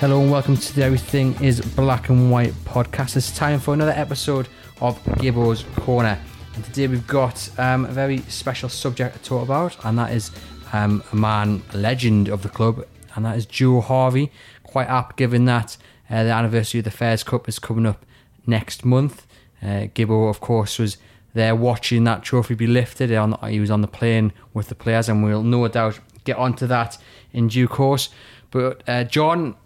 Hello 0.00 0.22
and 0.22 0.30
welcome 0.30 0.56
to 0.56 0.74
the 0.74 0.82
Everything 0.82 1.36
is 1.42 1.60
Black 1.60 2.08
and 2.08 2.30
White 2.30 2.54
podcast. 2.64 3.18
It's 3.18 3.36
time 3.36 3.60
for 3.60 3.74
another 3.74 3.92
episode 3.92 4.48
of 4.80 4.98
Gibbo's 5.18 5.62
Corner. 5.76 6.18
And 6.54 6.64
today 6.64 6.86
we've 6.86 7.06
got 7.06 7.50
um, 7.58 7.84
a 7.84 7.92
very 7.92 8.20
special 8.20 8.70
subject 8.70 9.16
to 9.16 9.22
talk 9.22 9.42
about, 9.42 9.76
and 9.84 9.98
that 9.98 10.14
is 10.14 10.30
um, 10.72 11.04
a 11.12 11.16
man, 11.16 11.62
a 11.74 11.76
legend 11.76 12.30
of 12.30 12.42
the 12.42 12.48
club, 12.48 12.86
and 13.14 13.26
that 13.26 13.36
is 13.36 13.44
Joe 13.44 13.82
Harvey. 13.82 14.32
Quite 14.62 14.88
apt 14.88 15.18
given 15.18 15.44
that 15.44 15.76
uh, 16.08 16.24
the 16.24 16.30
anniversary 16.30 16.78
of 16.78 16.84
the 16.84 16.90
Fairs 16.90 17.22
Cup 17.22 17.46
is 17.46 17.58
coming 17.58 17.84
up 17.84 18.06
next 18.46 18.86
month. 18.86 19.26
Uh, 19.62 19.88
Gibbo, 19.94 20.30
of 20.30 20.40
course, 20.40 20.78
was 20.78 20.96
there 21.34 21.54
watching 21.54 22.04
that 22.04 22.22
trophy 22.22 22.54
be 22.54 22.66
lifted. 22.66 23.10
He 23.50 23.60
was 23.60 23.70
on 23.70 23.82
the 23.82 23.86
plane 23.86 24.32
with 24.54 24.70
the 24.70 24.74
players, 24.74 25.10
and 25.10 25.22
we'll 25.22 25.42
no 25.42 25.68
doubt 25.68 26.00
get 26.24 26.38
onto 26.38 26.66
that 26.68 26.96
in 27.34 27.48
due 27.48 27.68
course. 27.68 28.08
But 28.50 28.82
uh, 28.88 29.04
John, 29.04 29.56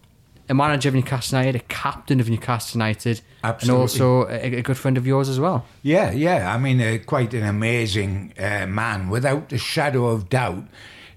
a 0.49 0.55
manager 0.55 0.89
of 0.89 0.95
Newcastle 0.95 1.39
United, 1.39 1.57
a 1.61 1.65
captain 1.65 2.21
of 2.21 2.29
Newcastle 2.29 2.79
United, 2.79 3.23
Absolutely. 3.43 3.75
and 3.75 3.81
also 3.81 4.29
a, 4.29 4.59
a 4.59 4.63
good 4.63 4.77
friend 4.77 4.99
of 4.99 5.07
yours 5.07 5.29
as 5.29 5.41
well. 5.41 5.65
Yeah, 5.83 6.11
yeah. 6.11 6.55
I 6.55 6.59
mean, 6.59 6.81
uh, 6.81 6.99
quite 7.05 7.33
an 7.35 7.45
amazing 7.45 8.35
uh, 8.39 8.67
man, 8.67 9.09
without 9.09 9.53
a 9.53 9.59
shadow 9.59 10.07
of 10.07 10.29
doubt. 10.29 10.65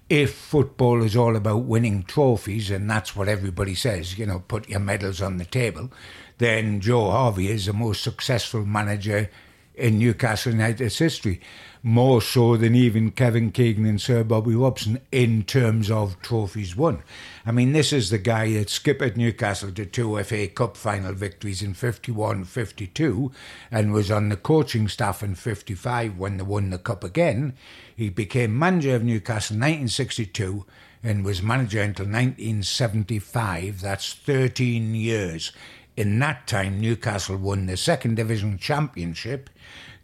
If 0.09 0.33
football 0.33 1.03
is 1.03 1.17
all 1.17 1.35
about 1.35 1.63
winning 1.63 2.03
trophies, 2.03 2.71
and 2.71 2.89
that's 2.89 3.13
what 3.13 3.27
everybody 3.27 3.75
says, 3.75 4.17
you 4.17 4.25
know, 4.25 4.39
put 4.47 4.69
your 4.69 4.79
medals 4.79 5.21
on 5.21 5.35
the 5.35 5.43
table, 5.43 5.91
then 6.37 6.79
Joe 6.79 7.11
Harvey 7.11 7.49
is 7.49 7.65
the 7.65 7.73
most 7.73 8.03
successful 8.03 8.65
manager 8.65 9.29
in 9.75 9.99
Newcastle 9.99 10.53
United's 10.53 10.97
history. 10.97 11.41
More 11.87 12.21
so 12.21 12.57
than 12.57 12.75
even 12.75 13.11
Kevin 13.11 13.49
Keegan 13.49 13.85
and 13.85 14.01
Sir 14.01 14.25
Bobby 14.25 14.53
Robson 14.53 14.99
in 15.09 15.43
terms 15.43 15.89
of 15.89 16.21
trophies 16.21 16.75
won. 16.75 17.01
I 17.45 17.53
mean, 17.53 17.71
this 17.71 17.93
is 17.93 18.09
the 18.09 18.17
guy 18.17 18.51
that 18.55 18.69
skippered 18.69 19.15
Newcastle 19.15 19.71
to 19.71 19.85
two 19.85 20.21
FA 20.25 20.49
Cup 20.49 20.75
final 20.75 21.13
victories 21.13 21.61
in 21.61 21.73
51 21.73 22.43
52 22.43 23.31
and 23.71 23.93
was 23.93 24.11
on 24.11 24.27
the 24.27 24.35
coaching 24.35 24.89
staff 24.89 25.23
in 25.23 25.35
55 25.35 26.17
when 26.17 26.35
they 26.35 26.43
won 26.43 26.71
the 26.71 26.77
Cup 26.77 27.05
again. 27.05 27.53
He 27.95 28.09
became 28.09 28.59
manager 28.59 28.93
of 28.93 29.05
Newcastle 29.05 29.53
in 29.53 29.61
1962 29.61 30.65
and 31.01 31.23
was 31.23 31.41
manager 31.41 31.81
until 31.81 32.07
1975. 32.07 33.79
That's 33.79 34.13
13 34.13 34.93
years. 34.93 35.53
In 35.95 36.19
that 36.19 36.47
time, 36.47 36.81
Newcastle 36.81 37.37
won 37.37 37.65
the 37.65 37.77
Second 37.77 38.15
Division 38.15 38.57
Championship, 38.57 39.49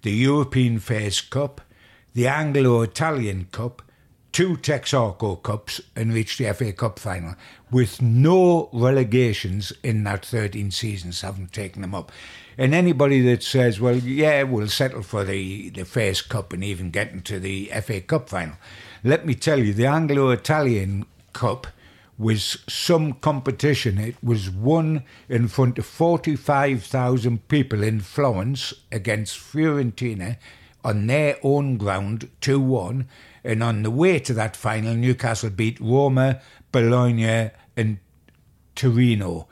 the 0.01 0.11
European 0.11 0.79
Fairs 0.79 1.19
Cup, 1.19 1.59
the 2.13 2.27
Anglo 2.27 2.81
Italian 2.81 3.47
Cup, 3.51 3.81
two 4.31 4.57
Texaco 4.57 5.41
Cups, 5.41 5.81
and 5.95 6.13
reached 6.13 6.37
the 6.37 6.53
FA 6.53 6.71
Cup 6.71 6.99
final 6.99 7.35
with 7.71 8.01
no 8.01 8.69
relegations 8.71 9.73
in 9.83 10.03
that 10.03 10.25
13 10.25 10.71
seasons, 10.71 11.21
haven't 11.21 11.51
taken 11.51 11.81
them 11.81 11.95
up. 11.95 12.11
And 12.57 12.75
anybody 12.75 13.21
that 13.21 13.41
says, 13.41 13.79
well, 13.79 13.95
yeah, 13.95 14.43
we'll 14.43 14.67
settle 14.67 15.01
for 15.01 15.23
the, 15.23 15.69
the 15.71 15.85
Fairs 15.85 16.21
Cup 16.21 16.53
and 16.53 16.63
even 16.63 16.91
get 16.91 17.11
into 17.11 17.39
the 17.39 17.71
FA 17.81 17.99
Cup 18.01 18.29
final, 18.29 18.55
let 19.03 19.25
me 19.25 19.33
tell 19.33 19.59
you, 19.59 19.73
the 19.73 19.87
Anglo 19.87 20.29
Italian 20.29 21.05
Cup 21.33 21.67
was 22.17 22.59
some 22.69 23.13
competition. 23.13 23.97
It 23.97 24.15
was 24.23 24.49
won 24.49 25.03
in 25.27 25.47
front 25.47 25.79
of 25.79 25.85
45,000 25.85 27.47
people 27.47 27.81
in 27.81 28.01
Florence 28.01 28.73
against 28.91 29.37
Fiorentina 29.37 30.37
on 30.83 31.07
their 31.07 31.37
own 31.43 31.77
ground, 31.77 32.29
2 32.41 32.59
1. 32.59 33.07
And 33.43 33.61
on 33.61 33.83
the 33.83 33.91
way 33.91 34.19
to 34.19 34.33
that 34.33 34.55
final, 34.55 34.95
Newcastle 34.95 35.49
beat 35.49 35.79
Roma, 35.79 36.41
Bologna, 36.71 37.51
and 37.75 37.97
Torino, 38.75 39.47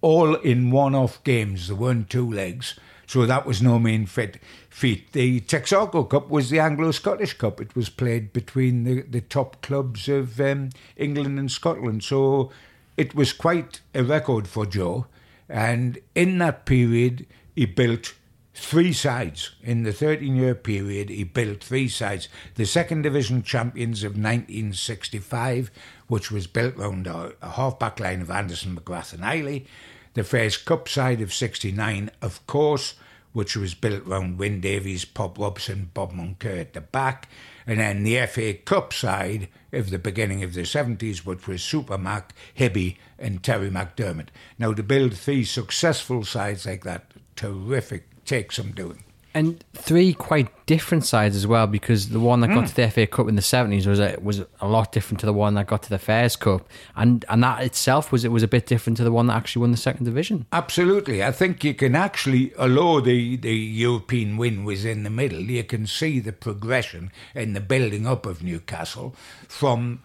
all 0.00 0.34
in 0.36 0.70
one 0.70 0.94
off 0.94 1.22
games. 1.24 1.68
There 1.68 1.76
weren't 1.76 2.10
two 2.10 2.30
legs. 2.30 2.78
So 3.06 3.24
that 3.24 3.46
was 3.46 3.62
no 3.62 3.78
mean 3.78 4.04
fit, 4.04 4.38
feat. 4.68 5.12
The 5.12 5.40
Texaco 5.40 6.08
Cup 6.08 6.28
was 6.28 6.50
the 6.50 6.60
Anglo 6.60 6.90
Scottish 6.90 7.32
Cup. 7.32 7.58
It 7.58 7.74
was 7.74 7.88
played 7.88 8.34
between 8.34 8.84
the, 8.84 9.00
the 9.02 9.22
top 9.22 9.62
clubs 9.62 10.08
of 10.10 10.38
um, 10.40 10.70
England 10.96 11.38
and 11.38 11.50
Scotland. 11.50 12.04
So 12.04 12.50
it 12.98 13.14
was 13.14 13.32
quite 13.32 13.80
a 13.94 14.04
record 14.04 14.46
for 14.46 14.66
Joe. 14.66 15.06
And 15.48 15.98
in 16.14 16.36
that 16.38 16.66
period, 16.66 17.26
he 17.54 17.64
built 17.64 18.12
three 18.58 18.92
sides. 18.92 19.52
In 19.62 19.84
the 19.84 19.92
13 19.92 20.34
year 20.36 20.54
period, 20.54 21.08
he 21.08 21.24
built 21.24 21.62
three 21.62 21.88
sides. 21.88 22.28
The 22.56 22.66
second 22.66 23.02
division 23.02 23.42
champions 23.42 24.02
of 24.02 24.12
1965, 24.12 25.70
which 26.08 26.30
was 26.30 26.46
built 26.46 26.76
round 26.76 27.06
a, 27.06 27.32
a 27.40 27.50
half 27.50 27.78
back 27.78 28.00
line 28.00 28.20
of 28.20 28.30
Anderson, 28.30 28.76
McGrath, 28.76 29.12
and 29.12 29.22
Iley. 29.22 29.66
The 30.14 30.24
Fairs 30.24 30.56
Cup 30.56 30.88
side 30.88 31.20
of 31.20 31.32
69, 31.32 32.10
of 32.20 32.44
course, 32.46 32.94
which 33.32 33.56
was 33.56 33.74
built 33.74 34.04
round 34.04 34.38
Wyn 34.38 34.60
Davies, 34.60 35.04
Pop 35.04 35.38
Robson, 35.38 35.90
Bob 35.94 36.12
Moncur 36.12 36.60
at 36.60 36.72
the 36.72 36.80
back. 36.80 37.28
And 37.66 37.78
then 37.78 38.02
the 38.02 38.26
FA 38.26 38.54
Cup 38.54 38.92
side 38.92 39.48
of 39.72 39.90
the 39.90 39.98
beginning 39.98 40.42
of 40.42 40.54
the 40.54 40.62
70s, 40.62 41.18
which 41.18 41.46
was 41.46 41.62
Super 41.62 41.98
Mac, 41.98 42.34
Hibby, 42.54 42.96
and 43.18 43.42
Terry 43.42 43.70
McDermott. 43.70 44.28
Now, 44.58 44.72
to 44.72 44.82
build 44.82 45.14
three 45.14 45.44
successful 45.44 46.24
sides 46.24 46.66
like 46.66 46.82
that, 46.84 47.12
terrific, 47.36 48.08
takes 48.28 48.56
some 48.56 48.72
doing. 48.72 49.02
And 49.34 49.62
three 49.74 50.14
quite 50.14 50.48
different 50.66 51.04
sides 51.04 51.36
as 51.36 51.46
well, 51.46 51.66
because 51.66 52.08
the 52.08 52.18
one 52.18 52.40
that 52.40 52.48
got 52.48 52.64
mm. 52.64 52.68
to 52.68 52.74
the 52.74 52.90
FA 52.90 53.06
Cup 53.06 53.28
in 53.28 53.36
the 53.36 53.42
seventies 53.42 53.86
was 53.86 54.00
a, 54.00 54.16
was 54.20 54.42
a 54.60 54.66
lot 54.66 54.90
different 54.90 55.20
to 55.20 55.26
the 55.26 55.32
one 55.32 55.54
that 55.54 55.66
got 55.66 55.82
to 55.84 55.90
the 55.90 55.98
Fairs 55.98 56.34
Cup, 56.34 56.66
and 56.96 57.24
and 57.28 57.42
that 57.42 57.62
itself 57.62 58.10
was 58.10 58.24
it 58.24 58.32
was 58.32 58.42
a 58.42 58.48
bit 58.48 58.66
different 58.66 58.96
to 58.96 59.04
the 59.04 59.12
one 59.12 59.26
that 59.26 59.36
actually 59.36 59.60
won 59.60 59.70
the 59.70 59.76
second 59.76 60.06
division. 60.06 60.46
Absolutely, 60.52 61.22
I 61.22 61.30
think 61.30 61.62
you 61.62 61.74
can 61.74 61.94
actually, 61.94 62.56
although 62.56 63.00
the 63.00 63.36
the 63.36 63.54
European 63.54 64.38
win 64.38 64.64
was 64.64 64.84
in 64.84 65.04
the 65.04 65.10
middle, 65.10 65.42
you 65.42 65.62
can 65.62 65.86
see 65.86 66.20
the 66.20 66.32
progression 66.32 67.12
in 67.34 67.52
the 67.52 67.60
building 67.60 68.06
up 68.06 68.26
of 68.26 68.42
Newcastle 68.42 69.14
from 69.46 70.00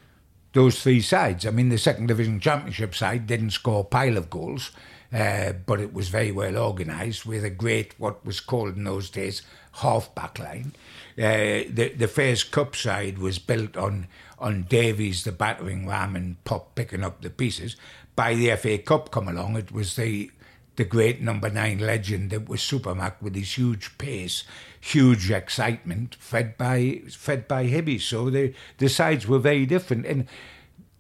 those 0.52 0.84
three 0.84 1.02
sides. 1.02 1.46
I 1.46 1.52
mean, 1.52 1.70
the 1.70 1.78
second 1.78 2.08
division 2.08 2.40
championship 2.40 2.94
side 2.94 3.26
didn't 3.26 3.52
score 3.52 3.82
a 3.82 3.86
pile 3.86 4.18
of 4.18 4.30
goals. 4.30 4.72
Uh, 5.14 5.54
but 5.66 5.80
it 5.80 5.94
was 5.94 6.10
very 6.10 6.32
well 6.32 6.58
organised 6.58 7.26
with 7.26 7.44
a 7.44 7.50
great, 7.50 7.94
what 8.00 8.26
was 8.26 8.40
called 8.40 8.76
in 8.76 8.84
those 8.84 9.12
days, 9.12 9.44
half 9.74 10.14
back 10.16 10.40
line. 10.40 10.74
Uh, 11.18 11.70
the, 11.70 11.94
the 11.96 12.08
Fairs 12.08 12.44
Cup 12.44 12.76
side 12.76 13.20
was 13.20 13.38
built 13.38 13.78
on, 13.78 14.08
on 14.40 14.64
Davies, 14.64 15.24
the 15.24 15.32
battering 15.32 15.88
ram, 15.88 16.16
and 16.16 16.44
Pop 16.46 16.74
picking 16.74 17.04
up 17.04 17.22
the 17.22 17.30
pieces. 17.30 17.76
By 18.16 18.34
the 18.34 18.56
FA 18.56 18.80
Cup 18.80 19.12
come 19.12 19.28
along, 19.28 19.56
it 19.58 19.72
was 19.72 19.96
the 19.96 20.32
the 20.76 20.84
great 20.84 21.22
number 21.22 21.52
nine 21.52 21.78
legend 21.78 22.32
that 22.32 22.50
was 22.50 22.60
Supermac 22.60 23.22
with 23.22 23.36
his 23.36 23.58
huge 23.58 23.96
pace, 24.00 24.44
huge 24.80 25.30
excitement, 25.30 26.16
fed 26.16 26.58
by 26.58 27.02
fed 27.10 27.48
by 27.48 27.68
Hibby. 27.68 28.00
So 28.00 28.30
the 28.30 28.54
the 28.80 28.90
sides 28.90 29.28
were 29.28 29.40
very 29.40 29.66
different. 29.68 30.06
And 30.06 30.28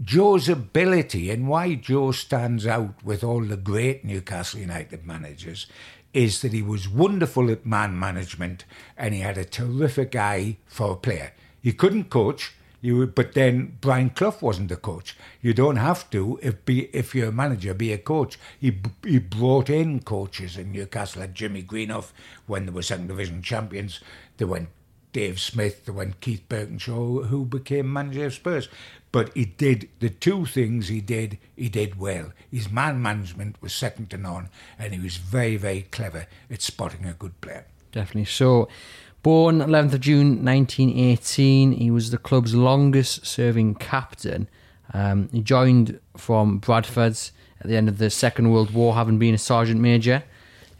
Joe's 0.04 0.50
ability 0.50 1.30
and 1.30 1.48
why 1.48 1.76
Joe 1.76 2.12
stands 2.12 2.68
out 2.68 3.04
with 3.06 3.24
all 3.24 3.42
the 3.42 3.56
great 3.56 4.04
Newcastle 4.04 4.60
United 4.60 5.06
managers 5.06 5.66
is 6.14 6.42
that 6.42 6.52
he 6.52 6.62
was 6.62 6.90
wonderful 6.90 7.50
at 7.50 7.66
man 7.66 7.98
management 7.98 8.66
and 8.98 9.14
he 9.14 9.22
had 9.22 9.38
a 9.38 9.46
terrific 9.46 10.16
eye 10.16 10.58
for 10.68 10.92
a 10.92 10.96
player. 10.96 11.32
He 11.62 11.72
couldn't 11.72 12.10
coach, 12.10 12.54
you 12.82 13.08
but 13.08 13.34
then 13.34 13.78
Brian 13.80 14.10
Clough 14.10 14.38
wasn't 14.42 14.72
a 14.72 14.76
coach. 14.76 15.16
You 15.42 15.54
don't 15.54 15.78
have 15.78 16.10
to 16.10 16.38
if 16.42 16.66
be 16.66 16.86
if 16.96 17.16
you're 17.16 17.30
a 17.30 17.32
manager 17.32 17.74
be 17.74 17.94
a 17.94 17.98
coach. 17.98 18.38
He 18.60 18.78
he 19.04 19.20
brought 19.20 19.70
in 19.70 20.02
coaches 20.02 20.58
in 20.58 20.74
Newcastle 20.74 21.22
like 21.22 21.34
Jimmy 21.34 21.62
Greenough 21.62 22.14
when 22.46 22.66
they 22.66 22.72
were 22.72 22.82
second 22.82 23.08
division 23.08 23.42
champions. 23.42 24.02
They 24.36 24.46
went 24.46 24.68
Dave 25.14 25.40
Smith, 25.40 25.86
they 25.86 25.92
went 25.92 26.20
Keith 26.20 26.44
Birkinshaw, 26.50 27.28
who 27.28 27.46
became 27.46 27.94
manager 27.94 28.26
of 28.26 28.34
Spurs. 28.34 28.68
But 29.13 29.31
he 29.36 29.45
did 29.45 29.88
the 30.00 30.10
two 30.10 30.45
things 30.45 30.88
he 30.89 31.00
did, 31.00 31.38
he 31.56 31.69
did 31.69 31.98
well. 32.00 32.33
His 32.51 32.69
man 32.69 33.01
management 33.01 33.56
was 33.62 33.71
second 33.74 34.10
to 34.10 34.18
none, 34.18 34.50
and 34.77 34.92
he 34.94 35.00
was 35.00 35.15
very, 35.18 35.56
very 35.56 35.83
clever 35.83 36.25
at 36.51 36.62
spotting 36.62 37.06
a 37.06 37.13
good 37.13 37.39
player. 37.39 37.65
Definitely. 37.94 38.25
So, 38.25 38.68
Born 39.21 39.60
11th 39.60 39.94
of 39.94 40.00
June 40.01 40.44
1918, 40.44 41.74
he 41.74 41.92
was 41.92 42.12
the 42.12 42.18
club's 42.18 42.56
longest 42.56 43.25
serving 43.25 43.75
captain. 43.75 44.50
Um, 44.94 45.30
he 45.31 45.42
joined 45.42 46.00
from 46.18 46.57
Bradford's 46.57 47.31
at 47.62 47.68
the 47.68 47.77
end 47.77 47.88
of 47.88 48.00
the 48.00 48.10
Second 48.10 48.51
World 48.51 48.71
War, 48.74 48.95
having 48.95 49.19
been 49.19 49.33
a 49.33 49.38
sergeant 49.38 49.80
major 49.80 50.24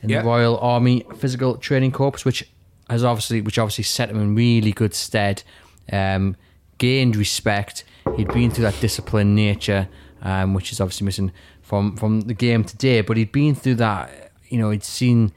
in 0.01 0.09
Yeah. 0.09 0.21
the 0.21 0.27
Royal 0.27 0.57
Army 0.59 1.06
Physical 1.18 1.56
Training 1.57 1.91
Corps, 1.91 2.25
which 2.25 2.50
has 2.89 3.03
obviously 3.03 3.41
which 3.41 3.57
obviously 3.57 3.85
set 3.85 4.09
him 4.09 4.19
in 4.19 4.35
really 4.35 4.71
good 4.74 4.94
stead. 4.94 5.44
Um, 5.91 6.35
gained 6.80 7.15
respect. 7.15 7.83
He'd 8.18 8.28
been 8.34 8.52
through 8.52 8.64
that 8.66 8.80
disciplined 8.80 9.36
nature, 9.36 9.88
um, 10.22 10.54
which 10.54 10.72
is 10.72 10.80
obviously 10.82 11.06
missing 11.06 11.32
from 11.62 11.96
from 11.98 12.22
the 12.22 12.34
game 12.34 12.64
today. 12.64 13.02
But 13.02 13.18
he'd 13.18 13.32
been 13.32 13.56
through 13.56 13.76
that. 13.76 14.32
You 14.50 14.60
know, 14.60 14.70
he'd 14.70 14.84
seen 14.84 15.32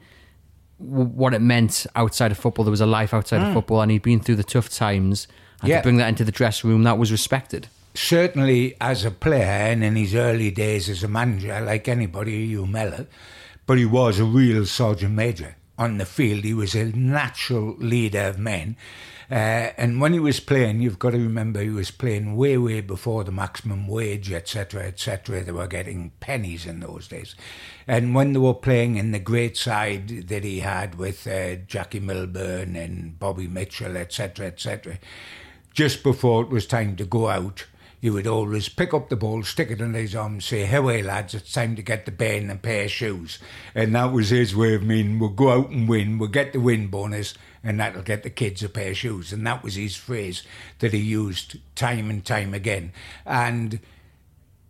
w- 0.79 1.05
what 1.07 1.33
it 1.33 1.41
meant 1.41 1.85
outside 1.95 2.31
of 2.31 2.37
football. 2.37 2.65
There 2.65 2.71
was 2.71 2.81
a 2.81 2.85
life 2.85 3.13
outside 3.13 3.41
of 3.41 3.53
football, 3.53 3.81
and 3.81 3.91
he'd 3.91 4.01
been 4.03 4.19
through 4.19 4.35
the 4.35 4.43
tough 4.43 4.69
times. 4.69 5.27
And 5.61 5.69
Yeah. 5.69 5.77
to 5.77 5.83
bring 5.83 5.97
that 5.97 6.07
into 6.09 6.23
the 6.23 6.31
dressing 6.31 6.69
room, 6.69 6.83
that 6.83 6.97
was 6.97 7.11
respected. 7.11 7.67
certainly 7.95 8.75
as 8.79 9.03
a 9.03 9.09
player 9.09 9.41
and 9.71 9.83
in 9.83 9.95
his 9.95 10.13
early 10.13 10.51
days 10.51 10.87
as 10.87 11.01
a 11.03 11.07
manager, 11.07 11.59
like 11.61 11.87
anybody, 11.87 12.33
you 12.45 12.63
Mellor, 12.67 13.07
but 13.65 13.79
he 13.79 13.85
was 13.85 14.19
a 14.19 14.23
real 14.23 14.67
sergeant 14.67 15.15
major. 15.15 15.55
On 15.79 15.97
the 15.97 16.05
field, 16.05 16.43
he 16.43 16.53
was 16.53 16.75
a 16.75 16.85
natural 16.95 17.75
leader 17.79 18.21
of 18.21 18.37
men. 18.37 18.75
Uh, 19.29 19.75
and 19.77 19.99
when 19.99 20.13
he 20.13 20.19
was 20.19 20.39
playing, 20.39 20.81
you've 20.81 20.99
got 20.99 21.11
to 21.11 21.17
remember 21.17 21.61
he 21.61 21.69
was 21.69 21.91
playing 21.91 22.37
way, 22.37 22.57
way 22.57 22.79
before 22.79 23.25
the 23.25 23.31
maximum 23.31 23.85
wage, 23.87 24.31
etc., 24.31 24.83
etc. 24.83 25.43
They 25.43 25.51
were 25.51 25.67
getting 25.67 26.11
pennies 26.21 26.65
in 26.65 26.79
those 26.79 27.09
days. 27.09 27.35
And 27.87 28.15
when 28.15 28.31
they 28.31 28.39
were 28.39 28.53
playing 28.53 28.95
in 28.95 29.11
the 29.11 29.19
great 29.19 29.57
side 29.57 30.27
that 30.29 30.45
he 30.45 30.61
had 30.61 30.95
with 30.95 31.27
uh, 31.27 31.55
Jackie 31.67 31.99
Milburn 31.99 32.77
and 32.77 33.19
Bobby 33.19 33.47
Mitchell, 33.47 33.97
etc., 33.97 34.47
etc., 34.47 34.97
just 35.73 36.03
before 36.03 36.43
it 36.43 36.49
was 36.49 36.65
time 36.65 36.95
to 36.95 37.05
go 37.05 37.27
out, 37.27 37.65
he 37.99 38.09
would 38.09 38.27
always 38.27 38.69
pick 38.69 38.93
up 38.93 39.09
the 39.09 39.15
ball, 39.15 39.43
stick 39.43 39.71
it 39.71 39.81
in 39.81 39.93
his 39.93 40.15
arm, 40.15 40.33
and 40.33 40.43
say, 40.43 40.65
Hey, 40.65 41.01
lads, 41.01 41.33
it's 41.33 41.51
time 41.51 41.75
to 41.75 41.81
get 41.81 42.05
the 42.05 42.11
band 42.11 42.43
and 42.43 42.51
a 42.51 42.55
pair 42.55 42.85
of 42.85 42.91
shoes. 42.91 43.39
And 43.73 43.93
that 43.95 44.13
was 44.13 44.29
his 44.29 44.55
way 44.55 44.75
of 44.75 44.83
meaning 44.83 45.19
we'll 45.19 45.29
go 45.29 45.49
out 45.49 45.69
and 45.69 45.89
win, 45.89 46.17
we'll 46.17 46.29
get 46.29 46.53
the 46.53 46.59
win 46.59 46.87
bonus, 46.87 47.33
and 47.67 47.81
that'll 47.81 48.01
get 48.01 48.23
the 48.23 48.29
kids 48.29 48.63
a 48.63 48.69
pair 48.69 48.91
of 48.91 48.97
shoes. 48.97 49.33
And 49.33 49.45
that 49.45 49.61
was 49.61 49.75
his 49.75 49.97
phrase 49.97 50.43
that 50.79 50.93
he 50.93 50.99
used 50.99 51.57
time 51.75 52.09
and 52.09 52.23
time 52.23 52.53
again. 52.53 52.93
And 53.25 53.81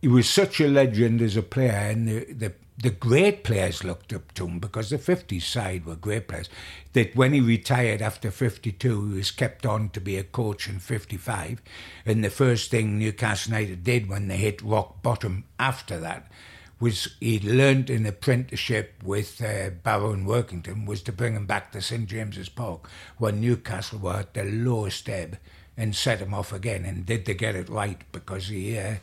he 0.02 0.08
was 0.08 0.28
such 0.28 0.60
a 0.60 0.68
legend 0.68 1.22
as 1.22 1.38
a 1.38 1.44
player, 1.44 1.74
and 1.92 2.08
the, 2.08 2.34
the, 2.34 2.54
the 2.82 2.90
great 2.90 3.44
players 3.44 3.84
looked 3.84 4.14
up 4.14 4.34
to 4.34 4.48
him 4.48 4.58
because 4.58 4.90
the 4.90 4.98
50s 4.98 5.44
side 5.44 5.86
were 5.86 5.96
great 5.96 6.28
players. 6.28 6.50
That 6.94 7.16
when 7.16 7.34
he 7.34 7.40
retired 7.40 8.02
after 8.02 8.32
52, 8.32 9.10
he 9.10 9.18
was 9.18 9.30
kept 9.30 9.64
on 9.64 9.90
to 9.90 10.02
be 10.02 10.18
a 10.18 10.24
coach 10.24 10.68
in 10.68 10.80
55. 10.80 11.62
And 12.04 12.24
the 12.24 12.32
first 12.32 12.72
thing 12.72 12.98
Newcastle 12.98 13.54
United 13.54 13.84
did 13.84 14.10
when 14.10 14.28
they 14.28 14.38
hit 14.38 14.64
rock 14.64 15.04
bottom 15.04 15.44
after 15.60 16.00
that 16.00 16.32
was 16.79 17.15
he 17.19 17.39
learnt 17.39 17.89
an 17.89 18.06
apprenticeship 18.06 18.94
with 19.03 19.41
uh, 19.41 19.71
Barrow 19.83 20.12
and 20.12 20.27
Workington 20.27 20.85
was 20.85 21.01
to 21.03 21.12
bring 21.12 21.35
him 21.35 21.45
back 21.45 21.71
to 21.71 21.81
St 21.81 22.07
James's 22.07 22.50
Park 22.50 22.89
when 23.18 23.41
Newcastle 23.41 24.00
were 24.00 24.18
at 24.18 24.33
the 24.33 24.44
lowest 24.44 25.09
ebb 25.09 25.38
and 25.75 25.95
set 25.95 26.19
him 26.19 26.33
off 26.33 26.53
again. 26.53 26.85
And 26.85 27.06
did 27.06 27.25
they 27.25 27.33
get 27.33 27.56
it 27.56 27.69
right? 27.69 28.00
Because 28.12 28.47
he, 28.47 28.77
uh, 28.77 28.95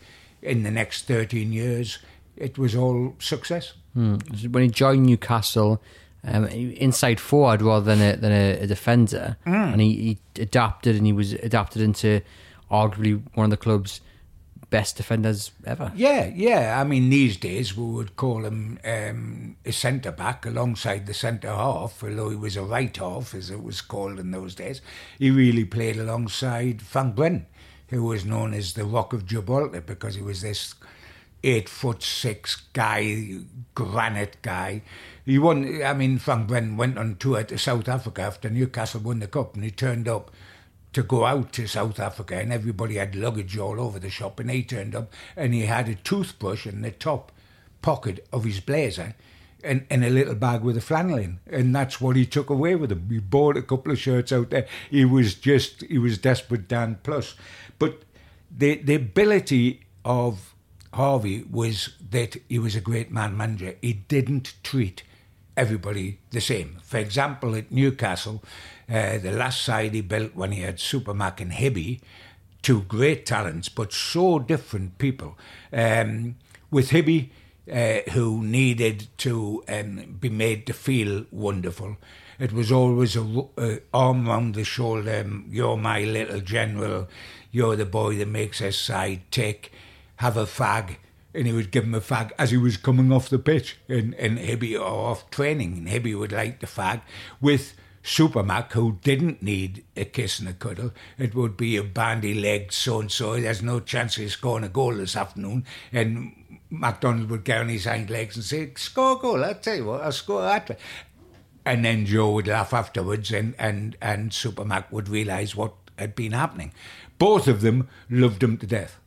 in 0.42 0.62
the 0.62 0.70
next 0.70 1.06
13 1.06 1.52
years, 1.52 1.98
it 2.36 2.58
was 2.58 2.74
all 2.76 3.14
success. 3.18 3.72
When 4.50 4.62
he 4.62 4.68
joined 4.68 5.06
Newcastle, 5.06 5.80
um, 6.26 6.46
inside 6.46 7.20
forward 7.20 7.60
rather 7.62 7.84
than 7.84 8.00
a, 8.00 8.16
than 8.16 8.32
a, 8.32 8.60
a 8.60 8.66
defender, 8.66 9.36
and 9.44 9.80
he, 9.80 10.18
he 10.34 10.42
adapted 10.42 10.96
and 10.96 11.06
he 11.06 11.12
was 11.12 11.32
adapted 11.34 11.82
into 11.82 12.22
arguably 12.70 13.22
one 13.34 13.44
of 13.44 13.50
the 13.50 13.56
club's 13.56 14.00
best 14.74 14.96
defenders 14.96 15.52
ever. 15.64 15.92
Yeah, 15.94 16.32
yeah. 16.34 16.80
I 16.80 16.82
mean, 16.82 17.08
these 17.08 17.36
days 17.36 17.76
we 17.76 17.84
would 17.84 18.16
call 18.16 18.44
him 18.44 18.80
um, 18.84 19.54
a 19.64 19.70
centre 19.70 20.10
back 20.10 20.44
alongside 20.44 21.06
the 21.06 21.14
centre 21.14 21.54
half, 21.54 22.02
although 22.02 22.30
he 22.30 22.34
was 22.34 22.56
a 22.56 22.64
right 22.64 22.96
half, 22.96 23.34
as 23.36 23.50
it 23.50 23.62
was 23.62 23.80
called 23.80 24.18
in 24.18 24.32
those 24.32 24.56
days. 24.56 24.82
He 25.16 25.30
really 25.30 25.64
played 25.64 25.96
alongside 25.96 26.82
Frank 26.82 27.14
Brennan, 27.14 27.46
who 27.90 28.02
was 28.02 28.24
known 28.24 28.52
as 28.52 28.72
the 28.72 28.84
Rock 28.84 29.12
of 29.12 29.26
Gibraltar 29.26 29.80
because 29.80 30.16
he 30.16 30.22
was 30.22 30.42
this 30.42 30.74
eight 31.44 31.68
foot 31.68 32.02
six 32.02 32.56
guy, 32.72 33.42
granite 33.76 34.38
guy. 34.42 34.82
He 35.24 35.38
won. 35.38 35.84
I 35.84 35.94
mean, 35.94 36.18
Frank 36.18 36.48
Brennan 36.48 36.76
went 36.76 36.98
on 36.98 37.14
tour 37.14 37.44
to 37.44 37.56
South 37.58 37.88
Africa 37.88 38.22
after 38.22 38.50
Newcastle 38.50 39.02
won 39.02 39.20
the 39.20 39.28
cup, 39.28 39.54
and 39.54 39.62
he 39.62 39.70
turned 39.70 40.08
up 40.08 40.32
to 40.94 41.02
go 41.02 41.24
out 41.24 41.52
to 41.52 41.66
South 41.66 42.00
Africa, 42.00 42.36
and 42.36 42.52
everybody 42.52 42.96
had 42.96 43.14
luggage 43.14 43.58
all 43.58 43.80
over 43.80 43.98
the 43.98 44.10
shop, 44.10 44.40
and 44.40 44.50
he 44.50 44.62
turned 44.62 44.94
up, 44.94 45.12
and 45.36 45.52
he 45.52 45.66
had 45.66 45.88
a 45.88 45.94
toothbrush 45.94 46.66
in 46.66 46.82
the 46.82 46.90
top 46.90 47.32
pocket 47.82 48.26
of 48.32 48.44
his 48.44 48.60
blazer. 48.60 49.14
And, 49.62 49.86
and 49.88 50.04
a 50.04 50.10
little 50.10 50.34
bag 50.34 50.60
with 50.60 50.76
a 50.76 50.82
flannel 50.82 51.16
in, 51.16 51.38
and 51.50 51.74
that's 51.74 51.98
what 51.98 52.16
he 52.16 52.26
took 52.26 52.50
away 52.50 52.74
with 52.74 52.92
him. 52.92 53.08
He 53.08 53.18
bought 53.18 53.56
a 53.56 53.62
couple 53.62 53.92
of 53.92 53.98
shirts 53.98 54.30
out 54.30 54.50
there. 54.50 54.66
He 54.90 55.06
was 55.06 55.34
just, 55.34 55.80
he 55.84 55.96
was 55.96 56.18
desperate 56.18 56.68
Dan 56.68 56.98
Plus. 57.02 57.34
But 57.78 58.02
the 58.54 58.76
the 58.76 58.94
ability 58.94 59.80
of 60.04 60.54
Harvey 60.92 61.44
was 61.50 61.94
that 62.10 62.36
he 62.48 62.58
was 62.58 62.76
a 62.76 62.80
great 62.80 63.10
man 63.10 63.38
manager. 63.38 63.74
He 63.80 63.94
didn't 63.94 64.52
treat 64.62 65.02
everybody 65.56 66.18
the 66.30 66.40
same. 66.40 66.78
For 66.82 66.98
example, 66.98 67.54
at 67.54 67.72
Newcastle, 67.72 68.42
uh, 68.88 69.18
the 69.18 69.32
last 69.32 69.62
side 69.62 69.94
he 69.94 70.00
built 70.00 70.34
when 70.34 70.52
he 70.52 70.60
had 70.62 70.76
Supermac 70.78 71.40
and 71.40 71.52
Hibby, 71.52 72.00
two 72.62 72.82
great 72.82 73.26
talents, 73.26 73.68
but 73.68 73.92
so 73.92 74.38
different 74.38 74.98
people. 74.98 75.36
Um, 75.72 76.36
with 76.70 76.90
Hibby, 76.90 77.30
uh, 77.72 78.10
who 78.12 78.42
needed 78.42 79.06
to 79.18 79.64
um, 79.68 80.16
be 80.20 80.28
made 80.28 80.66
to 80.66 80.72
feel 80.72 81.24
wonderful. 81.30 81.96
It 82.38 82.52
was 82.52 82.72
always 82.72 83.16
a, 83.16 83.44
a 83.56 83.78
arm 83.92 84.28
round 84.28 84.54
the 84.54 84.64
shoulder. 84.64 85.22
um, 85.24 85.46
You're 85.50 85.76
my 85.76 86.02
little 86.02 86.40
general. 86.40 87.08
You're 87.52 87.76
the 87.76 87.86
boy 87.86 88.16
that 88.16 88.28
makes 88.28 88.60
us 88.60 88.76
side 88.76 89.22
tick. 89.30 89.72
Have 90.16 90.36
a 90.36 90.44
fag. 90.44 90.96
And 91.32 91.46
he 91.46 91.52
would 91.52 91.70
give 91.70 91.84
him 91.84 91.94
a 91.94 92.00
fag 92.00 92.32
as 92.38 92.50
he 92.50 92.56
was 92.56 92.76
coming 92.76 93.12
off 93.12 93.28
the 93.28 93.38
pitch. 93.38 93.78
And, 93.88 94.14
and 94.14 94.38
Hibby, 94.38 94.76
or 94.76 95.10
off 95.10 95.30
training, 95.30 95.78
and 95.78 95.88
Hibby 95.88 96.14
would 96.18 96.32
light 96.32 96.60
the 96.60 96.66
fag 96.66 97.02
with 97.40 97.74
Supermac, 98.04 98.72
who 98.72 98.98
didn't 99.02 99.42
need 99.42 99.82
a 99.96 100.04
kiss 100.04 100.38
and 100.38 100.48
a 100.48 100.52
cuddle. 100.52 100.92
It 101.18 101.34
would 101.34 101.56
be 101.56 101.76
a 101.76 101.82
bandy 101.82 102.34
legged 102.34 102.72
so 102.72 103.00
and 103.00 103.10
so. 103.10 103.40
There's 103.40 103.62
no 103.62 103.80
chance 103.80 104.16
he's 104.16 104.34
scoring 104.34 104.64
a 104.64 104.68
goal 104.68 104.94
this 104.94 105.16
afternoon. 105.16 105.64
And 105.90 106.60
MacDonald 106.68 107.30
would 107.30 107.44
get 107.44 107.62
on 107.62 107.70
his 107.70 107.86
hind 107.86 108.10
legs 108.10 108.36
and 108.36 108.44
say, 108.44 108.70
Score 108.76 109.16
a 109.16 109.18
goal, 109.18 109.42
I'll 109.42 109.54
tell 109.54 109.76
you 109.76 109.86
what, 109.86 110.02
I'll 110.02 110.12
score 110.12 110.42
that. 110.42 110.78
And 111.64 111.82
then 111.82 112.04
Joe 112.04 112.32
would 112.32 112.46
laugh 112.46 112.74
afterwards, 112.74 113.32
and, 113.32 113.54
and, 113.58 113.96
and 114.02 114.32
Supermac 114.32 114.92
would 114.92 115.08
realise 115.08 115.56
what 115.56 115.72
had 115.98 116.14
been 116.14 116.32
happening. 116.32 116.74
Both 117.18 117.48
of 117.48 117.62
them 117.62 117.88
loved 118.10 118.42
him 118.42 118.58
to 118.58 118.66
death. 118.66 118.98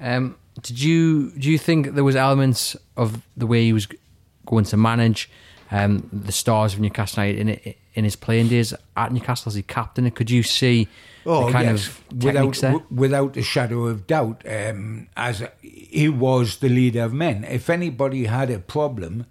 Um, 0.00 0.36
did 0.62 0.80
you 0.80 1.30
do 1.32 1.50
you 1.50 1.58
think 1.58 1.94
there 1.94 2.04
was 2.04 2.16
elements 2.16 2.74
of 2.96 3.22
the 3.36 3.46
way 3.46 3.64
he 3.64 3.74
was 3.74 3.86
going 4.46 4.64
to 4.64 4.76
manage 4.78 5.30
um, 5.70 6.08
the 6.10 6.32
stars 6.32 6.72
of 6.72 6.80
Newcastle 6.80 7.22
United 7.22 7.66
in 7.66 7.74
in 7.94 8.04
his 8.04 8.16
playing 8.16 8.48
days 8.48 8.72
at 8.96 9.12
Newcastle 9.12 9.50
as 9.50 9.54
he 9.56 9.62
captain? 9.62 10.10
Could 10.10 10.30
you 10.30 10.42
see 10.42 10.88
the 11.46 11.52
kind 11.52 11.68
of 11.68 12.02
Oh, 12.12 12.16
without, 12.26 12.44
w- 12.72 12.86
without 12.90 13.36
a 13.36 13.42
shadow 13.42 13.86
of 13.86 14.06
doubt. 14.06 14.42
Um, 14.48 15.08
as 15.16 15.40
a, 15.42 15.52
he 15.60 16.08
was 16.08 16.58
the 16.58 16.68
leader 16.68 17.02
of 17.02 17.12
men. 17.12 17.44
If 17.44 17.68
anybody 17.68 18.24
had 18.24 18.50
a 18.50 18.58
problem 18.58 19.26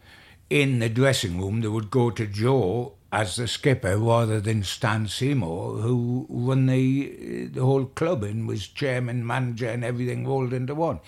in 0.50 0.80
the 0.80 0.90
dressing 0.90 1.40
room, 1.40 1.62
they 1.62 1.68
would 1.68 1.90
go 1.90 2.10
to 2.12 2.26
Joe 2.28 2.94
as 3.12 3.38
the 3.38 3.48
skipper 3.48 3.98
rather 3.98 4.40
than 4.40 4.64
Stan 4.64 5.08
Seymour, 5.08 5.78
who 5.78 6.28
run 6.30 6.68
the 6.68 7.48
the 7.48 7.62
whole 7.62 7.86
club 7.86 8.24
and 8.24 8.48
was 8.48 8.68
chairman, 8.68 9.26
manager, 9.26 9.68
and 9.68 9.84
everything 9.84 10.28
rolled 10.28 10.54
into 10.54 10.76
one. 10.76 11.00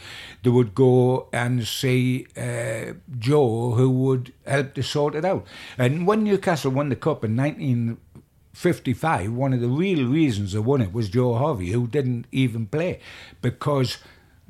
They 0.43 0.49
would 0.49 0.73
go 0.73 1.27
and 1.31 1.67
see 1.67 2.25
uh, 2.35 2.93
Joe, 3.19 3.71
who 3.71 3.89
would 3.89 4.33
help 4.45 4.73
to 4.75 4.83
sort 4.83 5.15
it 5.15 5.25
out. 5.25 5.45
And 5.77 6.07
when 6.07 6.23
Newcastle 6.23 6.71
won 6.71 6.89
the 6.89 6.95
cup 6.95 7.23
in 7.23 7.35
1955, 7.35 9.31
one 9.31 9.53
of 9.53 9.61
the 9.61 9.67
real 9.67 10.07
reasons 10.07 10.53
they 10.53 10.59
won 10.59 10.81
it 10.81 10.93
was 10.93 11.09
Joe 11.09 11.35
Harvey, 11.35 11.71
who 11.71 11.87
didn't 11.87 12.25
even 12.31 12.65
play 12.65 12.99
because 13.41 13.99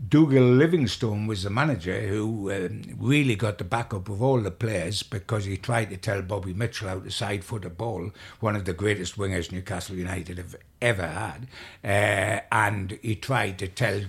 Dougal 0.09 0.43
Livingstone 0.43 1.27
was 1.27 1.43
the 1.43 1.51
manager 1.51 2.07
who 2.07 2.51
um, 2.51 2.81
really 2.97 3.35
got 3.35 3.59
the 3.59 3.63
backup 3.63 4.09
of 4.09 4.21
all 4.21 4.41
the 4.41 4.49
players 4.49 5.03
because 5.03 5.45
he 5.45 5.57
tried 5.57 5.91
to 5.91 5.97
tell 5.97 6.23
Bobby 6.23 6.55
Mitchell 6.55 6.87
how 6.87 6.99
to 6.99 7.11
side 7.11 7.43
foot 7.43 7.65
a 7.65 7.69
ball, 7.69 8.09
one 8.39 8.55
of 8.55 8.65
the 8.65 8.73
greatest 8.73 9.15
wingers 9.17 9.51
Newcastle 9.51 9.95
United 9.95 10.39
have 10.39 10.55
ever 10.81 11.05
had. 11.05 11.47
Uh, 11.83 12.41
and 12.51 12.97
he 13.03 13.15
tried 13.15 13.59
to 13.59 13.67
tell 13.67 14.01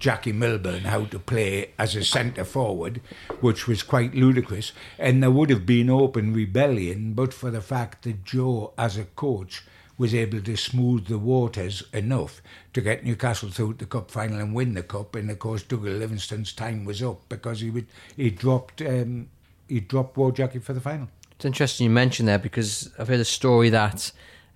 Jackie 0.00 0.32
Milburn 0.32 0.82
how 0.82 1.04
to 1.04 1.20
play 1.20 1.74
as 1.78 1.94
a 1.94 2.02
centre 2.02 2.44
forward, 2.44 3.00
which 3.40 3.68
was 3.68 3.84
quite 3.84 4.14
ludicrous. 4.16 4.72
And 4.98 5.22
there 5.22 5.30
would 5.30 5.50
have 5.50 5.64
been 5.64 5.90
open 5.90 6.34
rebellion, 6.34 7.12
but 7.12 7.32
for 7.32 7.52
the 7.52 7.60
fact 7.60 8.02
that 8.02 8.24
Joe, 8.24 8.72
as 8.76 8.96
a 8.96 9.04
coach, 9.04 9.62
was 10.00 10.14
able 10.14 10.40
to 10.40 10.56
smooth 10.56 11.08
the 11.08 11.18
waters 11.18 11.82
enough 11.92 12.40
to 12.72 12.80
get 12.80 13.04
Newcastle 13.04 13.50
through 13.50 13.74
the 13.74 13.84
cup 13.84 14.10
final 14.10 14.38
and 14.38 14.54
win 14.54 14.72
the 14.72 14.82
cup. 14.82 15.14
And 15.14 15.30
of 15.30 15.38
course, 15.38 15.62
Dougal 15.62 15.92
Livingston's 15.92 16.54
time 16.54 16.86
was 16.86 17.02
up 17.02 17.28
because 17.28 17.60
he 17.60 17.68
would 17.68 17.86
he 18.16 18.30
dropped 18.30 18.80
um, 18.80 19.28
he 19.68 19.80
dropped 19.80 20.16
Wojciech 20.16 20.62
for 20.62 20.72
the 20.72 20.80
final. 20.80 21.08
It's 21.32 21.44
interesting 21.44 21.84
you 21.84 21.90
mentioned 21.90 22.30
there 22.30 22.38
because 22.38 22.90
I've 22.98 23.08
heard 23.08 23.20
a 23.20 23.26
story 23.26 23.68
that 23.68 24.10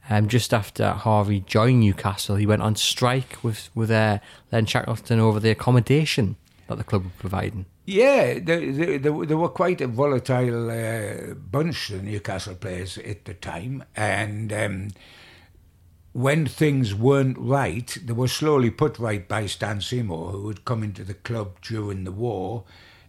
um, 0.09 0.29
just 0.29 0.55
after 0.55 0.93
Harvey 0.93 1.41
joined 1.41 1.81
Newcastle, 1.81 2.37
he 2.37 2.47
went 2.47 2.63
on 2.63 2.75
strike 2.75 3.45
with 3.45 3.69
with 3.75 3.91
uh, 3.91 4.21
Len 4.51 4.65
Shackleton 4.65 5.21
over 5.21 5.41
the 5.41 5.51
accommodation 5.51 6.37
that 6.69 6.79
the 6.79 6.85
club 6.85 7.05
were 7.05 7.11
providing. 7.19 7.67
Yeah, 7.85 8.39
they, 8.39 8.71
they, 8.71 8.97
they, 8.97 9.11
were 9.11 9.51
quite 9.51 9.83
a 9.83 9.87
volatile 9.87 10.71
uh, 10.71 11.35
bunch, 11.35 11.89
the 11.89 12.01
Newcastle 12.01 12.55
players 12.55 12.97
at 12.97 13.27
the 13.27 13.35
time. 13.35 13.85
And 13.95 14.51
um, 14.55 14.89
when 16.15 16.47
things 16.47 16.95
weren't 16.95 17.37
right, 17.37 17.99
they 18.03 18.13
were 18.13 18.29
slowly 18.29 18.71
put 18.71 19.01
right 19.01 19.27
by 19.27 19.47
Stan 19.47 19.81
Seymour, 19.81 20.31
who 20.31 20.47
had 20.49 20.65
come 20.65 20.85
into 20.85 21.03
the 21.03 21.15
club 21.15 21.61
during 21.61 22.05
the 22.05 22.13
war 22.13 22.63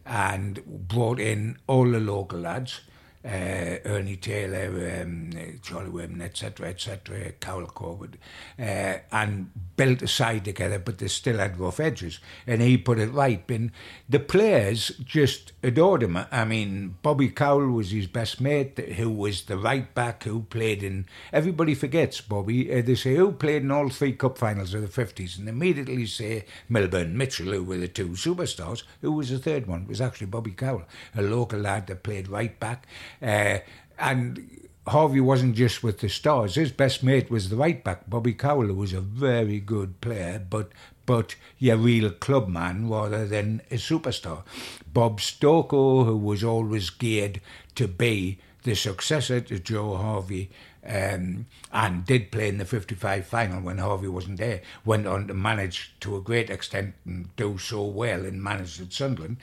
and 0.06 0.88
brought 0.88 1.20
in 1.20 1.58
all 1.68 1.90
the 1.90 2.00
local 2.00 2.40
lads 2.40 2.82
uh, 3.26 3.80
Ernie 3.86 4.18
Taylor, 4.18 5.02
um, 5.02 5.32
Charlie 5.64 5.90
Wayman, 5.90 6.22
etc., 6.22 6.70
etc., 6.70 7.32
Cowell 7.40 7.66
Corbett, 7.66 8.18
uh, 8.60 9.00
and 9.12 9.50
built 9.76 10.04
a 10.04 10.08
side 10.08 10.46
together, 10.46 10.78
but 10.78 11.00
they 11.00 11.08
still 11.08 11.40
had 11.40 11.60
rough 11.60 11.80
edges. 11.80 12.20
And 12.46 12.62
he 12.62 12.78
put 12.78 13.00
it 13.00 13.12
right. 13.12 13.44
And 13.50 13.72
the 14.08 14.20
players 14.20 14.90
just 15.04 15.55
adored 15.66 16.04
him. 16.04 16.18
I 16.32 16.46
mean, 16.46 16.96
Bobby 17.02 17.30
Cowell 17.30 17.72
was 17.72 17.92
his 17.92 18.08
best 18.08 18.40
mate, 18.40 18.78
who 18.78 19.10
was 19.10 19.44
the 19.44 19.58
right 19.58 19.94
back 19.96 20.24
who 20.24 20.44
played 20.44 20.84
in. 20.84 21.08
Everybody 21.34 21.74
forgets 21.74 22.22
Bobby. 22.22 22.72
Uh, 22.72 22.82
they 22.82 22.96
say, 22.96 23.16
who 23.16 23.32
played 23.32 23.64
in 23.64 23.72
all 23.72 23.90
three 23.90 24.14
cup 24.14 24.38
finals 24.38 24.74
of 24.74 24.82
the 24.82 25.06
50s? 25.06 25.40
And 25.40 25.50
immediately 25.50 26.06
say 26.06 26.46
Milburn 26.70 27.18
Mitchell, 27.18 27.52
who 27.52 27.64
were 27.64 27.78
the 27.78 27.88
two 27.88 28.10
superstars. 28.10 28.84
Who 29.02 29.12
was 29.12 29.32
the 29.32 29.40
third 29.40 29.66
one? 29.66 29.84
It 29.84 29.90
was 29.90 30.02
actually 30.02 30.28
Bobby 30.28 30.52
Cowell, 30.52 30.84
a 31.16 31.22
local 31.22 31.60
lad 31.60 31.88
that 31.88 32.04
played 32.04 32.28
right 32.28 32.58
back. 32.60 32.86
Uh, 33.22 33.60
and 33.98 34.68
Harvey 34.88 35.20
wasn't 35.20 35.56
just 35.56 35.82
with 35.82 36.00
the 36.00 36.10
Stars. 36.10 36.56
His 36.56 36.72
best 36.72 37.02
mate 37.02 37.32
was 37.32 37.50
the 37.50 37.56
right 37.56 37.84
back, 37.84 38.08
Bobby 38.08 38.34
Cowell, 38.34 38.68
who 38.68 38.76
was 38.76 38.94
a 38.94 39.02
very 39.02 39.60
good 39.60 40.00
player, 40.00 40.46
but 40.48 40.70
but 41.06 41.36
a 41.62 41.76
real 41.76 42.10
club 42.12 42.48
man 42.48 42.90
rather 42.90 43.26
than 43.26 43.62
a 43.72 43.76
superstar. 43.76 44.44
Bob 44.92 45.20
Stokoe, 45.20 46.06
who 46.06 46.18
was 46.18 46.44
always 46.44 46.90
geared 46.90 47.42
to 47.76 47.88
be 47.88 48.40
the 48.64 48.76
successor 48.76 49.42
to 49.42 49.60
Joe 49.60 49.96
Harvey, 49.96 50.50
um, 50.88 51.48
and 51.72 52.06
did 52.06 52.32
play 52.32 52.48
in 52.48 52.58
the 52.58 52.66
55 52.66 53.26
final 53.26 53.62
when 53.62 53.80
Harvey 53.80 54.08
wasn't 54.08 54.38
there, 54.38 54.62
went 54.84 55.08
on 55.08 55.28
to 55.28 55.34
manage 55.34 55.94
to 56.02 56.16
a 56.16 56.22
great 56.22 56.50
extent 56.50 56.94
and 57.06 57.36
do 57.36 57.58
so 57.58 57.84
well 57.84 58.24
in 58.26 58.42
managed 58.42 58.82
at 58.82 58.94
Sunderland 58.94 59.38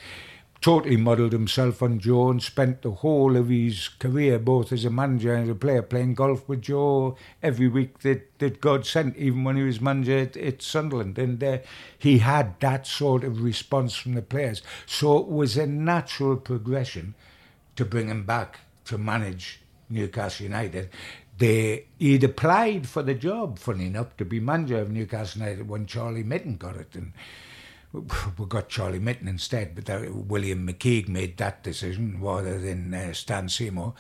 totally 0.63 0.97
modelled 0.97 1.33
himself 1.33 1.83
on 1.83 1.99
Joe 1.99 2.31
and 2.31 2.41
spent 2.41 2.83
the 2.83 2.93
whole 2.93 3.37
of 3.37 3.49
his 3.49 3.89
career, 3.89 4.39
both 4.39 4.73
as 4.73 4.85
a 4.85 4.91
manager 4.91 5.35
and 5.35 5.51
a 5.51 5.57
player, 5.57 5.83
playing 5.83 6.15
golf 6.15 6.49
with 6.49 6.63
Joe 6.63 7.17
every 7.43 7.67
week 7.67 7.99
that, 7.99 8.39
that 8.39 8.61
God 8.61 8.87
sent, 8.87 9.17
even 9.17 9.43
when 9.43 9.57
he 9.57 9.65
was 9.65 9.81
manager 9.81 10.19
at, 10.19 10.37
at 10.37 10.63
Sunderland. 10.63 11.19
And 11.19 11.43
uh, 11.43 11.59
he 11.99 12.19
had 12.19 12.59
that 12.61 12.87
sort 12.87 13.25
of 13.25 13.43
response 13.43 13.97
from 13.97 14.15
the 14.15 14.23
players. 14.23 14.63
So 14.87 15.19
it 15.19 15.27
was 15.27 15.57
a 15.57 15.67
natural 15.67 16.37
progression 16.37 17.15
to 17.75 17.85
bring 17.85 18.09
him 18.09 18.25
back 18.25 18.61
to 18.85 18.97
manage 18.97 19.61
Newcastle 19.91 20.45
United. 20.45 20.91
They, 21.39 21.87
he'd 21.99 22.23
applied 22.23 22.87
for 22.87 23.03
the 23.03 23.15
job, 23.15 23.59
funny 23.59 23.87
enough, 23.87 24.17
to 24.19 24.25
be 24.25 24.39
manager 24.39 24.79
of 24.79 24.93
Newcastle 24.93 25.43
United 25.43 25.69
when 25.69 25.87
Charlie 25.87 26.23
Mitten 26.23 26.57
got 26.57 26.77
it. 26.77 26.95
And 26.95 27.15
we 28.39 28.47
got 28.47 28.69
Charlie 28.69 28.99
Mitten 28.99 29.29
instead, 29.29 29.75
but 29.75 29.85
that, 29.87 30.15
William 30.15 30.67
McKeag 30.67 31.09
made 31.09 31.37
that 31.37 31.63
decision 31.63 32.21
rather 32.21 32.59
than 32.59 32.95
uh, 32.95 33.13
Stan 33.13 33.49
Seymour. 33.49 33.95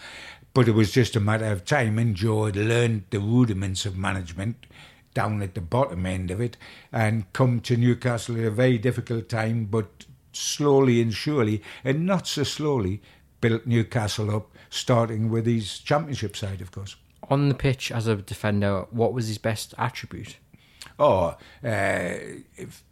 But 0.54 0.68
it 0.68 0.72
was 0.72 0.92
just 0.92 1.16
a 1.16 1.20
matter 1.20 1.46
of 1.46 1.64
time, 1.64 1.98
and 1.98 2.14
Joe 2.14 2.46
had 2.46 2.56
learned 2.56 3.04
the 3.10 3.20
rudiments 3.20 3.86
of 3.86 3.96
management 3.96 4.66
down 5.14 5.42
at 5.42 5.54
the 5.54 5.60
bottom 5.60 6.06
end 6.06 6.30
of 6.30 6.40
it 6.40 6.56
and 6.90 7.30
come 7.34 7.60
to 7.60 7.76
Newcastle 7.76 8.38
at 8.38 8.44
a 8.44 8.50
very 8.50 8.78
difficult 8.78 9.28
time, 9.28 9.66
but 9.66 10.06
slowly 10.32 11.00
and 11.00 11.12
surely, 11.12 11.62
and 11.84 12.06
not 12.06 12.26
so 12.26 12.42
slowly, 12.42 13.02
built 13.40 13.66
Newcastle 13.66 14.34
up, 14.34 14.56
starting 14.70 15.30
with 15.30 15.46
his 15.46 15.78
championship 15.78 16.36
side, 16.36 16.60
of 16.62 16.70
course. 16.70 16.96
On 17.28 17.48
the 17.48 17.54
pitch 17.54 17.92
as 17.92 18.06
a 18.06 18.16
defender, 18.16 18.86
what 18.90 19.12
was 19.12 19.28
his 19.28 19.38
best 19.38 19.74
attribute? 19.78 20.36
Oh, 20.98 21.36
uh, 21.64 22.14
if, 22.56 22.84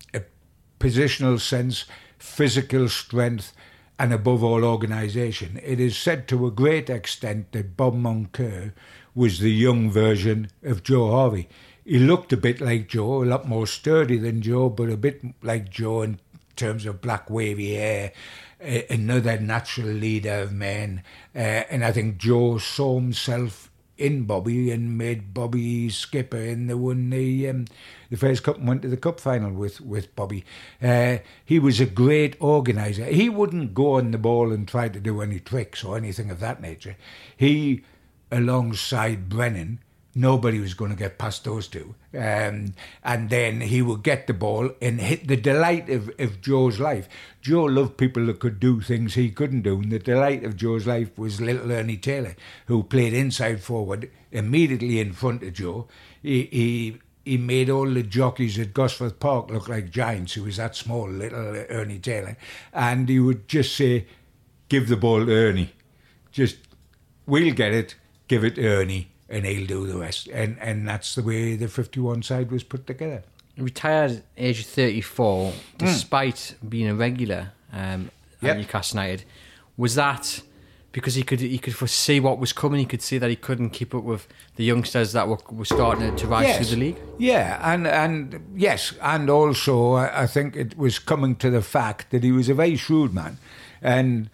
positional 0.81 1.39
sense, 1.39 1.85
physical 2.19 2.89
strength, 2.89 3.53
and 3.99 4.13
above 4.13 4.43
all, 4.43 4.65
organisation. 4.65 5.61
It 5.63 5.79
is 5.79 5.97
said 5.97 6.27
to 6.29 6.47
a 6.47 6.51
great 6.51 6.89
extent 6.89 7.53
that 7.53 7.77
Bob 7.77 7.95
Moncur 7.95 8.73
was 9.15 9.39
the 9.39 9.53
young 9.53 9.91
version 9.91 10.49
of 10.63 10.83
Joe 10.83 11.11
Harvey. 11.11 11.49
He 11.85 11.99
looked 11.99 12.33
a 12.33 12.37
bit 12.37 12.61
like 12.61 12.89
Joe, 12.89 13.23
a 13.23 13.27
lot 13.27 13.47
more 13.47 13.67
sturdy 13.67 14.17
than 14.17 14.43
Joe, 14.43 14.71
but 14.71 14.89
a 14.89 14.97
bit 14.97 15.23
like 15.43 15.71
Joe 15.71 16.03
in 16.03 16.19
terms 16.57 16.87
of 16.87 17.01
black 17.01 17.29
wavy 17.29 17.75
hair, 17.75 18.13
another 18.89 19.39
natural 19.39 19.89
leader 19.89 20.35
of 20.35 20.53
men. 20.53 21.03
Uh, 21.35 21.65
and 21.71 21.85
I 21.85 21.93
think 21.93 22.19
Joe 22.19 22.59
saw 22.59 22.97
himself 22.99 23.70
in 24.01 24.25
Bobby 24.25 24.71
and 24.71 24.97
made 24.97 25.35
Bobby 25.35 25.91
skipper 25.91 26.39
and 26.39 26.69
they 26.71 26.75
won 26.75 27.11
the 27.11 27.49
um, 27.49 27.67
the 28.11 28.17
first 28.17 28.43
cup 28.43 28.57
and 28.57 28.67
went 28.67 28.83
to 28.83 28.89
the 28.89 28.97
cup 28.97 29.21
final 29.21 29.53
with 29.53 29.81
with 29.81 30.15
Bobby. 30.17 30.45
Uh, 30.83 31.19
he 31.45 31.59
was 31.59 31.81
a 31.81 31.87
great 31.87 32.37
organizer. 32.41 33.05
He 33.05 33.29
wouldn't 33.29 33.75
go 33.75 33.95
on 33.95 34.11
the 34.11 34.19
ball 34.19 34.53
and 34.53 34.67
try 34.67 34.89
to 34.89 35.01
do 35.01 35.21
any 35.21 35.39
tricks 35.39 35.85
or 35.85 35.97
anything 35.97 36.31
of 36.31 36.41
that 36.41 36.61
nature. 36.61 36.97
He, 37.37 37.83
alongside 38.33 39.29
Brennan, 39.29 39.81
nobody 40.15 40.59
was 40.59 40.75
going 40.75 40.91
to 40.91 40.97
get 40.97 41.19
past 41.19 41.45
those 41.45 41.69
two. 41.69 41.95
Um, 42.15 42.75
and 43.05 43.31
then 43.31 43.61
he 43.61 43.81
would 43.81 44.03
get 44.03 44.27
the 44.27 44.35
ball 44.35 44.71
and 44.83 45.01
hit 45.01 45.29
the 45.29 45.37
delight 45.37 45.89
of, 45.89 46.11
of 46.19 46.41
Joe's 46.41 46.81
life. 46.81 47.09
Joe 47.41 47.65
loved 47.65 47.97
people 47.97 48.27
that 48.27 48.41
could 48.41 48.59
do 48.59 48.81
things 48.81 49.15
he 49.15 49.31
couldn't 49.31 49.63
do. 49.63 49.81
And 49.81 49.93
the 49.93 49.99
delight 49.99 50.45
of 50.45 50.57
Joe's 50.57 50.87
life 50.87 51.17
was 51.17 51.41
little 51.41 51.71
Ernie 51.71 51.97
Taylor, 51.97 52.35
who 52.67 52.83
played 52.83 53.13
inside 53.13 53.63
forward 53.63 54.11
immediately 54.33 54.99
in 54.99 55.13
front 55.13 55.43
of 55.43 55.53
Joe. 55.53 55.87
He, 56.23 56.49
he, 56.51 56.99
he 57.25 57.39
made 57.39 57.71
all 57.71 57.89
the 57.89 58.03
jockeys 58.03 58.59
at 58.59 58.75
Gosforth 58.75 59.21
Park 59.21 59.51
look 59.51 59.69
like 59.69 59.91
giants. 59.91 60.35
He 60.35 60.41
was 60.41 60.57
that 60.57 60.75
small, 60.75 61.09
little 61.09 61.65
Ernie 61.69 62.01
Taylor. 62.01 62.37
And 62.73 63.09
he 63.09 63.21
would 63.21 63.47
just 63.47 63.77
say, 63.77 64.07
give 64.69 64.89
the 64.89 64.97
ball 64.97 65.25
to 65.25 65.33
Ernie. 65.33 65.73
Just, 66.33 66.59
we'll 67.27 67.55
get 67.55 67.73
it, 67.73 67.95
give 68.27 68.45
it 68.45 68.57
to 68.57 68.67
Ernie 68.67 69.11
and 69.31 69.47
he'll 69.47 69.67
do 69.67 69.87
the 69.87 69.97
rest. 69.97 70.29
And 70.29 70.59
and 70.61 70.87
that's 70.87 71.15
the 71.15 71.23
way 71.23 71.57
the 71.57 71.69
51 71.69 72.23
side 72.23 72.51
was 72.51 72.63
put 72.63 72.87
together. 72.87 73.23
Retired 73.57 74.23
age 74.37 74.61
of 74.61 74.67
34, 74.67 75.53
despite 75.79 76.35
mm. 76.65 76.71
being 76.71 76.89
a 76.89 76.95
regular 76.95 77.53
um, 77.73 78.11
yep. 78.41 78.53
at 78.53 78.57
Newcastle 78.59 79.01
United. 79.01 79.25
Was 79.77 79.95
that 79.95 80.43
because 80.93 81.15
he 81.15 81.23
could 81.23 81.41
he 81.41 81.59
could 81.59 81.75
foresee 81.75 82.21
what 82.21 82.39
was 82.39 82.53
coming? 82.53 82.81
He 82.81 82.87
could 82.87 83.03
see 83.03 83.19
that 83.19 83.31
he 83.31 83.37
couldn't 83.37 83.71
keep 83.71 83.95
up 83.95 84.03
with 84.03 84.27
the 84.57 84.65
youngsters 84.65 85.13
that 85.13 85.29
were, 85.29 85.39
were 85.51 85.65
starting 85.65 86.17
to 86.17 86.27
rise 86.27 86.49
yes. 86.49 86.57
through 86.57 86.77
the 86.77 86.81
league. 86.81 86.99
Yeah, 87.19 87.61
and 87.63 87.87
and 87.87 88.41
yes, 88.57 88.95
and 89.01 89.31
also 89.31 89.95
I 89.95 90.27
think 90.27 90.57
it 90.57 90.77
was 90.77 90.99
coming 90.99 91.37
to 91.37 91.51
the 91.51 91.63
fact 91.63 92.11
that 92.11 92.25
he 92.25 92.33
was 92.33 92.49
a 92.49 92.55
very 92.55 92.77
shrewd 92.77 93.15
man, 93.15 93.39
and 93.81 94.31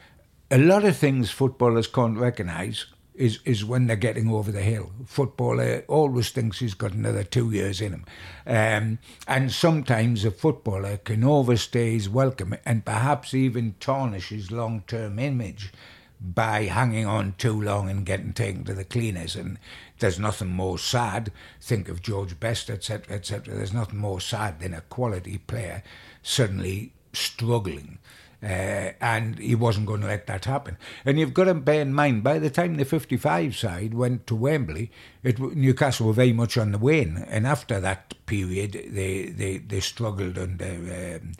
a 0.50 0.58
lot 0.58 0.84
of 0.84 0.96
things 0.96 1.30
footballers 1.30 1.86
can't 1.86 2.16
recognise 2.16 2.86
is 3.16 3.40
is 3.44 3.64
when 3.64 3.86
they're 3.86 3.96
getting 3.96 4.30
over 4.30 4.52
the 4.52 4.62
hill. 4.62 4.92
Footballer 5.06 5.84
always 5.88 6.30
thinks 6.30 6.58
he's 6.58 6.74
got 6.74 6.92
another 6.92 7.24
two 7.24 7.50
years 7.50 7.80
in 7.80 7.92
him, 7.92 8.04
um, 8.46 8.98
and 9.26 9.52
sometimes 9.52 10.24
a 10.24 10.30
footballer 10.30 10.98
can 10.98 11.24
overstay 11.24 11.92
his 11.92 12.08
welcome 12.08 12.54
and 12.64 12.84
perhaps 12.84 13.34
even 13.34 13.74
tarnish 13.80 14.28
his 14.28 14.50
long 14.50 14.82
term 14.86 15.18
image 15.18 15.72
by 16.20 16.64
hanging 16.64 17.06
on 17.06 17.34
too 17.36 17.60
long 17.60 17.90
and 17.90 18.06
getting 18.06 18.32
taken 18.32 18.64
to 18.64 18.74
the 18.74 18.84
cleaners. 18.84 19.36
And 19.36 19.58
there's 19.98 20.18
nothing 20.18 20.48
more 20.48 20.78
sad. 20.78 21.30
Think 21.60 21.88
of 21.88 22.02
George 22.02 22.38
Best, 22.40 22.70
etc., 22.70 23.16
etc. 23.16 23.54
There's 23.54 23.74
nothing 23.74 23.98
more 23.98 24.20
sad 24.20 24.60
than 24.60 24.74
a 24.74 24.80
quality 24.82 25.38
player 25.38 25.82
suddenly 26.22 26.92
struggling 27.12 27.98
uh, 28.42 28.92
and 29.00 29.38
he 29.38 29.54
wasn't 29.54 29.86
going 29.86 30.00
to 30.02 30.06
let 30.06 30.26
that 30.26 30.44
happen. 30.44 30.76
And 31.04 31.18
you've 31.18 31.34
got 31.34 31.44
to 31.44 31.54
bear 31.54 31.80
in 31.80 31.92
mind, 31.92 32.22
by 32.22 32.38
the 32.38 32.50
time 32.50 32.76
the 32.76 32.84
55 32.84 33.56
side 33.56 33.94
went 33.94 34.26
to 34.26 34.34
Wembley, 34.34 34.90
it, 35.22 35.38
Newcastle 35.38 36.06
were 36.06 36.12
very 36.12 36.32
much 36.32 36.56
on 36.56 36.72
the 36.72 36.78
wane. 36.78 37.24
And 37.28 37.46
after 37.46 37.80
that 37.80 38.14
period, 38.26 38.72
they, 38.90 39.26
they, 39.26 39.58
they 39.58 39.80
struggled 39.80 40.38
under 40.38 41.18
um, 41.20 41.32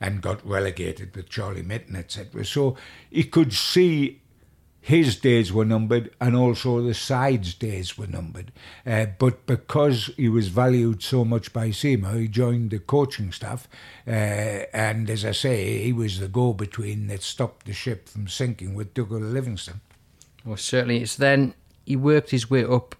and 0.00 0.22
got 0.22 0.46
relegated 0.46 1.14
with 1.16 1.28
Charlie 1.28 1.62
Mitten, 1.62 1.96
etc. 1.96 2.44
So 2.44 2.76
he 3.10 3.24
could 3.24 3.52
see 3.52 4.20
his 4.84 5.16
days 5.16 5.50
were 5.50 5.64
numbered 5.64 6.14
and 6.20 6.36
also 6.36 6.82
the 6.82 6.92
side's 6.92 7.54
days 7.54 7.96
were 7.96 8.06
numbered. 8.06 8.52
Uh, 8.86 9.06
but 9.18 9.46
because 9.46 10.10
he 10.18 10.28
was 10.28 10.48
valued 10.48 11.02
so 11.02 11.24
much 11.24 11.54
by 11.54 11.70
Seymour, 11.70 12.12
he 12.18 12.28
joined 12.28 12.70
the 12.70 12.78
coaching 12.78 13.32
staff. 13.32 13.66
Uh, 14.06 14.10
and 14.74 15.08
as 15.08 15.24
I 15.24 15.32
say, 15.32 15.82
he 15.82 15.94
was 15.94 16.20
the 16.20 16.28
go 16.28 16.52
between 16.52 17.06
that 17.06 17.22
stopped 17.22 17.64
the 17.64 17.72
ship 17.72 18.10
from 18.10 18.28
sinking 18.28 18.74
with 18.74 18.92
Dougal 18.92 19.20
Livingston. 19.20 19.80
Well, 20.44 20.58
certainly. 20.58 21.06
So 21.06 21.22
then 21.22 21.54
he 21.86 21.96
worked 21.96 22.28
his 22.28 22.50
way 22.50 22.62
up 22.62 22.94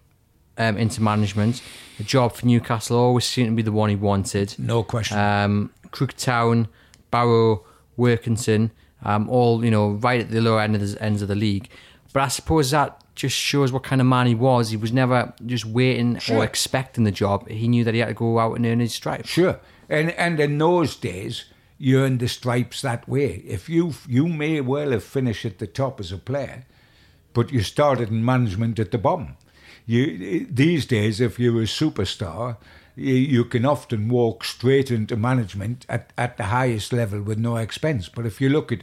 um, 0.57 0.79
into 0.79 1.03
management. 1.03 1.61
The 1.99 2.05
job 2.05 2.33
for 2.33 2.47
Newcastle 2.47 2.97
always 2.97 3.27
seemed 3.27 3.51
to 3.51 3.57
be 3.57 3.63
the 3.63 3.73
one 3.73 3.91
he 3.91 3.97
wanted. 3.97 4.55
No 4.59 4.85
question. 4.85 5.19
Um, 5.19 5.71
Crook 5.91 6.15
Town, 6.15 6.69
Barrow, 7.11 7.63
Workington 7.99 8.71
um, 9.05 9.29
all 9.29 9.65
you 9.65 9.71
know 9.71 9.91
right 9.91 10.21
at 10.21 10.31
the 10.31 10.41
lower 10.41 10.61
end 10.61 10.75
of 10.75 10.81
the 10.81 11.03
ends 11.03 11.23
of 11.23 11.29
the 11.29 11.35
league. 11.35 11.69
But 12.13 12.23
I 12.23 12.29
suppose 12.29 12.71
that 12.71 13.01
just 13.15 13.37
shows 13.37 13.73
what 13.73 13.83
kind 13.83 14.01
of 14.01 14.07
man 14.07 14.27
he 14.27 14.35
was. 14.35 14.71
He 14.71 14.77
was 14.77 14.93
never 14.93 15.33
just 15.47 15.65
waiting 15.65 16.19
Sure. 16.19 16.39
or 16.39 16.45
expecting 16.45 17.05
the 17.05 17.11
job. 17.13 17.49
He 17.49 17.69
knew 17.69 17.85
that 17.85 17.95
he 17.95 18.01
had 18.01 18.09
to 18.09 18.15
go 18.15 18.39
out 18.39 18.55
and 18.57 18.65
earn 18.67 18.81
his 18.81 18.95
stripes. 18.95 19.29
Sure, 19.29 19.59
and 19.89 20.11
and 20.13 20.39
in 20.41 20.59
those 20.59 20.97
days, 20.97 21.45
you 21.79 22.01
earned 22.01 22.21
the 22.21 22.29
stripes 22.29 22.83
that 22.83 23.09
way. 23.09 23.43
If 23.47 23.69
you 23.69 23.95
you 24.09 24.27
may 24.29 24.61
well 24.61 24.91
have 24.93 25.05
finished 25.05 25.45
at 25.45 25.59
the 25.59 25.67
top 25.67 26.01
as 26.01 26.13
a 26.13 26.19
player, 26.19 26.65
but 27.33 27.53
you 27.53 27.63
started 27.63 28.09
in 28.11 28.25
management 28.25 28.79
at 28.79 28.91
the 28.91 28.99
bottom. 28.99 29.37
You 29.87 30.47
these 30.51 30.87
days, 30.87 31.21
if 31.21 31.39
you're 31.39 31.61
a 31.61 31.67
superstar, 31.67 32.57
you, 32.97 33.45
can 33.45 33.65
often 33.65 34.09
walk 34.09 34.45
straight 34.45 34.91
into 34.91 35.17
management 35.17 35.85
at, 35.89 36.13
at 36.17 36.37
the 36.37 36.45
highest 36.45 36.93
level 36.93 37.21
with 37.23 37.39
no 37.39 37.57
expense. 37.57 38.09
But 38.09 38.27
if 38.27 38.41
you 38.41 38.49
look 38.49 38.71
at 38.71 38.83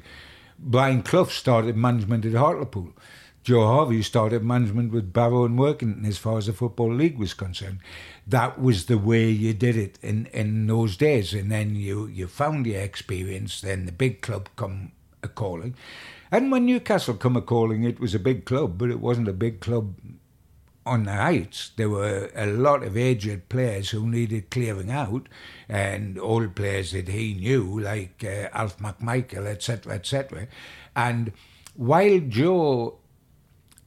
Brian 0.64 1.02
Clough 1.02 1.26
started 1.26 1.76
management 1.76 2.24
at 2.24 2.34
Hartlepool. 2.34 2.94
Joe 3.44 3.66
Harvey 3.66 4.04
started 4.04 4.44
management 4.44 4.92
with 4.94 5.12
Barrow 5.12 5.46
and 5.46 5.58
Workington 5.58 6.06
as 6.06 6.20
far 6.20 6.38
as 6.38 6.46
the 6.46 6.54
Football 6.54 6.94
League 6.94 7.18
was 7.18 7.34
concerned. 7.34 7.80
That 8.28 8.62
was 8.62 8.86
the 8.86 9.00
way 9.00 9.32
you 9.32 9.56
did 9.56 9.76
it 9.76 9.98
in, 10.04 10.28
in 10.28 10.68
those 10.68 10.96
days. 10.96 11.34
And 11.34 11.52
then 11.52 11.76
you, 11.76 12.06
you 12.06 12.28
found 12.28 12.68
your 12.68 12.80
experience, 12.80 13.62
then 13.62 13.88
the 13.88 13.92
big 13.92 14.22
club 14.22 14.50
come 14.56 14.92
a 15.24 15.28
calling. 15.28 15.74
And 16.32 16.52
when 16.52 16.68
Newcastle 16.68 17.16
come 17.16 17.36
a 17.36 17.42
calling, 17.42 17.84
it 17.84 18.00
was 18.00 18.14
a 18.14 18.20
big 18.20 18.46
club, 18.46 18.78
but 18.78 18.92
it 18.92 19.00
wasn't 19.00 19.28
a 19.28 19.34
big 19.34 19.60
club 19.60 19.96
on 20.86 21.04
the 21.04 21.14
heights. 21.14 21.72
There 21.76 21.90
were 21.90 22.32
a 22.36 22.46
lot 22.48 22.84
of 22.84 22.98
aged 22.98 23.50
players 23.50 23.90
who 23.90 24.08
needed 24.08 24.50
clearing 24.50 24.92
out, 24.92 25.28
and 25.70 26.20
old 26.20 26.56
players 26.56 26.92
that 26.92 27.08
he 27.08 27.34
knew, 27.34 27.80
like 27.80 28.24
uh, 28.24 28.50
Alf 28.54 28.78
McMichael, 28.80 29.46
etc., 29.46 29.94
etc. 29.94 30.48
And 30.96 31.32
while 31.76 32.20
Joe, 32.20 32.98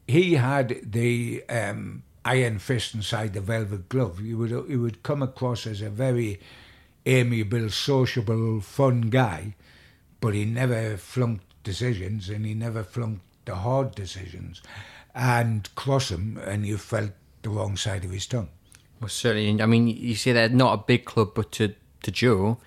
he 0.07 0.35
had 0.35 0.81
the 0.83 1.45
um, 1.49 2.03
iron 2.25 2.59
fist 2.59 2.95
inside 2.95 3.35
the 3.35 3.41
velvet 3.41 3.89
glove. 3.89 4.19
He 4.19 4.35
would 4.35 4.51
he 4.69 4.77
would 4.77 5.03
come 5.03 5.23
across 5.23 5.67
as 5.67 5.83
a 5.83 5.91
very 5.91 6.41
amiable, 7.07 7.69
sociable, 7.71 8.61
fun 8.61 9.03
guy, 9.03 9.55
but 10.21 10.35
he 10.35 10.45
never 10.45 10.97
flunked 10.97 11.45
decisions, 11.65 12.29
and 12.29 12.47
he 12.47 12.55
never 12.55 12.83
flunked 12.83 13.23
the 13.45 13.57
hard 13.57 13.95
decisions 13.95 14.63
and 15.14 15.73
cross 15.75 16.11
him, 16.11 16.38
and 16.44 16.66
you 16.66 16.78
felt 16.78 17.11
the 17.42 17.50
wrong 17.50 17.76
side 17.76 18.04
of 18.04 18.11
his 18.11 18.26
tongue. 18.26 18.49
Well, 19.00 19.09
certainly. 19.09 19.62
I 19.62 19.66
mean, 19.66 19.87
you 19.88 20.14
say 20.14 20.33
they're 20.33 20.49
not 20.49 20.73
a 20.75 20.83
big 20.85 21.04
club, 21.04 21.33
but 21.35 21.52
to 21.52 21.75
to 22.02 22.11
Joe, 22.11 22.59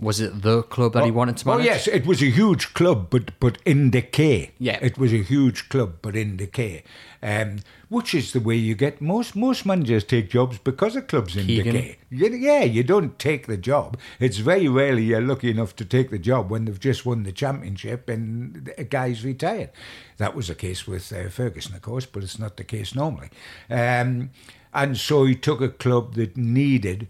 was 0.00 0.20
it 0.20 0.42
the 0.42 0.62
club 0.62 0.92
that 0.92 1.04
he 1.04 1.10
oh, 1.10 1.14
wanted 1.14 1.36
to 1.38 1.48
oh, 1.48 1.54
manage? 1.54 1.66
Oh 1.66 1.72
yes, 1.72 1.88
it 1.88 2.06
was 2.06 2.22
a 2.22 2.26
huge 2.30 2.74
club, 2.74 3.08
but 3.10 3.38
but 3.40 3.58
in 3.64 3.90
decay. 3.90 4.52
Yeah. 4.58 4.78
it 4.82 4.98
was 4.98 5.12
a 5.12 5.22
huge 5.22 5.68
club, 5.68 5.96
but 6.02 6.16
in 6.16 6.36
decay. 6.36 6.84
Um, 7.26 7.58
which 7.88 8.14
is 8.14 8.32
the 8.32 8.38
way 8.38 8.54
you 8.54 8.76
get 8.76 9.00
most 9.00 9.34
most 9.34 9.66
managers 9.66 10.04
take 10.04 10.30
jobs 10.30 10.58
because 10.58 10.94
a 10.94 11.02
club's 11.02 11.36
in 11.36 11.46
Keegan. 11.46 11.74
decay. 11.74 11.98
You, 12.08 12.28
yeah, 12.28 12.62
you 12.62 12.84
don't 12.84 13.18
take 13.18 13.48
the 13.48 13.56
job. 13.56 13.98
It's 14.20 14.38
very 14.38 14.68
rarely 14.68 15.02
you're 15.02 15.20
lucky 15.20 15.50
enough 15.50 15.74
to 15.76 15.84
take 15.84 16.10
the 16.10 16.20
job 16.20 16.50
when 16.50 16.66
they've 16.66 16.78
just 16.78 17.04
won 17.04 17.24
the 17.24 17.32
championship 17.32 18.08
and 18.08 18.72
a 18.78 18.84
guy's 18.84 19.24
retired. 19.24 19.70
That 20.18 20.36
was 20.36 20.46
the 20.46 20.54
case 20.54 20.86
with 20.86 21.12
uh, 21.12 21.28
Ferguson, 21.28 21.74
of 21.74 21.82
course, 21.82 22.06
but 22.06 22.22
it's 22.22 22.38
not 22.38 22.58
the 22.58 22.64
case 22.64 22.94
normally. 22.94 23.30
Um, 23.68 24.30
and 24.72 24.96
so 24.96 25.24
he 25.24 25.34
took 25.34 25.60
a 25.60 25.68
club 25.68 26.14
that 26.14 26.36
needed 26.36 27.08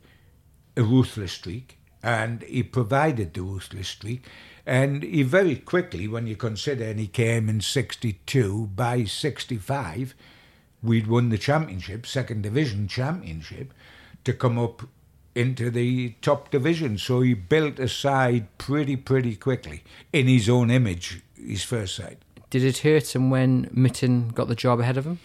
a 0.79 0.83
ruthless 0.83 1.33
streak, 1.33 1.77
and 2.03 2.43
he 2.45 2.63
provided 2.63 3.35
the 3.35 3.43
ruthless 3.43 3.89
streak. 3.89 4.25
And 4.67 5.05
he 5.05 5.23
very 5.23 5.57
quickly, 5.57 6.09
when 6.09 6.27
you 6.27 6.35
consider, 6.35 6.85
and 6.85 6.99
he 6.99 7.07
came 7.07 7.49
in 7.49 7.61
62, 7.61 8.71
by 8.75 9.05
65, 9.05 10.15
we'd 10.83 11.07
won 11.07 11.29
the 11.29 11.39
championship, 11.39 12.05
second 12.05 12.43
division 12.43 12.89
championship, 12.89 13.73
to 14.25 14.33
come 14.33 14.59
up 14.59 14.83
into 15.37 15.71
the 15.71 16.15
top 16.21 16.51
division. 16.51 16.99
So 16.99 17.21
he 17.21 17.35
built 17.35 17.79
a 17.79 17.89
side 17.89 18.49
pretty, 18.59 18.97
pretty 18.97 19.37
quickly 19.37 19.85
in 20.13 20.27
his 20.27 20.49
own 20.49 20.71
image, 20.71 21.23
his 21.37 21.63
first 21.63 21.95
side. 21.95 22.19
Did 22.51 22.65
it 22.65 22.79
hurt 22.79 23.15
him 23.15 23.31
when 23.31 23.69
Mitten 23.73 24.31
got 24.31 24.49
the 24.49 24.55
job 24.57 24.81
ahead 24.81 24.97
of 24.97 25.07
him? 25.07 25.21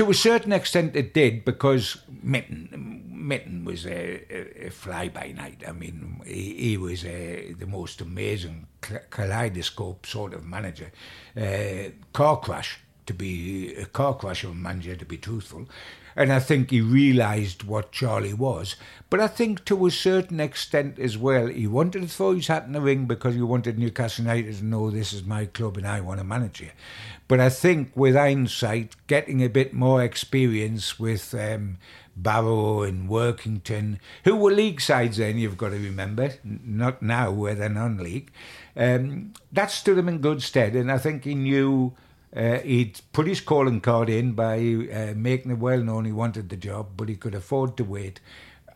To 0.00 0.08
a 0.08 0.14
certain 0.14 0.52
extent, 0.52 0.96
it 0.96 1.12
did 1.12 1.44
because 1.44 1.98
Mitten, 2.22 3.04
Mitten 3.12 3.66
was 3.66 3.84
a, 3.84 4.64
a, 4.64 4.70
fly 4.70 5.10
by 5.10 5.32
night. 5.32 5.62
I 5.68 5.72
mean, 5.72 6.22
he, 6.24 6.54
he 6.54 6.76
was 6.78 7.04
a, 7.04 7.52
the 7.52 7.66
most 7.66 8.00
amazing 8.00 8.66
kaleidoscope 9.10 10.06
sort 10.06 10.32
of 10.32 10.46
manager. 10.46 10.90
Uh, 11.36 11.90
car 12.14 12.38
crash 12.38 12.80
to 13.04 13.12
be 13.12 13.74
a 13.74 13.84
car 13.84 14.14
crash 14.14 14.42
of 14.42 14.52
a 14.52 14.54
manager, 14.54 14.96
to 14.96 15.04
be 15.04 15.18
truthful. 15.18 15.68
And 16.16 16.32
I 16.32 16.40
think 16.40 16.70
he 16.70 16.80
realised 16.80 17.64
what 17.64 17.92
Charlie 17.92 18.32
was. 18.32 18.76
But 19.10 19.20
I 19.20 19.26
think 19.26 19.66
to 19.66 19.86
a 19.86 19.90
certain 19.90 20.40
extent 20.40 20.98
as 20.98 21.18
well, 21.18 21.48
he 21.48 21.66
wanted 21.66 22.00
to 22.02 22.08
throw 22.08 22.34
his 22.34 22.46
hat 22.46 22.64
in 22.64 22.72
the 22.72 22.80
ring 22.80 23.04
because 23.04 23.34
he 23.34 23.42
wanted 23.42 23.78
Newcastle 23.78 24.24
United 24.24 24.56
to 24.56 24.64
know 24.64 24.90
this 24.90 25.12
is 25.12 25.24
my 25.24 25.44
club 25.44 25.76
and 25.76 25.86
I 25.86 26.00
want 26.00 26.20
to 26.20 26.24
manage 26.24 26.62
it. 26.62 26.72
But 27.30 27.38
I 27.38 27.48
think 27.48 27.92
with 27.94 28.16
hindsight, 28.16 28.96
getting 29.06 29.40
a 29.40 29.48
bit 29.48 29.72
more 29.72 30.02
experience 30.02 30.98
with 30.98 31.32
um, 31.32 31.78
Barrow 32.16 32.82
and 32.82 33.08
Workington, 33.08 33.98
who 34.24 34.34
were 34.34 34.50
league 34.50 34.80
sides 34.80 35.18
then, 35.18 35.38
you've 35.38 35.56
got 35.56 35.68
to 35.68 35.76
remember, 35.76 36.32
not 36.42 37.02
now 37.02 37.30
where 37.30 37.54
they're 37.54 37.68
non-league, 37.68 38.32
um, 38.76 39.32
that 39.52 39.70
stood 39.70 39.96
him 39.98 40.08
in 40.08 40.18
good 40.18 40.42
stead. 40.42 40.74
And 40.74 40.90
I 40.90 40.98
think 40.98 41.22
he 41.22 41.36
knew 41.36 41.92
uh, 42.34 42.58
he'd 42.58 43.00
put 43.12 43.28
his 43.28 43.40
calling 43.40 43.80
card 43.80 44.08
in 44.08 44.32
by 44.32 44.56
uh, 44.92 45.14
making 45.14 45.52
it 45.52 45.58
well 45.58 45.80
known 45.80 46.06
he 46.06 46.12
wanted 46.12 46.48
the 46.48 46.56
job, 46.56 46.88
but 46.96 47.08
he 47.08 47.14
could 47.14 47.36
afford 47.36 47.76
to 47.76 47.84
wait. 47.84 48.18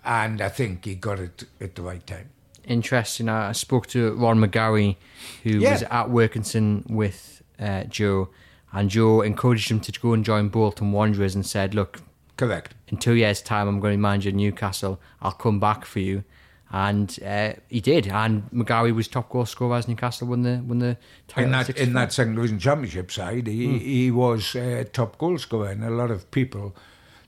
And 0.04 0.40
I 0.40 0.48
think 0.48 0.84
he 0.84 0.94
got 0.94 1.18
it 1.18 1.42
at 1.60 1.74
the 1.74 1.82
right 1.82 2.06
time. 2.06 2.30
Interesting. 2.68 3.28
I 3.28 3.50
spoke 3.50 3.88
to 3.88 4.12
Ron 4.14 4.38
McGarry, 4.38 4.94
who 5.42 5.58
Yeah. 5.58 5.72
was 5.72 5.82
at 5.82 6.06
Workington 6.08 6.88
with 6.88 7.42
uh, 7.58 7.84
Joe, 7.84 8.28
and 8.74 8.90
Joe 8.90 9.20
encouraged 9.20 9.70
him 9.70 9.80
to 9.80 9.92
go 10.00 10.12
and 10.12 10.24
join 10.24 10.48
Bolton 10.48 10.90
Wanderers 10.92 11.34
and 11.34 11.46
said, 11.46 11.74
"Look, 11.74 12.02
Correct. 12.36 12.74
in 12.88 12.98
two 12.98 13.14
years' 13.14 13.40
time, 13.40 13.68
I'm 13.68 13.80
going 13.80 13.94
to 13.94 13.98
manage 13.98 14.26
Newcastle. 14.26 15.00
I'll 15.22 15.32
come 15.32 15.60
back 15.60 15.84
for 15.84 16.00
you." 16.00 16.24
And 16.72 17.16
uh, 17.24 17.52
he 17.68 17.80
did. 17.80 18.08
And 18.08 18.50
McGarry 18.50 18.92
was 18.92 19.06
top 19.06 19.28
goal 19.28 19.46
scorer 19.46 19.76
as 19.76 19.86
Newcastle 19.86 20.26
won 20.26 20.42
the 20.42 20.60
won 20.66 20.80
the 20.80 20.96
title. 21.28 21.44
in 21.44 21.50
that 21.52 21.78
in 21.78 21.92
that 21.92 22.12
second 22.12 22.34
division 22.34 22.58
championship 22.58 23.12
side, 23.12 23.46
he 23.46 23.78
he 23.78 24.10
was 24.10 24.56
uh, 24.56 24.82
top 24.92 25.16
goal 25.18 25.38
scorer, 25.38 25.68
and 25.68 25.84
a 25.84 25.90
lot 25.90 26.10
of 26.10 26.28
people 26.32 26.74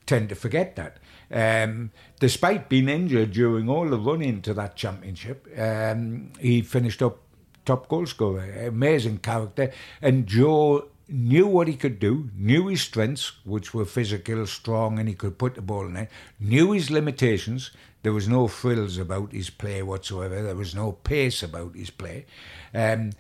tend 0.05 0.29
to 0.31 0.35
forget 0.35 0.75
that. 0.77 0.99
Um, 1.31 1.91
despite 2.19 2.69
being 2.69 2.89
injured 2.89 3.33
during 3.33 3.69
all 3.69 3.89
the 3.89 3.99
run 3.99 4.23
into 4.23 4.53
that 4.55 4.75
championship, 4.75 5.47
um, 5.57 6.33
he 6.41 6.63
finished 6.63 7.03
up 7.03 7.19
top 7.65 7.89
goal 7.89 8.07
scorer. 8.07 8.67
Amazing 8.67 9.19
character, 9.19 9.73
and 10.03 10.27
Joe 10.27 10.89
knew 11.09 11.47
what 11.47 11.69
he 11.69 11.77
could 11.77 11.99
do, 11.99 12.31
knew 12.37 12.67
his 12.67 12.83
strengths, 12.83 13.33
which 13.45 13.73
were 13.73 13.85
physical, 13.85 14.47
strong, 14.47 14.99
and 14.99 15.09
he 15.09 15.15
could 15.15 15.39
put 15.39 15.55
the 15.55 15.63
ball 15.63 15.87
in. 15.87 16.09
Knew 16.41 16.73
his 16.73 16.91
limitations. 16.91 17.71
There 18.03 18.13
was 18.13 18.29
no 18.29 18.49
frills 18.49 18.99
about 18.99 19.33
his 19.33 19.51
play 19.51 19.83
whatsoever. 19.83 20.43
There 20.43 20.57
was 20.57 20.75
no 20.75 20.93
pace 20.93 21.43
about 21.43 21.75
his 21.75 21.91
play. 21.91 22.27
Um, 22.75 23.13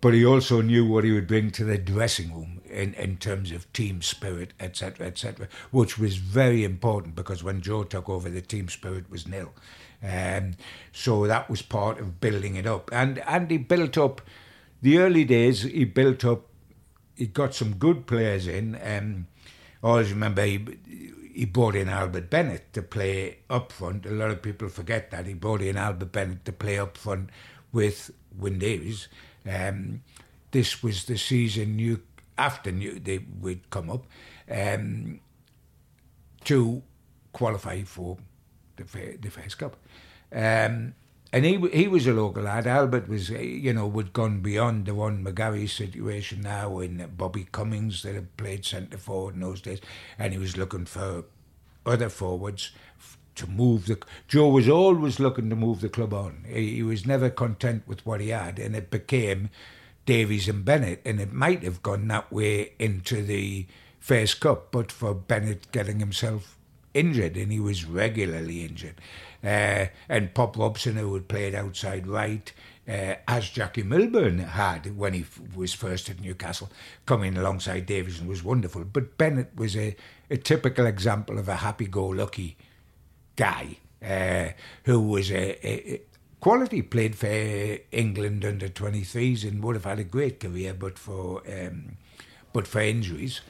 but 0.00 0.14
he 0.14 0.24
also 0.24 0.62
knew 0.62 0.86
what 0.86 1.04
he 1.04 1.12
would 1.12 1.26
bring 1.26 1.50
to 1.52 1.64
the 1.64 1.76
dressing 1.76 2.32
room 2.32 2.62
in, 2.64 2.94
in 2.94 3.18
terms 3.18 3.52
of 3.52 3.70
team 3.72 4.00
spirit, 4.00 4.54
etc., 4.58 5.06
etc., 5.06 5.46
which 5.70 5.98
was 5.98 6.16
very 6.16 6.64
important 6.64 7.14
because 7.14 7.44
when 7.44 7.60
Joe 7.60 7.84
took 7.84 8.08
over, 8.08 8.30
the 8.30 8.40
team 8.40 8.68
spirit 8.68 9.10
was 9.10 9.28
nil. 9.28 9.52
Um, 10.02 10.52
so 10.92 11.26
that 11.26 11.50
was 11.50 11.60
part 11.60 11.98
of 11.98 12.20
building 12.20 12.56
it 12.56 12.66
up. 12.66 12.90
And, 12.92 13.18
and 13.20 13.50
he 13.50 13.58
built 13.58 13.98
up, 13.98 14.22
the 14.80 14.98
early 14.98 15.24
days, 15.24 15.62
he 15.62 15.84
built 15.84 16.24
up, 16.24 16.46
he 17.20 17.26
got 17.26 17.54
some 17.54 17.74
good 17.74 18.06
players 18.06 18.46
in. 18.46 18.78
Um, 18.82 19.26
I 19.84 19.88
always 19.88 20.10
remember 20.10 20.42
he, 20.42 20.66
he 21.34 21.44
brought 21.44 21.76
in 21.76 21.90
Albert 21.90 22.30
Bennett 22.30 22.72
to 22.72 22.80
play 22.80 23.40
up 23.50 23.72
front. 23.72 24.06
A 24.06 24.10
lot 24.10 24.30
of 24.30 24.40
people 24.40 24.70
forget 24.70 25.10
that. 25.10 25.26
He 25.26 25.34
brought 25.34 25.60
in 25.60 25.76
Albert 25.76 26.12
Bennett 26.12 26.46
to 26.46 26.52
play 26.52 26.78
up 26.78 26.96
front 26.96 27.28
with 27.72 28.10
Wyn 28.34 28.58
Davies. 28.58 29.08
Um, 29.46 30.02
this 30.50 30.82
was 30.82 31.04
the 31.04 31.18
season 31.18 32.00
after 32.38 32.72
New, 32.72 32.98
they 32.98 33.18
would 33.40 33.68
come 33.68 33.90
up 33.90 34.06
um, 34.50 35.20
to 36.44 36.82
qualify 37.34 37.82
for 37.82 38.16
the 38.76 38.84
the 39.20 39.30
Fairs 39.30 39.54
Cup. 39.54 39.76
Um, 40.32 40.94
and 41.32 41.44
he 41.44 41.56
he 41.72 41.88
was 41.88 42.06
a 42.06 42.12
local 42.12 42.42
lad. 42.42 42.66
Albert 42.66 43.08
was, 43.08 43.30
uh, 43.30 43.38
you 43.38 43.72
know, 43.72 43.86
would 43.86 44.12
gone 44.12 44.40
beyond 44.40 44.86
the 44.86 44.94
one 44.94 45.24
McGarry 45.24 45.68
situation 45.68 46.42
now, 46.42 46.78
and 46.78 47.16
Bobby 47.16 47.46
Cummings 47.52 48.02
that 48.02 48.14
had 48.14 48.36
played 48.36 48.64
centre 48.64 48.98
forward 48.98 49.34
in 49.34 49.40
those 49.40 49.60
days, 49.60 49.80
and 50.18 50.32
he 50.32 50.38
was 50.38 50.56
looking 50.56 50.86
for 50.86 51.24
other 51.86 52.08
forwards 52.08 52.72
to 53.36 53.46
move 53.46 53.86
the. 53.86 53.98
Joe 54.26 54.48
was 54.48 54.68
always 54.68 55.20
looking 55.20 55.48
to 55.50 55.56
move 55.56 55.80
the 55.80 55.88
club 55.88 56.12
on. 56.12 56.44
He, 56.48 56.76
he 56.76 56.82
was 56.82 57.06
never 57.06 57.30
content 57.30 57.84
with 57.86 58.04
what 58.04 58.20
he 58.20 58.30
had, 58.30 58.58
and 58.58 58.74
it 58.74 58.90
became 58.90 59.50
Davies 60.06 60.48
and 60.48 60.64
Bennett, 60.64 61.00
and 61.04 61.20
it 61.20 61.32
might 61.32 61.62
have 61.62 61.82
gone 61.82 62.08
that 62.08 62.32
way 62.32 62.72
into 62.78 63.22
the 63.22 63.66
Fairs 64.00 64.34
Cup, 64.34 64.72
but 64.72 64.90
for 64.90 65.14
Bennett 65.14 65.70
getting 65.70 66.00
himself 66.00 66.56
injured, 66.92 67.36
and 67.36 67.52
he 67.52 67.60
was 67.60 67.84
regularly 67.84 68.64
injured. 68.64 69.00
Uh, 69.42 69.86
and 70.08 70.34
Pop 70.34 70.56
Robson, 70.56 70.96
who 70.96 71.14
had 71.14 71.28
played 71.28 71.54
outside 71.54 72.06
right, 72.06 72.52
uh, 72.88 73.14
as 73.28 73.48
Jackie 73.48 73.82
Milburn 73.82 74.38
had 74.38 74.96
when 74.96 75.14
he 75.14 75.20
f- 75.20 75.40
was 75.54 75.72
first 75.72 76.10
at 76.10 76.20
Newcastle, 76.20 76.70
coming 77.06 77.36
alongside 77.36 77.86
Davies 77.86 78.22
was 78.22 78.42
wonderful. 78.42 78.84
But 78.84 79.16
Bennett 79.16 79.52
was 79.54 79.76
a, 79.76 79.96
a 80.28 80.36
typical 80.36 80.86
example 80.86 81.38
of 81.38 81.48
a 81.48 81.56
happy-go-lucky 81.56 82.56
guy 83.36 83.78
uh, 84.04 84.48
who 84.84 85.00
was 85.00 85.30
a, 85.30 85.66
a, 85.66 86.02
quality. 86.40 86.82
Played 86.82 87.16
for 87.16 87.26
England 87.92 88.44
under 88.44 88.68
23s 88.68 89.46
and 89.46 89.62
would 89.62 89.76
have 89.76 89.84
had 89.84 90.00
a 90.00 90.04
great 90.04 90.40
career, 90.40 90.74
but 90.74 90.98
for 90.98 91.42
um, 91.48 91.96
but 92.52 92.66
for 92.66 92.80
injuries, 92.80 93.40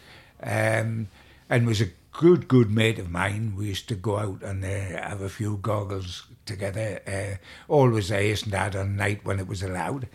um, 0.42 1.09
and 1.48 1.66
was 1.66 1.81
a 1.81 1.88
good 2.12 2.49
good 2.49 2.70
mate 2.70 2.99
of 2.99 3.11
mine. 3.11 3.55
We 3.57 3.66
used 3.66 3.88
to 3.88 3.94
go 3.94 4.18
out 4.18 4.42
and 4.42 4.64
uh, 4.64 4.68
have 4.68 5.20
a 5.20 5.29
few 5.29 5.59
goggles 5.59 6.27
together. 6.46 7.01
Uh, 7.07 7.73
always 7.73 8.11
and 8.11 8.51
dad 8.51 8.77
on 8.77 8.96
night 8.96 9.25
when 9.25 9.38
it 9.38 9.49
was 9.49 9.62
allowed. 9.62 10.09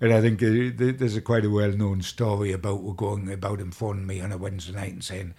And 0.00 0.12
I 0.12 0.20
think 0.20 0.42
uh, 0.42 0.70
there's 0.76 1.16
a 1.16 1.20
quite 1.20 1.44
a 1.44 1.50
well 1.50 1.72
known 1.72 2.02
story 2.02 2.52
about 2.52 2.82
we're 2.82 2.92
going 2.92 3.30
about 3.32 3.60
him 3.60 3.72
phoning 3.72 4.06
me 4.06 4.20
on 4.20 4.30
a 4.30 4.38
Wednesday 4.38 4.72
night 4.72 4.92
and 4.92 5.04
saying, 5.04 5.34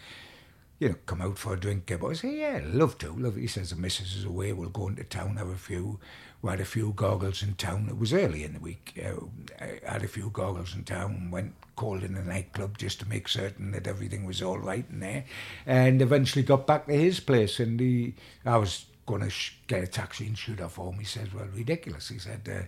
you 0.80 0.90
know, 0.90 0.96
come 1.06 1.22
out 1.22 1.38
for 1.38 1.54
a 1.54 1.60
drink. 1.60 1.92
I 1.92 2.14
say, 2.14 2.40
yeah, 2.40 2.62
love 2.64 2.98
to. 3.00 3.14
Love. 3.14 3.36
He 3.36 3.48
says 3.48 3.70
the 3.70 3.76
missus 3.76 4.16
is 4.16 4.26
away. 4.26 4.54
We'll 4.54 4.70
go 4.70 4.88
into 4.88 5.04
town, 5.04 5.38
have 5.38 5.50
a 5.50 5.56
few. 5.56 6.00
We 6.42 6.50
had 6.52 6.62
a 6.62 6.66
few 6.66 6.94
goggles 6.96 7.44
in 7.44 7.56
town. 7.56 7.88
It 7.90 7.98
was 7.98 8.14
early 8.14 8.44
in 8.44 8.54
the 8.54 8.60
week. 8.60 8.98
Uh, 9.04 9.26
I 9.60 9.92
had 9.92 10.04
a 10.04 10.08
few 10.08 10.30
goggles 10.30 10.74
in 10.74 10.84
town. 10.86 11.32
Went 11.32 11.54
called 11.76 12.04
in 12.04 12.16
a 12.16 12.24
nightclub 12.24 12.78
just 12.78 13.00
to 13.02 13.10
make 13.10 13.28
certain 13.28 13.72
that 13.72 13.88
everything 13.88 14.26
was 14.26 14.42
all 14.42 14.58
right 14.58 14.86
in 14.90 15.00
there, 15.02 15.26
and 15.66 16.02
eventually 16.02 16.44
got 16.44 16.66
back 16.66 16.88
to 16.88 16.94
his 16.94 17.20
place. 17.20 17.60
And 17.60 17.80
he, 17.80 18.14
I 18.46 18.58
was 18.58 18.86
going 19.06 19.22
to 19.22 19.30
sh- 19.30 19.58
get 19.68 19.84
a 19.84 19.88
taxi 19.88 20.28
and 20.28 20.38
shoot 20.38 20.62
off 20.62 20.78
home. 20.78 21.00
He 21.00 21.06
said, 21.06 21.34
"Well, 21.34 21.48
ridiculous." 21.54 22.10
He 22.10 22.20
said. 22.20 22.48
Uh, 22.50 22.66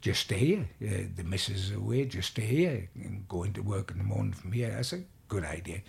just 0.00 0.20
stay 0.20 0.38
here. 0.38 0.68
Uh, 0.80 1.08
the 1.16 1.24
missus 1.24 1.70
is 1.70 1.72
away. 1.72 2.04
Just 2.04 2.30
stay 2.30 2.46
here 2.46 2.88
and 2.94 3.26
go 3.28 3.42
into 3.42 3.62
work 3.62 3.90
in 3.90 3.98
the 3.98 4.04
morning 4.04 4.32
from 4.32 4.52
here. 4.52 4.70
That's 4.70 4.92
a 4.92 5.02
good 5.26 5.44
idea. 5.44 5.82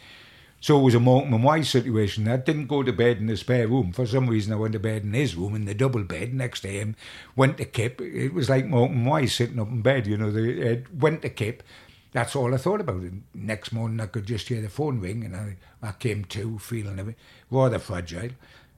So 0.61 0.77
it 0.77 0.83
was 0.83 0.95
a 0.95 0.99
Morecambe 0.99 1.41
Wise 1.41 1.69
situation. 1.69 2.27
I 2.27 2.37
didn't 2.37 2.67
go 2.67 2.83
to 2.83 2.91
bed 2.91 3.17
in 3.17 3.27
the 3.27 3.37
spare 3.37 3.67
room. 3.67 3.93
For 3.93 4.05
some 4.05 4.27
reason, 4.27 4.51
I 4.51 4.57
went 4.57 4.73
to 4.73 4.79
bed 4.79 5.03
in 5.03 5.13
his 5.13 5.35
room 5.35 5.55
in 5.55 5.65
the 5.65 5.73
double 5.73 6.03
bed 6.03 6.33
next 6.33 6.61
to 6.61 6.67
him. 6.67 6.95
Went 7.35 7.57
to 7.57 7.65
Kip. 7.65 8.01
It 8.01 8.33
was 8.33 8.49
like 8.49 8.65
Morecambe 8.65 9.05
Wise 9.05 9.33
sitting 9.33 9.59
up 9.59 9.69
in 9.69 9.81
bed, 9.81 10.05
you 10.05 10.17
know. 10.17 10.31
They 10.31 10.73
uh, 10.73 10.81
went 10.93 11.21
to 11.21 11.29
Kip. 11.29 11.63
That's 12.11 12.35
all 12.35 12.53
I 12.53 12.57
thought 12.57 12.81
about. 12.81 13.03
Next 13.33 13.71
morning, 13.71 14.01
I 14.01 14.07
could 14.07 14.25
just 14.25 14.49
hear 14.49 14.61
the 14.61 14.69
phone 14.69 14.99
ring, 14.99 15.23
and 15.23 15.35
I, 15.35 15.55
I 15.81 15.93
came 15.93 16.25
to 16.25 16.59
feeling 16.59 16.99
a 16.99 17.03
bit 17.05 17.15
rather 17.49 17.79
fragile. 17.79 18.31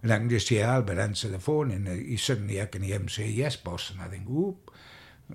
And 0.04 0.14
I 0.14 0.18
can 0.18 0.30
just 0.30 0.50
hear 0.50 0.66
Albert 0.66 1.00
answer 1.00 1.30
the 1.30 1.40
phone, 1.40 1.72
and 1.72 1.88
uh, 1.88 1.92
he 1.92 2.18
suddenly 2.18 2.62
I 2.62 2.66
can 2.66 2.84
hear 2.84 2.98
him 2.98 3.10
say, 3.10 3.28
"Yes, 3.28 3.56
boss." 3.56 3.92
And 3.92 4.02
I 4.02 4.08
think, 4.08 4.26
"Whoop!" 4.28 4.72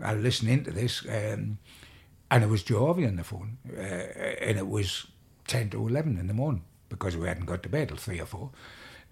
I 0.03 0.15
listen 0.15 0.49
into 0.49 0.71
this, 0.71 1.05
um, 1.09 1.59
and 2.31 2.45
it 2.45 2.49
was 2.49 2.63
Joe 2.63 2.89
on 2.89 3.17
the 3.17 3.25
phone, 3.25 3.59
uh, 3.69 3.81
and 3.81 4.59
it 4.59 4.67
was 4.67 5.07
10 5.47 5.71
to 5.71 5.89
11 5.89 6.19
in 6.19 6.27
the 6.27 6.35
morning 6.35 6.65
because 6.89 7.17
we 7.17 7.29
hadn't 7.29 7.47
got 7.47 7.63
to 7.63 7.69
bed 7.69 7.89
till 7.89 7.97
3 7.97 8.21
or 8.21 8.27
4. 8.27 8.51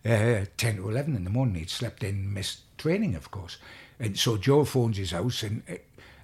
Uh, 0.06 0.44
10 0.56 0.76
to 0.76 0.90
11 0.90 1.16
in 1.16 1.24
the 1.24 1.30
morning. 1.30 1.54
He'd 1.56 1.70
slept 1.70 2.04
in, 2.04 2.32
missed 2.32 2.60
training, 2.76 3.14
of 3.14 3.30
course. 3.30 3.56
And 3.98 4.18
so 4.18 4.36
Joe 4.36 4.64
phones 4.64 4.98
his 4.98 5.12
house, 5.12 5.42
and 5.42 5.62
uh, 5.68 5.74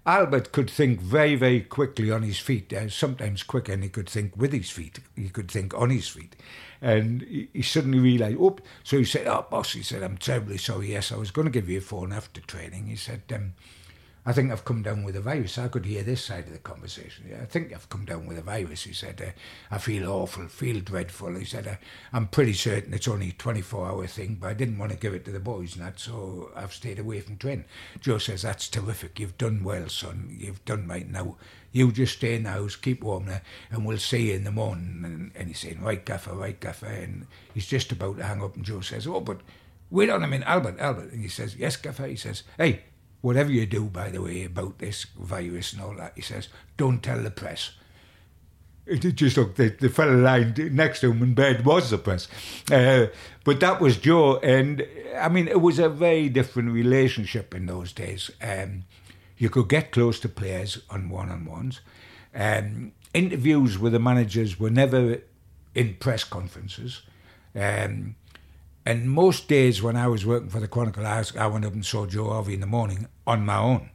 Albert 0.05 0.53
could 0.53 0.69
think 0.69 1.01
very, 1.01 1.35
very 1.35 1.61
quickly 1.61 2.11
on 2.11 2.23
his 2.23 2.39
feet, 2.39 2.73
uh, 2.73 2.89
sometimes 2.89 3.43
quicker 3.43 3.73
than 3.73 3.83
he 3.83 3.89
could 3.89 4.09
think 4.09 4.37
with 4.37 4.53
his 4.53 4.71
feet. 4.71 4.99
He 5.17 5.29
could 5.29 5.51
think 5.51 5.75
on 5.75 5.91
his 5.91 6.09
feet. 6.09 6.37
And 6.83 7.23
he, 7.23 7.49
he 7.53 7.63
suddenly 7.63 7.99
realised, 7.99 8.39
oh, 8.41 8.57
so 8.83 8.99
he 8.99 9.05
said, 9.05 9.27
oh, 9.27 9.47
boss, 9.51 9.73
he 9.73 9.83
said, 9.83 10.03
I'm 10.03 10.19
terribly 10.19 10.59
sorry. 10.59 10.93
Yes, 10.93 11.13
I 11.13 11.17
was 11.17 11.31
going 11.31 11.47
to 11.47 11.53
give 11.53 11.69
you 11.69 11.79
a 11.79 11.83
phone 11.83 12.13
after 12.13 12.41
training. 12.41 12.87
He 12.87 12.97
said, 12.97 13.23
um, 13.35 13.53
I 14.27 14.35
think 14.35 14.53
I've 14.53 14.67
come 14.67 14.83
down 14.83 15.03
with 15.03 15.17
a 15.17 15.21
virus. 15.21 15.57
I 15.57 15.69
could 15.69 15.87
hear 15.87 16.03
this 16.03 16.23
side 16.23 16.45
of 16.47 16.53
the 16.53 16.59
conversation. 16.59 17.25
Yeah, 17.31 17.39
I 17.41 17.47
think 17.47 17.73
I've 17.73 17.89
come 17.89 18.05
down 18.05 18.27
with 18.27 18.37
a 18.37 18.43
virus. 18.43 18.83
He 18.83 18.93
said, 18.93 19.23
uh, 19.23 19.31
I 19.75 19.79
feel 19.79 20.11
awful, 20.11 20.47
feel 20.47 20.81
dreadful. 20.81 21.35
He 21.37 21.47
said, 21.47 21.67
uh, 21.67 21.77
I'm 22.13 22.27
pretty 22.27 22.53
certain 22.53 22.93
it's 22.93 23.09
only 23.09 23.31
a 23.31 23.33
24 23.33 23.87
hour 23.87 24.07
thing, 24.07 24.37
but 24.39 24.49
I 24.49 24.55
didn't 24.55 24.77
want 24.79 24.93
to 24.93 24.99
give 24.99 25.15
it 25.15 25.25
to 25.25 25.31
the 25.31 25.41
boys 25.41 25.75
and 25.75 25.87
that, 25.87 25.99
so 25.99 26.51
I've 26.55 26.75
stayed 26.75 26.99
away 26.99 27.21
from 27.21 27.39
training. 27.39 27.65
Joe 27.99 28.19
says, 28.19 28.43
That's 28.43 28.69
terrific. 28.69 29.19
You've 29.19 29.39
done 29.39 29.65
well, 29.65 29.89
son. 29.89 30.37
You've 30.39 30.65
done 30.67 30.87
right 30.87 31.09
now. 31.09 31.37
You 31.73 31.91
just 31.91 32.19
stay 32.19 32.35
in 32.35 32.43
the 32.43 32.51
house, 32.51 32.77
keep 32.77 33.03
warm 33.03 33.27
there, 33.27 33.43
and 33.71 33.87
we'll 33.87 33.99
see 33.99 34.29
you 34.29 34.35
in 34.35 34.45
the 34.45 34.51
morning. 34.51 35.03
And, 35.05 35.31
and 35.35 35.49
he's 35.49 35.61
saying, 35.61 35.81
Right, 35.81 36.05
Gaffer, 36.05 36.35
right, 36.35 36.61
Gaffer. 36.61 36.87
And 36.87 37.27
he's 37.55 37.67
just 37.67 37.91
about 37.91 38.19
to 38.19 38.25
hang 38.25 38.43
up, 38.43 38.55
and 38.55 38.65
Joe 38.67 38.81
says, 38.81 39.07
Oh, 39.07 39.21
but 39.21 39.41
wait 39.91 40.11
on 40.11 40.23
a 40.23 40.27
minute, 40.27 40.47
Albert, 40.47 40.79
Albert. 40.79 41.13
And 41.13 41.23
he 41.23 41.29
says, 41.29 41.57
Yes, 41.57 41.77
Gaffer. 41.77 42.07
He 42.07 42.17
says, 42.17 42.43
Hey, 42.59 42.83
whatever 43.21 43.51
you 43.51 43.67
do, 43.67 43.85
by 43.85 44.11
the 44.11 44.23
way, 44.23 44.45
about 44.45 44.79
this 44.79 45.05
virus 45.05 45.73
and 45.73 45.83
all 45.83 45.95
that, 45.97 46.13
he 46.17 46.23
says, 46.23 46.49
don't 46.77 47.03
tell 47.03 47.23
the 47.23 47.31
press. 47.31 47.73
It 48.87 49.01
just 49.15 49.37
look, 49.37 49.55
the, 49.55 49.69
the 49.69 49.89
fellow 49.89 50.17
lying 50.17 50.55
next 50.75 51.01
to 51.01 51.13
him 51.13 51.23
in 51.23 51.35
bed 51.35 51.65
was 51.65 51.91
the 51.91 51.99
press. 51.99 52.27
Uh, 52.73 53.07
but 53.45 53.61
that 53.61 53.81
was 53.81 53.99
Joe. 53.99 54.39
And 54.39 54.85
I 55.17 55.29
mean, 55.29 55.47
it 55.47 55.61
was 55.61 55.79
a 55.79 55.89
very 55.89 56.29
different 56.29 56.73
relationship 56.73 57.55
in 57.55 57.67
those 57.67 57.93
days. 57.93 58.31
Um, 58.43 58.85
you 59.37 59.49
could 59.49 59.69
get 59.69 59.93
close 59.93 60.19
to 60.21 60.29
players 60.29 60.83
on 60.91 61.09
one 61.09 61.31
on 61.31 61.45
ones. 61.45 61.81
Um, 62.35 62.93
interviews 63.15 63.79
with 63.79 63.93
the 63.93 63.99
managers 63.99 64.59
were 64.59 64.71
never 64.71 65.19
in 65.75 65.95
press 65.95 66.25
conferences. 66.25 67.03
Um, 67.55 68.17
and 68.87 69.11
most 69.11 69.49
days 69.49 69.83
when 69.83 69.97
I 69.97 70.07
was 70.07 70.25
working 70.25 70.49
for 70.49 70.61
the 70.61 70.69
Chronicle, 70.69 71.07
I, 71.07 71.23
I 71.39 71.47
went 71.47 71.65
up 71.65 71.73
and 71.73 71.85
saw 71.85 72.07
Joe 72.07 72.31
Harvey 72.31 72.55
in 72.55 72.61
the 72.61 72.67
morning 72.67 73.07
on 73.27 73.45
my 73.45 73.59
own. 73.59 73.91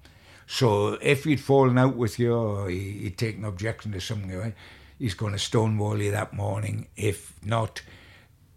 So 0.48 0.94
if 1.02 1.24
he'd 1.24 1.40
fallen 1.40 1.78
out 1.78 1.96
with 1.96 2.20
you 2.20 2.34
or 2.34 2.70
he, 2.70 3.02
would 3.04 3.18
taken 3.18 3.46
objection 3.46 3.92
to 3.94 4.02
something, 4.02 4.32
right, 4.38 4.54
he's 5.00 5.16
going 5.16 5.34
to 5.34 5.40
stonewall 5.40 6.02
you 6.02 6.12
that 6.12 6.34
morning. 6.34 6.88
If 6.96 7.34
not, 7.44 7.82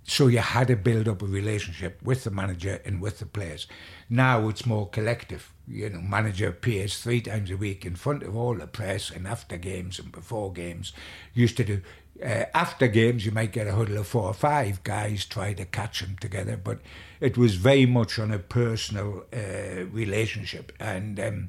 so 0.05 0.27
you 0.27 0.39
had 0.39 0.69
to 0.69 0.77
build 0.77 1.09
up 1.09 1.23
a 1.23 1.27
relationship 1.27 2.03
with 2.03 2.25
the 2.25 2.31
manager 2.31 2.81
and 2.85 3.01
with 3.01 3.19
the 3.19 3.27
players. 3.27 3.67
Now 4.09 4.49
it's 4.49 4.67
more 4.67 4.89
collective. 4.89 5.53
You 5.67 5.91
know, 5.91 6.01
manager 6.01 6.49
appears 6.49 6.99
three 6.99 7.21
times 7.21 7.51
a 7.51 7.57
week 7.57 7.85
in 7.85 7.95
front 7.95 8.23
of 8.23 8.35
all 8.37 8.55
the 8.55 8.67
press 8.67 9.11
and 9.11 9.27
after 9.27 9.59
games 9.59 9.99
and 9.99 10.11
before 10.11 10.53
games. 10.53 10.93
Used 11.35 11.59
to 11.59 11.65
do 11.65 11.83
uh, 12.23 12.45
after 12.55 12.89
games, 12.89 13.25
you 13.25 13.33
might 13.33 13.53
get 13.53 13.67
a 13.67 13.75
huddle 13.75 13.99
of 13.99 14.07
four 14.07 14.25
or 14.25 14.35
five 14.35 14.83
guys 14.83 15.25
try 15.25 15.53
to 15.55 15.65
catch 15.65 16.01
them 16.01 16.17
together, 16.21 16.57
but 16.57 16.81
it 17.21 17.37
was 17.37 17.55
very 17.55 17.87
much 17.87 18.19
on 18.19 18.31
a 18.31 18.39
personal 18.39 19.25
uh, 19.33 19.85
relationship, 19.93 20.73
and 20.81 21.21
um, 21.21 21.49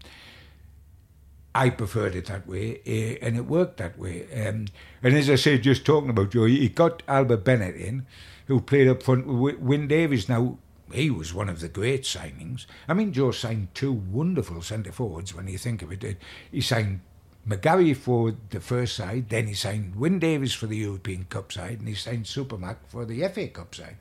I 1.55 1.69
preferred 1.69 2.15
it 2.15 2.27
that 2.27 2.47
way, 2.47 2.81
uh, 2.85 3.25
and 3.25 3.37
it 3.37 3.45
worked 3.45 3.77
that 3.77 3.97
way. 3.97 4.25
Um, 4.33 4.67
and 5.01 5.15
as 5.15 5.29
I 5.29 5.35
said, 5.35 5.63
just 5.63 5.85
talking 5.85 6.09
about 6.09 6.31
Joe, 6.31 6.45
he 6.45 6.69
got 6.69 7.03
Albert 7.07 7.43
Bennett 7.43 7.75
in, 7.75 8.05
who 8.47 8.61
played 8.61 8.87
up 8.87 9.03
front 9.03 9.27
with 9.27 9.59
Wyn 9.59 9.87
Davies. 9.87 10.29
Now 10.29 10.57
he 10.93 11.09
was 11.09 11.33
one 11.33 11.49
of 11.49 11.59
the 11.59 11.69
great 11.69 12.03
signings. 12.03 12.65
I 12.87 12.93
mean, 12.93 13.13
Joe 13.13 13.31
signed 13.31 13.69
two 13.73 13.91
wonderful 13.91 14.61
centre 14.61 14.91
forwards 14.91 15.33
when 15.33 15.47
you 15.47 15.57
think 15.57 15.81
of 15.81 15.91
it. 15.91 16.17
He 16.51 16.61
signed 16.61 17.01
McGarry 17.47 17.95
for 17.95 18.35
the 18.49 18.59
first 18.59 18.95
side, 18.95 19.29
then 19.29 19.47
he 19.47 19.53
signed 19.53 19.95
Wyn 19.95 20.19
Davies 20.19 20.53
for 20.53 20.67
the 20.67 20.77
European 20.77 21.25
Cup 21.25 21.51
side, 21.51 21.79
and 21.79 21.87
he 21.87 21.95
signed 21.95 22.25
Supermac 22.25 22.77
for 22.87 23.05
the 23.05 23.27
FA 23.29 23.47
Cup 23.47 23.73
side. 23.73 23.97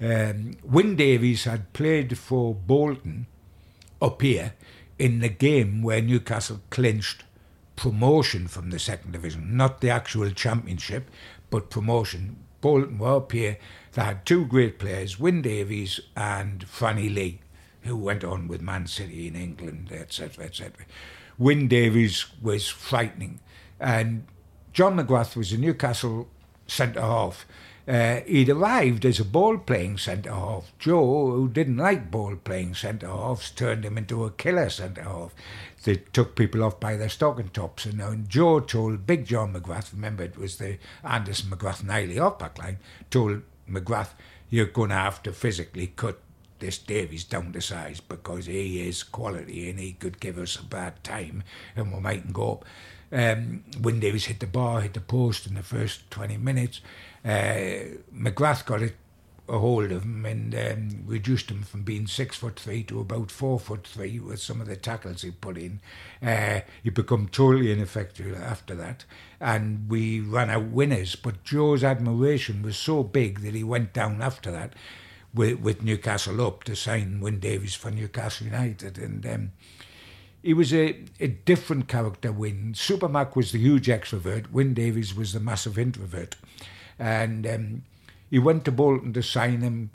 Um, 0.00 0.56
Wyn 0.64 0.96
Davies 0.96 1.44
had 1.44 1.72
played 1.72 2.18
for 2.18 2.54
Bolton 2.54 3.26
up 4.00 4.22
here 4.22 4.54
in 4.98 5.20
the 5.20 5.28
game 5.28 5.82
where 5.82 6.00
Newcastle 6.00 6.60
clinched 6.70 7.24
promotion 7.76 8.46
from 8.48 8.70
the 8.70 8.78
second 8.78 9.12
division, 9.12 9.56
not 9.56 9.80
the 9.80 9.90
actual 9.90 10.30
championship, 10.30 11.10
but 11.48 11.70
promotion. 11.70 12.36
Bolton 12.60 12.98
were 12.98 13.16
up 13.16 13.32
here. 13.32 13.58
They 13.92 14.02
had 14.02 14.26
two 14.26 14.44
great 14.46 14.78
players, 14.78 15.18
Wyn 15.18 15.42
Davies 15.42 16.00
and 16.16 16.66
Franny 16.66 17.12
Lee, 17.12 17.40
who 17.82 17.96
went 17.96 18.24
on 18.24 18.48
with 18.48 18.60
Man 18.60 18.86
City 18.86 19.26
in 19.26 19.36
England, 19.36 19.90
etc., 19.92 20.44
etc. 20.44 20.84
Wyn 21.40 21.68
Davies 21.68 22.26
was 22.42 22.68
frightening. 22.68 23.40
And 23.80 24.26
John 24.74 24.98
McGrath 24.98 25.34
was 25.34 25.52
a 25.52 25.58
Newcastle 25.58 26.28
centre 26.66 27.00
half. 27.00 27.46
Uh, 27.88 28.20
he'd 28.26 28.50
arrived 28.50 29.06
as 29.06 29.18
a 29.18 29.24
ball 29.24 29.56
playing 29.56 29.96
centre 29.96 30.34
half. 30.34 30.70
Joe, 30.78 31.30
who 31.30 31.48
didn't 31.48 31.78
like 31.78 32.10
ball 32.10 32.36
playing 32.36 32.74
centre 32.74 33.08
halves, 33.08 33.50
turned 33.50 33.86
him 33.86 33.96
into 33.96 34.24
a 34.24 34.30
killer 34.30 34.68
centre 34.68 35.02
half. 35.02 35.34
They 35.82 35.96
took 35.96 36.36
people 36.36 36.62
off 36.62 36.78
by 36.78 36.96
their 36.96 37.08
stocking 37.08 37.48
tops. 37.48 37.86
And, 37.86 38.02
and 38.02 38.28
Joe 38.28 38.60
told 38.60 39.06
Big 39.06 39.24
John 39.24 39.54
McGrath, 39.54 39.94
remember 39.94 40.22
it 40.24 40.36
was 40.36 40.58
the 40.58 40.76
Anderson 41.02 41.50
McGrath 41.50 41.82
Niley 41.82 42.20
off 42.20 42.38
back 42.38 42.58
line, 42.58 42.78
told 43.10 43.40
McGrath, 43.68 44.10
you're 44.50 44.66
going 44.66 44.90
to 44.90 44.96
have 44.96 45.22
to 45.22 45.32
physically 45.32 45.86
cut 45.96 46.20
this 46.60 46.78
Davies 46.78 47.24
down 47.24 47.52
to 47.52 47.60
size 47.60 48.00
because 48.00 48.46
he 48.46 48.86
is 48.86 49.02
quality 49.02 49.68
and 49.68 49.78
he 49.78 49.92
could 49.92 50.20
give 50.20 50.38
us 50.38 50.56
a 50.56 50.64
bad 50.64 51.02
time 51.02 51.42
and 51.74 51.92
we 51.92 52.00
mightn't 52.00 52.32
go 52.32 52.52
up. 52.52 52.64
Um, 53.12 53.64
when 53.80 53.98
Davies 53.98 54.26
hit 54.26 54.38
the 54.38 54.46
bar, 54.46 54.82
hit 54.82 54.94
the 54.94 55.00
post 55.00 55.46
in 55.46 55.54
the 55.54 55.62
first 55.62 56.10
20 56.10 56.36
minutes, 56.36 56.80
uh, 57.24 57.96
McGrath 58.14 58.64
got 58.64 58.82
a 58.82 58.92
hold 59.58 59.90
of 59.90 60.04
him 60.04 60.24
and 60.24 60.54
um, 60.54 61.04
reduced 61.06 61.50
him 61.50 61.62
from 61.62 61.82
being 61.82 62.06
six 62.06 62.36
foot 62.36 62.58
three 62.58 62.82
to 62.84 63.00
about 63.00 63.30
four 63.30 63.58
foot 63.58 63.86
three 63.86 64.18
with 64.20 64.40
some 64.40 64.60
of 64.60 64.68
the 64.68 64.76
tackles 64.76 65.22
he 65.22 65.30
put 65.30 65.58
in. 65.58 65.80
Uh, 66.22 66.60
he 66.82 66.90
became 66.90 67.28
totally 67.28 67.72
ineffective 67.72 68.40
after 68.40 68.74
that, 68.76 69.04
and 69.40 69.88
we 69.88 70.20
ran 70.20 70.50
out 70.50 70.64
winners. 70.66 71.16
But 71.16 71.42
Joe's 71.44 71.82
admiration 71.82 72.62
was 72.62 72.76
so 72.76 73.02
big 73.02 73.40
that 73.40 73.54
he 73.54 73.64
went 73.64 73.92
down 73.92 74.22
after 74.22 74.50
that 74.52 74.74
with, 75.32 75.60
with 75.60 75.82
Newcastle 75.82 76.44
up 76.44 76.64
to 76.64 76.74
sign 76.74 77.20
Wyn 77.20 77.40
Davies 77.40 77.74
for 77.74 77.90
Newcastle 77.90 78.46
United, 78.46 78.98
and. 78.98 79.26
Um, 79.26 79.52
he 80.42 80.54
was 80.54 80.72
a, 80.72 81.04
a 81.20 81.28
different 81.28 81.86
character. 81.86 82.32
Wyn. 82.32 82.72
Supermac 82.74 83.36
was 83.36 83.52
the 83.52 83.58
huge 83.58 83.88
extrovert. 83.88 84.50
Wyn 84.50 84.72
Davies 84.72 85.14
was 85.14 85.34
the 85.34 85.40
massive 85.40 85.78
introvert, 85.78 86.36
and 86.98 87.46
um, 87.46 87.82
he 88.30 88.38
went 88.38 88.64
to 88.64 88.72
Bolton 88.72 89.12
to 89.12 89.22
sign 89.22 89.60
him, 89.60 89.90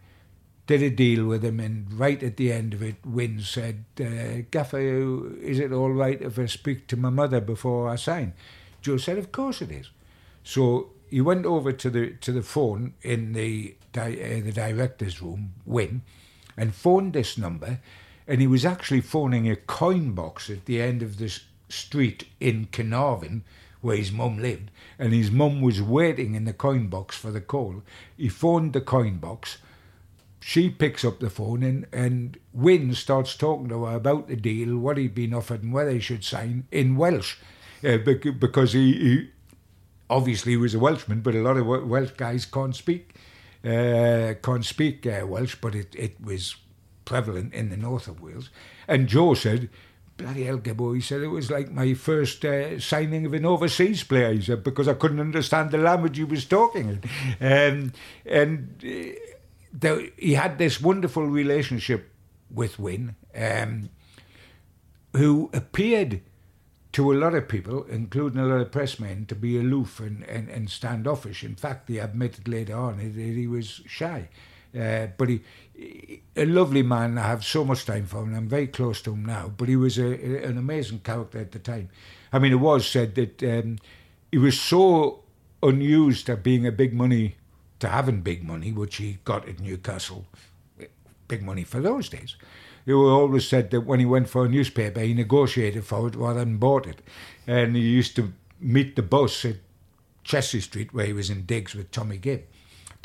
did 0.67 0.83
a 0.83 0.89
deal 0.89 1.25
with 1.25 1.43
him, 1.43 1.59
and 1.59 1.91
right 1.93 2.21
at 2.21 2.37
the 2.37 2.51
end 2.51 2.73
of 2.73 2.83
it, 2.83 2.97
Wyn 3.05 3.39
said, 3.39 3.85
uh, 3.99 4.43
Gaffer, 4.51 5.37
is 5.39 5.59
it 5.59 5.71
all 5.71 5.91
right 5.91 6.21
if 6.21 6.37
I 6.37 6.45
speak 6.45 6.87
to 6.87 6.97
my 6.97 7.09
mother 7.09 7.41
before 7.41 7.89
I 7.89 7.95
sign? 7.95 8.33
Joe 8.81 8.97
said, 8.97 9.17
Of 9.17 9.31
course 9.31 9.61
it 9.61 9.71
is. 9.71 9.89
So 10.43 10.89
he 11.09 11.21
went 11.21 11.45
over 11.45 11.71
to 11.71 11.89
the 11.89 12.11
to 12.21 12.31
the 12.31 12.43
phone 12.43 12.93
in 13.01 13.33
the 13.33 13.75
di- 13.95 14.21
uh, 14.21 14.43
the 14.43 14.51
director's 14.51 15.21
room, 15.21 15.53
Wyn, 15.65 16.01
and 16.57 16.75
phoned 16.75 17.13
this 17.13 17.37
number, 17.37 17.79
and 18.27 18.41
he 18.41 18.47
was 18.47 18.65
actually 18.65 19.01
phoning 19.01 19.49
a 19.49 19.55
coin 19.55 20.11
box 20.13 20.49
at 20.49 20.65
the 20.65 20.81
end 20.81 21.01
of 21.01 21.17
this 21.17 21.45
street 21.69 22.27
in 22.39 22.67
Carnarvon, 22.71 23.43
where 23.81 23.97
his 23.97 24.11
mum 24.11 24.41
lived, 24.41 24.69
and 24.99 25.13
his 25.13 25.31
mum 25.31 25.61
was 25.61 25.81
waiting 25.81 26.35
in 26.35 26.45
the 26.45 26.53
coin 26.53 26.87
box 26.87 27.15
for 27.15 27.31
the 27.31 27.41
call. 27.41 27.83
He 28.17 28.29
phoned 28.29 28.73
the 28.73 28.81
coin 28.81 29.17
box. 29.17 29.57
She 30.39 30.69
picks 30.69 31.03
up 31.03 31.19
the 31.19 31.29
phone 31.29 31.63
and, 31.63 31.87
and 31.91 32.37
Wyn 32.53 32.93
starts 32.93 33.35
talking 33.35 33.69
to 33.69 33.85
her 33.85 33.95
about 33.95 34.27
the 34.27 34.35
deal, 34.35 34.77
what 34.77 34.97
he'd 34.97 35.15
been 35.15 35.33
offered, 35.33 35.63
and 35.63 35.73
whether 35.73 35.91
he 35.91 35.99
should 35.99 36.23
sign 36.23 36.67
in 36.71 36.97
Welsh. 36.97 37.37
Uh, 37.83 37.97
because 37.97 38.73
he, 38.73 38.93
he 38.93 39.29
obviously 40.09 40.55
was 40.55 40.75
a 40.75 40.79
Welshman, 40.79 41.21
but 41.21 41.35
a 41.35 41.41
lot 41.41 41.57
of 41.57 41.65
Welsh 41.65 42.11
guys 42.11 42.45
can't 42.45 42.75
speak 42.75 43.15
uh, 43.67 44.33
can't 44.41 44.65
speak 44.65 45.05
uh, 45.05 45.25
Welsh, 45.25 45.55
but 45.61 45.75
it, 45.75 45.95
it 45.95 46.23
was 46.23 46.55
prevalent 47.03 47.53
in 47.53 47.69
the 47.69 47.77
north 47.77 48.07
of 48.07 48.21
Wales. 48.21 48.49
And 48.87 49.07
Joe 49.07 49.33
said 49.33 49.69
bloody 50.17 50.43
hell, 50.43 50.57
Gibbo, 50.57 50.95
he 50.95 51.01
said 51.01 51.21
it 51.21 51.27
was 51.27 51.51
like 51.51 51.71
my 51.71 51.93
first 51.93 52.43
uh, 52.45 52.79
signing 52.79 53.25
of 53.25 53.33
an 53.33 53.45
overseas 53.45 54.03
player, 54.03 54.33
he 54.33 54.41
said, 54.41 54.63
because 54.63 54.87
I 54.87 54.93
couldn't 54.93 55.19
understand 55.19 55.71
the 55.71 55.77
language 55.77 56.17
he 56.17 56.23
was 56.23 56.45
talking. 56.45 57.03
Um, 57.41 57.91
and 58.25 58.81
uh, 58.83 59.19
the, 59.73 60.11
he 60.17 60.33
had 60.33 60.57
this 60.57 60.79
wonderful 60.81 61.25
relationship 61.25 62.11
with 62.49 62.79
Wyn, 62.79 63.15
um, 63.35 63.89
who 65.13 65.49
appeared 65.53 66.21
to 66.95 67.11
a 67.11 67.13
lot 67.13 67.35
of 67.35 67.49
people, 67.49 67.83
including 67.89 68.39
a 68.39 68.45
lot 68.45 68.61
of 68.61 68.71
pressmen, 68.71 69.27
to 69.27 69.35
be 69.35 69.57
aloof 69.57 69.99
and, 69.99 70.23
and, 70.29 70.47
and 70.47 70.69
standoffish. 70.69 71.43
In 71.43 71.55
fact, 71.55 71.89
he 71.89 71.97
admitted 71.97 72.47
later 72.47 72.77
on 72.77 72.99
that 72.99 73.19
he 73.19 73.47
was 73.47 73.81
shy. 73.85 74.29
Uh, 74.73 75.07
but 75.17 75.27
he, 75.27 75.41
a 76.37 76.45
lovely 76.45 76.83
man. 76.83 77.17
I 77.17 77.27
have 77.27 77.43
so 77.43 77.65
much 77.65 77.85
time 77.85 78.05
for 78.05 78.23
him. 78.23 78.33
I'm 78.33 78.47
very 78.47 78.67
close 78.67 79.01
to 79.01 79.11
him 79.11 79.25
now. 79.25 79.51
But 79.57 79.67
he 79.67 79.75
was 79.75 79.97
a, 79.97 80.45
an 80.45 80.57
amazing 80.57 80.99
character 80.99 81.39
at 81.39 81.51
the 81.51 81.59
time. 81.59 81.89
I 82.31 82.39
mean, 82.39 82.53
it 82.53 82.61
was 82.61 82.87
said 82.87 83.15
that 83.15 83.43
um, 83.43 83.77
he 84.31 84.37
was 84.37 84.57
so 84.57 85.23
unused 85.61 86.27
to 86.27 86.37
being 86.37 86.65
a 86.65 86.71
big 86.71 86.93
money, 86.93 87.35
to 87.79 87.89
having 87.89 88.21
big 88.21 88.41
money, 88.41 88.71
which 88.71 88.95
he 88.95 89.17
got 89.25 89.49
at 89.49 89.59
Newcastle, 89.59 90.27
big 91.27 91.43
money 91.43 91.65
for 91.65 91.81
those 91.81 92.07
days. 92.07 92.37
Was 92.93 93.11
always 93.11 93.47
said 93.47 93.71
that 93.71 93.81
when 93.81 93.99
he 93.99 94.05
went 94.05 94.29
for 94.29 94.45
a 94.45 94.49
newspaper, 94.49 94.99
he 94.99 95.13
negotiated 95.13 95.85
for 95.85 96.07
it 96.07 96.15
rather 96.15 96.41
than 96.41 96.57
bought 96.57 96.85
it. 96.85 97.01
And 97.47 97.75
he 97.75 97.81
used 97.81 98.15
to 98.17 98.33
meet 98.59 98.95
the 98.95 99.01
bus 99.01 99.43
at 99.45 99.57
Chelsea 100.23 100.61
Street, 100.61 100.93
where 100.93 101.05
he 101.05 101.13
was 101.13 101.29
in 101.29 101.45
digs 101.45 101.73
with 101.73 101.91
Tommy 101.91 102.17
Gibb 102.17 102.43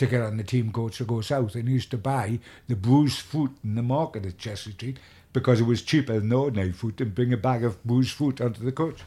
to 0.01 0.07
get 0.07 0.23
on 0.23 0.39
the 0.39 0.43
team 0.43 0.73
coach 0.73 0.97
to 0.97 1.05
go 1.05 1.21
south 1.21 1.55
and 1.55 1.69
he 1.69 1.75
used 1.75 1.91
to 1.91 1.99
buy 1.99 2.39
the 2.69 2.75
bruised 2.75 3.21
fruit 3.21 3.51
in 3.63 3.75
the 3.75 3.83
market 3.83 4.25
at 4.25 4.39
Chelsea 4.39 4.73
Street 4.73 4.99
because 5.35 5.61
it 5.61 5.65
was 5.65 5.83
cheaper 5.83 6.19
than 6.19 6.33
ordinary 6.33 6.73
fruit 6.73 7.01
and 7.03 7.15
bring 7.15 7.35
a 7.35 7.37
bag 7.37 7.63
of 7.63 7.83
bruised 7.85 8.13
fruit 8.13 8.41
onto 8.41 8.65
the 8.65 8.73
coach. 8.73 9.01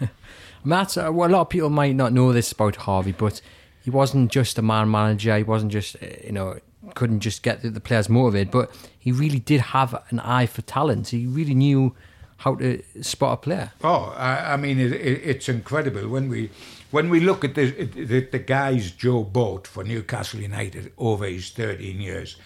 Matt, 0.64 0.98
uh, 0.98 1.10
well, 1.12 1.30
a 1.30 1.32
lot 1.32 1.40
of 1.42 1.48
people 1.48 1.70
might 1.70 1.96
not 1.96 2.12
know 2.12 2.32
this 2.32 2.52
about 2.52 2.76
Harvey, 2.76 3.12
but 3.12 3.40
he 3.82 3.90
wasn't 3.90 4.30
just 4.30 4.58
a 4.58 4.62
man 4.62 4.90
manager. 4.90 5.36
He 5.36 5.42
wasn't 5.42 5.72
just, 5.72 5.96
uh, 5.96 6.06
you 6.22 6.32
know, 6.32 6.58
couldn't 6.94 7.20
just 7.20 7.42
get 7.42 7.62
the 7.62 7.80
players 7.80 8.08
motivated, 8.08 8.50
but 8.50 8.74
he 8.98 9.12
really 9.12 9.38
did 9.38 9.60
have 9.60 10.02
an 10.10 10.20
eye 10.20 10.46
for 10.46 10.62
talent. 10.62 11.08
He 11.08 11.26
really 11.26 11.54
knew 11.54 11.94
how 12.38 12.54
to 12.56 12.82
spot 13.00 13.32
a 13.32 13.36
player. 13.38 13.72
Oh, 13.82 14.12
I, 14.16 14.54
I 14.54 14.56
mean, 14.56 14.78
it, 14.78 14.92
it, 14.92 15.22
it's 15.24 15.48
incredible 15.48 16.08
when 16.08 16.28
we 16.28 16.50
when 16.90 17.08
we 17.10 17.20
look 17.20 17.44
at 17.44 17.54
the, 17.54 17.70
the, 17.70 18.20
the 18.20 18.38
guys 18.38 18.92
Joe 18.92 19.24
bought 19.24 19.66
for 19.66 19.82
Newcastle 19.82 20.40
United 20.40 20.92
over 20.96 21.26
his 21.26 21.50
13 21.50 22.00
years, 22.00 22.36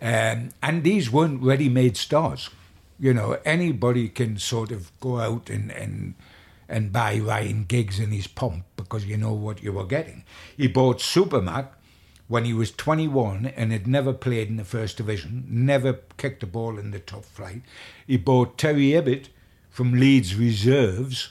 um, 0.00 0.50
and 0.62 0.84
these 0.84 1.10
weren't 1.10 1.42
ready-made 1.42 1.96
stars. 1.96 2.50
You 3.00 3.14
know, 3.14 3.38
anybody 3.44 4.08
can 4.08 4.38
sort 4.38 4.70
of 4.70 4.92
go 5.00 5.18
out 5.18 5.48
and, 5.50 5.72
and 5.72 6.14
and 6.68 6.92
buy 6.92 7.18
Ryan 7.18 7.64
Giggs 7.64 7.98
in 7.98 8.10
his 8.10 8.28
pump 8.28 8.64
because 8.76 9.04
you 9.04 9.16
know 9.16 9.32
what 9.32 9.62
you 9.62 9.72
were 9.72 9.86
getting. 9.86 10.24
He 10.56 10.68
bought 10.68 10.98
Supermac 10.98 11.66
when 12.30 12.44
he 12.44 12.54
was 12.54 12.70
21 12.70 13.46
and 13.56 13.72
had 13.72 13.88
never 13.88 14.12
played 14.12 14.48
in 14.48 14.56
the 14.56 14.64
first 14.64 14.96
division, 14.96 15.44
never 15.48 15.94
kicked 16.16 16.44
a 16.44 16.46
ball 16.46 16.78
in 16.78 16.92
the 16.92 17.00
top 17.00 17.24
flight. 17.24 17.60
He 18.06 18.16
bought 18.16 18.56
Terry 18.56 18.92
Hibbitt 18.92 19.30
from 19.68 19.98
Leeds 19.98 20.36
Reserves 20.36 21.30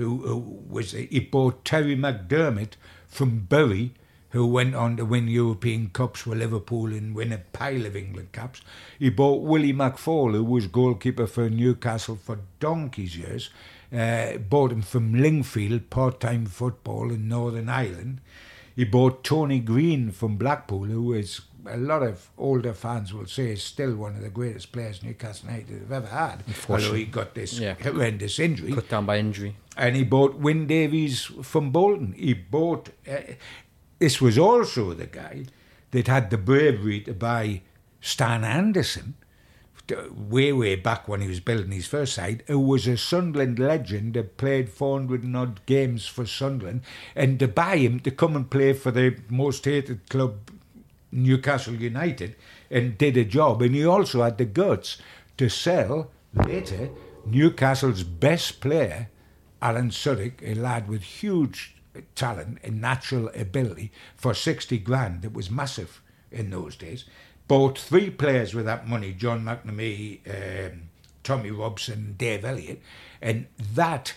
who, 0.00 0.16
who 0.26 0.62
was 0.66 0.92
he 0.92 1.20
bought 1.20 1.62
Terry 1.64 1.94
McDermott 1.94 2.72
from 3.06 3.40
Bury, 3.40 3.92
who 4.30 4.46
went 4.46 4.74
on 4.74 4.96
to 4.96 5.04
win 5.04 5.28
European 5.28 5.90
Cups 5.90 6.24
with 6.24 6.38
Liverpool 6.38 6.86
and 6.86 7.14
win 7.14 7.32
a 7.32 7.38
pile 7.38 7.84
of 7.84 7.94
England 7.94 8.32
Cups. 8.32 8.62
He 8.98 9.10
bought 9.10 9.42
Willie 9.42 9.74
McFaul, 9.74 10.32
who 10.32 10.44
was 10.44 10.68
goalkeeper 10.68 11.26
for 11.26 11.50
Newcastle 11.50 12.16
for 12.16 12.38
donkey's 12.60 13.18
years. 13.18 13.50
Uh, 13.92 14.38
bought 14.38 14.72
him 14.72 14.82
from 14.82 15.12
Linfield, 15.12 15.90
part-time 15.90 16.46
football 16.46 17.10
in 17.10 17.28
Northern 17.28 17.68
Ireland. 17.68 18.20
He 18.80 18.86
bought 18.86 19.24
Tony 19.24 19.58
Green 19.60 20.10
from 20.10 20.38
Blackpool, 20.38 20.84
who 20.84 21.12
is 21.12 21.42
a 21.66 21.76
lot 21.76 22.02
of 22.02 22.30
older 22.38 22.72
fans 22.72 23.12
will 23.12 23.26
say 23.26 23.52
is 23.52 23.62
still 23.62 23.94
one 23.94 24.14
of 24.14 24.22
the 24.22 24.30
greatest 24.30 24.72
players 24.72 25.02
Newcastle 25.02 25.50
United 25.50 25.80
have 25.82 25.92
ever 25.92 26.06
had. 26.06 26.44
Although 26.66 26.94
he 26.94 27.04
got 27.04 27.34
this 27.34 27.58
yeah. 27.58 27.74
horrendous 27.74 28.38
injury. 28.38 28.72
Cut 28.72 28.88
down 28.88 29.04
by 29.04 29.18
injury. 29.18 29.54
And 29.76 29.96
he 29.96 30.02
bought 30.02 30.36
Wyn 30.36 30.66
Davies 30.66 31.24
from 31.42 31.72
Bolton. 31.72 32.14
He 32.14 32.32
bought. 32.32 32.88
Uh, 33.06 33.34
this 33.98 34.18
was 34.18 34.38
also 34.38 34.94
the 34.94 35.08
guy 35.08 35.44
that 35.90 36.06
had 36.06 36.30
the 36.30 36.38
bravery 36.38 37.02
to 37.02 37.12
buy 37.12 37.60
Stan 38.00 38.44
Anderson 38.44 39.12
way, 40.12 40.52
way 40.52 40.76
back 40.76 41.08
when 41.08 41.20
he 41.20 41.28
was 41.28 41.40
building 41.40 41.72
his 41.72 41.86
first 41.86 42.14
side, 42.14 42.42
who 42.46 42.58
was 42.58 42.86
a 42.86 42.96
Sunderland 42.96 43.58
legend, 43.58 44.16
had 44.16 44.36
played 44.36 44.68
400 44.68 45.22
and 45.22 45.36
odd 45.36 45.66
games 45.66 46.06
for 46.06 46.26
Sunderland, 46.26 46.82
and 47.14 47.38
to 47.38 47.48
buy 47.48 47.76
him 47.76 48.00
to 48.00 48.10
come 48.10 48.36
and 48.36 48.50
play 48.50 48.72
for 48.72 48.90
the 48.90 49.16
most 49.28 49.64
hated 49.64 50.08
club 50.08 50.50
Newcastle 51.12 51.74
United 51.74 52.36
and 52.70 52.96
did 52.96 53.16
a 53.16 53.24
job. 53.24 53.62
And 53.62 53.74
he 53.74 53.84
also 53.84 54.22
had 54.22 54.38
the 54.38 54.44
guts 54.44 54.98
to 55.36 55.48
sell 55.48 56.10
later 56.34 56.90
Newcastle's 57.26 58.02
best 58.02 58.60
player, 58.60 59.08
Alan 59.60 59.90
Suddick, 59.90 60.42
a 60.42 60.54
lad 60.54 60.88
with 60.88 61.02
huge 61.02 61.76
talent 62.14 62.58
and 62.62 62.80
natural 62.80 63.28
ability, 63.34 63.90
for 64.14 64.32
60 64.32 64.78
grand. 64.78 65.24
It 65.24 65.32
was 65.32 65.50
massive 65.50 66.00
in 66.30 66.50
those 66.50 66.76
days. 66.76 67.04
Bought 67.50 67.76
three 67.76 68.10
players 68.10 68.54
with 68.54 68.66
that 68.66 68.86
money 68.86 69.12
John 69.12 69.44
McNamee, 69.44 70.20
um, 70.70 70.82
Tommy 71.24 71.50
Robson, 71.50 72.14
Dave 72.16 72.44
Elliott. 72.44 72.80
And 73.20 73.46
that 73.74 74.14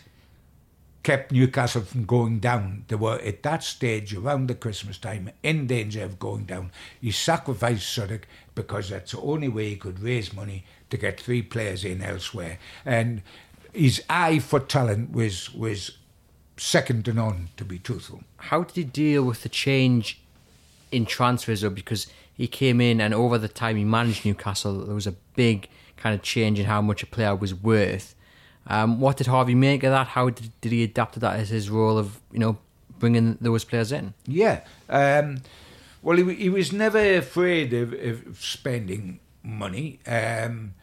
kept 1.02 1.32
Newcastle 1.32 1.82
from 1.82 2.06
going 2.06 2.38
down. 2.38 2.86
They 2.90 2.96
were 2.96 3.18
at 3.18 3.42
that 3.42 3.64
stage 3.64 4.14
around 4.14 4.50
the 4.50 4.54
Christmas 4.54 5.00
time 5.00 5.32
in 5.42 5.66
danger 5.66 6.04
of 6.04 6.20
going 6.20 6.44
down. 6.44 6.70
He 7.02 7.10
sacrificed 7.10 7.98
Suddick 7.98 8.26
because 8.54 8.90
that's 8.90 9.14
the 9.14 9.22
only 9.22 9.48
way 9.48 9.70
he 9.70 9.78
could 9.78 10.00
raise 10.00 10.32
money 10.32 10.64
to 10.92 10.98
get 10.98 11.20
three 11.20 11.42
players 11.42 11.84
in 11.84 12.04
elsewhere. 12.04 12.60
And 12.86 13.24
his 13.74 14.04
eye 14.12 14.38
for 14.38 14.60
talent 14.60 15.12
was 15.12 15.52
was 15.56 15.98
second 16.56 17.06
to 17.06 17.14
none, 17.14 17.50
to 17.58 17.66
be 17.66 17.80
truthful. 17.80 18.24
How 18.38 18.62
did 18.62 18.76
he 18.76 18.84
deal 18.84 19.24
with 19.24 19.42
the 19.42 19.50
change 19.50 20.22
in 20.92 21.08
transfers 21.08 21.62
though? 21.62 21.72
Because 21.72 22.06
he 22.34 22.48
came 22.48 22.82
in 22.82 23.00
and 23.00 23.14
over 23.14 23.38
the 23.38 23.48
time 23.48 23.76
he 23.76 23.84
managed 23.84 24.26
Newcastle, 24.26 24.86
there 24.86 24.96
was 24.96 25.08
a 25.08 25.16
big 25.36 25.70
kind 25.98 26.16
of 26.16 26.22
change 26.22 26.60
in 26.60 26.66
how 26.66 26.82
much 26.82 27.04
a 27.04 27.06
player 27.06 27.36
was 27.36 27.54
worth. 27.54 28.16
Um, 28.68 29.00
what 29.00 29.18
did 29.18 29.28
Harvey 29.28 29.56
make 29.56 29.84
of 29.84 29.92
that? 29.92 30.08
How 30.08 30.30
did, 30.30 30.52
did 30.62 30.72
he 30.72 30.84
adapt 30.84 31.16
to 31.16 31.20
that 31.20 31.40
as 31.40 31.50
his 31.50 31.70
role 31.70 31.98
of 31.98 32.20
you 32.32 32.40
know 32.40 32.58
bringing 33.00 33.38
those 33.42 33.64
players 33.64 33.92
in? 33.92 34.14
Yeah. 34.26 34.62
Um, 34.90 35.42
well, 36.02 36.18
he, 36.18 36.34
he 36.36 36.50
was 36.50 36.72
never 36.72 37.00
afraid 37.16 37.74
of, 37.74 37.94
of 37.94 38.38
spending 38.40 39.20
money, 39.42 40.00
um, 40.08 40.74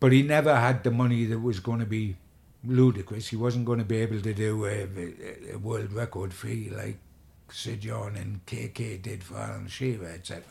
but 0.00 0.12
he 0.12 0.22
never 0.22 0.54
had 0.54 0.84
the 0.84 0.90
money 0.90 1.24
that 1.26 1.40
was 1.40 1.60
going 1.60 1.80
to 1.80 1.86
be 1.86 2.16
ludicrous. 2.64 3.28
He 3.28 3.36
wasn't 3.36 3.64
going 3.64 3.78
to 3.78 3.84
be 3.84 3.98
able 3.98 4.20
to 4.20 4.34
do 4.34 4.64
a, 4.66 5.54
a 5.54 5.58
world 5.58 5.92
record 5.92 6.32
fee 6.32 6.70
like 6.70 6.98
Sir 7.50 7.76
John 7.76 8.16
and 8.16 8.44
KK 8.46 9.00
did 9.02 9.24
for 9.24 9.36
Alan 9.36 9.68
Shearer, 9.68 10.06
etc. 10.08 10.42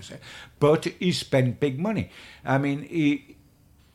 But 0.60 0.86
he 0.86 1.12
spent 1.12 1.60
big 1.60 1.80
money. 1.80 2.10
I 2.46 2.58
mean, 2.58 2.84
he 2.84 3.38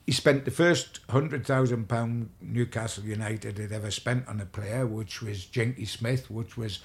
he 0.07 0.13
spent 0.13 0.45
the 0.45 0.51
first 0.51 1.01
hundred 1.11 1.47
thousand 1.47 1.89
pound 1.89 2.31
Newcastle 2.41 3.05
United 3.05 3.59
had 3.59 3.73
ever 3.73 3.91
spent 3.91 4.27
on 4.29 4.41
a 4.41 4.47
player, 4.47 4.87
which 4.87 5.23
was 5.23 5.47
Jinky 5.47 5.85
Smith, 5.85 6.31
which 6.31 6.57
was 6.57 6.81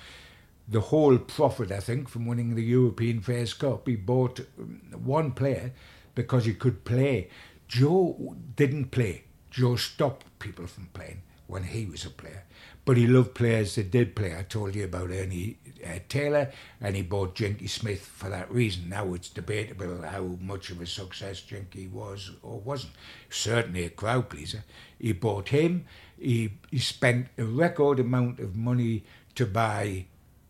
the 0.68 0.82
whole 0.82 1.18
profit, 1.18 1.72
I 1.72 1.80
think, 1.80 2.10
from 2.10 2.26
winning 2.26 2.56
the 2.56 2.64
European 2.64 3.22
Fairs 3.22 3.54
Cup. 3.54 3.88
He 3.88 3.96
bought 3.96 4.42
um, 4.60 4.82
one 4.92 5.32
player 5.32 5.72
because 6.14 6.46
he 6.46 6.54
could 6.54 6.84
play. 6.84 7.30
Joe 7.68 8.36
didn't 8.56 8.92
play. 8.92 9.24
Joe 9.50 9.76
stopped 9.76 10.26
people 10.40 10.68
from 10.68 10.88
playing 10.94 11.22
when 11.48 11.64
he 11.64 11.86
was 11.86 12.06
a 12.06 12.10
player. 12.10 12.44
But 12.86 12.98
he 12.98 13.08
loved 13.08 13.34
players 13.34 13.76
that 13.76 13.92
did 13.92 14.16
play. 14.16 14.38
I 14.38 14.44
told 14.44 14.76
you 14.76 14.86
about 14.86 15.10
Ernie 15.10 15.58
uh, 15.86 16.00
Taylor, 16.10 16.52
and 16.82 16.96
he 16.96 17.02
bought 17.02 17.36
Jinky 17.36 17.68
Smith 17.68 18.06
for 18.06 18.30
that 18.30 18.52
reason. 18.52 18.90
Now 18.90 19.14
it's 19.14 19.30
debatable 19.30 20.02
how 20.02 20.38
much 20.42 20.70
of 20.70 20.82
a 20.82 20.86
success 20.86 21.42
Jinky 21.42 21.88
was 21.88 22.32
or 22.42 22.60
wasn't. 22.60 22.94
Certainly 23.30 23.86
a 23.86 23.90
crowd 23.90 24.30
pleaser. 24.30 24.64
He 25.00 25.14
bought 25.14 25.50
him. 25.50 25.86
He, 26.20 26.54
he 26.72 26.80
spent 26.80 27.28
a 27.38 27.44
record 27.44 28.00
amount 28.00 28.40
of 28.40 28.56
money 28.56 29.04
to 29.36 29.46
buy 29.46 30.06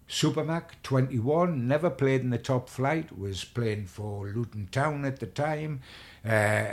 Supermac, 0.10 0.82
21, 0.84 1.68
never 1.68 1.90
played 1.90 2.22
in 2.22 2.30
the 2.30 2.38
top 2.38 2.70
flight, 2.70 3.18
was 3.18 3.44
playing 3.44 3.88
for 3.88 4.28
Luton 4.28 4.70
Town 4.72 5.04
at 5.04 5.20
the 5.20 5.26
time. 5.26 5.82
Uh, 6.26 6.30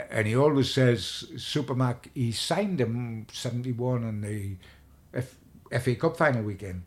and 0.09 0.25
he 0.25 0.35
always 0.35 0.73
says 0.73 1.25
Supermac, 1.35 2.09
he 2.13 2.31
signed 2.31 2.79
him 2.79 3.27
71 3.31 4.05
on 4.05 4.21
the 4.21 4.55
F- 5.13 5.35
FA 5.81 5.95
Cup 5.95 6.17
final 6.17 6.43
weekend, 6.43 6.83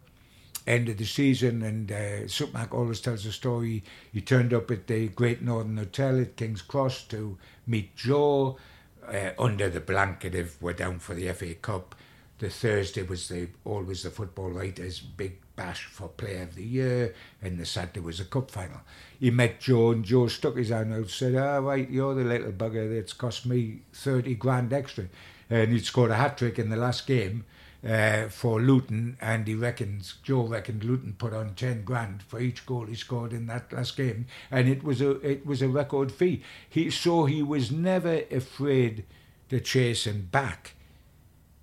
end 0.68 0.88
of 0.88 0.98
the 0.98 1.04
season. 1.04 1.62
And 1.62 1.90
uh, 1.90 2.26
Supermac 2.26 2.72
always 2.72 3.00
tells 3.00 3.24
the 3.24 3.32
story. 3.32 3.82
He 4.12 4.20
turned 4.20 4.52
up 4.52 4.70
at 4.70 4.86
the 4.86 5.08
Great 5.08 5.42
Northern 5.42 5.76
Hotel 5.76 6.20
at 6.20 6.36
King's 6.36 6.62
Cross 6.62 7.04
to 7.04 7.38
meet 7.66 7.96
Joe 7.96 8.58
uh, 9.06 9.30
under 9.38 9.68
the 9.68 9.80
blanket 9.80 10.34
of 10.34 10.60
we're 10.60 10.74
down 10.74 10.98
for 10.98 11.14
the 11.14 11.32
FA 11.32 11.54
Cup. 11.54 11.94
The 12.38 12.50
Thursday 12.50 13.02
was 13.02 13.28
the 13.28 13.48
always 13.64 14.04
the 14.04 14.10
football 14.10 14.50
writers' 14.50 15.00
big 15.00 15.38
bash 15.56 15.86
for 15.86 16.06
Player 16.06 16.44
of 16.44 16.54
the 16.54 16.62
Year, 16.62 17.14
and 17.42 17.58
the 17.58 17.66
Saturday 17.66 17.98
was 17.98 18.20
a 18.20 18.24
cup 18.24 18.48
final. 18.52 18.80
He 19.18 19.32
met 19.32 19.58
Joe, 19.58 19.90
and 19.90 20.04
Joe 20.04 20.28
stuck 20.28 20.56
his 20.56 20.68
hand 20.68 20.92
out 20.92 21.10
said, 21.10 21.34
"Ah, 21.34 21.58
right, 21.58 21.90
you're 21.90 22.14
the 22.14 22.22
little 22.22 22.52
bugger 22.52 22.94
that's 22.94 23.12
cost 23.12 23.44
me 23.44 23.80
thirty 23.92 24.36
grand 24.36 24.72
extra," 24.72 25.06
and 25.50 25.72
he'd 25.72 25.84
scored 25.84 26.12
a 26.12 26.14
hat 26.14 26.38
trick 26.38 26.60
in 26.60 26.70
the 26.70 26.76
last 26.76 27.08
game. 27.08 27.44
Uh, 27.86 28.28
for 28.28 28.60
Luton, 28.60 29.16
and 29.20 29.46
he 29.46 29.54
reckons 29.54 30.14
Joe 30.24 30.42
reckoned 30.42 30.82
Luton 30.82 31.14
put 31.16 31.32
on 31.32 31.54
ten 31.54 31.84
grand 31.84 32.24
for 32.24 32.40
each 32.40 32.66
goal 32.66 32.86
he 32.86 32.96
scored 32.96 33.32
in 33.32 33.46
that 33.46 33.72
last 33.72 33.96
game, 33.96 34.26
and 34.50 34.68
it 34.68 34.82
was 34.82 35.00
a 35.00 35.12
it 35.24 35.46
was 35.46 35.62
a 35.62 35.68
record 35.68 36.10
fee. 36.10 36.42
He 36.68 36.90
so 36.90 37.26
he 37.26 37.40
was 37.40 37.70
never 37.70 38.22
afraid 38.32 39.04
to 39.48 39.60
chase 39.60 40.06
and 40.06 40.30
back 40.32 40.74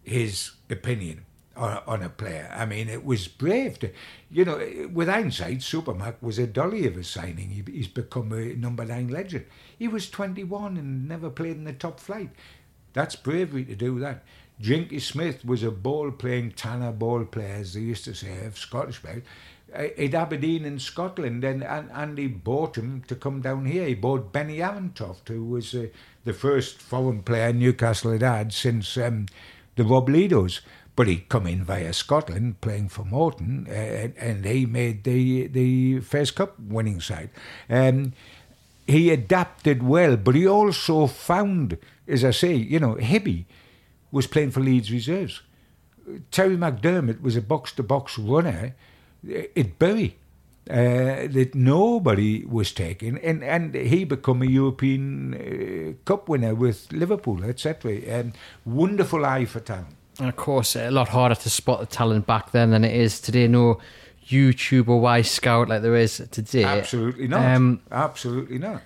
his 0.04 0.52
opinion 0.70 1.26
on, 1.56 1.82
on 1.88 2.04
a 2.04 2.10
player. 2.10 2.52
I 2.56 2.66
mean, 2.66 2.90
it 2.90 3.06
was 3.06 3.28
brave 3.28 3.80
to, 3.80 3.92
you 4.30 4.46
know, 4.46 4.90
with 4.92 5.08
hindsight, 5.08 5.60
Supermac 5.60 6.16
was 6.22 6.40
a 6.40 6.48
dolly 6.48 6.86
of 6.88 6.98
a 6.98 7.04
signing. 7.04 7.50
He, 7.50 7.64
he's 7.72 7.88
become 7.88 8.32
a 8.32 8.56
number 8.56 8.86
nine 8.86 9.08
legend. 9.08 9.46
He 9.78 9.88
was 9.88 10.10
21 10.10 10.78
and 10.78 11.08
never 11.08 11.30
played 11.30 11.58
in 11.58 11.64
the 11.64 11.74
top 11.74 12.00
flight. 12.00 12.30
That's 12.94 13.16
bravery 13.16 13.66
to 13.66 13.76
do 13.76 14.00
that. 14.00 14.24
Jinky 14.60 15.00
Smith 15.00 15.44
was 15.44 15.64
a 15.64 15.72
ball 15.72 16.12
playing 16.12 16.52
Tanner 16.52 16.92
ball 16.92 17.26
player, 17.26 17.56
as 17.56 17.74
they 17.74 17.82
used 17.82 18.06
to 18.06 18.14
say, 18.14 18.46
of 18.46 18.58
Scottish 18.58 19.02
belt. 19.02 19.24
At 19.74 20.14
Aberdeen 20.14 20.64
in 20.64 20.80
Scotland, 20.80 21.44
and, 21.44 21.62
and, 21.62 21.90
and 21.92 22.18
he 22.18 22.28
bought 22.28 22.78
him 22.78 23.04
to 23.08 23.16
come 23.16 23.42
down 23.42 23.66
here. 23.66 23.86
He 23.88 23.96
bought 23.96 24.32
Benny 24.32 24.60
Arentoft, 24.60 25.28
who 25.28 25.44
was 25.44 25.74
uh, 25.74 25.88
the 26.24 26.34
first 26.34 26.82
foreign 26.82 27.24
player 27.24 27.52
Newcastle 27.52 28.14
had 28.14 28.22
had 28.22 28.54
since 28.54 28.96
um, 28.96 29.26
the 29.76 29.84
Robledos. 29.84 30.62
But 30.96 31.08
he'd 31.08 31.28
come 31.28 31.46
in 31.46 31.66
via 31.66 31.92
Scotland 31.92 32.62
playing 32.62 32.88
for 32.88 33.04
Morton, 33.04 33.68
uh, 33.70 33.74
and 34.18 34.46
he 34.46 34.66
made 34.66 35.04
the 35.04 35.48
the 35.48 36.00
first 36.00 36.36
cup 36.36 36.58
winning 36.58 37.02
side. 37.02 37.32
Um, 37.70 38.14
he 38.88 39.10
adapted 39.10 39.84
well, 39.84 40.16
but 40.16 40.36
he 40.36 40.48
also 40.48 41.08
found, 41.08 41.78
as 42.08 42.24
I 42.24 42.32
say, 42.32 42.54
you 42.54 42.80
know, 42.80 42.96
Hibby 42.96 43.46
was 44.16 44.28
playing 44.28 44.52
for 44.52 44.62
Leeds 44.62 44.92
reserves. 44.92 45.42
Terry 46.32 46.56
McDermott 46.56 47.22
was 47.22 47.36
a 47.36 47.42
box 47.42 47.74
to 47.74 47.84
box 47.84 48.18
runner 48.18 48.74
at 49.58 49.78
Bury. 49.78 50.18
Uh, 50.68 51.28
that 51.28 51.52
nobody 51.54 52.44
was 52.46 52.72
taking, 52.72 53.20
and, 53.20 53.44
and 53.44 53.76
he 53.76 54.04
become 54.04 54.42
a 54.42 54.48
European 54.48 55.36
uh, 55.36 55.94
Cup 56.06 56.28
winner 56.28 56.56
with 56.56 56.92
Liverpool, 56.92 57.44
etc. 57.46 58.20
Um, 58.20 58.34
wonderful 58.66 59.24
eye 59.24 59.46
for 59.46 59.60
talent. 59.60 59.96
And 60.18 60.30
of 60.30 60.36
course, 60.36 60.76
a 60.76 60.90
lot 60.90 61.10
harder 61.10 61.36
to 61.36 61.50
spot 61.52 61.82
the 61.82 61.86
talent 61.86 62.26
back 62.26 62.50
then 62.52 62.72
than 62.72 62.84
it 62.84 62.96
is 62.96 63.22
today. 63.22 63.48
No 63.48 63.80
YouTube 64.28 64.88
or 64.88 65.00
Wyscout 65.00 65.68
like 65.68 65.84
there 65.84 65.96
is 65.96 66.18
today. 66.32 66.64
Absolutely 66.64 67.28
not. 67.28 67.46
Um, 67.46 67.82
Absolutely 67.92 68.58
not. 68.58 68.82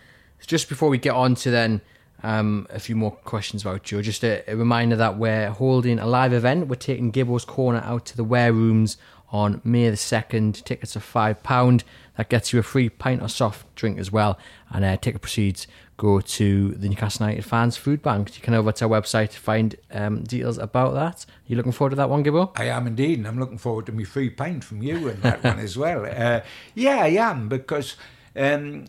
Just 0.45 0.67
before 0.67 0.89
we 0.89 0.97
get 0.97 1.13
on 1.13 1.35
to 1.35 1.49
then 1.49 1.79
um, 2.23 2.67
a 2.69 2.79
few 2.79 2.95
more 2.95 3.11
questions 3.11 3.61
about 3.63 3.91
you. 3.91 4.01
just 4.01 4.23
a, 4.23 4.43
a, 4.49 4.55
reminder 4.55 4.95
that 4.95 5.17
we're 5.17 5.49
holding 5.49 5.99
a 5.99 6.07
live 6.07 6.33
event. 6.33 6.67
We're 6.67 6.75
taking 6.75 7.11
Gibbo's 7.11 7.45
Corner 7.45 7.79
out 7.79 8.05
to 8.07 8.17
the 8.17 8.23
Ware 8.23 8.51
Rooms 8.51 8.97
on 9.31 9.61
May 9.63 9.89
the 9.89 9.95
2nd. 9.95 10.63
Tickets 10.63 10.97
are 10.97 10.99
£5. 10.99 11.83
That 12.17 12.29
gets 12.29 12.51
you 12.51 12.59
a 12.59 12.63
free 12.63 12.89
pint 12.89 13.21
or 13.21 13.29
soft 13.29 13.73
drink 13.75 13.99
as 13.99 14.11
well. 14.11 14.37
And 14.69 14.83
uh, 14.83 14.97
ticket 14.97 15.21
proceeds 15.21 15.67
go 15.95 16.19
to 16.19 16.71
the 16.71 16.89
Newcastle 16.89 17.25
United 17.25 17.45
Fans 17.45 17.77
Food 17.77 18.01
Bank. 18.01 18.35
You 18.35 18.41
can 18.41 18.53
over 18.53 18.71
to 18.71 18.85
our 18.85 19.01
website 19.01 19.31
to 19.31 19.39
find 19.39 19.75
um, 19.91 20.23
details 20.23 20.57
about 20.57 20.93
that. 20.95 21.25
Are 21.25 21.47
you 21.47 21.55
looking 21.55 21.71
forward 21.71 21.91
to 21.91 21.95
that 21.97 22.09
one, 22.09 22.23
Gibbo? 22.23 22.51
I 22.57 22.65
am 22.65 22.87
indeed, 22.87 23.19
and 23.19 23.27
I'm 23.27 23.39
looking 23.39 23.57
forward 23.57 23.85
to 23.85 23.91
my 23.91 24.03
free 24.03 24.29
pint 24.29 24.63
from 24.63 24.81
you 24.81 25.09
and 25.09 25.21
that 25.21 25.43
one 25.43 25.59
as 25.59 25.77
well. 25.77 26.05
Uh, 26.05 26.41
yeah, 26.75 27.03
I 27.03 27.09
am, 27.09 27.47
because 27.47 27.95
um, 28.35 28.85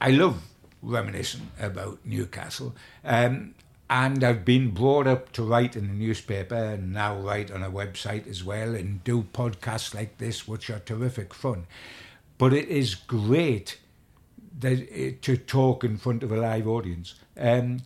I 0.00 0.10
love 0.10 0.42
reminiscing 0.82 1.50
about 1.60 1.98
Newcastle. 2.04 2.74
Um, 3.04 3.54
and 3.90 4.22
I've 4.22 4.44
been 4.44 4.70
brought 4.72 5.06
up 5.06 5.32
to 5.32 5.42
write 5.42 5.74
in 5.74 5.88
the 5.88 5.94
newspaper 5.94 6.54
and 6.54 6.92
now 6.92 7.16
write 7.16 7.50
on 7.50 7.62
a 7.62 7.70
website 7.70 8.28
as 8.28 8.44
well 8.44 8.74
and 8.74 9.02
do 9.02 9.24
podcasts 9.32 9.94
like 9.94 10.18
this, 10.18 10.46
which 10.46 10.68
are 10.68 10.80
terrific 10.80 11.32
fun. 11.32 11.66
But 12.36 12.52
it 12.52 12.68
is 12.68 12.94
great 12.94 13.78
that, 14.60 14.82
uh, 14.92 15.16
to 15.22 15.36
talk 15.36 15.84
in 15.84 15.96
front 15.96 16.22
of 16.22 16.32
a 16.32 16.36
live 16.36 16.68
audience. 16.68 17.14
Um, 17.38 17.80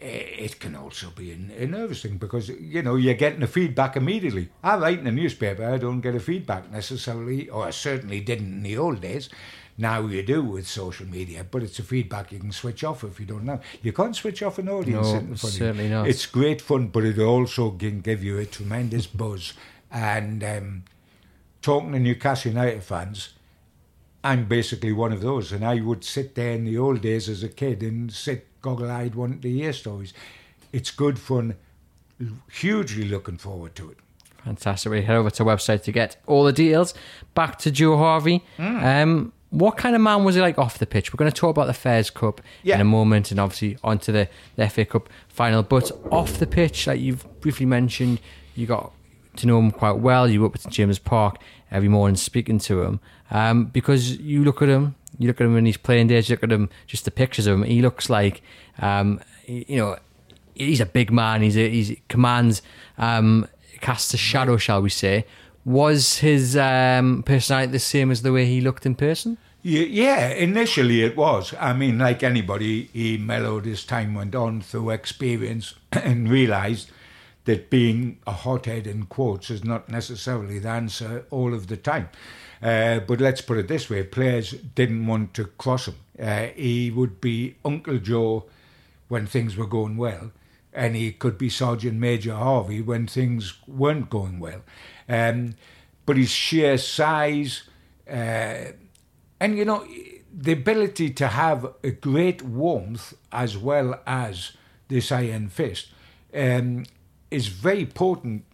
it 0.00 0.58
can 0.60 0.74
also 0.74 1.10
be 1.10 1.32
a, 1.32 1.66
nervous 1.66 2.02
thing 2.02 2.16
because 2.16 2.48
you 2.48 2.80
know 2.80 2.96
you're 2.96 3.12
getting 3.12 3.40
the 3.40 3.46
feedback 3.46 3.96
immediately. 3.96 4.48
I 4.62 4.76
write 4.76 4.98
in 4.98 5.04
the 5.04 5.12
newspaper, 5.12 5.64
I 5.64 5.76
don't 5.76 6.00
get 6.00 6.14
a 6.14 6.20
feedback 6.20 6.70
necessarily, 6.72 7.50
or 7.50 7.66
I 7.66 7.70
certainly 7.70 8.20
didn't 8.20 8.52
in 8.52 8.62
the 8.62 8.78
old 8.78 9.02
days. 9.02 9.28
Now 9.80 10.06
you 10.06 10.22
do 10.22 10.42
with 10.42 10.68
social 10.68 11.06
media, 11.06 11.44
but 11.50 11.62
it's 11.62 11.78
a 11.78 11.82
feedback 11.82 12.30
you 12.32 12.38
can 12.38 12.52
switch 12.52 12.84
off 12.84 13.02
if 13.02 13.18
you 13.18 13.24
don't 13.24 13.44
know. 13.44 13.60
You 13.82 13.94
can't 13.94 14.14
switch 14.14 14.42
off 14.42 14.58
an 14.58 14.68
audience. 14.68 15.10
No, 15.10 15.34
certainly 15.36 15.88
not. 15.88 16.06
It's 16.06 16.26
great 16.26 16.60
fun, 16.60 16.88
but 16.88 17.02
it 17.04 17.18
also 17.18 17.70
can 17.70 18.02
give 18.02 18.22
you 18.22 18.38
a 18.38 18.44
tremendous 18.44 19.06
buzz. 19.06 19.54
And 19.90 20.44
um, 20.44 20.84
talking 21.62 21.92
to 21.92 21.98
Newcastle 21.98 22.52
United 22.52 22.84
fans, 22.84 23.30
I'm 24.22 24.46
basically 24.46 24.92
one 24.92 25.14
of 25.14 25.22
those, 25.22 25.50
and 25.50 25.64
I 25.64 25.80
would 25.80 26.04
sit 26.04 26.34
there 26.34 26.52
in 26.52 26.66
the 26.66 26.76
old 26.76 27.00
days 27.00 27.26
as 27.28 27.42
a 27.42 27.48
kid 27.48 27.82
and 27.82 28.12
sit 28.12 28.60
goggle-eyed 28.60 29.14
wanting 29.14 29.40
to 29.40 29.50
hear 29.50 29.72
stories. 29.72 30.12
It's 30.72 30.90
good 30.90 31.18
fun. 31.18 31.54
Hugely 32.52 33.04
looking 33.04 33.38
forward 33.38 33.74
to 33.76 33.92
it. 33.92 33.96
Fantastic. 34.44 34.92
We 34.92 35.02
head 35.02 35.16
over 35.16 35.30
to 35.30 35.44
website 35.44 35.84
to 35.84 35.92
get 35.92 36.16
all 36.26 36.44
the 36.44 36.52
details. 36.52 36.92
Back 37.34 37.58
to 37.60 37.70
Joe 37.70 37.96
Harvey. 37.96 38.44
Um, 38.58 39.32
what 39.50 39.76
kind 39.76 39.94
of 39.96 40.00
man 40.02 40.24
was 40.24 40.34
he 40.36 40.40
like 40.40 40.58
off 40.58 40.78
the 40.78 40.86
pitch? 40.86 41.12
We're 41.12 41.18
going 41.18 41.30
to 41.30 41.36
talk 41.36 41.50
about 41.50 41.66
the 41.66 41.74
Fairs 41.74 42.08
Cup 42.10 42.40
Yeah. 42.62 42.76
in 42.76 42.80
a 42.80 42.84
moment, 42.84 43.30
and 43.30 43.38
obviously 43.40 43.76
onto 43.82 44.12
the, 44.12 44.28
the 44.56 44.68
FA 44.68 44.84
Cup 44.84 45.08
final. 45.28 45.62
But 45.62 45.90
off 46.10 46.38
the 46.38 46.46
pitch, 46.46 46.86
like 46.86 47.00
you've 47.00 47.26
briefly 47.40 47.66
mentioned, 47.66 48.20
you 48.54 48.66
got 48.66 48.92
to 49.36 49.46
know 49.46 49.58
him 49.58 49.70
quite 49.72 49.98
well. 49.98 50.28
You 50.28 50.40
were 50.42 50.46
up 50.46 50.54
at 50.56 50.70
James 50.70 50.98
Park 50.98 51.38
every 51.70 51.88
morning 51.88 52.16
speaking 52.16 52.58
to 52.58 52.82
him 52.82 53.00
um, 53.30 53.64
because 53.66 54.16
you 54.18 54.44
look 54.44 54.60
at 54.62 54.68
him, 54.68 54.94
you 55.18 55.26
look 55.28 55.40
at 55.40 55.44
him 55.44 55.54
when 55.54 55.66
he's 55.66 55.76
playing 55.76 56.06
days, 56.08 56.28
you 56.28 56.34
look 56.34 56.42
at 56.44 56.52
him, 56.52 56.68
just 56.86 57.04
the 57.04 57.10
pictures 57.10 57.46
of 57.46 57.54
him. 57.54 57.62
He 57.64 57.80
looks 57.82 58.08
like, 58.10 58.42
um, 58.78 59.20
you 59.46 59.76
know, 59.76 59.96
he's 60.54 60.80
a 60.80 60.86
big 60.86 61.10
man. 61.10 61.42
He's 61.42 61.56
a, 61.56 61.68
he's 61.68 61.96
commands 62.08 62.62
um, 62.98 63.46
casts 63.80 64.12
a 64.14 64.16
shadow, 64.16 64.56
shall 64.56 64.82
we 64.82 64.90
say? 64.90 65.24
Was 65.64 66.18
his 66.18 66.56
um, 66.56 67.22
personality 67.22 67.72
the 67.72 67.78
same 67.78 68.10
as 68.10 68.22
the 68.22 68.32
way 68.32 68.46
he 68.46 68.60
looked 68.60 68.86
in 68.86 68.94
person? 68.94 69.36
Yeah, 69.62 70.28
initially 70.28 71.02
it 71.02 71.16
was. 71.16 71.52
I 71.60 71.74
mean, 71.74 71.98
like 71.98 72.22
anybody, 72.22 72.88
he 72.94 73.18
mellowed 73.18 73.66
as 73.66 73.84
time 73.84 74.14
went 74.14 74.34
on 74.34 74.62
through 74.62 74.90
experience 74.90 75.74
and 75.92 76.30
realised 76.30 76.90
that 77.44 77.68
being 77.68 78.18
a 78.26 78.32
hothead 78.32 78.86
in 78.86 79.04
quotes 79.04 79.50
is 79.50 79.64
not 79.64 79.88
necessarily 79.88 80.58
the 80.58 80.68
answer 80.68 81.26
all 81.30 81.52
of 81.52 81.66
the 81.66 81.76
time. 81.76 82.08
Uh, 82.62 83.00
but 83.00 83.20
let's 83.20 83.40
put 83.40 83.58
it 83.58 83.68
this 83.68 83.88
way 83.88 84.02
players 84.02 84.52
didn't 84.52 85.06
want 85.06 85.34
to 85.34 85.44
cross 85.44 85.88
him. 85.88 85.96
Uh, 86.18 86.48
he 86.54 86.90
would 86.90 87.20
be 87.20 87.56
Uncle 87.64 87.98
Joe 87.98 88.44
when 89.08 89.26
things 89.26 89.56
were 89.56 89.66
going 89.66 89.96
well, 89.96 90.30
and 90.72 90.94
he 90.94 91.12
could 91.12 91.36
be 91.36 91.48
Sergeant 91.48 91.98
Major 91.98 92.34
Harvey 92.34 92.80
when 92.80 93.06
things 93.06 93.54
weren't 93.66 94.08
going 94.08 94.38
well. 94.38 94.62
Um, 95.10 95.54
but 96.06 96.16
his 96.16 96.30
sheer 96.30 96.78
size, 96.78 97.64
uh, 98.08 98.72
and 99.40 99.58
you 99.58 99.64
know, 99.64 99.84
the 100.32 100.52
ability 100.52 101.10
to 101.10 101.26
have 101.26 101.66
a 101.82 101.90
great 101.90 102.42
warmth 102.42 103.14
as 103.32 103.56
well 103.58 104.00
as 104.06 104.52
this 104.88 105.10
iron 105.10 105.48
fist 105.48 105.88
um, 106.34 106.84
is 107.30 107.48
very 107.48 107.86
potent 107.86 108.44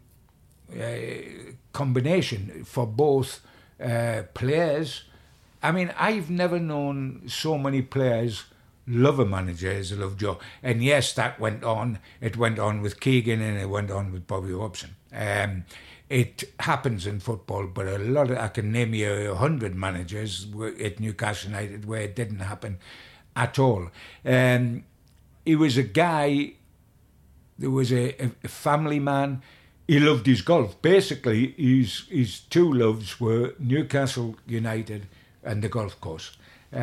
uh, 0.72 1.52
combination 1.72 2.64
for 2.64 2.86
both 2.86 3.40
uh, 3.82 4.22
players. 4.32 5.04
I 5.62 5.72
mean, 5.72 5.92
I've 5.98 6.30
never 6.30 6.58
known 6.58 7.24
so 7.26 7.58
many 7.58 7.82
players 7.82 8.44
love 8.86 9.18
a 9.18 9.26
manager 9.26 9.70
as 9.70 9.92
I 9.92 9.96
love 9.96 10.16
Joe. 10.16 10.38
And 10.62 10.82
yes, 10.82 11.12
that 11.14 11.40
went 11.40 11.64
on. 11.64 11.98
It 12.20 12.36
went 12.36 12.58
on 12.58 12.82
with 12.82 13.00
Keegan 13.00 13.40
and 13.40 13.58
it 13.58 13.68
went 13.68 13.90
on 13.90 14.12
with 14.12 14.26
Bobby 14.26 14.52
Robson. 14.52 14.96
Um, 15.12 15.64
it 16.08 16.44
happens 16.60 17.06
in 17.06 17.20
football, 17.20 17.66
but 17.66 17.86
a 17.86 17.98
lot 17.98 18.30
of 18.30 18.38
I 18.38 18.48
can 18.48 18.70
name 18.70 18.94
you 18.94 19.32
a 19.32 19.34
hundred 19.34 19.74
managers 19.74 20.46
at 20.82 21.00
Newcastle 21.00 21.50
United 21.50 21.84
where 21.84 22.02
it 22.02 22.14
didn't 22.14 22.40
happen 22.40 22.78
at 23.34 23.58
all. 23.58 23.90
Um, 24.24 24.84
he 25.44 25.56
was 25.56 25.76
a 25.76 25.82
guy 25.82 26.54
there 27.58 27.70
was 27.70 27.92
a, 27.92 28.14
a, 28.44 28.48
family 28.48 28.98
man. 28.98 29.42
He 29.88 29.98
loved 29.98 30.26
his 30.26 30.42
golf. 30.42 30.80
Basically, 30.82 31.52
his 31.52 32.06
his 32.08 32.40
two 32.40 32.72
loves 32.72 33.20
were 33.20 33.54
Newcastle 33.58 34.36
United 34.46 35.06
and 35.42 35.62
the 35.62 35.68
golf 35.68 36.00
course. 36.00 36.36
Uh, 36.72 36.76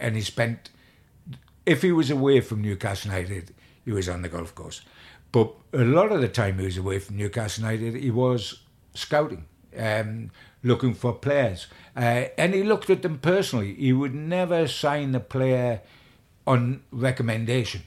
and 0.00 0.14
he 0.14 0.22
spent, 0.22 0.70
if 1.66 1.82
he 1.82 1.92
was 1.92 2.10
away 2.10 2.40
from 2.40 2.62
Newcastle 2.62 3.10
United, 3.10 3.54
he 3.84 3.90
was 3.90 4.08
on 4.08 4.22
the 4.22 4.28
golf 4.28 4.54
course. 4.54 4.82
But 5.32 5.54
a 5.72 5.84
lot 5.84 6.12
of 6.12 6.20
the 6.20 6.28
time 6.28 6.58
he 6.58 6.64
was 6.64 6.76
away 6.76 6.98
from 6.98 7.16
Newcastle 7.16 7.64
United, 7.64 8.02
he 8.02 8.10
was 8.10 8.62
scouting, 8.94 9.44
um, 9.76 10.30
looking 10.62 10.94
for 10.94 11.12
players. 11.12 11.66
Uh, 11.96 12.26
and 12.38 12.54
he 12.54 12.62
looked 12.62 12.88
at 12.90 13.02
them 13.02 13.18
personally. 13.18 13.74
He 13.74 13.92
would 13.92 14.14
never 14.14 14.66
sign 14.66 15.14
a 15.14 15.20
player 15.20 15.82
on 16.46 16.82
recommendation 16.90 17.82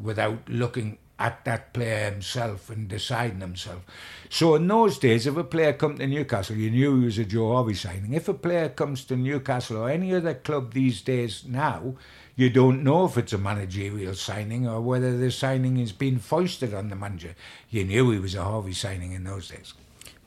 without 0.00 0.48
looking 0.48 0.98
at 1.18 1.44
that 1.46 1.72
player 1.72 2.10
himself 2.10 2.68
and 2.68 2.88
deciding 2.88 3.40
himself. 3.40 3.82
So 4.28 4.54
in 4.54 4.68
those 4.68 4.98
days, 4.98 5.26
if 5.26 5.36
a 5.36 5.44
player 5.44 5.72
come 5.72 5.96
to 5.96 6.06
Newcastle, 6.06 6.56
you 6.56 6.70
knew 6.70 7.00
he 7.00 7.04
was 7.06 7.18
a 7.18 7.24
Joe 7.24 7.54
Harvey 7.54 7.74
signing. 7.74 8.12
If 8.12 8.28
a 8.28 8.34
player 8.34 8.68
comes 8.68 9.04
to 9.06 9.16
Newcastle 9.16 9.78
or 9.78 9.90
any 9.90 10.14
other 10.14 10.34
club 10.34 10.74
these 10.74 11.00
days 11.00 11.44
now, 11.46 11.94
you 12.36 12.50
don't 12.50 12.84
know 12.84 13.06
if 13.06 13.16
it's 13.16 13.32
a 13.32 13.38
managerial 13.38 14.14
signing 14.14 14.68
or 14.68 14.80
whether 14.80 15.16
the 15.16 15.30
signing 15.30 15.78
is 15.78 15.92
being 15.92 16.18
foisted 16.18 16.74
on 16.74 16.88
the 16.90 16.96
manager. 16.96 17.34
You 17.70 17.84
knew 17.84 18.10
he 18.10 18.18
was 18.18 18.34
a 18.34 18.44
Harvey 18.44 18.74
signing 18.74 19.12
in 19.12 19.24
those 19.24 19.48
days. 19.48 19.72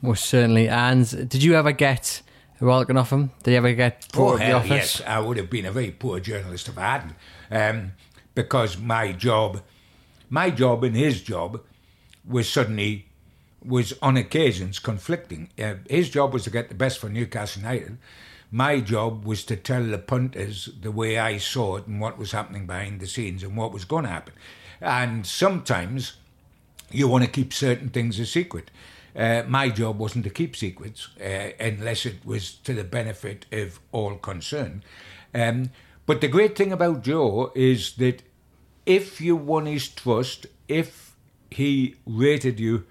Most 0.02 0.26
certainly. 0.26 0.68
And 0.68 1.06
did 1.28 1.42
you 1.42 1.54
ever 1.54 1.72
get 1.72 2.22
a 2.60 2.64
welcome 2.64 2.96
off 2.96 3.10
him? 3.12 3.30
Did 3.44 3.52
you 3.52 3.56
ever 3.58 3.72
get 3.74 4.08
put 4.12 4.34
Oh, 4.34 4.36
the 4.38 4.52
office? 4.52 4.68
yes. 4.98 5.02
I 5.06 5.20
would 5.20 5.36
have 5.36 5.48
been 5.50 5.66
a 5.66 5.72
very 5.72 5.92
poor 5.92 6.18
journalist 6.20 6.68
if 6.68 6.76
I 6.76 6.80
hadn't. 6.98 7.14
Um, 7.50 7.92
because 8.34 8.76
my 8.76 9.12
job, 9.12 9.62
my 10.28 10.50
job 10.50 10.82
and 10.84 10.96
his 10.96 11.22
job 11.22 11.60
was 12.26 12.48
suddenly, 12.48 13.06
was 13.64 13.92
on 14.02 14.16
occasions 14.16 14.78
conflicting. 14.78 15.48
Uh, 15.62 15.74
his 15.88 16.10
job 16.10 16.32
was 16.32 16.44
to 16.44 16.50
get 16.50 16.68
the 16.70 16.74
best 16.74 16.98
for 16.98 17.08
Newcastle 17.08 17.62
United. 17.62 17.98
My 18.50 18.80
job 18.80 19.24
was 19.24 19.44
to 19.44 19.56
tell 19.56 19.84
the 19.84 19.98
punters 19.98 20.68
the 20.80 20.90
way 20.90 21.18
I 21.18 21.38
saw 21.38 21.76
it 21.76 21.86
and 21.86 22.00
what 22.00 22.18
was 22.18 22.32
happening 22.32 22.66
behind 22.66 23.00
the 23.00 23.06
scenes 23.06 23.42
and 23.42 23.56
what 23.56 23.72
was 23.72 23.84
going 23.84 24.04
to 24.04 24.10
happen. 24.10 24.34
And 24.80 25.26
sometimes 25.26 26.14
you 26.90 27.06
want 27.06 27.24
to 27.24 27.30
keep 27.30 27.52
certain 27.52 27.90
things 27.90 28.18
a 28.18 28.26
secret. 28.26 28.70
Uh, 29.14 29.42
my 29.46 29.68
job 29.68 29.98
wasn't 29.98 30.24
to 30.24 30.30
keep 30.30 30.56
secrets 30.56 31.08
uh, 31.20 31.50
unless 31.60 32.06
it 32.06 32.24
was 32.24 32.54
to 32.54 32.74
the 32.74 32.84
benefit 32.84 33.46
of 33.52 33.80
all 33.92 34.16
concerned. 34.16 34.82
Um, 35.34 35.70
but 36.06 36.20
the 36.20 36.28
great 36.28 36.56
thing 36.56 36.72
about 36.72 37.02
Joe 37.02 37.52
is 37.54 37.94
that 37.94 38.22
if 38.86 39.20
you 39.20 39.36
won 39.36 39.66
his 39.66 39.88
trust, 39.88 40.46
if 40.66 41.14
he 41.50 41.96
rated 42.06 42.58
you, 42.58 42.84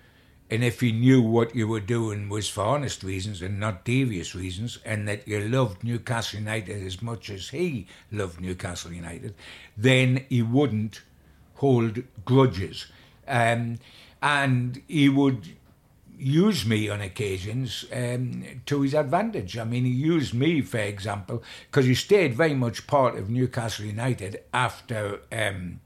and 0.50 0.64
if 0.64 0.80
he 0.80 0.92
knew 0.92 1.22
what 1.22 1.56
you 1.56 1.68
were 1.68 1.80
doing 1.80 2.28
was 2.28 2.50
for 2.50 2.64
honest 2.64 3.04
reasons 3.04 3.42
and 3.42 3.60
not 3.60 3.86
devious 3.86 4.34
reasons, 4.34 4.80
and 4.84 5.08
that 5.08 5.28
you 5.28 5.40
loved 5.40 5.84
Newcastle 5.84 6.40
United 6.40 6.86
as 6.86 7.02
much 7.02 7.30
as 7.30 7.50
he 7.50 7.86
loved 8.12 8.42
Newcastle 8.42 8.92
United, 8.92 9.36
then 9.78 10.26
he 10.28 10.42
wouldn't 10.42 11.02
hold 11.56 12.04
grudges. 12.26 12.88
Um, 13.28 13.78
and 14.24 14.82
he 14.88 15.08
would 15.08 15.48
use 16.18 16.66
me 16.66 16.90
on 16.90 17.00
occasions 17.00 17.86
um, 17.94 18.44
to 18.66 18.82
his 18.82 18.94
advantage. 18.94 19.58
I 19.58 19.64
mean, 19.64 19.86
he 19.86 19.92
used 19.92 20.34
me, 20.34 20.62
for 20.62 20.80
example, 20.80 21.44
because 21.70 21.86
he 21.86 21.96
stayed 21.96 22.34
very 22.34 22.56
much 22.56 22.88
part 22.88 23.18
of 23.18 23.30
Newcastle 23.30 23.86
United 23.86 24.42
after 24.54 25.22
um, 25.32 25.80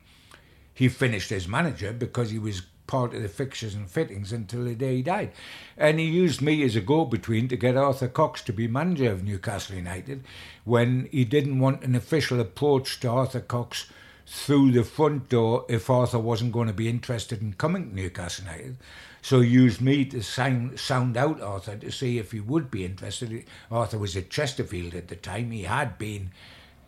he 0.74 0.90
finished 0.90 1.32
as 1.32 1.48
manager 1.48 1.94
because 1.94 2.32
he 2.32 2.40
was 2.40 2.64
part 2.88 3.14
of 3.14 3.22
the 3.22 3.30
fixtures 3.30 3.76
and 3.76 3.90
fittings 3.90 4.32
until 4.32 4.66
the 4.66 4.76
day 4.76 4.98
he 4.98 5.02
died. 5.02 5.32
And 5.78 6.00
he 6.00 6.06
used 6.06 6.42
me 6.42 6.64
as 6.64 6.76
a 6.76 6.82
go 6.82 7.06
between 7.06 7.48
to 7.48 7.56
get 7.56 7.78
Arthur 7.78 8.08
Cox 8.08 8.42
to 8.44 8.54
be 8.54 8.68
manager 8.68 9.12
of 9.12 9.24
Newcastle 9.24 9.76
United 9.76 10.24
when 10.66 11.08
he 11.12 11.26
didn't 11.26 11.60
want 11.60 11.84
an 11.84 11.96
official 11.96 12.40
approach 12.40 13.00
to 13.02 13.10
Arthur 13.10 13.42
Cox 13.42 13.88
through 14.26 14.72
the 14.72 14.84
front 14.84 15.30
door 15.30 15.66
if 15.70 15.90
Arthur 15.90 16.20
wasn't 16.20 16.54
going 16.54 16.68
to 16.68 16.74
be 16.74 16.90
interested 16.90 17.42
in 17.42 17.54
coming 17.54 17.90
to 17.90 17.96
Newcastle 17.96 18.46
United. 18.46 18.78
So 19.22 19.40
he 19.40 19.50
used 19.50 19.80
me 19.80 20.04
to 20.06 20.22
sound, 20.22 20.80
sound 20.80 21.16
out 21.16 21.42
Arthur 21.42 21.78
to 21.78 21.92
see 21.92 22.18
if 22.18 22.32
he 22.32 22.42
would 22.42 22.70
be 22.70 22.84
interested. 22.84 23.46
Arthur 23.72 23.98
was 23.98 24.18
at 24.18 24.30
Chesterfield 24.30 24.94
at 24.96 25.08
the 25.08 25.16
time. 25.16 25.52
He 25.52 25.64
had 25.64 25.98
been 25.98 26.32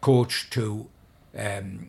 coach 0.01 0.49
to 0.51 0.87
um, 1.37 1.87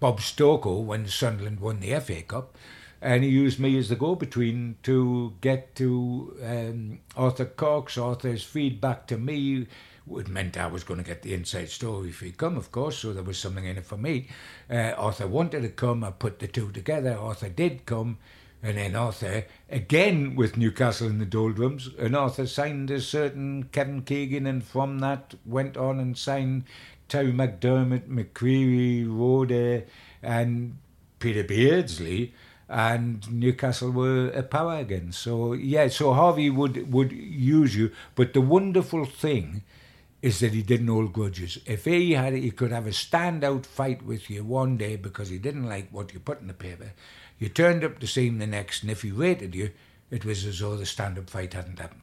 Bob 0.00 0.20
Stokoe 0.20 0.82
when 0.82 1.06
Sunderland 1.06 1.60
won 1.60 1.80
the 1.80 1.98
FA 2.00 2.22
Cup, 2.22 2.56
and 3.00 3.24
he 3.24 3.30
used 3.30 3.60
me 3.60 3.78
as 3.78 3.88
the 3.88 3.96
go-between 3.96 4.76
to 4.82 5.34
get 5.40 5.74
to 5.76 6.36
um, 6.44 7.00
Arthur 7.16 7.44
Cox. 7.44 7.96
Arthur's 7.96 8.42
feedback 8.42 9.06
to 9.06 9.18
me 9.18 9.66
it 10.16 10.28
meant 10.28 10.56
I 10.56 10.66
was 10.66 10.84
going 10.84 10.98
to 10.98 11.04
get 11.04 11.22
the 11.22 11.34
inside 11.34 11.68
story 11.68 12.08
if 12.08 12.20
he'd 12.20 12.38
come, 12.38 12.56
of 12.56 12.72
course, 12.72 12.98
so 12.98 13.12
there 13.12 13.22
was 13.22 13.38
something 13.38 13.64
in 13.64 13.76
it 13.76 13.86
for 13.86 13.96
me. 13.96 14.28
Uh, 14.70 14.94
Arthur 14.96 15.26
wanted 15.26 15.62
to 15.62 15.68
come, 15.68 16.04
I 16.04 16.10
put 16.10 16.38
the 16.38 16.48
two 16.48 16.70
together. 16.72 17.16
Arthur 17.16 17.48
did 17.48 17.86
come, 17.86 18.18
and 18.62 18.78
then 18.78 18.96
Arthur, 18.96 19.44
again 19.68 20.34
with 20.34 20.56
Newcastle 20.56 21.08
in 21.08 21.18
the 21.18 21.26
doldrums, 21.26 21.90
and 21.98 22.16
Arthur 22.16 22.46
signed 22.46 22.90
a 22.90 23.00
certain 23.00 23.64
Kevin 23.64 24.02
Keegan, 24.02 24.46
and 24.46 24.64
from 24.64 25.00
that 25.00 25.34
went 25.44 25.76
on 25.76 26.00
and 26.00 26.16
signed 26.16 26.64
Terry 27.08 27.32
McDermott, 27.32 28.08
McCreery, 28.08 29.06
Rode, 29.06 29.86
and 30.22 30.78
Peter 31.18 31.44
Beardsley, 31.44 32.34
and 32.68 33.30
Newcastle 33.32 33.90
were 33.90 34.28
a 34.28 34.42
power 34.42 34.76
again. 34.76 35.12
So 35.12 35.54
yeah, 35.54 35.88
so 35.88 36.12
Harvey 36.12 36.50
would 36.50 36.92
would 36.92 37.12
use 37.12 37.74
you, 37.76 37.90
but 38.14 38.34
the 38.34 38.40
wonderful 38.40 39.04
thing 39.04 39.62
is 40.20 40.40
that 40.40 40.52
he 40.52 40.62
didn't 40.62 40.88
hold 40.88 41.12
grudges. 41.12 41.58
If 41.64 41.84
he 41.84 42.12
had, 42.12 42.34
he 42.34 42.50
could 42.50 42.72
have 42.72 42.86
a 42.86 42.90
standout 42.90 43.64
fight 43.64 44.02
with 44.04 44.28
you 44.28 44.44
one 44.44 44.76
day 44.76 44.96
because 44.96 45.28
he 45.28 45.38
didn't 45.38 45.68
like 45.68 45.88
what 45.90 46.12
you 46.12 46.20
put 46.20 46.40
in 46.40 46.48
the 46.48 46.54
paper. 46.54 46.92
You 47.38 47.48
turned 47.48 47.84
up 47.84 48.00
to 48.00 48.06
see 48.06 48.26
him 48.26 48.38
the 48.38 48.46
next, 48.46 48.82
and 48.82 48.90
if 48.90 49.02
he 49.02 49.12
rated 49.12 49.54
you, 49.54 49.70
it 50.10 50.24
was 50.24 50.44
as 50.44 50.58
though 50.58 50.76
the 50.76 50.86
stand-up 50.86 51.30
fight 51.30 51.54
hadn't 51.54 51.78
happened. 51.78 52.00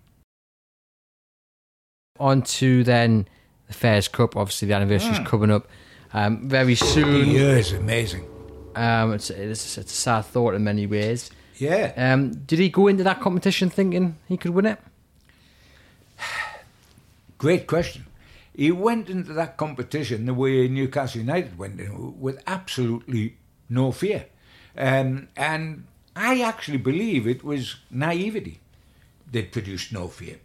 On 2.18 2.42
to 2.42 2.86
then 2.86 3.28
the 3.68 3.74
Fairs 3.74 4.08
Cup. 4.08 4.38
Obviously, 4.38 4.70
the 4.70 4.76
anniversary 4.76 5.12
is 5.12 5.28
coming 5.28 5.52
up 5.52 5.68
um, 6.14 6.48
very 6.48 6.76
soon. 6.76 7.30
year 7.30 7.58
is 7.58 7.74
amazing. 7.74 8.26
Um, 8.76 9.14
it's, 9.14 9.30
it's, 9.30 9.78
it's 9.78 9.92
a 9.92 9.96
sad 9.96 10.26
thought 10.26 10.54
in 10.54 10.64
many 10.64 10.86
ways. 10.86 11.32
Yeah. 11.58 11.94
Um, 11.96 12.32
did 12.32 12.60
he 12.60 12.70
go 12.70 12.88
into 12.88 13.04
that 13.04 13.22
competition 13.22 13.70
thinking 13.70 14.18
he 14.28 14.38
could 14.38 14.52
win 14.52 14.66
it? 14.66 14.80
Great 17.38 17.68
question. 17.68 18.06
He 18.54 18.72
went 18.72 19.10
into 19.10 19.34
that 19.34 19.58
competition 19.58 20.26
the 20.26 20.34
way 20.34 20.68
Newcastle 20.68 21.22
United 21.22 21.58
went 21.58 21.80
in, 21.80 22.20
with 22.20 22.42
absolutely 22.48 23.38
no 23.70 23.92
fear. 23.92 24.28
Um, 24.78 25.28
and 25.36 25.86
I 26.16 26.42
actually 26.42 26.78
believe 26.78 27.28
it 27.28 27.44
was 27.44 27.78
naivety 27.92 28.60
that 29.32 29.52
produced 29.52 29.92
no 29.92 30.08
fear. 30.08 30.38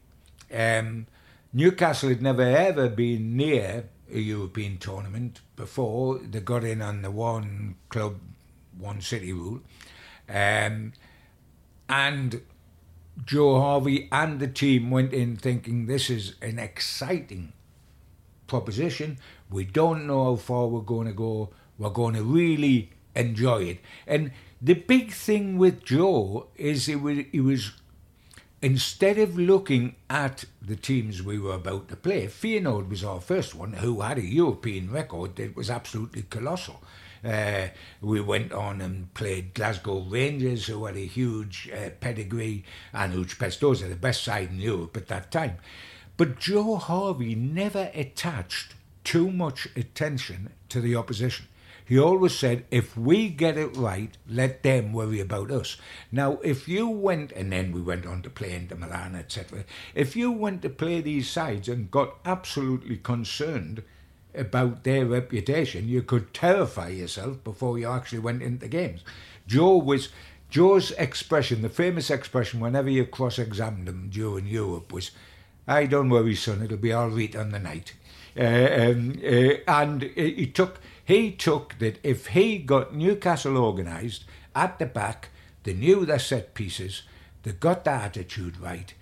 Um, 0.53 1.07
Newcastle 1.53 2.09
had 2.09 2.23
never 2.23 2.43
ever 2.43 2.89
been 2.89 3.37
near 3.37 3.85
a 4.13 4.19
European 4.19 4.79
tournament 4.79 5.41
before. 5.57 6.19
They 6.19 6.41
got 6.41 6.65
in 6.65 6.83
on 6.83 7.03
the 7.03 7.11
one 7.11 7.77
club, 7.89 8.19
one 8.79 9.01
city 9.01 9.33
rule. 9.33 9.61
Um, 10.29 10.93
and 11.89 12.43
Joe 13.25 13.61
Harvey 13.61 14.09
and 14.13 14.41
the 14.41 14.47
team 14.47 14.91
went 14.91 15.13
in 15.13 15.37
thinking 15.37 15.87
this 15.87 16.09
is 16.09 16.35
an 16.41 16.59
exciting 16.59 17.53
proposition. 18.47 19.19
We 19.51 19.65
don't 19.65 20.07
know 20.07 20.25
how 20.25 20.37
far 20.37 20.67
we're 20.67 20.81
going 20.81 21.07
to 21.07 21.13
go. 21.13 21.51
We're 21.79 21.91
going 21.91 22.15
to 22.15 22.23
really 22.23 22.91
enjoy 23.15 23.63
it. 23.65 23.79
And 24.07 24.33
the 24.63 24.75
big 24.75 25.13
thing 25.13 25.59
with 25.59 25.85
Joe 25.85 26.49
is 26.57 26.89
it 26.89 27.01
was, 27.01 27.19
he 27.33 27.41
was 27.41 27.73
instead 28.63 29.19
of 29.19 29.39
looking 29.39 29.97
at 30.09 30.45
the 30.61 30.77
teams 30.77 31.23
we 31.23 31.39
were 31.39 31.55
about 31.55 31.89
to 31.89 31.97
play, 31.97 32.27
Feyenoord 32.27 32.89
was 32.89 33.05
our 33.05 33.21
first 33.21 33.55
one, 33.55 33.75
who 33.75 34.01
had 34.01 34.19
a 34.19 34.25
European 34.25 34.91
record 34.91 35.37
that 35.37 35.57
was 35.57 35.71
absolutely 35.71 36.23
colossal. 36.23 36.83
Uh, 37.25 37.69
we 38.01 38.21
went 38.21 38.53
on 38.53 38.81
and 38.81 39.13
played 39.15 39.55
Glasgow 39.55 40.01
Rangers, 40.01 40.67
who 40.67 40.85
had 40.87 40.97
a 40.97 41.07
huge 41.07 41.71
uh, 41.71 41.91
pedigree, 42.01 42.65
and 42.93 43.13
Ujpest 43.13 43.61
Dozsa, 43.61 43.89
the 43.89 43.97
best 43.97 44.25
side 44.25 44.51
in 44.51 44.61
Europe 44.61 44.97
at 44.97 45.09
that 45.09 45.31
time. 45.31 45.57
But 46.17 46.39
Joe 46.39 46.77
Harvey 46.77 47.35
never 47.35 47.91
attached 47.95 48.75
too 49.05 49.31
much 49.31 49.69
attention 49.77 50.51
to 50.69 50.81
the 50.81 50.97
opposition. 50.97 51.47
He 51.91 51.99
always 51.99 52.39
said, 52.39 52.67
if 52.71 52.97
we 52.97 53.29
get 53.31 53.59
it 53.59 53.77
right, 53.77 54.17
let 54.29 54.63
them 54.63 54.93
worry 54.93 55.19
about 55.19 55.51
us. 55.51 55.77
Now, 56.13 56.39
if 56.45 56.69
you 56.69 56.89
went, 56.89 57.33
and 57.33 57.51
then 57.51 57.73
we 57.73 57.83
went 57.83 58.07
on 58.07 58.23
to 58.23 58.31
play 58.31 58.55
Inter 58.55 58.77
Milan, 58.77 59.17
etc., 59.17 59.65
if 59.93 60.15
you 60.15 60.31
went 60.31 60.63
to 60.63 60.69
play 60.69 61.01
these 61.01 61.29
sides 61.29 61.69
and 61.69 61.91
got 61.91 62.19
absolutely 62.25 62.97
concerned 62.99 63.83
about 64.37 64.85
their 64.85 65.05
reputation, 65.05 65.89
you 65.89 66.03
could 66.03 66.33
terrify 66.33 66.91
yourself 66.91 67.43
before 67.43 67.77
you 67.77 67.89
actually 67.89 68.21
went 68.21 68.41
into 68.41 68.69
games. 68.69 69.03
Joe 69.49 69.77
was. 69.77 70.11
Joe's 70.49 70.93
expression, 70.93 71.63
the 71.63 71.69
famous 71.69 72.09
expression, 72.09 72.61
whenever 72.61 72.89
you 72.89 73.05
cross-examined 73.05 73.89
him 73.89 74.11
during 74.11 74.47
Europe, 74.47 74.93
was, 74.93 75.11
"I 75.67 75.87
don't 75.87 76.09
worry, 76.09 76.37
son. 76.37 76.63
It'll 76.63 76.77
be 76.77 76.93
all 76.93 77.09
right 77.09 77.35
on 77.35 77.51
the 77.51 77.59
night." 77.59 77.95
Uh, 78.37 78.43
um, 78.45 79.21
uh, 79.25 79.55
and 79.67 80.03
he 80.03 80.47
took 80.47 80.81
he 81.11 81.33
took 81.33 81.79
that 81.79 81.99
if 82.03 82.29
he 82.29 82.59
got 82.59 82.95
Newcastle 82.95 83.57
organised 83.57 84.25
at 84.55 84.79
the 84.79 84.87
back, 84.87 85.31
they 85.65 85.75
knew 85.75 86.05
their 86.05 86.19
set 86.19 86.55
pieces, 86.55 87.03
they 87.43 87.53
got 87.53 87.85
the 87.85 87.91
attitude 87.91 88.59
right. 88.59 88.95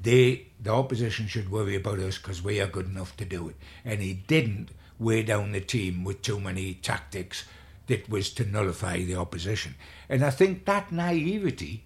They 0.00 0.46
the 0.58 0.70
opposition 0.70 1.26
should 1.26 1.50
worry 1.50 1.76
about 1.76 1.98
us 1.98 2.16
because 2.16 2.42
we 2.42 2.60
are 2.60 2.66
good 2.66 2.86
enough 2.86 3.16
to 3.18 3.24
do 3.24 3.48
it. 3.48 3.56
And 3.84 4.00
he 4.00 4.14
didn't 4.14 4.70
weigh 4.98 5.22
down 5.22 5.52
the 5.52 5.60
team 5.60 6.04
with 6.04 6.22
too 6.22 6.40
many 6.40 6.74
tactics 6.74 7.44
that 7.86 8.08
was 8.08 8.30
to 8.34 8.44
nullify 8.44 9.02
the 9.02 9.16
opposition. 9.16 9.74
And 10.08 10.24
I 10.24 10.30
think 10.30 10.64
that 10.64 10.92
naivety 10.92 11.84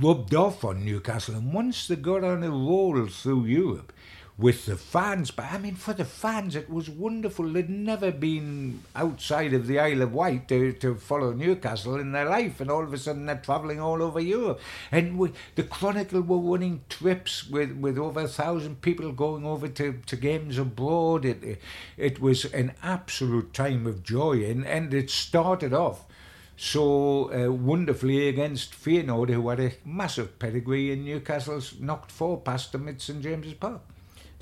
rubbed 0.00 0.34
off 0.34 0.64
on 0.64 0.84
Newcastle. 0.84 1.34
And 1.34 1.52
once 1.52 1.88
they 1.88 1.96
got 1.96 2.24
on 2.24 2.42
a 2.42 2.50
roll 2.50 3.06
through 3.06 3.46
Europe 3.46 3.92
with 4.36 4.66
the 4.66 4.76
fans, 4.76 5.30
but 5.30 5.44
I 5.52 5.58
mean, 5.58 5.76
for 5.76 5.92
the 5.94 6.04
fans, 6.04 6.56
it 6.56 6.68
was 6.68 6.90
wonderful. 6.90 7.48
They'd 7.48 7.70
never 7.70 8.10
been 8.10 8.82
outside 8.96 9.52
of 9.52 9.68
the 9.68 9.78
Isle 9.78 10.02
of 10.02 10.12
Wight 10.12 10.48
to, 10.48 10.72
to 10.72 10.96
follow 10.96 11.32
Newcastle 11.32 12.00
in 12.00 12.10
their 12.10 12.28
life, 12.28 12.60
and 12.60 12.68
all 12.68 12.82
of 12.82 12.92
a 12.92 12.98
sudden 12.98 13.26
they're 13.26 13.36
travelling 13.36 13.80
all 13.80 14.02
over 14.02 14.18
Europe. 14.18 14.60
And 14.90 15.18
we, 15.18 15.30
the 15.54 15.62
Chronicle 15.62 16.20
were 16.20 16.38
running 16.38 16.82
trips 16.88 17.48
with, 17.48 17.76
with 17.76 17.96
over 17.96 18.22
a 18.22 18.28
thousand 18.28 18.80
people 18.82 19.12
going 19.12 19.46
over 19.46 19.68
to, 19.68 20.00
to 20.04 20.16
games 20.16 20.58
abroad. 20.58 21.24
It, 21.24 21.60
it 21.96 22.20
was 22.20 22.44
an 22.46 22.72
absolute 22.82 23.54
time 23.54 23.86
of 23.86 24.02
joy, 24.02 24.44
and, 24.50 24.66
and 24.66 24.92
it 24.92 25.10
started 25.10 25.72
off 25.72 26.06
so 26.56 27.32
uh, 27.32 27.52
wonderfully 27.52 28.28
against 28.28 28.72
Feyenoord, 28.72 29.28
who 29.28 29.48
had 29.48 29.60
a 29.60 29.72
massive 29.84 30.40
pedigree, 30.40 30.92
and 30.92 31.04
Newcastle's 31.04 31.78
knocked 31.78 32.10
four 32.10 32.40
past 32.40 32.72
them 32.72 32.88
at 32.88 33.00
St 33.00 33.22
James's 33.22 33.54
Park. 33.54 33.80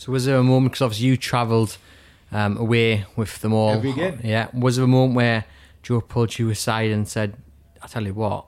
So 0.02 0.10
was 0.10 0.24
there 0.24 0.34
a 0.34 0.42
moment 0.42 0.72
because 0.72 0.82
obviously 0.82 1.06
you 1.06 1.16
travelled 1.16 1.78
um, 2.32 2.56
away 2.56 3.06
with 3.14 3.40
them 3.40 3.52
all? 3.52 3.70
Every 3.70 3.92
game. 3.92 4.18
Yeah. 4.24 4.48
Was 4.52 4.74
there 4.74 4.84
a 4.84 4.88
moment 4.88 5.14
where 5.14 5.44
Joe 5.84 6.00
pulled 6.00 6.40
you 6.40 6.50
aside 6.50 6.90
and 6.90 7.06
said, 7.06 7.36
"I 7.80 7.86
tell 7.86 8.04
you 8.04 8.12
what, 8.12 8.46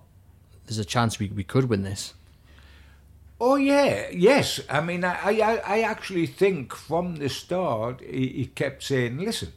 there's 0.67 0.81
a 0.81 0.85
chance 0.85 1.21
we 1.21 1.29
we 1.29 1.45
could 1.45 1.69
win 1.69 1.85
this." 1.85 2.15
Oh 3.41 3.55
yeah, 3.55 4.09
yes. 4.11 4.59
I 4.69 4.81
mean, 4.81 5.05
I, 5.05 5.15
I, 5.15 5.63
I 5.65 5.81
actually 5.83 6.27
think 6.27 6.75
from 6.75 7.17
the 7.17 7.29
start 7.29 8.01
he, 8.01 8.27
he 8.31 8.47
kept 8.47 8.83
saying, 8.83 9.19
"Listen, 9.19 9.53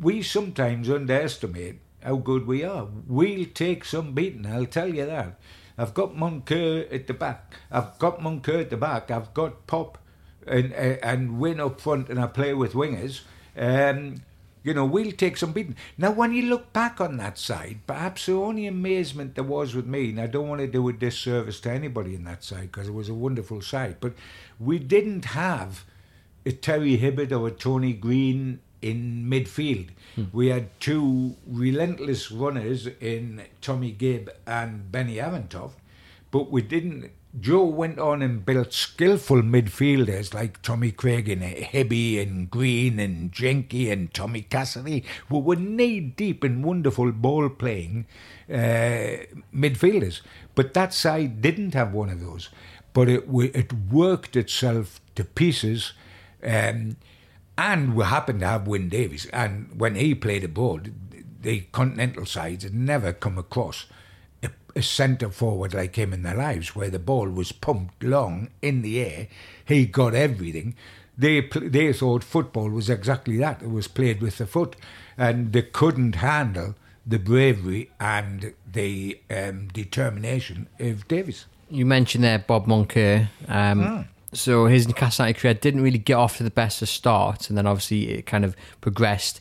we 0.00 0.22
sometimes 0.22 0.88
underestimate 0.88 1.80
how 2.04 2.14
good 2.14 2.46
we 2.46 2.62
are. 2.62 2.86
We'll 3.08 3.46
take 3.46 3.84
some 3.84 4.14
beating. 4.14 4.46
I'll 4.46 4.66
tell 4.66 4.94
you 4.94 5.06
that. 5.06 5.40
I've 5.76 5.92
got 5.92 6.14
Moncur 6.14 6.86
at 6.94 7.08
the 7.08 7.14
back. 7.14 7.56
I've 7.68 7.98
got 7.98 8.20
Moncur 8.20 8.60
at 8.60 8.70
the 8.70 8.76
back. 8.76 9.10
I've 9.10 9.34
got 9.34 9.66
Pop 9.66 9.98
and 10.46 10.72
and 10.72 11.38
Wyn 11.38 11.60
up 11.60 11.80
front, 11.80 12.08
and 12.08 12.20
I 12.20 12.26
play 12.26 12.54
with 12.54 12.72
wingers. 12.72 13.20
Um, 13.56 14.22
you 14.64 14.72
know, 14.74 14.84
we'll 14.84 15.10
take 15.12 15.36
some 15.36 15.52
beating. 15.52 15.74
Now, 15.98 16.12
when 16.12 16.32
you 16.32 16.42
look 16.42 16.72
back 16.72 17.00
on 17.00 17.16
that 17.16 17.36
side, 17.36 17.80
perhaps 17.86 18.26
the 18.26 18.34
only 18.34 18.66
amazement 18.66 19.34
there 19.34 19.42
was 19.44 19.74
with 19.74 19.86
me, 19.86 20.10
and 20.10 20.20
I 20.20 20.28
don't 20.28 20.48
want 20.48 20.60
to 20.60 20.68
do 20.68 20.88
a 20.88 20.92
disservice 20.92 21.58
to 21.60 21.70
anybody 21.70 22.14
in 22.14 22.22
that 22.24 22.44
side 22.44 22.70
because 22.70 22.86
it 22.88 22.94
was 22.94 23.08
a 23.08 23.14
wonderful 23.14 23.60
side, 23.60 23.96
but 24.00 24.14
we 24.60 24.78
didn't 24.78 25.24
have 25.26 25.84
a 26.46 26.52
Terry 26.52 26.96
Hibbitt 26.98 27.32
or 27.32 27.48
a 27.48 27.50
Tony 27.50 27.92
Green 27.92 28.60
in 28.80 29.26
midfield. 29.28 29.88
We 30.32 30.48
had 30.48 30.68
two 30.80 31.36
relentless 31.46 32.30
runners 32.30 32.86
in 33.00 33.42
Tommy 33.60 33.90
Gibb 33.92 34.30
and 34.46 34.90
Benny 34.92 35.16
Arentoft, 35.16 35.74
but 36.30 36.50
we 36.52 36.62
didn't. 36.62 37.10
Joe 37.40 37.64
went 37.64 37.98
on 37.98 38.20
and 38.20 38.44
built 38.44 38.74
skillful 38.74 39.40
midfielders 39.42 40.34
like 40.34 40.60
Tommy 40.60 40.90
Craig 40.90 41.30
and 41.30 41.42
Hibby 41.42 42.20
and 42.20 42.50
Green 42.50 42.98
and 42.98 43.32
Jinky 43.32 43.90
and 43.90 44.12
Tommy 44.12 44.42
Cassidy, 44.42 45.04
who 45.28 45.38
were 45.38 45.56
knee 45.56 46.00
deep 46.00 46.44
in 46.44 46.62
wonderful 46.62 47.10
ball 47.10 47.48
playing 47.48 48.06
uh, 48.50 49.24
midfielders. 49.54 50.20
But 50.54 50.74
that 50.74 50.92
side 50.92 51.40
didn't 51.40 51.72
have 51.72 51.94
one 51.94 52.10
of 52.10 52.20
those. 52.20 52.50
But 52.92 53.08
it 53.08 53.24
it 53.32 53.72
worked 53.72 54.36
itself 54.36 55.00
to 55.14 55.24
pieces. 55.24 55.94
Um, 56.44 56.96
and 57.56 57.94
we 57.94 58.04
happened 58.04 58.40
to 58.40 58.48
have 58.48 58.66
Wyn 58.66 58.90
Davies. 58.90 59.26
And 59.32 59.80
when 59.80 59.94
he 59.94 60.14
played 60.14 60.44
abroad, 60.44 60.92
the 61.40 61.60
continental 61.72 62.26
sides 62.26 62.64
had 62.64 62.74
never 62.74 63.14
come 63.14 63.38
across 63.38 63.86
a, 64.74 64.82
centre 64.82 65.30
forward 65.30 65.74
like 65.74 65.96
him 65.96 66.12
in 66.12 66.22
their 66.22 66.36
lives, 66.36 66.74
where 66.74 66.90
the 66.90 66.98
ball 66.98 67.28
was 67.28 67.52
pumped 67.52 68.02
long 68.02 68.48
in 68.60 68.82
the 68.82 69.00
air. 69.00 69.28
He 69.64 69.86
got 69.86 70.14
everything. 70.14 70.74
They 71.16 71.40
they 71.40 71.92
thought 71.92 72.24
football 72.24 72.70
was 72.70 72.88
exactly 72.88 73.36
that. 73.38 73.62
It 73.62 73.70
was 73.70 73.88
played 73.88 74.20
with 74.22 74.38
the 74.38 74.46
foot, 74.46 74.76
and 75.16 75.52
they 75.52 75.62
couldn't 75.62 76.16
handle 76.16 76.74
the 77.06 77.18
bravery 77.18 77.90
and 77.98 78.54
the 78.70 79.18
um, 79.30 79.68
determination 79.68 80.68
of 80.78 81.08
Davies. 81.08 81.46
You 81.68 81.84
mentioned 81.84 82.24
there 82.24 82.38
Bob 82.38 82.66
Moncur. 82.66 83.28
Um, 83.48 84.06
So 84.34 84.66
his 84.66 84.86
Newcastle 84.88 85.26
United 85.26 85.40
career 85.40 85.54
didn't 85.54 85.82
really 85.82 85.98
get 85.98 86.14
off 86.14 86.38
to 86.38 86.42
the 86.42 86.50
best 86.50 86.80
of 86.80 86.88
start, 86.88 87.50
and 87.50 87.58
then 87.58 87.66
obviously 87.66 88.10
it 88.12 88.24
kind 88.24 88.44
of 88.44 88.56
progressed 88.80 89.40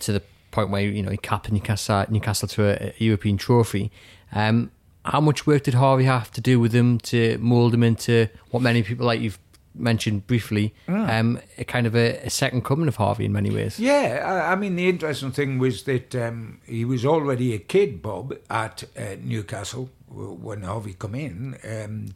to 0.00 0.12
the 0.12 0.22
point 0.52 0.70
where 0.70 0.82
you 0.82 1.02
know 1.02 1.10
he 1.10 1.16
capped 1.16 1.50
Newcastle, 1.50 2.06
Newcastle 2.08 2.48
to 2.48 2.64
a, 2.64 2.88
a 2.90 2.94
European 2.98 3.36
trophy. 3.36 3.90
Um, 4.32 4.70
how 5.04 5.20
much 5.20 5.46
work 5.46 5.64
did 5.64 5.74
Harvey 5.74 6.04
have 6.04 6.30
to 6.32 6.40
do 6.40 6.60
with 6.60 6.72
them 6.72 6.98
to 6.98 7.38
mould 7.38 7.74
him 7.74 7.82
into 7.82 8.28
what 8.50 8.62
many 8.62 8.82
people 8.82 9.06
like 9.06 9.20
you've 9.20 9.38
mentioned 9.74 10.26
briefly, 10.26 10.74
um, 10.88 11.40
a 11.56 11.64
kind 11.64 11.86
of 11.86 11.94
a, 11.94 12.18
a 12.18 12.30
second 12.30 12.64
coming 12.64 12.88
of 12.88 12.96
Harvey 12.96 13.24
in 13.24 13.32
many 13.32 13.50
ways. 13.50 13.78
Yeah, 13.78 14.22
I, 14.24 14.52
I 14.52 14.56
mean, 14.56 14.76
the 14.76 14.88
interesting 14.88 15.32
thing 15.32 15.58
was 15.58 15.84
that 15.84 16.14
um, 16.14 16.60
he 16.66 16.84
was 16.84 17.06
already 17.06 17.54
a 17.54 17.58
kid, 17.58 18.02
Bob, 18.02 18.34
at 18.50 18.84
uh, 18.96 19.16
Newcastle 19.22 19.90
when 20.08 20.62
Harvey 20.62 20.94
come 20.94 21.14
in. 21.14 21.56
Um, 21.64 22.14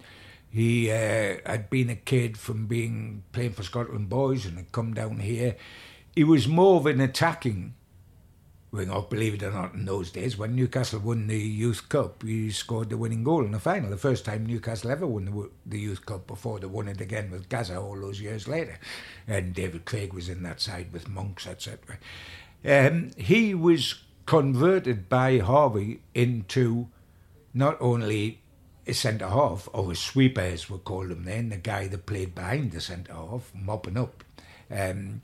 he 0.51 0.91
uh, 0.91 1.39
had 1.47 1.69
been 1.71 1.91
a 1.91 1.97
kid 1.97 2.37
from 2.37 2.67
being 2.67 3.25
playing 3.33 3.53
for 3.53 3.63
Scotland 3.63 4.09
boys 4.09 4.47
and 4.47 4.57
had 4.57 4.73
come 4.73 4.95
down 4.95 5.19
here. 5.19 5.57
He 6.15 6.23
was 6.23 6.47
more 6.47 6.77
of 6.77 6.87
an 6.87 7.01
attacking 7.01 7.75
winger, 8.75 9.01
believe 9.03 9.35
it 9.35 9.43
or 9.43 9.53
not, 9.53 9.75
in 9.75 9.85
those 9.85 10.11
days. 10.11 10.37
When 10.37 10.55
Newcastle 10.55 11.01
won 11.01 11.27
the 11.27 11.39
Youth 11.39 11.89
Cup, 11.89 12.23
he 12.23 12.51
scored 12.51 12.91
the 12.91 12.99
winning 12.99 13.25
goal 13.25 13.45
in 13.45 13.53
the 13.53 13.59
final. 13.59 13.89
The 13.89 13.97
first 13.97 14.25
time 14.25 14.45
Newcastle 14.45 14.91
ever 14.91 15.07
won 15.07 15.25
the, 15.25 15.51
the 15.65 15.79
Youth 15.79 16.05
Cup 16.05 16.27
before 16.27 16.59
they 16.59 16.67
won 16.67 16.89
it 16.89 17.01
again 17.01 17.31
with 17.31 17.49
Gazza 17.49 17.79
all 17.79 18.01
those 18.01 18.21
years 18.21 18.49
later. 18.49 18.79
And 19.27 19.55
David 19.55 19.85
Craig 19.85 20.13
was 20.13 20.29
in 20.29 20.43
that 20.43 20.61
side 20.61 20.93
with 20.93 21.09
Monks, 21.09 21.47
etc. 21.47 21.99
Um, 22.65 23.13
he 23.17 23.55
was 23.55 24.03
converted 24.27 25.09
by 25.09 25.39
Harvey 25.39 26.01
into 26.15 26.89
not 27.53 27.77
only 27.81 28.41
a 28.87 28.93
centre 28.93 29.29
half, 29.29 29.69
or 29.73 29.93
a 29.93 29.97
sweeper 29.97 30.41
as 30.41 30.69
we 30.69 30.79
called 30.79 31.11
him 31.11 31.25
then, 31.25 31.49
the 31.49 31.57
guy 31.57 31.87
that 31.87 32.07
played 32.07 32.35
behind 32.35 32.73
the 32.73 32.81
centre 32.81 33.15
half, 33.15 33.53
mopping 33.55 33.97
up, 33.97 34.25
um, 34.71 35.23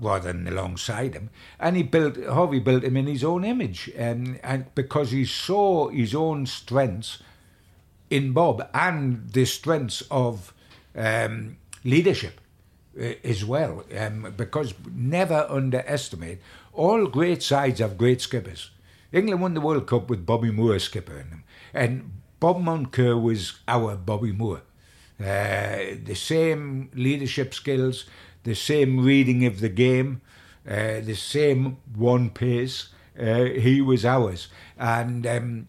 rather 0.00 0.32
than 0.32 0.48
alongside 0.48 1.14
him. 1.14 1.30
And 1.58 1.76
he 1.76 1.82
built, 1.82 2.22
Harvey 2.24 2.58
built 2.58 2.84
him 2.84 2.96
in 2.96 3.06
his 3.06 3.24
own 3.24 3.44
image, 3.44 3.90
um, 3.98 4.38
and 4.42 4.74
because 4.74 5.10
he 5.10 5.24
saw 5.24 5.88
his 5.88 6.14
own 6.14 6.46
strengths 6.46 7.22
in 8.10 8.32
Bob 8.32 8.68
and 8.72 9.30
the 9.32 9.44
strengths 9.44 10.02
of 10.10 10.52
um, 10.94 11.56
leadership 11.84 12.40
uh, 13.00 13.12
as 13.24 13.44
well, 13.44 13.84
um, 13.98 14.32
because 14.36 14.74
never 14.94 15.46
underestimate 15.48 16.40
all 16.72 17.06
great 17.06 17.42
sides 17.42 17.80
have 17.80 17.98
great 17.98 18.20
skippers. 18.20 18.70
England 19.12 19.40
won 19.40 19.54
the 19.54 19.60
World 19.60 19.86
Cup 19.86 20.10
with 20.10 20.26
Bobby 20.26 20.50
Moore 20.50 20.78
skipper 20.78 21.18
in 21.18 21.30
them, 21.30 21.44
and 21.72 22.12
Bob 22.38 22.58
Moncur 22.58 23.20
was 23.20 23.60
our 23.66 23.96
Bobby 23.96 24.32
Moore. 24.32 24.62
Uh, 25.18 25.96
the 26.04 26.14
same 26.14 26.90
leadership 26.94 27.54
skills, 27.54 28.04
the 28.46 28.54
same 28.54 29.04
reading 29.04 29.44
of 29.44 29.60
the 29.60 29.68
game, 29.68 30.22
uh, 30.66 31.00
the 31.00 31.14
same 31.14 31.76
one 31.94 32.30
pace. 32.30 32.88
Uh, 33.18 33.44
he 33.44 33.80
was 33.80 34.04
ours, 34.04 34.48
and 34.78 35.26
um, 35.26 35.68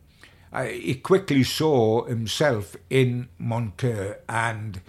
I, 0.51 0.67
he 0.67 0.95
quickly 0.95 1.43
saw 1.43 2.05
himself 2.05 2.75
in 2.89 3.29
Moncur 3.39 4.17
and 4.29 4.81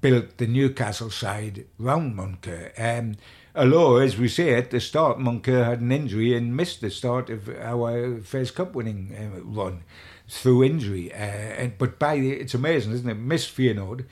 built 0.00 0.38
the 0.38 0.46
Newcastle 0.46 1.10
side 1.10 1.66
round 1.78 2.16
Moncur. 2.16 2.72
Um, 2.78 3.16
although, 3.54 3.96
as 3.96 4.18
we 4.18 4.28
say 4.28 4.54
at 4.54 4.70
the 4.70 4.80
start, 4.80 5.18
Moncur 5.18 5.64
had 5.64 5.80
an 5.80 5.92
injury 5.92 6.36
and 6.36 6.56
missed 6.56 6.80
the 6.80 6.90
start 6.90 7.30
of 7.30 7.48
our 7.48 8.20
first 8.20 8.54
cup 8.54 8.74
winning 8.74 9.14
uh, 9.14 9.40
run 9.42 9.82
through 10.28 10.64
injury. 10.64 11.12
Uh, 11.12 11.16
and, 11.16 11.78
but 11.78 11.98
by 11.98 12.18
the, 12.18 12.30
it's 12.32 12.54
amazing, 12.54 12.92
isn't 12.92 13.10
it? 13.10 13.14
Missed 13.14 13.56
Feyenoord, 13.56 14.04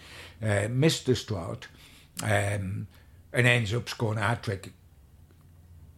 uh, 0.43 0.69
missed 0.71 1.07
the 1.07 1.15
start, 1.15 1.69
um, 2.23 2.87
and 3.33 3.47
ends 3.47 3.75
up 3.75 3.89
scoring 3.89 4.19
a 4.19 4.23
hat 4.23 4.43
trick 4.43 4.73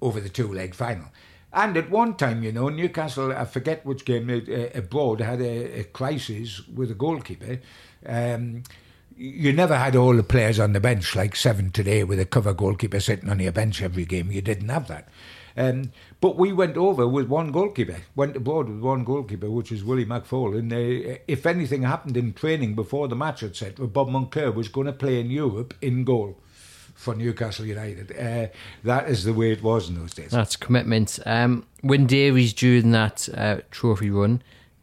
over 0.03 0.21
the 0.21 0.29
two 0.29 0.53
leg 0.53 0.75
final. 0.75 1.07
And 1.53 1.77
at 1.77 1.91
one 1.91 2.17
time, 2.17 2.43
you 2.43 2.53
know, 2.53 2.69
Newcastle, 2.69 3.33
I 3.33 3.45
forget 3.45 3.85
which 3.85 4.05
game 4.05 4.31
uh, 4.31 4.79
abroad, 4.79 5.21
had 5.21 5.41
a, 5.41 5.81
a 5.81 5.85
crisis 5.85 6.67
with 6.69 6.91
a 6.93 6.95
goalkeeper. 6.95 7.59
Um, 8.07 8.63
you 9.17 9.53
never 9.53 9.77
had 9.77 9.97
all 9.97 10.15
the 10.17 10.23
players 10.23 10.59
on 10.59 10.73
the 10.73 10.81
bench 10.81 11.15
like 11.15 11.37
seven 11.37 11.71
today 11.71 12.05
with 12.05 12.21
a 12.21 12.25
cover 12.25 12.55
goalkeeper 12.55 13.01
sitting 13.01 13.29
on 13.29 13.41
your 13.41 13.53
bench 13.53 13.83
every 13.83 14.05
game. 14.05 14.31
You 14.31 14.41
didn't 14.41 14.69
have 14.69 14.89
that. 14.89 15.09
Um, 15.57 15.93
but 16.21 16.37
we 16.37 16.53
went 16.53 16.77
over 16.77 17.07
with 17.07 17.29
one 17.29 17.53
goalkeeper, 17.53 17.99
went 18.15 18.37
abroad 18.37 18.69
with 18.69 18.81
one 18.81 19.05
goalkeeper, 19.05 19.51
which 19.51 19.71
was 19.71 19.85
Willie 19.85 20.07
McFaul. 20.07 20.59
And 20.59 20.73
uh, 20.73 21.19
if 21.27 21.47
anything 21.47 21.83
happened 21.83 22.17
in 22.17 22.33
training 22.33 22.75
before 22.75 23.09
the 23.09 23.17
match, 23.17 23.43
etc., 23.43 23.87
Bob 23.87 24.09
Moncur 24.09 24.55
was 24.55 24.69
going 24.69 24.87
to 24.87 24.93
play 24.93 25.21
in 25.21 25.31
Europe 25.31 25.75
in 25.81 26.05
goal 26.05 26.39
for 26.95 27.15
Newcastle 27.15 27.65
United. 27.65 28.13
Uh, 28.13 28.49
that 28.85 29.09
is 29.09 29.25
the 29.25 29.33
way 29.33 29.53
it 29.53 29.63
was 29.63 29.89
in 29.89 29.95
those 29.95 30.13
days. 30.13 30.31
That's 30.31 30.57
commitment. 30.57 31.19
Um, 31.25 31.67
Wyn 31.83 32.07
Davies 32.07 32.53
during 32.53 32.91
that 32.93 33.29
uh, 33.35 33.61
trophy 33.71 34.11
run, 34.11 34.43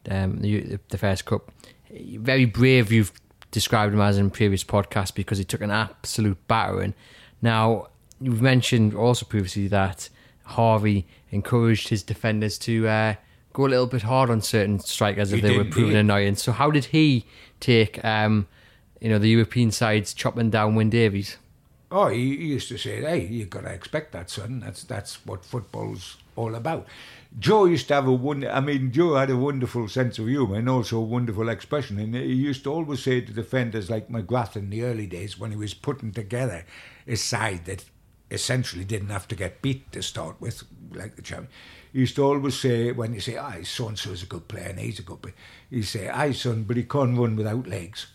um, 0.09 0.39
the, 0.39 0.79
the 0.89 0.97
first 0.97 1.25
cup, 1.25 1.51
very 1.91 2.45
brave. 2.45 2.91
You've 2.91 3.11
described 3.51 3.93
him 3.93 4.01
as 4.01 4.17
in 4.17 4.31
previous 4.31 4.63
podcasts 4.63 5.13
because 5.13 5.37
he 5.37 5.43
took 5.43 5.61
an 5.61 5.71
absolute 5.71 6.39
battering. 6.47 6.95
Now 7.41 7.87
you've 8.19 8.41
mentioned 8.41 8.95
also 8.95 9.25
previously 9.25 9.67
that 9.67 10.09
Harvey 10.47 11.05
encouraged 11.31 11.89
his 11.89 12.03
defenders 12.03 12.57
to 12.59 12.87
uh, 12.87 13.15
go 13.53 13.65
a 13.65 13.69
little 13.69 13.87
bit 13.87 14.03
hard 14.03 14.29
on 14.29 14.41
certain 14.41 14.79
strikers 14.79 15.31
if 15.33 15.41
He 15.41 15.47
they 15.47 15.57
were 15.57 15.65
proving 15.65 15.91
he- 15.93 15.97
annoying. 15.97 16.35
So 16.35 16.51
how 16.51 16.71
did 16.71 16.85
he 16.85 17.25
take, 17.59 18.03
um, 18.05 18.47
you 19.01 19.09
know, 19.09 19.19
the 19.19 19.29
European 19.29 19.71
sides 19.71 20.13
chopping 20.13 20.49
down 20.49 20.75
Wyn 20.75 20.89
Davies? 20.89 21.37
Oh, 21.89 22.07
he, 22.09 22.35
he 22.37 22.45
used 22.47 22.67
to 22.69 22.77
say, 22.77 23.01
"Hey, 23.01 23.25
you've 23.27 23.49
got 23.49 23.61
to 23.61 23.71
expect 23.73 24.11
that, 24.11 24.29
son. 24.29 24.59
That's 24.59 24.83
that's 24.83 25.25
what 25.25 25.45
football's 25.45 26.17
all 26.35 26.55
about." 26.55 26.85
Joe 27.39 27.65
used 27.65 27.87
to 27.89 27.93
have 27.93 28.07
a 28.07 28.11
wonder. 28.11 28.49
I 28.49 28.59
mean, 28.59 28.91
Joe 28.91 29.15
had 29.15 29.29
a 29.29 29.37
wonderful 29.37 29.87
sense 29.87 30.19
of 30.19 30.27
humour 30.27 30.55
and 30.57 30.67
also 30.69 30.97
a 30.97 31.01
wonderful 31.01 31.47
expression. 31.49 31.97
And 31.99 32.13
he 32.15 32.33
used 32.33 32.63
to 32.65 32.73
always 32.73 33.03
say 33.03 33.21
to 33.21 33.31
defenders 33.31 33.89
like 33.89 34.09
McGrath 34.09 34.55
in 34.57 34.69
the 34.69 34.83
early 34.83 35.07
days 35.07 35.39
when 35.39 35.51
he 35.51 35.57
was 35.57 35.73
putting 35.73 36.11
together 36.11 36.65
a 37.07 37.15
side 37.15 37.65
that 37.65 37.85
essentially 38.29 38.83
didn't 38.83 39.09
have 39.09 39.27
to 39.29 39.35
get 39.35 39.61
beat 39.61 39.91
to 39.91 40.01
start 40.01 40.39
with, 40.41 40.63
like 40.93 41.15
the 41.15 41.21
champion. 41.21 41.49
He 41.93 41.99
used 41.99 42.15
to 42.17 42.23
always 42.23 42.59
say, 42.59 42.91
when 42.91 43.13
you 43.13 43.19
say, 43.21 43.37
"Ah, 43.37 43.55
so 43.63 43.87
and 43.87 43.97
so 43.97 44.11
is 44.11 44.23
a 44.23 44.27
good 44.27 44.47
player 44.47 44.67
and 44.69 44.79
he's 44.79 44.99
a 44.99 45.03
good 45.03 45.21
player," 45.21 45.35
he 45.69 45.81
say, 45.81 46.09
"Aye, 46.09 46.33
son, 46.33 46.63
but 46.63 46.77
he 46.77 46.83
can't 46.83 47.17
run 47.17 47.35
without 47.35 47.67
legs." 47.67 48.07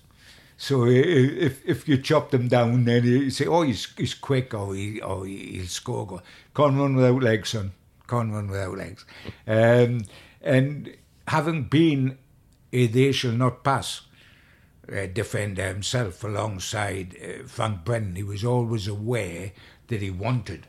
So 0.56 0.86
if 0.86 1.66
if 1.66 1.88
you 1.88 1.96
chop 1.98 2.30
them 2.30 2.48
down, 2.48 2.84
then 2.84 3.04
you 3.04 3.30
say, 3.30 3.46
"Oh, 3.46 3.62
he's 3.62 3.88
he's 3.96 4.14
quick, 4.14 4.54
or 4.54 4.74
he 4.74 5.00
or 5.00 5.26
he- 5.26 5.52
he'll 5.56 5.66
score." 5.66 6.06
Go. 6.06 6.22
Can't 6.54 6.76
run 6.76 6.94
without 6.94 7.22
legs, 7.22 7.48
son. 7.50 7.72
Can't 8.06 8.32
run 8.32 8.48
without 8.48 8.76
legs. 8.76 9.04
Um, 9.46 10.02
and 10.40 10.94
having 11.26 11.64
been 11.64 12.18
a 12.72 12.86
they 12.86 13.12
shall 13.12 13.32
not 13.32 13.64
pass 13.64 14.02
uh, 14.92 15.06
defender 15.06 15.66
himself 15.66 16.22
alongside 16.24 17.16
uh, 17.22 17.46
Frank 17.46 17.84
Brennan, 17.84 18.16
he 18.16 18.22
was 18.22 18.44
always 18.44 18.86
aware 18.88 19.52
that 19.92 20.00
he 20.00 20.10
wanted 20.10 20.66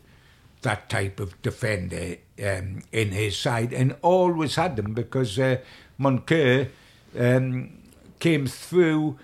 that 0.61 0.89
type 0.89 1.19
of 1.19 1.41
defender 1.41 2.17
um, 2.45 2.81
in 2.91 3.11
his 3.11 3.37
side 3.37 3.73
and 3.73 3.95
always 4.01 4.55
had 4.55 4.75
them 4.75 4.93
because 4.93 5.39
uh, 5.39 5.57
Moncur 5.99 6.69
um, 7.17 7.71
came 8.19 8.47
through 8.47 9.17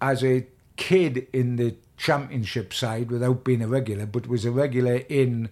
as 0.00 0.22
a 0.24 0.46
kid 0.76 1.26
in 1.32 1.56
the 1.56 1.74
championship 1.96 2.72
side 2.72 3.10
without 3.10 3.44
being 3.44 3.60
a 3.60 3.68
regular, 3.68 4.06
but 4.06 4.28
was 4.28 4.44
a 4.44 4.52
regular 4.52 5.02
in 5.08 5.50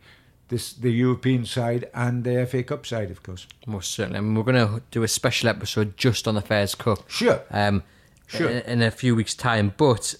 this, 0.49 0.73
the 0.73 0.91
European 0.91 1.45
side 1.45 1.91
and 1.93 2.23
the 2.25 2.47
FA 2.47 2.63
Cup 2.63 2.87
side, 2.87 3.11
of 3.11 3.23
course. 3.23 3.47
Most 3.67 3.91
certainly. 3.91 4.19
I 4.19 4.21
mean, 4.21 4.35
we're 4.37 4.51
going 4.53 4.57
to 4.67 4.83
do 4.93 5.03
a 5.03 5.09
special 5.09 5.49
episode 5.49 5.97
just 5.97 6.29
on 6.29 6.37
the 6.37 6.41
Fairs 6.41 6.75
Cup. 6.75 7.09
Sure. 7.11 7.43
Um, 7.51 7.83
Sure. 8.29 8.51
In, 8.51 8.61
in 8.63 8.83
a 8.83 8.91
few 8.91 9.17
weeks' 9.17 9.35
time. 9.35 9.73
But 9.77 10.15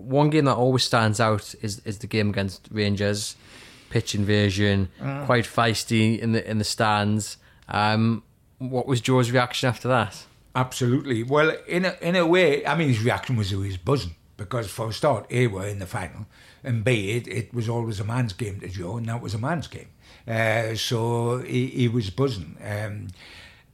one 0.00 0.30
game 0.30 0.44
that 0.46 0.56
always 0.56 0.84
stands 0.84 1.20
out 1.20 1.54
is 1.62 1.80
is 1.84 1.98
the 1.98 2.06
game 2.06 2.30
against 2.30 2.68
Rangers. 2.70 3.36
Pitch 3.90 4.14
invasion, 4.14 4.88
Mm. 5.02 5.26
quite 5.26 5.44
feisty 5.44 6.16
in 6.18 6.32
the 6.32 6.48
in 6.48 6.58
the 6.58 6.64
stands. 6.64 7.36
Um, 7.68 8.22
what 8.58 8.86
was 8.86 9.00
Joe's 9.00 9.30
reaction 9.32 9.68
after 9.68 9.88
that? 9.88 10.24
Absolutely. 10.54 11.22
Well, 11.24 11.56
in 11.66 11.84
a, 11.84 11.96
in 12.00 12.14
a 12.16 12.26
way, 12.26 12.64
I 12.66 12.76
mean, 12.76 12.88
his 12.88 13.02
reaction 13.02 13.36
was 13.36 13.50
he 13.50 13.56
was 13.56 13.76
buzzing 13.76 14.14
because 14.36 14.68
for 14.70 14.88
a 14.90 14.92
start, 14.92 15.26
A, 15.30 15.46
we're 15.48 15.66
in 15.68 15.78
the 15.80 15.86
final, 15.86 16.26
and 16.62 16.84
B, 16.84 17.12
it, 17.12 17.26
it 17.28 17.52
was 17.54 17.68
always 17.68 17.98
a 18.00 18.04
man's 18.04 18.32
game 18.32 18.60
to 18.60 18.68
Joe, 18.68 18.96
and 18.98 19.06
that 19.06 19.20
was 19.22 19.34
a 19.34 19.38
man's 19.38 19.66
game. 19.68 19.88
Uh, 20.26 20.74
so 20.76 21.38
he, 21.38 21.66
he 21.68 21.88
was 21.88 22.10
buzzing. 22.10 22.56
Um, 22.64 23.08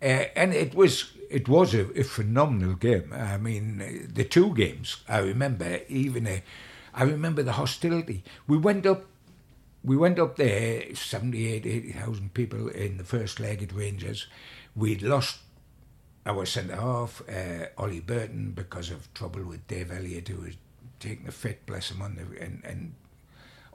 uh, 0.03 0.25
and 0.37 0.53
it 0.55 0.75
was 0.75 1.13
it 1.31 1.49
was 1.49 1.75
a, 1.75 1.91
a 1.99 2.03
phenomenal 2.03 2.75
game. 2.75 3.13
I 3.13 3.37
mean, 3.37 4.11
the 4.13 4.25
two 4.25 4.55
games, 4.55 4.99
I 5.09 5.19
remember, 5.19 5.81
even 5.89 6.27
uh, 6.27 6.41
I 6.95 7.05
remember 7.05 7.43
the 7.43 7.53
hostility. 7.53 8.25
We 8.47 8.57
went 8.57 8.87
up 8.87 9.05
we 9.87 9.97
went 9.97 10.19
up 10.19 10.35
there, 10.35 10.93
78, 10.97 11.65
80,000 11.65 12.35
people 12.35 12.69
in 12.71 12.97
the 12.97 13.05
first 13.05 13.39
leg 13.39 13.63
at 13.63 13.73
Rangers. 13.73 14.27
We'd 14.75 15.01
lost 15.01 15.39
our 16.27 16.45
centre 16.45 16.75
half, 16.75 17.23
uh, 17.29 17.67
Ollie 17.79 18.01
Burton, 18.01 18.51
because 18.51 18.91
of 18.91 19.15
trouble 19.15 19.45
with 19.45 19.65
Dave 19.69 19.93
Elliott, 19.93 20.27
who 20.27 20.43
was 20.43 20.57
taking 20.99 21.29
a 21.29 21.31
fit, 21.31 21.65
bless 21.67 21.93
him, 21.93 22.03
on 22.03 22.17
the, 22.17 22.23
and, 22.43 22.65
and 22.65 22.95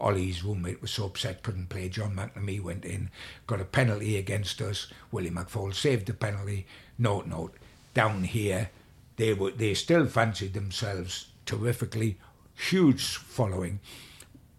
Ollie's 0.01 0.43
roommate 0.43 0.81
was 0.81 0.91
so 0.91 1.05
upset, 1.05 1.43
couldn't 1.43 1.69
play. 1.69 1.87
John 1.87 2.15
McNamee 2.15 2.61
went 2.61 2.85
in, 2.85 3.09
got 3.47 3.61
a 3.61 3.65
penalty 3.65 4.17
against 4.17 4.61
us. 4.61 4.87
Willie 5.11 5.29
McFaul 5.29 5.73
saved 5.73 6.07
the 6.07 6.13
penalty. 6.13 6.65
Note, 6.97 7.27
note, 7.27 7.55
down 7.93 8.23
here, 8.23 8.69
they 9.17 9.33
were 9.33 9.51
they 9.51 9.73
still 9.73 10.07
fancied 10.07 10.53
themselves 10.53 11.27
terrifically 11.45 12.17
huge 12.55 13.15
following. 13.15 13.79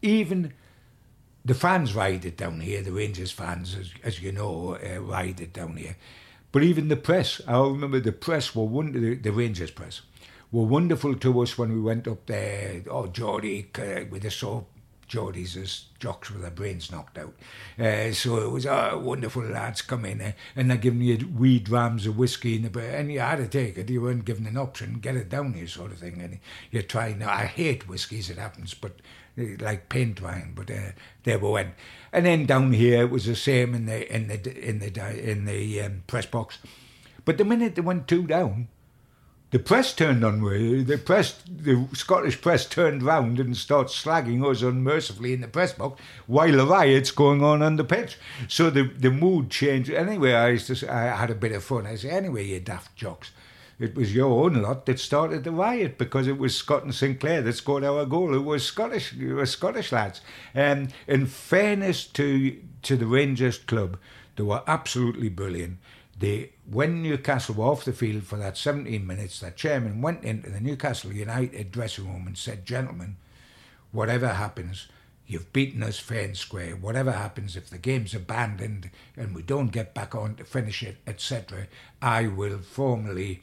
Even 0.00 0.52
the 1.44 1.54
fans 1.54 1.94
ride 1.94 2.24
it 2.24 2.36
down 2.36 2.60
here, 2.60 2.82
the 2.82 2.92
Rangers 2.92 3.32
fans, 3.32 3.74
as, 3.74 3.90
as 4.04 4.22
you 4.22 4.32
know, 4.32 4.76
uh, 4.76 5.00
ride 5.00 5.40
it 5.40 5.52
down 5.52 5.76
here. 5.76 5.96
But 6.52 6.62
even 6.62 6.88
the 6.88 6.96
press, 6.96 7.40
I 7.48 7.58
remember 7.58 7.98
the 7.98 8.12
press 8.12 8.54
were 8.54 8.64
one, 8.64 8.92
the, 8.92 9.14
the 9.14 9.32
Rangers 9.32 9.70
press 9.70 10.02
were 10.52 10.64
wonderful 10.64 11.14
to 11.14 11.40
us 11.40 11.56
when 11.56 11.72
we 11.72 11.80
went 11.80 12.06
up 12.06 12.26
there. 12.26 12.82
Oh, 12.90 13.06
Geordie, 13.06 13.70
uh, 13.78 14.04
with 14.10 14.22
the 14.22 14.30
soap 14.30 14.68
Geordies 15.12 15.60
as 15.60 15.84
jocks 15.98 16.30
with 16.30 16.40
their 16.40 16.50
brains 16.50 16.90
knocked 16.90 17.18
out. 17.18 17.34
Uh, 17.78 18.12
so 18.12 18.38
it 18.38 18.50
was 18.50 18.64
oh, 18.64 18.98
wonderful 18.98 19.42
lads 19.42 19.82
come 19.82 20.06
in 20.06 20.22
uh, 20.22 20.32
and 20.56 20.70
they're 20.70 20.78
giving 20.78 21.02
you 21.02 21.28
wee 21.36 21.58
drams 21.58 22.06
of 22.06 22.16
whiskey 22.16 22.56
in 22.56 22.62
the 22.62 22.80
and 22.80 23.12
you 23.12 23.20
had 23.20 23.36
to 23.36 23.46
take 23.46 23.76
it. 23.76 23.90
You 23.90 24.00
weren't 24.00 24.24
given 24.24 24.46
an 24.46 24.56
option, 24.56 25.00
get 25.00 25.16
it 25.16 25.28
down 25.28 25.52
here 25.52 25.66
sort 25.66 25.92
of 25.92 25.98
thing. 25.98 26.18
And 26.22 26.38
you're 26.70 26.82
trying. 26.82 27.22
I 27.22 27.44
hate 27.44 27.88
whiskey 27.88 28.20
as 28.20 28.30
it 28.30 28.38
happens, 28.38 28.72
but 28.72 28.92
uh, 29.38 29.44
like 29.60 29.90
paint 29.90 30.22
wine. 30.22 30.54
But 30.54 30.70
uh, 30.70 30.92
there 31.24 31.38
we 31.38 31.50
went. 31.50 31.74
And 32.10 32.24
then 32.24 32.46
down 32.46 32.72
here 32.72 33.02
it 33.02 33.10
was 33.10 33.26
the 33.26 33.36
same 33.36 33.74
in 33.74 33.84
the 33.84 34.10
in 34.10 34.28
the 34.28 34.66
in 34.66 34.78
the 34.78 35.30
in 35.30 35.44
the 35.44 35.82
um, 35.82 36.04
press 36.06 36.24
box. 36.24 36.58
But 37.26 37.36
the 37.36 37.44
minute 37.44 37.74
they 37.74 37.82
went 37.82 38.08
two 38.08 38.26
down, 38.26 38.68
the 39.52 39.58
press 39.58 39.94
turned 39.94 40.24
on 40.24 40.42
me. 40.42 40.82
The 40.82 40.98
press, 40.98 41.40
the 41.46 41.86
Scottish 41.92 42.40
press 42.40 42.66
turned 42.66 43.02
round 43.02 43.38
and 43.38 43.56
started 43.56 43.92
slagging 43.92 44.44
us 44.50 44.62
unmercifully 44.62 45.34
in 45.34 45.42
the 45.42 45.48
press 45.48 45.74
box 45.74 46.02
while 46.26 46.50
the 46.50 46.66
riot's 46.66 47.10
going 47.10 47.44
on 47.44 47.62
on 47.62 47.76
the 47.76 47.84
pitch. 47.84 48.18
So 48.48 48.70
the, 48.70 48.84
the 48.84 49.10
mood 49.10 49.50
changed. 49.50 49.90
Anyway, 49.90 50.32
I 50.32 50.48
used 50.48 50.74
to, 50.74 50.92
I 50.92 51.14
had 51.14 51.30
a 51.30 51.34
bit 51.34 51.52
of 51.52 51.62
fun. 51.62 51.86
I 51.86 51.96
said, 51.96 52.12
anyway, 52.12 52.46
you 52.46 52.60
daft 52.60 52.96
jocks, 52.96 53.30
it 53.78 53.94
was 53.94 54.14
your 54.14 54.44
own 54.44 54.62
lot 54.62 54.86
that 54.86 54.98
started 54.98 55.44
the 55.44 55.50
riot 55.50 55.98
because 55.98 56.26
it 56.28 56.38
was 56.38 56.56
Scott 56.56 56.84
and 56.84 56.94
Sinclair 56.94 57.42
that 57.42 57.52
scored 57.52 57.84
our 57.84 58.06
goal. 58.06 58.34
It 58.34 58.44
was 58.44 58.64
Scottish, 58.64 59.12
it 59.12 59.34
was 59.34 59.50
Scottish 59.50 59.92
lads. 59.92 60.22
Um, 60.54 60.88
in 61.06 61.26
fairness 61.26 62.06
to 62.06 62.56
to 62.82 62.96
the 62.96 63.06
Rangers 63.06 63.58
club, 63.58 63.98
they 64.36 64.44
were 64.44 64.62
absolutely 64.66 65.28
brilliant. 65.28 65.78
They, 66.18 66.52
when 66.70 67.02
Newcastle 67.02 67.56
were 67.56 67.66
off 67.66 67.84
the 67.84 67.92
field 67.92 68.24
for 68.24 68.36
that 68.36 68.56
17 68.56 69.06
minutes, 69.06 69.40
the 69.40 69.50
chairman 69.50 70.00
went 70.00 70.24
into 70.24 70.50
the 70.50 70.60
Newcastle 70.60 71.12
United 71.12 71.72
dressing 71.72 72.06
room 72.06 72.26
and 72.26 72.38
said, 72.38 72.64
Gentlemen, 72.64 73.16
whatever 73.90 74.28
happens, 74.28 74.86
you've 75.26 75.52
beaten 75.52 75.82
us 75.82 75.98
fair 75.98 76.24
and 76.24 76.36
square. 76.36 76.76
Whatever 76.76 77.12
happens, 77.12 77.56
if 77.56 77.68
the 77.68 77.78
game's 77.78 78.14
abandoned 78.14 78.90
and 79.16 79.34
we 79.34 79.42
don't 79.42 79.72
get 79.72 79.94
back 79.94 80.14
on 80.14 80.36
to 80.36 80.44
finish 80.44 80.82
it, 80.82 80.98
etc., 81.06 81.66
I 82.00 82.28
will 82.28 82.58
formally 82.58 83.42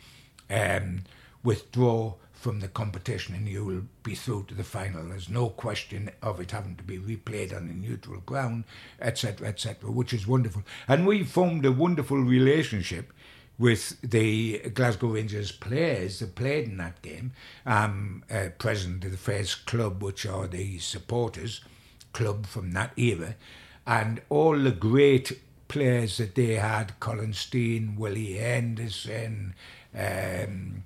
um, 0.49 1.03
withdraw 1.43 2.13
from 2.39 2.61
the 2.61 2.69
competition 2.69 3.35
and 3.35 3.49
you 3.49 3.65
will 3.65 3.83
be 4.01 4.15
through 4.15 4.45
to 4.47 4.53
the 4.53 4.63
final. 4.63 5.03
There's 5.09 5.27
no 5.27 5.49
question 5.49 6.09
of 6.21 6.39
it 6.39 6.51
having 6.51 6.77
to 6.77 6.83
be 6.83 6.97
replayed 6.97 7.55
on 7.55 7.69
a 7.69 7.73
neutral 7.73 8.21
ground, 8.21 8.63
etc., 9.01 9.49
etc., 9.49 9.91
which 9.91 10.13
is 10.13 10.25
wonderful. 10.25 10.63
And 10.87 11.05
we 11.05 11.23
formed 11.25 11.65
a 11.65 11.71
wonderful 11.71 12.17
relationship 12.17 13.11
with 13.57 13.99
the 14.01 14.59
Glasgow 14.73 15.07
Rangers 15.09 15.51
players 15.51 16.19
that 16.19 16.35
played 16.35 16.69
in 16.69 16.77
that 16.77 17.01
game. 17.01 17.33
I'm 17.65 18.23
uh, 18.31 18.49
president 18.57 19.03
of 19.03 19.11
the 19.11 19.17
first 19.17 19.65
club, 19.65 20.01
which 20.01 20.25
are 20.25 20.47
the 20.47 20.79
supporters 20.79 21.59
club 22.13 22.45
from 22.45 22.71
that 22.71 22.93
era, 22.97 23.35
and 23.85 24.21
all 24.29 24.57
the 24.57 24.71
great 24.71 25.41
players 25.67 26.17
that 26.17 26.35
they 26.35 26.55
had 26.55 26.97
Colin 27.01 27.33
Stein, 27.33 27.95
Willie 27.97 28.37
Henderson, 28.37 29.53
um, 29.93 30.85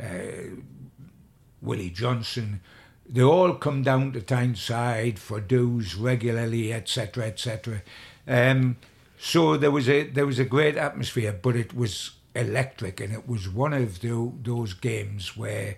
uh, 0.00 0.06
Willie 1.62 1.90
Johnson, 1.90 2.60
they 3.08 3.22
all 3.22 3.54
come 3.54 3.82
down 3.82 4.12
to 4.12 4.20
Tyneside 4.20 5.18
for 5.18 5.40
dues 5.40 5.94
regularly, 5.94 6.72
etc., 6.72 7.26
etc. 7.26 7.82
Um, 8.26 8.76
so 9.18 9.56
there 9.56 9.70
was 9.70 9.88
a 9.88 10.04
there 10.04 10.26
was 10.26 10.38
a 10.38 10.44
great 10.44 10.76
atmosphere, 10.76 11.32
but 11.32 11.56
it 11.56 11.74
was 11.74 12.12
electric, 12.34 13.00
and 13.00 13.12
it 13.12 13.28
was 13.28 13.48
one 13.48 13.72
of 13.72 14.00
the, 14.00 14.32
those 14.42 14.74
games 14.74 15.36
where 15.36 15.76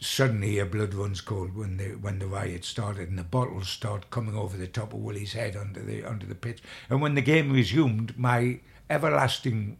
suddenly 0.00 0.56
your 0.56 0.66
blood 0.66 0.94
runs 0.94 1.20
cold 1.20 1.54
when 1.54 1.76
the 1.76 1.90
when 1.90 2.18
the 2.18 2.26
riot 2.26 2.64
started 2.64 3.08
and 3.08 3.18
the 3.18 3.22
bottles 3.22 3.68
start 3.68 4.10
coming 4.10 4.34
over 4.34 4.56
the 4.56 4.66
top 4.66 4.92
of 4.92 5.00
Willie's 5.00 5.32
head 5.34 5.56
under 5.56 5.80
the 5.80 6.04
under 6.04 6.26
the 6.26 6.34
pitch. 6.34 6.62
And 6.90 7.00
when 7.00 7.14
the 7.14 7.22
game 7.22 7.52
resumed, 7.52 8.18
my 8.18 8.60
everlasting 8.90 9.78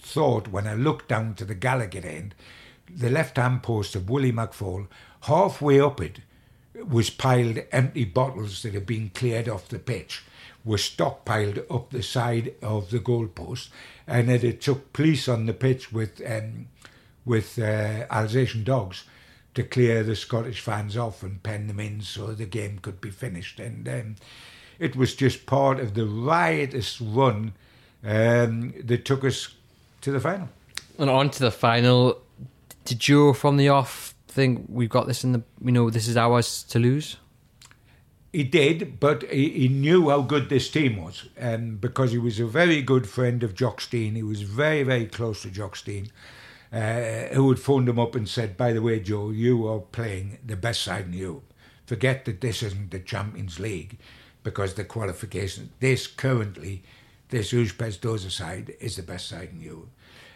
thought 0.00 0.48
when 0.48 0.66
I 0.66 0.74
looked 0.74 1.08
down 1.08 1.34
to 1.34 1.44
the 1.44 1.54
Gallowgate 1.54 2.04
end 2.04 2.34
the 2.94 3.10
left 3.10 3.36
hand 3.36 3.62
post 3.62 3.94
of 3.94 4.10
Willie 4.10 4.32
McFaul, 4.32 4.86
halfway 5.22 5.80
up 5.80 6.00
it 6.00 6.20
was 6.86 7.10
piled 7.10 7.58
empty 7.72 8.04
bottles 8.04 8.62
that 8.62 8.74
had 8.74 8.86
been 8.86 9.10
cleared 9.10 9.48
off 9.48 9.68
the 9.68 9.78
pitch, 9.78 10.22
were 10.64 10.76
stockpiled 10.76 11.64
up 11.70 11.90
the 11.90 12.02
side 12.02 12.54
of 12.62 12.90
the 12.90 13.00
goalpost, 13.00 13.68
and 14.06 14.30
it, 14.30 14.44
it 14.44 14.60
took 14.60 14.92
police 14.92 15.28
on 15.28 15.46
the 15.46 15.52
pitch 15.52 15.92
with 15.92 16.22
um, 16.24 16.66
with 17.24 17.58
uh, 17.58 18.06
Alsatian 18.10 18.64
dogs 18.64 19.04
to 19.54 19.62
clear 19.62 20.02
the 20.02 20.16
Scottish 20.16 20.60
fans 20.60 20.96
off 20.96 21.22
and 21.22 21.42
pen 21.42 21.66
them 21.66 21.80
in 21.80 22.00
so 22.00 22.28
the 22.28 22.46
game 22.46 22.78
could 22.78 23.00
be 23.00 23.10
finished. 23.10 23.60
And 23.60 23.88
um, 23.88 24.16
it 24.78 24.96
was 24.96 25.14
just 25.14 25.46
part 25.46 25.80
of 25.80 25.94
the 25.94 26.06
riotous 26.06 27.00
run 27.00 27.52
um, 28.04 28.72
that 28.84 29.04
took 29.04 29.24
us 29.24 29.48
to 30.02 30.12
the 30.12 30.20
final. 30.20 30.48
And 30.98 31.10
on 31.10 31.30
to 31.30 31.40
the 31.40 31.50
final 31.50 32.18
did 32.88 32.98
Joe 33.00 33.32
from 33.34 33.58
the 33.58 33.68
off 33.68 34.14
think 34.28 34.66
we've 34.68 34.88
got 34.88 35.06
this 35.06 35.24
in 35.24 35.32
the 35.32 35.42
you 35.62 35.72
know 35.72 35.90
this 35.90 36.08
is 36.08 36.16
ours 36.16 36.62
to 36.64 36.78
lose? 36.78 37.16
He 38.32 38.44
did, 38.44 39.00
but 39.00 39.22
he, 39.30 39.50
he 39.50 39.68
knew 39.68 40.10
how 40.10 40.20
good 40.20 40.48
this 40.48 40.70
team 40.70 41.02
was, 41.02 41.28
um, 41.40 41.76
because 41.76 42.12
he 42.12 42.18
was 42.18 42.38
a 42.38 42.46
very 42.46 42.82
good 42.82 43.08
friend 43.08 43.42
of 43.42 43.54
Jock 43.54 43.80
Stein. 43.80 44.14
He 44.14 44.22
was 44.22 44.42
very, 44.42 44.82
very 44.82 45.06
close 45.06 45.42
to 45.42 45.50
Jock 45.50 45.76
Stein, 45.76 46.08
uh, 46.70 47.34
who 47.34 47.48
had 47.48 47.58
phoned 47.58 47.88
him 47.88 47.98
up 47.98 48.14
and 48.14 48.28
said, 48.28 48.56
"By 48.56 48.72
the 48.72 48.82
way, 48.82 49.00
Joe, 49.00 49.30
you 49.30 49.66
are 49.66 49.80
playing 49.80 50.38
the 50.44 50.56
best 50.56 50.82
side 50.82 51.06
in 51.06 51.14
Europe. 51.14 51.52
Forget 51.86 52.24
that 52.26 52.40
this 52.40 52.62
isn't 52.62 52.90
the 52.90 53.00
Champions 53.00 53.58
League, 53.58 53.98
because 54.44 54.74
the 54.74 54.84
qualification, 54.84 55.70
this 55.80 56.06
currently, 56.06 56.82
this 57.30 57.52
Dozsa 57.52 58.30
side 58.30 58.74
is 58.80 58.96
the 58.96 59.02
best 59.02 59.28
side 59.28 59.50
in 59.52 59.60
Europe." 59.60 59.90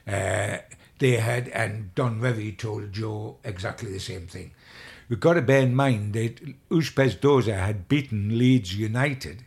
Uh, 0.06 0.58
they 0.98 1.16
had, 1.16 1.48
and 1.48 1.94
Don 1.94 2.20
Revie 2.20 2.56
told 2.56 2.92
Joe 2.92 3.38
exactly 3.44 3.90
the 3.90 4.00
same 4.00 4.26
thing. 4.26 4.52
We've 5.08 5.20
got 5.20 5.34
to 5.34 5.42
bear 5.42 5.60
in 5.60 5.74
mind 5.74 6.14
that 6.14 6.68
Ujpest 6.70 7.18
Dozsa 7.18 7.58
had 7.58 7.88
beaten 7.88 8.38
Leeds 8.38 8.74
United 8.76 9.44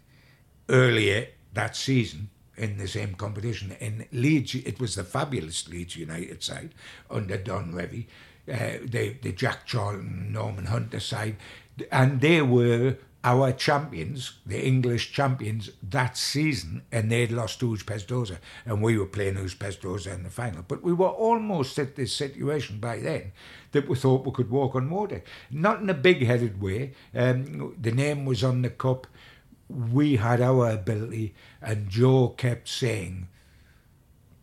earlier 0.70 1.28
that 1.54 1.76
season 1.76 2.30
in 2.58 2.78
the 2.78 2.88
same 2.88 3.16
competition. 3.16 3.76
In 3.80 4.06
Leeds, 4.12 4.56
it 4.56 4.80
was 4.80 4.96
the 4.96 5.04
fabulous 5.04 5.68
Leeds 5.68 5.96
United 5.96 6.44
side 6.44 6.74
under 7.10 7.38
Don 7.38 7.74
Revie, 7.74 8.06
uh, 8.52 8.80
the, 8.84 9.16
the 9.22 9.32
Jack 9.32 9.66
Charlton, 9.66 10.32
Norman 10.32 10.66
Hunter 10.66 11.00
side, 11.00 11.38
and 11.92 12.22
they 12.22 12.42
were 12.42 12.98
our 13.26 13.52
champions, 13.52 14.34
the 14.46 14.64
English 14.64 15.12
champions 15.12 15.72
that 15.82 16.16
season, 16.16 16.84
and 16.92 17.12
they'd 17.12 17.32
lost 17.32 17.60
to 17.60 17.72
Ujpest 17.72 18.40
and 18.68 18.84
we 18.84 19.00
were 19.00 19.08
playing 19.08 19.34
Dozsa 19.34 20.14
in 20.14 20.22
the 20.22 20.30
final. 20.30 20.64
But 20.68 20.84
we 20.84 20.94
were 20.94 21.08
almost 21.08 21.80
at 21.80 21.96
this 21.96 22.16
situation 22.16 22.80
by 22.80 23.00
then 23.00 23.32
that 23.72 23.90
we 23.90 23.96
thought 23.96 24.28
we 24.28 24.32
could 24.32 24.52
walk 24.52 24.76
on 24.76 24.92
water. 24.92 25.24
Not 25.50 25.82
in 25.82 25.90
a 25.90 25.96
big-headed 25.96 26.62
way. 26.62 26.94
Um, 27.16 27.76
the 27.82 27.92
name 27.92 28.26
was 28.26 28.44
on 28.44 28.62
the 28.62 28.70
cup. 28.70 29.08
We 29.68 30.18
had 30.18 30.40
our 30.40 30.70
ability, 30.70 31.34
and 31.64 31.90
Joe 31.90 32.28
kept 32.38 32.68
saying, 32.70 33.28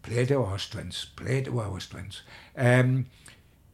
"Play 0.02 0.26
to 0.26 0.42
our 0.42 0.58
strengths, 0.58 1.04
play 1.04 1.42
to 1.42 1.60
our 1.60 1.78
strengths." 1.78 2.22
Um, 2.56 3.06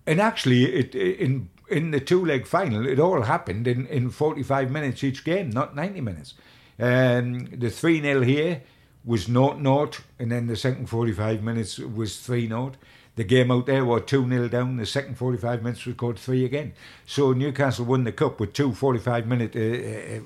and 0.06 0.20
actually, 0.20 0.64
it, 0.66 0.94
in 0.94 1.48
in 1.70 1.90
the 1.90 2.00
two 2.00 2.24
leg 2.24 2.46
final, 2.46 2.86
it 2.86 2.98
all 2.98 3.22
happened 3.22 3.66
in, 3.66 3.86
in 3.86 4.10
45 4.10 4.70
minutes 4.70 5.04
each 5.04 5.24
game, 5.24 5.50
not 5.50 5.74
90 5.74 6.00
minutes. 6.00 6.34
Um, 6.78 7.46
the 7.46 7.70
3 7.70 8.00
0 8.00 8.22
here 8.22 8.62
was 9.04 9.24
0 9.24 9.58
0, 9.60 9.90
and 10.18 10.30
then 10.30 10.46
the 10.46 10.56
second 10.56 10.88
45 10.88 11.42
minutes 11.42 11.78
was 11.78 12.20
3 12.20 12.48
0. 12.48 12.72
The 13.16 13.24
game 13.24 13.50
out 13.50 13.66
there 13.66 13.84
was 13.84 14.02
2 14.06 14.28
0 14.28 14.48
down, 14.48 14.76
the 14.76 14.86
second 14.86 15.16
45 15.16 15.62
minutes 15.62 15.84
was 15.86 15.96
called 15.96 16.18
3 16.18 16.44
again. 16.44 16.72
So 17.04 17.32
Newcastle 17.32 17.84
won 17.84 18.04
the 18.04 18.12
cup 18.12 18.38
with 18.38 18.52
two 18.52 18.72
45 18.72 19.26
minute 19.26 19.56
uh, 19.56 20.16
uh, 20.16 20.20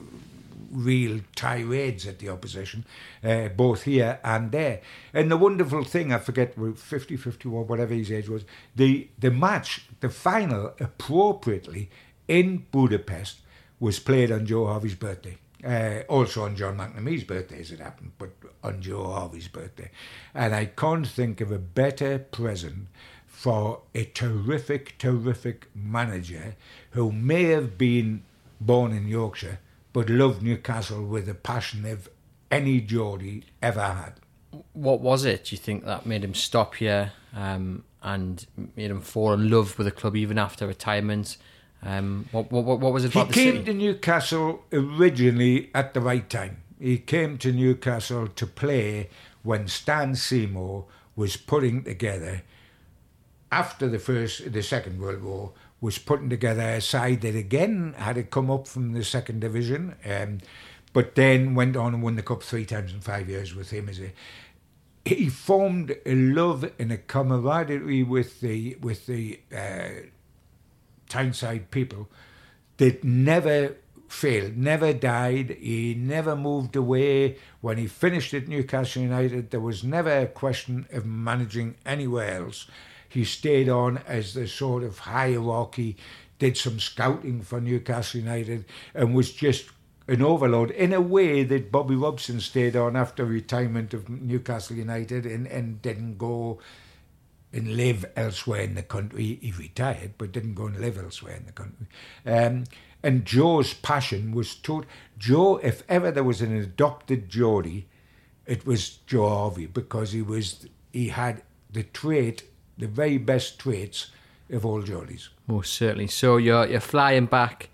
real 0.72 1.20
tirades 1.36 2.06
at 2.06 2.18
the 2.18 2.30
opposition, 2.30 2.84
uh, 3.22 3.48
both 3.48 3.82
here 3.82 4.18
and 4.24 4.50
there. 4.50 4.80
And 5.12 5.30
the 5.30 5.36
wonderful 5.36 5.84
thing, 5.84 6.12
I 6.12 6.18
forget, 6.18 6.54
50, 6.54 7.16
51, 7.16 7.66
whatever 7.66 7.94
his 7.94 8.10
age 8.10 8.28
was, 8.28 8.44
the, 8.74 9.08
the 9.18 9.30
match, 9.30 9.86
the 10.00 10.08
final, 10.08 10.74
appropriately 10.80 11.90
in 12.26 12.66
Budapest, 12.72 13.40
was 13.78 13.98
played 13.98 14.32
on 14.32 14.46
Joe 14.46 14.66
Harvey's 14.66 14.94
birthday. 14.94 15.36
Uh, 15.64 16.02
also 16.08 16.44
on 16.44 16.56
John 16.56 16.76
McNamee's 16.76 17.22
birthday, 17.22 17.60
as 17.60 17.70
it 17.70 17.78
happened, 17.78 18.12
but 18.18 18.30
on 18.64 18.80
Joe 18.82 19.12
Harvey's 19.12 19.46
birthday. 19.46 19.90
And 20.34 20.54
I 20.54 20.64
can't 20.64 21.06
think 21.06 21.40
of 21.40 21.52
a 21.52 21.58
better 21.58 22.18
present 22.18 22.88
for 23.26 23.82
a 23.94 24.04
terrific, 24.04 24.98
terrific 24.98 25.68
manager 25.74 26.56
who 26.90 27.12
may 27.12 27.44
have 27.44 27.78
been 27.78 28.24
born 28.60 28.92
in 28.92 29.06
Yorkshire 29.06 29.58
but 29.92 30.08
loved 30.08 30.42
Newcastle 30.42 31.04
with 31.04 31.28
a 31.28 31.34
passion 31.34 31.84
of 31.86 32.08
any 32.50 32.80
Geordie 32.80 33.44
ever 33.60 33.82
had. 33.82 34.14
What 34.72 35.00
was 35.00 35.24
it, 35.24 35.44
do 35.46 35.54
you 35.54 35.58
think, 35.58 35.84
that 35.84 36.06
made 36.06 36.22
him 36.22 36.34
stop 36.34 36.74
here 36.74 37.12
um, 37.34 37.84
and 38.02 38.46
made 38.76 38.90
him 38.90 39.00
fall 39.00 39.32
in 39.32 39.50
love 39.50 39.78
with 39.78 39.86
the 39.86 39.90
club 39.90 40.16
even 40.16 40.38
after 40.38 40.66
retirement? 40.66 41.36
Um, 41.82 42.28
what, 42.32 42.52
what, 42.52 42.78
what 42.78 42.92
was 42.92 43.04
it 43.04 43.12
about 43.12 43.28
he 43.28 43.32
the 43.32 43.34
came 43.34 43.52
city? 43.54 43.64
to 43.64 43.74
Newcastle 43.74 44.64
originally 44.72 45.70
at 45.74 45.94
the 45.94 46.00
right 46.00 46.28
time. 46.28 46.62
He 46.78 46.98
came 46.98 47.38
to 47.38 47.52
Newcastle 47.52 48.28
to 48.28 48.46
play 48.46 49.08
when 49.42 49.68
Stan 49.68 50.14
Seymour 50.14 50.86
was 51.16 51.36
putting 51.36 51.84
together, 51.84 52.42
after 53.50 53.88
the 53.88 53.98
first, 53.98 54.52
the 54.52 54.62
Second 54.62 55.00
World 55.00 55.22
War, 55.22 55.52
was 55.82 55.98
putting 55.98 56.30
together 56.30 56.62
a 56.62 56.80
side 56.80 57.20
that 57.22 57.34
again 57.34 57.94
had 57.98 58.16
it 58.16 58.30
come 58.30 58.50
up 58.50 58.68
from 58.68 58.92
the 58.92 59.04
second 59.04 59.40
division, 59.40 59.96
um, 60.08 60.38
but 60.92 61.16
then 61.16 61.54
went 61.54 61.76
on 61.76 61.92
and 61.92 62.02
won 62.02 62.14
the 62.14 62.22
cup 62.22 62.42
three 62.42 62.64
times 62.64 62.92
in 62.94 63.00
five 63.00 63.28
years 63.28 63.54
with 63.54 63.70
him 63.70 63.90
as 63.90 64.00
a. 64.00 64.12
He 65.04 65.28
formed 65.28 65.96
a 66.06 66.14
love 66.14 66.70
and 66.78 66.92
a 66.92 66.96
camaraderie 66.96 68.04
with 68.04 68.40
the 68.40 68.76
with 68.80 69.06
the 69.06 69.40
uh, 69.54 70.06
Tyneside 71.08 71.72
people 71.72 72.08
that 72.76 73.02
never 73.02 73.76
failed, 74.08 74.56
never 74.56 74.92
died. 74.92 75.56
He 75.60 75.94
never 75.94 76.36
moved 76.36 76.76
away. 76.76 77.38
When 77.60 77.78
he 77.78 77.88
finished 77.88 78.32
at 78.34 78.46
Newcastle 78.46 79.02
United, 79.02 79.50
there 79.50 79.60
was 79.60 79.82
never 79.82 80.16
a 80.20 80.26
question 80.26 80.86
of 80.92 81.06
managing 81.06 81.74
anywhere 81.84 82.44
else. 82.44 82.68
He 83.12 83.24
stayed 83.24 83.68
on 83.68 83.98
as 84.06 84.34
the 84.34 84.46
sort 84.46 84.82
of 84.82 85.00
hierarchy, 85.00 85.96
did 86.38 86.56
some 86.56 86.80
scouting 86.80 87.42
for 87.42 87.60
Newcastle 87.60 88.20
United, 88.20 88.64
and 88.94 89.14
was 89.14 89.32
just 89.32 89.70
an 90.08 90.22
overload 90.22 90.70
in 90.70 90.92
a 90.92 91.00
way 91.00 91.44
that 91.44 91.70
Bobby 91.70 91.94
Robson 91.94 92.40
stayed 92.40 92.74
on 92.74 92.96
after 92.96 93.24
retirement 93.24 93.94
of 93.94 94.08
Newcastle 94.08 94.76
United 94.76 95.26
and, 95.26 95.46
and 95.46 95.80
didn't 95.82 96.18
go 96.18 96.58
and 97.52 97.76
live 97.76 98.04
elsewhere 98.16 98.62
in 98.62 98.74
the 98.74 98.82
country. 98.82 99.38
He 99.42 99.52
retired, 99.52 100.12
but 100.16 100.32
didn't 100.32 100.54
go 100.54 100.66
and 100.66 100.80
live 100.80 100.98
elsewhere 100.98 101.36
in 101.36 101.46
the 101.46 101.52
country. 101.52 101.86
Um, 102.24 102.64
and 103.02 103.24
Joe's 103.24 103.74
passion 103.74 104.32
was 104.32 104.54
to 104.56 104.84
Joe. 105.18 105.58
If 105.58 105.82
ever 105.88 106.10
there 106.10 106.24
was 106.24 106.40
an 106.40 106.56
adopted 106.56 107.28
Geordie, 107.28 107.88
it 108.46 108.64
was 108.64 108.98
Joe 109.06 109.28
Harvey 109.28 109.66
because 109.66 110.12
he 110.12 110.22
was 110.22 110.66
he 110.92 111.08
had 111.08 111.42
the 111.70 111.82
trait, 111.82 112.44
the 112.78 112.86
very 112.86 113.18
best 113.18 113.58
traits 113.58 114.10
of 114.50 114.66
all 114.66 114.82
Geordies. 114.82 115.28
Most 115.46 115.72
certainly. 115.72 116.06
So 116.06 116.36
you're 116.36 116.66
you're 116.66 116.80
flying 116.80 117.26
back 117.26 117.70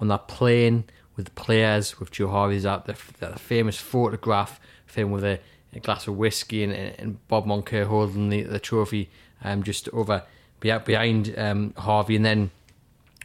on 0.00 0.08
that 0.08 0.28
plane 0.28 0.84
with 1.16 1.26
the 1.26 1.32
players, 1.32 1.98
with 1.98 2.10
Joe 2.12 2.28
Harvey's 2.28 2.64
out 2.64 2.86
the, 2.86 2.96
the 3.18 3.38
famous 3.38 3.76
photograph 3.76 4.60
of 4.88 4.94
him 4.94 5.10
with 5.10 5.24
a, 5.24 5.40
a 5.74 5.80
glass 5.80 6.06
of 6.06 6.16
whiskey 6.16 6.62
and, 6.62 6.72
and 6.72 7.28
Bob 7.28 7.44
Moncur 7.44 7.86
holding 7.86 8.28
the, 8.28 8.42
the 8.42 8.60
trophy 8.60 9.10
um, 9.42 9.62
just 9.62 9.88
over 9.90 10.22
behind 10.60 11.34
um, 11.36 11.74
Harvey. 11.76 12.16
And 12.16 12.24
then, 12.24 12.50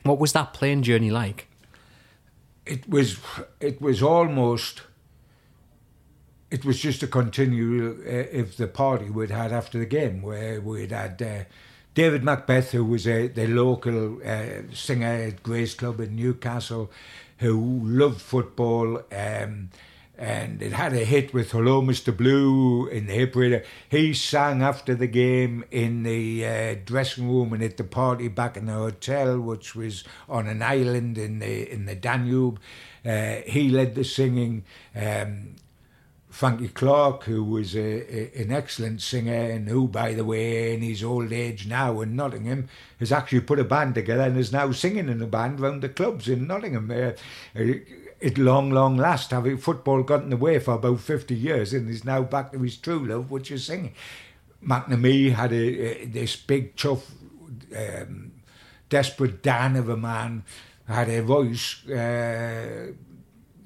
what 0.03 0.19
was 0.19 0.33
that 0.33 0.53
plane 0.53 0.81
journey 0.83 1.11
like? 1.11 1.47
It 2.65 2.89
was 2.89 3.19
it 3.59 3.81
was 3.81 4.01
almost. 4.01 4.81
It 6.53 6.63
was 6.63 6.79
just 6.79 7.01
a 7.01 7.07
continual 7.07 7.97
uh, 8.05 8.39
of 8.41 8.57
the 8.57 8.67
party 8.67 9.09
we'd 9.09 9.31
had 9.31 9.51
after 9.51 9.79
the 9.79 9.87
game, 9.87 10.21
where 10.21 10.61
we'd 10.61 10.91
had 10.91 11.19
uh, 11.19 11.45
David 11.95 12.23
Macbeth, 12.23 12.73
who 12.73 12.85
was 12.85 13.07
a, 13.07 13.25
the 13.25 13.47
local 13.47 14.21
uh, 14.23 14.71
singer 14.71 15.07
at 15.07 15.41
Grace 15.41 15.73
Club 15.73 15.99
in 15.99 16.15
Newcastle, 16.15 16.91
who 17.39 17.81
loved 17.83 18.21
football. 18.21 19.01
Um, 19.11 19.71
and 20.15 20.61
it 20.61 20.73
had 20.73 20.93
a 20.93 21.03
hit 21.03 21.33
with 21.33 21.49
Hello 21.49 21.81
Mr. 21.81 22.15
Blue 22.15 22.85
in 22.85 23.07
the 23.07 23.13
hip 23.13 23.35
reader. 23.35 23.63
He 23.89 24.13
sang 24.13 24.61
after 24.61 24.93
the 24.93 25.07
game 25.07 25.65
in 25.71 26.03
the 26.03 26.45
uh, 26.45 26.75
dressing 26.85 27.27
room 27.31 27.53
and 27.53 27.63
at 27.63 27.77
the 27.77 27.83
party 27.83 28.27
back 28.27 28.57
in 28.57 28.67
the 28.67 28.73
hotel, 28.73 29.39
which 29.39 29.73
was 29.73 30.03
on 30.29 30.45
an 30.45 30.61
island 30.61 31.17
in 31.17 31.39
the 31.39 31.73
in 31.73 31.85
the 31.85 31.95
Danube. 31.95 32.59
Uh, 33.03 33.37
he 33.47 33.69
led 33.69 33.95
the 33.95 34.03
singing. 34.03 34.65
Um, 34.95 35.55
Frankie 36.33 36.69
Clark, 36.69 37.25
who 37.25 37.43
was 37.43 37.75
a, 37.75 37.79
a, 37.79 38.41
an 38.41 38.51
excellent 38.51 39.01
singer 39.01 39.51
and 39.51 39.69
who, 39.69 39.87
by 39.87 40.15
the 40.15 40.25
way, 40.25 40.73
in 40.73 40.81
his 40.81 41.03
old 41.03 41.31
age 41.31 41.67
now 41.67 42.01
in 42.01 42.15
Nottingham, 42.15 42.69
has 42.99 43.11
actually 43.11 43.41
put 43.41 43.59
a 43.59 43.63
band 43.63 43.93
together 43.93 44.23
and 44.23 44.35
is 44.35 44.51
now 44.51 44.71
singing 44.71 45.09
in 45.09 45.21
a 45.21 45.27
band 45.27 45.59
round 45.59 45.83
the 45.83 45.89
clubs 45.89 46.27
in 46.27 46.47
Nottingham. 46.47 46.89
Uh, 46.89 47.11
uh, 47.55 47.73
at 48.19 48.39
long, 48.39 48.71
long 48.71 48.97
last, 48.97 49.29
having 49.29 49.59
football 49.59 50.01
got 50.01 50.23
in 50.23 50.31
the 50.31 50.37
way 50.37 50.57
for 50.57 50.73
about 50.73 51.01
50 51.01 51.35
years 51.35 51.71
and 51.71 51.87
is 51.87 52.03
now 52.03 52.23
back 52.23 52.51
to 52.51 52.59
his 52.59 52.77
true 52.77 53.05
love, 53.05 53.29
which 53.29 53.51
is 53.51 53.65
singing. 53.65 53.93
McNamee 54.67 55.33
had 55.33 55.53
a, 55.53 56.01
a, 56.01 56.05
this 56.05 56.35
big, 56.35 56.75
tough, 56.75 57.11
um, 57.77 58.31
desperate 58.89 59.43
Dan 59.43 59.75
of 59.75 59.87
a 59.87 59.97
man, 59.97 60.45
had 60.87 61.09
a 61.09 61.21
voice. 61.21 61.87
Uh, 61.87 62.93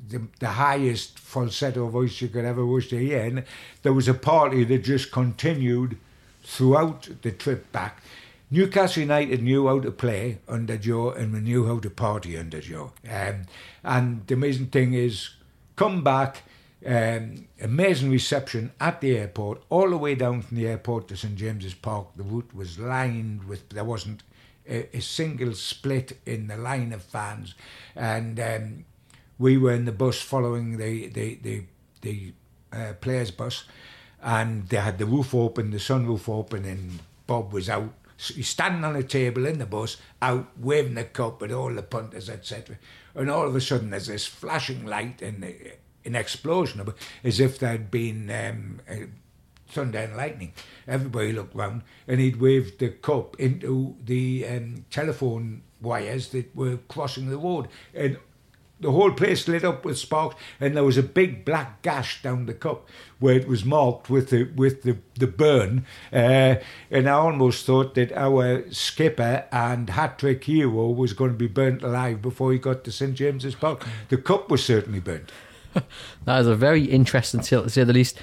the, 0.10 0.22
the 0.40 0.50
highest 0.50 1.20
falsetto 1.20 1.88
voice 1.88 2.22
you 2.22 2.28
could 2.28 2.46
ever 2.46 2.66
wish 2.66 2.90
to 2.90 2.98
hear. 2.98 3.24
And 3.24 3.44
there 3.82 3.94
was 3.94 4.08
a 4.08 4.14
party 4.14 4.64
that 4.64 4.84
just 4.84 5.12
continued 5.12 5.98
throughout 6.44 7.10
the 7.22 7.32
trip 7.32 7.72
back. 7.72 8.02
Newcastle 8.50 9.02
United 9.02 9.44
knew 9.44 9.68
how 9.68 9.80
to 9.82 9.92
play 9.92 10.40
under 10.48 10.78
Joe 10.78 11.12
and 11.12 11.34
we 11.34 11.42
knew 11.42 11.68
how 11.68 11.80
to 11.80 11.90
party 11.90 12.38
under 12.38 12.62
Joe. 12.62 12.94
Um, 13.10 13.42
and 13.84 14.26
the 14.26 14.36
amazing 14.36 14.68
thing 14.68 14.94
is, 14.94 15.32
come 15.76 16.02
back, 16.02 16.44
um, 16.86 17.48
amazing 17.62 18.10
reception 18.10 18.72
at 18.80 19.02
the 19.02 19.18
airport, 19.18 19.64
all 19.70 19.90
the 19.90 19.98
way 19.98 20.16
down 20.16 20.42
from 20.42 20.56
the 20.56 20.68
airport 20.68 21.10
to 21.10 21.18
St 21.18 21.36
James's 21.36 21.74
Park. 21.74 22.08
The 22.16 22.24
route 22.24 22.56
was 22.56 22.80
lined 22.80 23.44
with, 23.44 23.68
there 23.70 23.84
wasn't 23.84 24.24
a, 24.66 24.96
a 24.96 25.02
single 25.02 25.54
split 25.54 26.18
in 26.26 26.48
the 26.48 26.56
line 26.56 26.94
of 26.94 27.04
fans. 27.04 27.54
And 27.98 28.40
um, 28.40 28.86
we 29.40 29.58
were 29.58 29.74
in 29.74 29.86
the 29.86 29.92
bus 29.92 30.22
following 30.22 30.78
the 30.78 31.08
the 31.08 31.36
the, 31.42 31.64
the 32.02 32.34
uh, 32.74 32.94
players' 33.00 33.32
bus, 33.32 33.66
and 34.22 34.68
they 34.70 34.78
had 34.78 34.98
the 34.98 35.06
roof 35.06 35.34
open, 35.34 35.72
the 35.72 35.78
sunroof 35.78 36.30
open, 36.30 36.66
and 36.66 37.00
Bob 37.26 37.54
was 37.54 37.70
out. 37.70 37.94
He's 38.18 38.50
standing 38.50 38.84
on 38.84 38.96
a 38.96 39.04
table 39.04 39.46
in 39.46 39.60
the 39.60 39.66
bus, 39.68 39.98
out 40.22 40.48
waving 40.58 40.96
the 40.96 41.04
cup 41.04 41.44
at 41.44 41.52
all 41.52 41.72
the 41.72 41.84
punters, 41.84 42.30
etc. 42.30 42.78
And 43.14 43.30
all 43.30 43.48
of 43.48 43.56
a 43.56 43.62
sudden, 43.62 43.92
there's 43.92 44.08
this 44.08 44.26
flashing 44.26 44.86
light 44.86 45.22
and 45.22 45.44
an 46.04 46.16
explosion, 46.16 46.84
as 47.24 47.40
if 47.40 47.60
there'd 47.60 47.92
been 47.92 48.32
um, 48.32 48.80
thunder 49.68 50.00
and 50.00 50.18
lightning. 50.18 50.54
Everybody 50.88 51.32
looked 51.32 51.56
round, 51.56 51.84
and 52.08 52.20
he'd 52.20 52.42
waved 52.42 52.80
the 52.80 52.90
cup 52.90 53.40
into 53.40 53.96
the 54.04 54.48
um, 54.48 54.86
telephone 54.90 55.62
wires 55.82 56.30
that 56.30 56.56
were 56.56 56.78
crossing 56.88 57.30
the 57.30 57.38
road, 57.38 57.68
and 57.94 58.18
the 58.80 58.92
whole 58.92 59.12
place 59.12 59.48
lit 59.48 59.64
up 59.64 59.84
with 59.84 59.98
sparks, 59.98 60.36
and 60.60 60.76
there 60.76 60.84
was 60.84 60.98
a 60.98 61.04
big 61.04 61.44
black 61.44 61.82
gash 61.82 62.22
down 62.22 62.46
the 62.46 62.54
cup 62.54 62.88
where 63.20 63.36
it 63.36 63.48
was 63.48 63.66
marked 63.66 64.10
with 64.10 64.30
the 64.30 64.44
with 64.56 64.84
the 64.84 64.98
the 65.16 65.28
burn. 65.28 65.86
Uh, 66.14 66.56
and 66.92 67.08
I 67.08 67.14
almost 67.14 67.66
thought 67.66 67.96
that 67.96 68.12
our 68.12 68.70
skipper 68.72 69.46
and 69.52 69.90
hat 69.90 70.20
trick 70.20 70.44
hero 70.44 70.90
was 70.90 71.14
going 71.14 71.32
to 71.32 71.38
be 71.38 71.48
burnt 71.48 71.82
alive 71.84 72.22
before 72.22 72.52
he 72.52 72.60
got 72.60 72.84
to 72.84 72.92
St 72.92 73.16
James's 73.16 73.56
Park. 73.56 73.86
The 74.10 74.18
cup 74.18 74.52
was 74.52 74.64
certainly 74.64 75.00
burnt. 75.00 75.32
that 76.26 76.42
is 76.42 76.48
a 76.48 76.56
very 76.56 76.86
interesting 76.86 77.42
tale 77.42 77.64
to 77.64 77.70
say 77.70 77.84
the 77.84 77.94
least. 77.94 78.20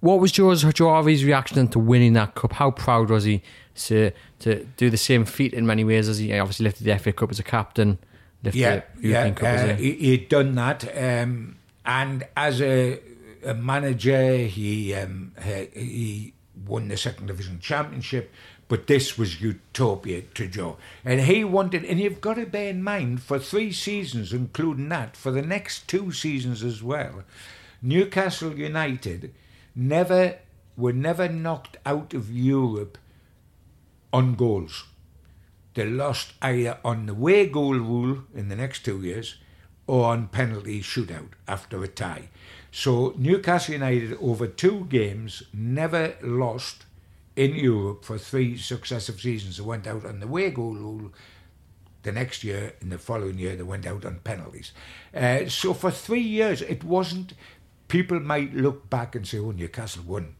What 0.00 0.20
was 0.20 0.32
Joe 0.32 0.54
Harvey's 0.54 1.24
reaction 1.24 1.66
to 1.68 1.78
winning 1.78 2.12
that 2.12 2.34
cup? 2.34 2.52
How 2.52 2.70
proud 2.70 3.08
was 3.08 3.24
he 3.24 3.42
to 3.86 4.10
to 4.40 4.64
do 4.76 4.90
the 4.90 4.98
same 4.98 5.24
feat 5.24 5.54
in 5.54 5.66
many 5.66 5.82
ways 5.82 6.10
as 6.10 6.18
he 6.18 6.38
obviously 6.38 6.64
lifted 6.64 6.84
the 6.84 6.98
FA 6.98 7.10
Cup 7.10 7.30
as 7.30 7.38
a 7.38 7.42
captain? 7.42 7.98
Yeah, 8.52 8.82
yeah, 9.00 9.32
uh, 9.40 9.76
he, 9.76 10.12
had 10.12 10.28
done 10.28 10.54
that, 10.56 10.84
um, 10.96 11.56
and 11.84 12.26
as 12.36 12.60
a, 12.60 12.98
a 13.44 13.54
manager, 13.54 14.36
he 14.38 14.94
um, 14.94 15.32
he 15.72 16.34
won 16.66 16.88
the 16.88 16.96
second 16.96 17.26
division 17.26 17.60
championship. 17.60 18.32
But 18.66 18.86
this 18.86 19.18
was 19.18 19.42
utopia 19.42 20.22
to 20.22 20.48
Joe, 20.48 20.78
and 21.04 21.20
he 21.20 21.44
wanted. 21.44 21.84
And 21.84 22.00
you've 22.00 22.20
got 22.20 22.34
to 22.34 22.46
bear 22.46 22.70
in 22.70 22.82
mind, 22.82 23.22
for 23.22 23.38
three 23.38 23.72
seasons, 23.72 24.32
including 24.32 24.88
that, 24.88 25.16
for 25.16 25.30
the 25.30 25.42
next 25.42 25.86
two 25.86 26.12
seasons 26.12 26.64
as 26.64 26.82
well, 26.82 27.24
Newcastle 27.82 28.58
United 28.58 29.34
never 29.76 30.38
were 30.76 30.92
never 30.92 31.28
knocked 31.28 31.76
out 31.84 32.14
of 32.14 32.32
Europe 32.32 32.98
on 34.12 34.34
goals 34.34 34.84
they 35.74 35.86
lost 35.86 36.32
either 36.40 36.78
on 36.84 37.06
the 37.06 37.14
way 37.14 37.46
goal 37.46 37.74
rule 37.74 38.22
in 38.34 38.48
the 38.48 38.56
next 38.56 38.84
two 38.84 39.02
years 39.02 39.36
or 39.86 40.06
on 40.06 40.28
penalty 40.28 40.80
shootout 40.80 41.30
after 41.46 41.82
a 41.82 41.88
tie. 41.88 42.28
So 42.70 43.14
Newcastle 43.16 43.74
United 43.74 44.16
over 44.20 44.46
two 44.46 44.86
games 44.86 45.42
never 45.52 46.14
lost 46.22 46.86
in 47.36 47.54
Europe 47.54 48.04
for 48.04 48.18
three 48.18 48.56
successive 48.56 49.20
seasons. 49.20 49.58
They 49.58 49.64
went 49.64 49.86
out 49.86 50.04
on 50.04 50.20
the 50.20 50.26
away 50.26 50.50
goal 50.50 50.74
rule. 50.74 51.12
The 52.02 52.12
next 52.12 52.44
year, 52.44 52.74
in 52.82 52.90
the 52.90 52.98
following 52.98 53.38
year, 53.38 53.56
they 53.56 53.62
went 53.62 53.86
out 53.86 54.04
on 54.04 54.20
penalties. 54.20 54.72
Uh, 55.14 55.48
so 55.48 55.72
for 55.72 55.90
three 55.90 56.20
years, 56.20 56.60
it 56.60 56.84
wasn't. 56.84 57.32
People 57.88 58.20
might 58.20 58.54
look 58.54 58.90
back 58.90 59.14
and 59.14 59.26
say, 59.26 59.38
"Oh, 59.38 59.52
Newcastle 59.52 60.02
won 60.06 60.34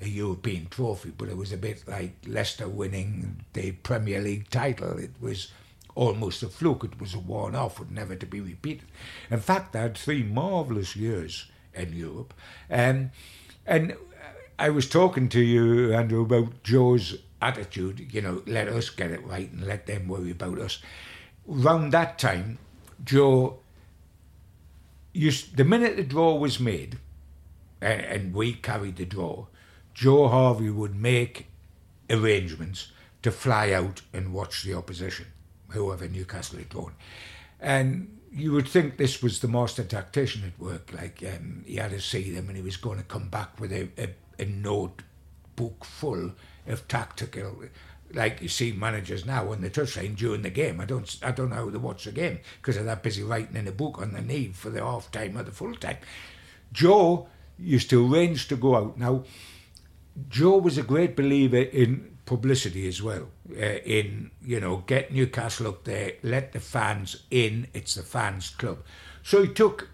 a 0.00 0.08
European 0.08 0.66
trophy," 0.66 1.12
but 1.16 1.28
it 1.28 1.36
was 1.36 1.52
a 1.52 1.56
bit 1.56 1.86
like 1.86 2.14
Leicester 2.26 2.68
winning 2.68 3.44
the 3.52 3.72
Premier 3.72 4.20
League 4.20 4.48
title. 4.50 4.98
It 4.98 5.12
was 5.20 5.52
almost 5.94 6.42
a 6.42 6.48
fluke. 6.48 6.84
It 6.84 7.00
was 7.00 7.14
a 7.14 7.18
one-off, 7.18 7.80
and 7.80 7.92
never 7.92 8.16
to 8.16 8.26
be 8.26 8.40
repeated. 8.40 8.88
In 9.30 9.40
fact, 9.40 9.72
they 9.72 9.80
had 9.80 9.96
three 9.96 10.22
marvellous 10.22 10.96
years 10.96 11.50
in 11.74 11.92
Europe, 11.92 12.34
um, 12.70 13.10
and 13.66 13.96
I 14.58 14.70
was 14.70 14.88
talking 14.88 15.28
to 15.30 15.40
you, 15.40 15.92
Andrew, 15.92 16.22
about 16.22 16.62
Joe's 16.62 17.16
attitude. 17.40 18.12
You 18.12 18.20
know, 18.20 18.42
let 18.46 18.68
us 18.68 18.90
get 18.90 19.10
it 19.10 19.26
right 19.26 19.50
and 19.50 19.66
let 19.66 19.86
them 19.86 20.08
worry 20.08 20.30
about 20.30 20.58
us. 20.58 20.80
Round 21.46 21.92
that 21.92 22.18
time, 22.18 22.58
Joe, 23.04 23.58
used, 25.12 25.56
the 25.56 25.64
minute 25.64 25.96
the 25.96 26.04
draw 26.04 26.36
was 26.36 26.60
made, 26.60 26.98
and, 27.80 28.00
and 28.02 28.34
we 28.34 28.54
carried 28.54 28.96
the 28.96 29.04
draw, 29.04 29.46
Joe 29.94 30.28
Harvey 30.28 30.70
would 30.70 30.94
make 30.94 31.46
arrangements 32.10 32.92
to 33.22 33.30
fly 33.30 33.72
out 33.72 34.02
and 34.12 34.32
watch 34.32 34.62
the 34.62 34.74
opposition, 34.74 35.26
whoever 35.68 36.08
Newcastle 36.08 36.58
had 36.58 36.68
drawn. 36.68 36.94
And 37.60 38.18
you 38.32 38.52
would 38.52 38.68
think 38.68 38.96
this 38.96 39.22
was 39.22 39.40
the 39.40 39.48
master 39.48 39.84
tactician 39.84 40.42
at 40.44 40.58
work, 40.58 40.92
like 40.92 41.22
um, 41.22 41.64
he 41.66 41.76
had 41.76 41.90
to 41.90 42.00
see 42.00 42.30
them 42.30 42.48
and 42.48 42.56
he 42.56 42.62
was 42.62 42.76
going 42.76 42.98
to 42.98 43.04
come 43.04 43.28
back 43.28 43.60
with 43.60 43.72
a, 43.72 43.88
a, 43.98 44.08
a 44.42 44.46
notebook 44.46 45.84
full 45.84 46.32
of 46.66 46.88
tactical 46.88 47.62
like 48.14 48.42
you 48.42 48.48
see 48.48 48.72
managers 48.72 49.24
now 49.24 49.50
on 49.50 49.60
the 49.60 49.70
touchline 49.70 50.16
during 50.16 50.42
the 50.42 50.50
game. 50.50 50.80
I 50.80 50.84
don't 50.84 51.18
I 51.22 51.30
don't 51.30 51.50
know 51.50 51.56
how 51.56 51.70
they 51.70 51.78
watch 51.78 52.04
the 52.04 52.12
game 52.12 52.40
because 52.60 52.76
they're 52.76 52.84
that 52.84 53.02
busy 53.02 53.22
writing 53.22 53.56
in 53.56 53.68
a 53.68 53.72
book 53.72 53.98
on 53.98 54.12
the 54.12 54.20
need 54.20 54.54
for 54.54 54.70
the 54.70 54.84
half 54.84 55.10
time 55.10 55.38
or 55.38 55.42
the 55.42 55.50
full 55.50 55.74
time. 55.74 55.98
Joe 56.72 57.28
used 57.58 57.90
to 57.90 58.12
arrange 58.12 58.48
to 58.48 58.56
go 58.56 58.76
out. 58.76 58.98
Now, 58.98 59.24
Joe 60.28 60.58
was 60.58 60.78
a 60.78 60.82
great 60.82 61.16
believer 61.16 61.56
in 61.56 62.16
publicity 62.26 62.86
as 62.86 63.02
well. 63.02 63.28
Uh, 63.50 63.78
in 63.84 64.30
you 64.44 64.60
know, 64.60 64.84
get 64.86 65.12
Newcastle 65.12 65.68
up 65.68 65.84
there, 65.84 66.12
let 66.22 66.52
the 66.52 66.60
fans 66.60 67.24
in. 67.30 67.66
It's 67.74 67.94
the 67.94 68.02
fans' 68.02 68.50
club. 68.50 68.78
So 69.22 69.42
he 69.42 69.48
took 69.48 69.90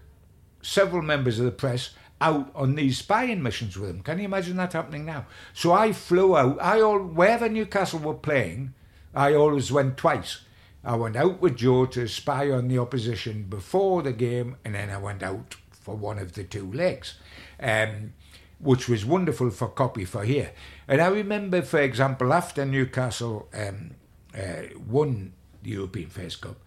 several 0.61 1.01
members 1.01 1.39
of 1.39 1.45
the 1.45 1.51
press 1.51 1.91
out 2.21 2.51
on 2.53 2.75
these 2.75 2.97
spying 2.97 3.41
missions 3.41 3.77
with 3.77 3.89
him. 3.89 4.01
Can 4.01 4.19
you 4.19 4.25
imagine 4.25 4.57
that 4.57 4.73
happening 4.73 5.05
now? 5.05 5.25
So 5.53 5.71
I 5.71 5.93
flew 5.93 6.35
out. 6.35 6.61
I 6.61 6.81
all 6.81 6.99
wherever 6.99 7.47
Newcastle 7.47 7.99
were 7.99 8.13
playing, 8.13 8.73
I 9.15 9.33
always 9.33 9.71
went 9.71 9.97
twice. 9.97 10.41
I 10.83 10.95
went 10.95 11.15
out 11.15 11.41
with 11.41 11.57
Joe 11.57 11.85
to 11.87 12.07
spy 12.07 12.49
on 12.51 12.67
the 12.67 12.79
opposition 12.79 13.43
before 13.43 14.01
the 14.01 14.13
game, 14.13 14.55
and 14.63 14.75
then 14.75 14.89
I 14.89 14.97
went 14.97 15.23
out 15.23 15.55
for 15.71 15.95
one 15.95 16.19
of 16.19 16.33
the 16.33 16.43
two 16.43 16.71
legs, 16.71 17.15
um, 17.59 18.13
which 18.59 18.89
was 18.89 19.05
wonderful 19.05 19.49
for 19.49 19.69
copy 19.69 20.05
for 20.05 20.23
here. 20.23 20.51
And 20.87 21.01
I 21.01 21.07
remember, 21.07 21.61
for 21.61 21.79
example, 21.79 22.33
after 22.33 22.65
Newcastle 22.65 23.47
um, 23.53 23.91
uh, 24.37 24.63
won 24.87 25.33
the 25.63 25.71
European 25.71 26.09
Fairs 26.09 26.35
Cup, 26.35 26.57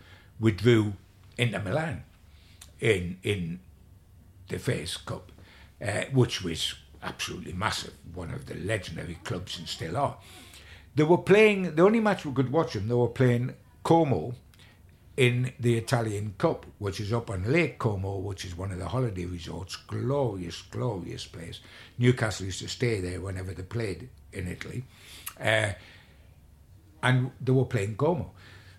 withdrew 0.41 0.95
Inter 1.39 1.63
Milan 1.63 2.05
in 2.81 3.19
in 3.23 3.61
the 4.49 4.59
Fairs 4.59 4.97
Cup 4.97 5.33
uh, 5.83 6.05
which 6.13 6.43
was 6.43 6.75
absolutely 7.03 7.53
massive, 7.53 7.95
one 8.15 8.33
of 8.33 8.47
the 8.47 8.55
legendary 8.55 9.19
clubs 9.25 9.59
and 9.59 9.69
still 9.69 9.97
are. 9.97 10.17
They 10.95 11.03
were 11.03 11.19
playing, 11.19 11.75
the 11.75 11.83
only 11.83 12.01
match 12.01 12.25
we 12.25 12.33
could 12.33 12.53
watch 12.53 12.75
them, 12.75 12.89
they 12.89 12.95
were 12.95 13.09
playing 13.09 13.55
Como 13.83 14.35
in 15.17 15.53
the 15.61 15.77
Italian 15.77 16.35
Cup, 16.39 16.65
which 16.79 17.01
is 17.01 17.13
up 17.13 17.31
on 17.31 17.53
Lake 17.53 17.79
Como, 17.79 18.19
which 18.19 18.45
is 18.45 18.57
one 18.57 18.73
of 18.73 18.79
the 18.79 18.89
holiday 18.89 19.27
resorts. 19.27 19.77
Glorious, 19.77 20.63
glorious 20.63 21.27
place. 21.27 21.61
Newcastle 21.99 22.47
used 22.47 22.61
to 22.61 22.69
stay 22.69 23.01
there 23.01 23.21
whenever 23.21 23.53
they 23.53 23.63
played 23.63 24.09
in 24.33 24.49
Italy. 24.49 24.85
Uh, 25.39 25.73
and 27.03 27.31
they 27.41 27.53
were 27.53 27.65
playing 27.65 27.97
Como. 27.97 28.31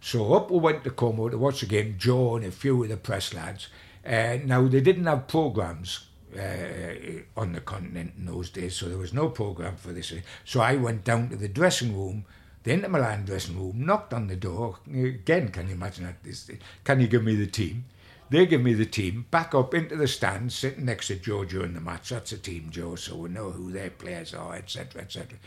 So 0.02 0.34
up 0.34 0.50
we 0.50 0.60
went 0.60 0.84
to 0.84 0.90
Como 0.90 1.30
to 1.30 1.38
watch 1.38 1.62
the 1.62 1.66
game, 1.68 1.96
Joe 1.98 2.36
and 2.36 2.46
a 2.46 2.52
few 2.52 2.82
of 2.84 2.90
the 2.90 2.98
press 2.98 3.34
lads. 3.34 3.68
Uh, 4.06 4.38
now, 4.44 4.68
they 4.68 4.82
didn't 4.82 5.06
have 5.06 5.28
programmes 5.28 6.08
uh, 6.38 7.22
on 7.38 7.54
the 7.54 7.62
continent 7.62 8.14
in 8.18 8.26
those 8.26 8.50
days, 8.50 8.76
so 8.76 8.90
there 8.90 8.98
was 8.98 9.14
no 9.14 9.30
program 9.30 9.76
for 9.76 9.94
this. 9.94 10.14
So 10.44 10.60
I 10.60 10.76
went 10.76 11.04
down 11.04 11.30
to 11.30 11.36
the 11.36 11.48
dressing 11.48 11.96
room, 11.96 12.26
the 12.64 12.72
Inter 12.72 12.90
Milan 12.90 13.26
dressing 13.26 13.58
room, 13.58 13.86
knocked 13.86 14.14
on 14.14 14.28
the 14.28 14.36
door. 14.36 14.80
Again, 14.88 15.50
can 15.50 15.68
you 15.68 15.74
imagine 15.74 16.06
that? 16.06 16.24
This, 16.24 16.50
can 16.84 17.00
you 17.00 17.08
give 17.08 17.24
me 17.24 17.36
the 17.36 17.48
team? 17.48 17.86
They 18.30 18.46
give 18.46 18.62
me 18.62 18.74
the 18.74 18.86
team, 18.86 19.26
back 19.30 19.54
up 19.54 19.74
into 19.76 19.96
the 19.96 20.08
stand, 20.08 20.52
sitting 20.52 20.86
next 20.86 21.08
to 21.08 21.16
Joe 21.16 21.46
during 21.46 21.74
the 21.74 21.82
match. 21.82 22.10
That's 22.10 22.32
a 22.32 22.38
team, 22.38 22.70
Joe, 22.72 22.96
so 22.96 23.16
we 23.16 23.30
know 23.30 23.52
who 23.52 23.72
their 23.72 23.92
players 23.92 24.34
are, 24.34 24.56
etc., 24.56 25.02
etc. 25.02 25.38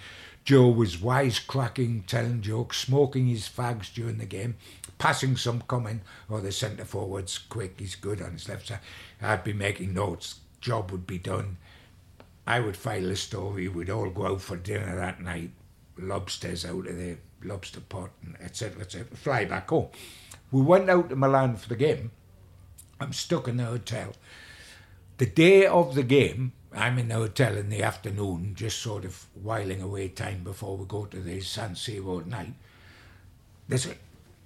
Joe 0.45 0.69
was 0.69 0.99
wisecracking, 0.99 2.07
telling 2.07 2.43
jokes, 2.43 2.79
smoking 2.79 3.27
his 3.27 3.49
fags 3.49 3.93
during 3.93 4.19
the 4.19 4.27
game, 4.27 4.55
passing 4.99 5.37
some 5.37 5.63
comment, 5.63 6.03
or 6.29 6.39
oh, 6.39 6.41
the 6.41 6.53
centre 6.53 6.85
forward's 6.85 7.39
quick, 7.39 7.81
he's 7.81 7.97
good 7.97 8.23
on 8.23 8.35
his 8.35 8.49
left 8.49 8.69
side. 8.69 8.79
I'd 9.21 9.43
be 9.43 9.53
making 9.53 9.93
notes, 9.93 10.37
job 10.61 10.93
would 10.93 11.07
be 11.07 11.19
done. 11.19 11.57
I 12.47 12.61
would 12.61 12.77
file 12.77 13.11
a 13.11 13.17
story. 13.17 13.67
We'd 13.67 13.91
all 13.91 14.11
go 14.11 14.27
out 14.27 14.41
for 14.41 14.57
dinner 14.57 14.95
that 14.95 15.21
night, 15.21 15.51
lobsters 15.99 16.65
out 16.65 16.87
of 16.87 16.97
the 16.97 17.17
lobster 17.43 17.81
pot, 17.81 18.11
etc., 18.41 18.83
etc. 18.83 19.17
Fly 19.17 19.45
back 19.45 19.69
home. 19.69 19.89
We 20.51 20.63
went 20.63 20.91
out 20.91 21.09
to 21.09 21.17
Milan 21.17 21.57
for 21.57 21.69
the 21.69 21.77
game. 21.77 22.11
I'm 23.01 23.13
stuck 23.13 23.49
in 23.49 23.59
the 23.59 23.65
hotel. 23.65 24.13
The 25.19 25.27
day 25.27 25.67
of 25.67 25.95
the 25.95 26.03
game, 26.03 26.53
I'm 26.73 26.99
in 26.99 27.09
the 27.09 27.15
hotel 27.15 27.57
in 27.57 27.69
the 27.69 27.83
afternoon, 27.83 28.55
just 28.55 28.81
sort 28.81 29.05
of 29.05 29.27
whiling 29.35 29.83
away 29.83 30.09
time 30.09 30.45
before 30.45 30.77
we 30.77 30.85
go 30.87 31.07
to 31.07 31.21
the 31.21 31.41
San 31.41 31.71
Siro 31.71 32.21
at 32.21 32.27
night. 32.27 32.55
There's 33.69 33.87
a 33.87 33.95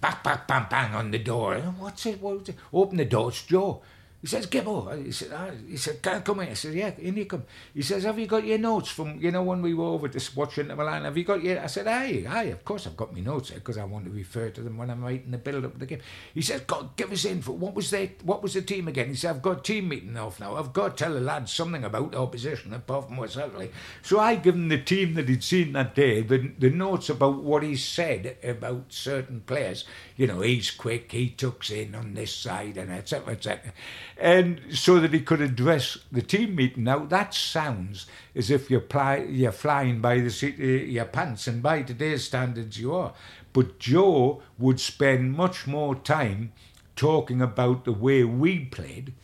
bang, 0.01 0.17
bang, 0.23 0.41
bang, 0.47 0.67
bang 0.71 0.95
on 0.95 1.11
the 1.11 1.19
door. 1.19 1.57
What's 1.79 2.07
it? 2.07 2.21
What's 2.21 2.49
it? 2.49 2.57
Open 2.73 2.97
the 2.97 3.05
door, 3.05 3.29
it's 3.29 3.45
Joe. 3.45 3.83
He 4.21 4.27
says, 4.27 4.47
Gibbo. 4.47 5.03
He 5.03 5.13
said, 5.13 5.31
ah. 5.33 5.49
he 5.67 5.79
said, 5.79 6.03
can 6.03 6.17
I 6.17 6.21
come 6.21 6.41
in? 6.41 6.51
I 6.51 6.55
said, 6.55 6.75
yeah, 6.75 6.93
in 6.99 7.17
you 7.17 7.25
come. 7.25 7.45
He 7.73 7.81
says, 7.81 8.03
have 8.03 8.19
you 8.19 8.27
got 8.27 8.45
your 8.45 8.59
notes 8.59 8.91
from, 8.91 9.19
you 9.19 9.31
know, 9.31 9.43
when 9.43 9.63
we 9.63 9.73
were 9.73 9.87
over 9.87 10.09
to 10.09 10.31
watch 10.37 10.59
Inter 10.59 10.77
Milan? 10.77 11.05
Have 11.05 11.17
you 11.17 11.25
got 11.25 11.43
your, 11.43 11.59
I 11.59 11.67
said, 11.67 11.87
aye, 11.87 12.27
aye, 12.29 12.45
of 12.45 12.63
course 12.63 12.87
I've 12.87 12.99
got 12.99 13.15
my 13.15 13.21
notes 13.21 13.51
because 13.51 13.79
I 13.79 13.85
want 13.85 14.05
to 14.05 14.11
refer 14.11 14.51
to 14.51 14.61
them 14.61 14.77
when 14.77 14.91
I'm 14.91 15.03
writing 15.03 15.31
the 15.31 15.39
build-up 15.39 15.73
of 15.73 15.81
the 15.81 15.87
game. 15.87 16.01
He 16.35 16.43
says, 16.43 16.61
God, 16.67 16.95
give 16.97 17.11
us 17.11 17.25
info. 17.25 17.53
What 17.53 17.75
was 17.75 17.89
they, 17.89 18.13
what 18.23 18.43
was 18.43 18.53
the 18.53 18.61
team 18.61 18.89
again? 18.89 19.09
He 19.09 19.15
said, 19.15 19.37
I've 19.37 19.43
got 19.43 19.65
team 19.65 19.89
meeting 19.89 20.19
off 20.19 20.39
now. 20.39 20.57
I've 20.57 20.75
got 20.75 20.99
to 20.99 21.05
tell 21.05 21.15
the 21.15 21.21
lads 21.21 21.51
something 21.51 21.85
about 21.85 22.13
the 22.13 22.19
opposition 22.19 22.75
apart 22.75 23.07
from 23.07 23.17
myself. 23.17 23.57
Like. 23.57 23.73
So 24.03 24.21
I 24.21 24.35
give 24.35 24.55
him 24.55 24.69
the 24.69 24.83
team 24.83 25.15
that 25.15 25.31
he'd 25.31 25.43
seen 25.43 25.73
that 25.73 25.95
day, 25.95 26.21
the, 26.21 26.53
the 26.59 26.69
notes 26.69 27.09
about 27.09 27.43
what 27.43 27.63
he 27.63 27.75
said 27.75 28.37
about 28.45 28.85
certain 28.91 29.41
players. 29.41 29.87
You 30.19 30.27
know, 30.27 30.43
he's 30.43 30.71
quick, 30.71 31.11
he 31.13 31.31
tucks 31.31 31.71
in 31.71 31.95
on 31.95 32.13
this 32.13 32.35
side 32.35 32.77
and 32.77 32.93
etc., 32.93 33.33
etc 33.33 33.73
and 34.21 34.61
so 34.71 35.01
that 35.01 35.15
he 35.15 35.21
could 35.21 35.41
address 35.41 35.99
the 36.13 36.23
team 36.23 36.55
meeting. 36.55 36.85
Now 36.85 37.01
that 37.07 37.35
sounds 37.35 38.07
as 38.35 38.51
if 38.51 38.71
you're, 38.71 38.81
ply, 38.81 39.27
you're 39.29 39.51
flying 39.51 40.01
by 40.01 40.21
the 40.21 40.31
seat 40.31 40.55
of 40.55 40.61
your 40.61 41.07
pants, 41.07 41.47
and 41.47 41.63
by 41.63 41.83
today's 41.83 42.25
standards 42.25 42.79
you 42.79 42.95
are. 42.95 43.15
But 43.53 43.79
Joe 43.79 44.43
would 44.59 44.79
spend 44.79 45.33
much 45.33 45.67
more 45.67 45.95
time 45.95 46.53
talking 46.97 47.41
about 47.41 47.85
the 47.85 47.93
way 47.93 48.23
we 48.25 48.67
played 48.67 49.15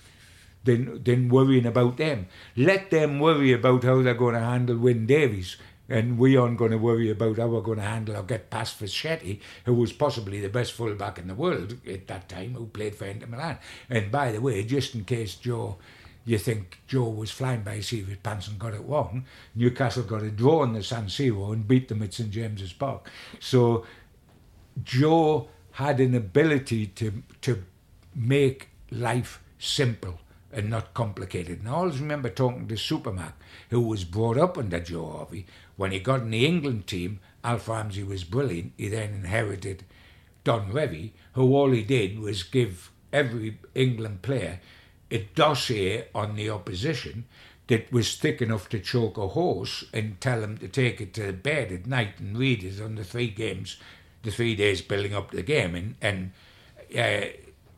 than 0.65 1.05
than 1.05 1.29
worrying 1.29 1.67
about 1.67 1.97
them. 1.97 2.27
Let 2.57 2.91
them 2.91 3.21
worry 3.21 3.53
about 3.53 3.85
how 3.85 4.03
they're 4.03 4.15
going 4.15 4.35
to 4.35 4.41
handle 4.41 4.79
Wyn 4.79 5.07
Davies 5.07 5.57
and 5.89 6.19
we 6.19 6.37
aren't 6.37 6.59
going 6.59 6.73
to 6.73 6.79
worry 6.79 7.11
about 7.11 7.37
how 7.37 7.47
we're 7.47 7.61
going 7.61 7.79
to 7.79 7.85
handle 7.85 8.17
or 8.17 8.23
get 8.23 8.51
past 8.51 8.81
Facchetti, 8.81 9.41
who 9.65 9.75
was 9.75 9.93
possibly 9.93 10.41
the 10.41 10.49
best 10.49 10.73
fullback 10.73 11.19
in 11.19 11.29
the 11.29 11.35
world 11.35 11.77
at 11.89 12.07
that 12.09 12.29
time, 12.29 12.55
who 12.55 12.67
played 12.67 12.95
for 12.95 13.05
Inter 13.07 13.27
Milan. 13.27 13.59
And 13.89 14.11
by 14.11 14.33
the 14.33 14.41
way, 14.41 14.65
just 14.65 14.95
in 14.95 15.05
case 15.05 15.37
Joe, 15.37 15.77
you 16.25 16.39
think 16.39 16.81
Joe 16.89 17.09
was 17.09 17.31
flying 17.31 17.63
by 17.63 17.77
his 17.77 17.89
seat 17.89 18.07
his 18.07 18.17
pants 18.19 18.49
and 18.49 18.59
got 18.59 18.75
it 18.75 18.85
wrong, 18.85 19.25
Newcastle 19.55 20.03
got 20.03 20.23
a 20.23 20.31
draw 20.31 20.65
in 20.65 20.73
the 20.73 20.83
San 20.83 21.07
Siro 21.07 21.53
and 21.53 21.69
beat 21.69 21.89
them 21.89 22.03
at 22.03 22.15
St 22.15 22.31
James's 22.31 22.73
Park. 22.73 23.09
So 23.39 23.87
Joe 24.83 25.49
had 25.73 26.01
an 26.01 26.15
ability 26.15 26.87
to 26.87 27.23
to 27.43 27.63
make 28.15 28.71
life 28.91 29.41
simple 29.59 30.19
and 30.53 30.71
not 30.71 30.95
complicated. 30.95 31.61
And 31.61 31.69
I 31.69 31.73
always 31.73 32.01
remember 32.01 32.31
talking 32.31 32.67
to 32.69 32.75
Supermac, 32.75 33.33
who 33.71 33.81
was 33.81 34.05
brought 34.05 34.39
up 34.39 34.57
under 34.57 34.81
Joe 34.81 35.07
Harvey, 35.07 35.47
when 35.77 35.93
he 35.93 35.99
got 35.99 36.23
in 36.23 36.31
the 36.31 36.47
England 36.47 36.87
team, 36.87 37.21
Alf 37.45 37.69
Ramsey 37.69 38.03
was 38.03 38.25
brilliant. 38.25 38.73
He 38.77 38.89
then 38.89 39.15
inherited 39.15 39.85
Don 40.45 40.73
Revie, 40.73 41.13
who 41.35 41.55
all 41.55 41.71
he 41.71 41.83
did 41.83 42.19
was 42.19 42.43
give 42.43 42.91
every 43.13 43.59
England 43.75 44.23
player 44.23 44.61
a 45.11 45.29
dossier 45.35 46.09
on 46.15 46.35
the 46.35 46.51
opposition, 46.51 47.25
that 47.69 47.93
was 47.93 48.17
thick 48.17 48.41
enough 48.41 48.69
to 48.69 48.79
choke 48.79 49.19
a 49.19 49.29
horse 49.29 49.85
and 49.93 50.21
tell 50.21 50.43
him 50.43 50.57
to 50.59 50.69
take 50.69 51.01
it 51.01 51.13
to 51.15 51.33
bed 51.33 51.73
at 51.73 51.87
night 51.87 52.19
and 52.19 52.39
read 52.39 52.63
it 52.63 52.81
on 52.81 52.95
the 52.95 53.05
three 53.05 53.29
games, 53.29 53.77
the 54.23 54.31
three 54.31 54.55
days 54.55 54.81
building 54.81 55.15
up 55.15 55.31
the 55.31 55.43
game. 55.43 55.75
And, 55.75 55.95
and 56.01 56.33
uh, 56.97 57.27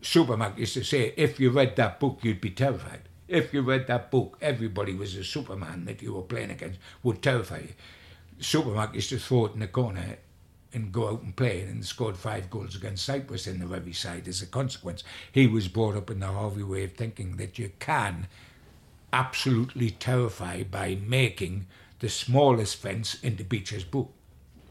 Supermac 0.03 0.59
used 0.59 0.75
to 0.75 0.85
say, 0.85 1.15
if 1.17 1.41
you 1.41 1.51
read 1.51 1.77
that 1.77 2.01
book, 2.01 2.19
you'd 2.23 2.41
be 2.41 2.51
terrified. 2.51 3.08
If 3.29 3.53
you 3.53 3.61
read 3.61 3.87
that 3.87 4.11
book, 4.11 4.39
everybody 4.41 4.95
was 4.95 5.15
a 5.15 5.23
Superman 5.23 5.85
that 5.85 6.03
you 6.03 6.15
were 6.15 6.23
playing 6.23 6.51
against 6.51 6.79
would 7.03 7.23
terrify 7.23 7.59
you. 7.59 7.75
Supermac 8.41 8.95
used 8.95 9.11
to 9.11 9.19
throw 9.19 9.47
it 9.47 9.55
in 9.55 9.61
the 9.61 9.69
corner 9.69 10.17
and 10.73 10.93
go 10.93 11.09
out 11.09 11.23
and 11.23 11.35
play 11.35 11.63
and 11.63 11.85
scored 11.85 12.17
five 12.17 12.51
goals 12.51 12.77
against 12.77 13.05
Cyprus 13.05 13.47
in 13.47 13.59
the 13.59 13.67
Revie 13.67 13.95
side 13.95 14.29
as 14.29 14.43
a 14.43 14.47
consequence. 14.47 15.03
He 15.33 15.47
was 15.47 15.69
brought 15.69 15.97
up 15.97 16.11
in 16.11 16.21
the 16.21 16.27
Harvey 16.27 16.63
way 16.63 16.85
of 16.85 16.93
thinking 16.93 17.37
that 17.37 17.59
you 17.59 17.73
can 17.79 18.29
absolutely 19.13 19.91
terrify 19.91 20.63
by 20.63 20.99
making 21.07 21.67
the 22.01 22.09
smallest 22.09 22.77
fence 22.77 23.19
into 23.23 23.45
Becher's 23.45 23.85
Brook. 23.85 24.13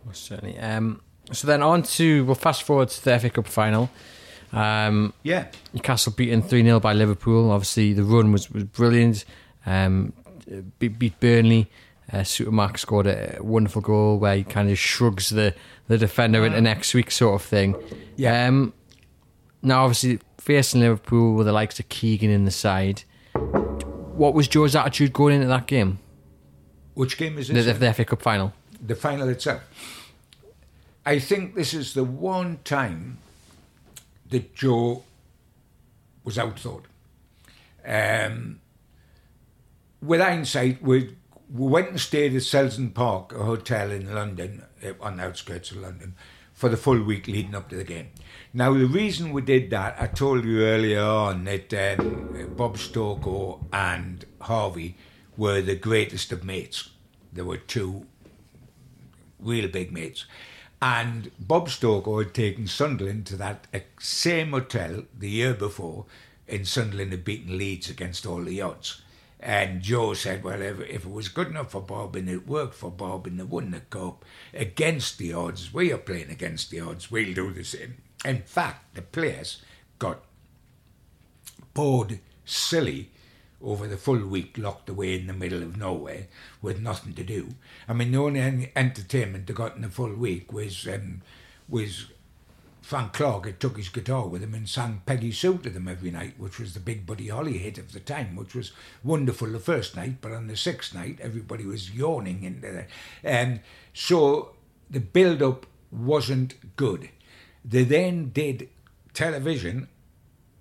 Most 0.05 0.24
certainly. 0.24 0.58
Um, 0.60 1.01
so 1.32 1.47
then 1.47 1.62
on 1.62 1.84
to, 1.84 2.24
we'll 2.26 2.36
fast 2.36 2.64
forward 2.64 2.89
to 2.89 3.03
the 3.03 3.20
FA 3.20 3.30
Cup 3.30 3.47
final. 3.47 3.89
Um, 4.54 5.14
Yeah. 5.24 5.48
Newcastle 5.74 6.14
beaten 6.16 6.41
3 6.41 6.64
0 6.64 6.80
by 6.80 6.93
Liverpool. 6.93 7.52
Obviously, 7.52 7.93
the 7.93 8.04
run 8.04 8.32
was, 8.32 8.50
was 8.52 8.64
brilliant. 8.64 9.26
Um, 9.66 10.14
beat, 10.80 10.98
beat 11.00 11.20
Burnley. 11.20 11.70
Uh, 12.12 12.18
Supermax 12.20 12.80
scored 12.80 13.06
a 13.08 13.38
wonderful 13.41 13.82
goal 13.82 14.18
where 14.18 14.38
he 14.38 14.43
kind 14.45 14.70
of 14.72 14.80
shrugs 14.80 15.30
the, 15.30 15.54
the 15.89 15.98
defender 15.98 16.45
into 16.45 16.62
next 16.62 16.93
week, 16.93 17.12
sort 17.12 17.36
of 17.41 17.45
thing. 17.45 17.76
Yeah. 18.16 18.48
Um, 18.48 18.72
now, 19.62 19.84
obviously, 19.84 20.20
facing 20.38 20.80
Liverpool 20.80 21.36
with 21.36 21.48
the 21.48 21.52
likes 21.52 21.80
of 21.80 21.89
Keegan 21.89 22.30
in 22.30 22.45
the 22.45 22.52
side. 22.52 23.04
What 23.34 24.34
was 24.34 24.48
Joe's 24.48 24.76
attitude 24.76 25.12
going 25.12 25.36
into 25.36 25.48
that 25.48 25.68
game? 25.68 26.00
Which 26.93 27.18
game 27.18 27.38
is 27.38 27.50
this? 27.50 27.66
the, 27.66 27.74
the 27.74 27.93
FA 27.93 28.06
Cup 28.06 28.22
final. 28.22 28.54
the 28.82 28.95
final 28.95 29.28
itself. 29.30 29.62
I 31.06 31.20
think 31.20 31.56
this 31.56 31.74
is 31.74 31.93
the 31.93 32.04
one 32.04 32.60
time 32.64 33.20
that 34.30 34.55
Joe 34.55 35.03
was 36.23 36.38
outthought. 36.38 36.84
Um, 37.86 38.59
with 40.01 40.21
hindsight, 40.21 40.82
we, 40.82 41.15
we 41.53 41.67
went 41.67 41.89
and 41.89 41.99
stayed 41.99 42.36
at 42.36 42.41
Selsdon 42.41 42.93
Park, 42.93 43.34
a 43.34 43.43
hotel 43.43 43.91
in 43.91 44.13
London, 44.13 44.63
uh, 44.84 44.91
on 44.99 45.17
the 45.17 45.23
outskirts 45.23 45.71
of 45.71 45.78
London, 45.78 46.15
for 46.53 46.69
the 46.69 46.78
full 46.78 47.01
week 47.01 47.28
leading 47.28 47.55
up 47.55 47.69
to 47.69 47.75
the 47.75 47.84
game. 47.84 48.09
Now, 48.53 48.73
the 48.73 48.86
reason 48.86 49.32
we 49.32 49.41
did 49.41 49.69
that, 49.69 49.95
I 49.99 50.07
told 50.07 50.43
you 50.43 50.63
earlier 50.63 51.01
on 51.01 51.45
that 51.45 51.73
um, 51.99 52.53
Bob 52.57 52.78
Stokoe 52.78 53.63
and 53.71 54.25
Harvey 54.41 54.97
were 55.38 55.61
the 55.61 55.75
greatest 55.75 56.32
of 56.32 56.43
mates. 56.43 56.89
There 57.32 57.45
were 57.45 57.57
two 57.57 58.05
real 59.39 59.67
big 59.67 59.91
mates. 59.91 60.25
And 60.82 61.32
Bob 61.39 61.69
Stokoe 61.69 62.23
had 62.23 62.34
taken 62.34 62.67
Sunderland 62.67 63.25
to 63.28 63.36
that 63.38 63.67
same 63.99 64.51
hotel 64.51 65.03
the 65.17 65.30
year 65.30 65.53
before, 65.53 66.05
and 66.47 66.67
Sunderland 66.67 67.11
had 67.11 67.25
beaten 67.25 67.57
Leeds 67.57 67.89
against 67.89 68.25
all 68.25 68.43
the 68.43 68.61
odds. 68.61 69.01
And 69.39 69.82
Joe 69.82 70.13
said, 70.13 70.43
well, 70.43 70.61
if, 70.61 70.80
if 70.82 71.05
it 71.05 71.11
was 71.11 71.30
good 71.30 71.47
enough 71.47 71.71
for 71.71 71.82
Bob 71.82 72.15
and 72.15 72.30
it 72.30 72.47
worked 72.47 72.73
for 72.73 72.91
Bob 72.91 73.28
and 73.28 73.39
they 73.39 73.43
won 73.43 73.71
the 73.71 73.82
cup 73.82 74.25
against 74.53 75.17
the 75.17 75.34
odds, 75.34 75.73
we 75.73 75.91
are 75.91 75.97
playing 75.97 76.30
against 76.30 76.71
the 76.71 76.80
odds, 76.80 77.11
we'll 77.11 77.34
do 77.34 77.53
the 77.53 77.63
same. 77.63 77.97
In 78.25 78.41
fact, 78.41 78.95
the 78.95 79.01
players 79.01 79.61
got 79.99 80.23
bored 81.73 82.19
silly 82.45 83.11
over 83.64 83.88
the 83.88 83.97
full 83.97 84.26
week 84.26 84.58
locked 84.58 84.89
away 84.89 85.20
in 85.20 85.28
the 85.28 85.34
middle 85.34 85.64
of 85.64 85.78
nowhere 85.78 86.28
with 86.62 86.80
nothing 86.80 87.14
to 87.14 87.24
do. 87.24 87.49
I 87.88 87.93
mean, 87.93 88.12
the 88.12 88.20
only 88.20 88.72
entertainment 88.76 89.47
they 89.47 89.53
got 89.53 89.76
in 89.76 89.82
the 89.82 89.89
full 89.89 90.14
week 90.14 90.53
was 90.53 90.88
um, 90.88 91.22
was 91.68 92.08
Frank 92.82 93.14
Clark 93.14 93.45
had 93.45 93.60
took 93.60 93.76
his 93.76 93.89
guitar 93.89 94.28
with 94.28 94.41
him 94.41 94.53
and 94.53 94.70
sang 94.70 95.01
Peggy 95.05 95.32
Sue 95.32 95.58
to 95.58 95.70
them 95.70 95.89
every 95.89 96.10
night, 96.10 96.36
which 96.38 96.58
was 96.58 96.74
the 96.74 96.80
big 96.80 97.05
Buddy 97.05 97.28
Holly 97.28 97.58
hit 97.58 97.78
of 97.78 97.91
the 97.91 97.99
time, 97.99 98.36
which 98.36 98.55
was 98.55 98.72
wonderful 99.03 99.49
the 99.49 99.60
first 99.60 99.97
night, 99.97 100.22
but 100.22 100.32
on 100.32 100.47
the 100.47 100.55
sixth 100.55 100.93
night 100.93 101.20
everybody 101.22 101.66
was 101.66 101.91
yawning 101.91 102.43
into 102.43 102.86
um, 103.26 103.60
so 103.93 104.53
the 104.89 105.01
build 105.01 105.41
up 105.41 105.66
wasn't 105.91 106.76
good. 106.78 107.10
They 107.66 107.84
then 107.84 108.30
did 108.30 108.70
television 109.14 109.89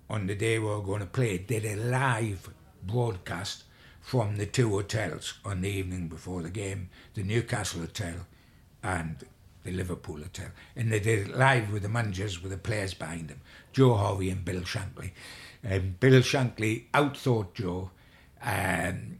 on 0.09 0.27
the 0.27 0.35
day 0.35 0.59
we 0.59 0.65
were 0.65 0.81
going 0.81 0.99
to 0.99 1.05
play, 1.05 1.37
did 1.37 1.63
a 1.63 1.75
live 1.75 2.49
broadcast 2.83 3.63
from 4.01 4.37
the 4.37 4.45
two 4.45 4.69
hotels 4.69 5.33
on 5.43 5.61
the 5.61 5.69
evening 5.69 6.07
before 6.07 6.41
the 6.41 6.49
game, 6.49 6.89
the 7.13 7.23
Newcastle 7.23 7.81
Hotel 7.81 8.25
and 8.81 9.17
the 9.63 9.71
Liverpool 9.71 10.17
Hotel. 10.17 10.49
And 10.75 10.91
they 10.91 10.99
did 10.99 11.27
it 11.27 11.37
live 11.37 11.71
with 11.71 11.83
the 11.83 11.89
managers, 11.89 12.41
with 12.41 12.51
the 12.51 12.57
players 12.57 12.93
behind 12.93 13.27
them, 13.27 13.41
Joe 13.73 13.95
Harvey 13.95 14.29
and 14.29 14.45
Bill 14.45 14.61
Shankly. 14.61 15.11
And 15.63 15.99
Bill 15.99 16.21
Shankly 16.21 16.85
outthought 16.93 17.53
Joe. 17.53 17.91
Um, 18.41 19.19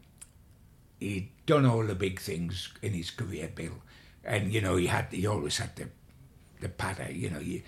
he'd 1.00 1.28
done 1.44 1.66
all 1.66 1.84
the 1.84 1.94
big 1.94 2.20
things 2.20 2.70
in 2.80 2.94
his 2.94 3.10
career, 3.10 3.50
Bill. 3.54 3.82
And, 4.24 4.52
you 4.52 4.60
know, 4.60 4.76
he 4.76 4.86
had 4.86 5.06
he 5.10 5.26
always 5.26 5.58
had 5.58 5.76
the 5.76 5.88
the 6.60 6.68
patter, 6.68 7.10
you 7.10 7.30
know, 7.30 7.38
you, 7.38 7.62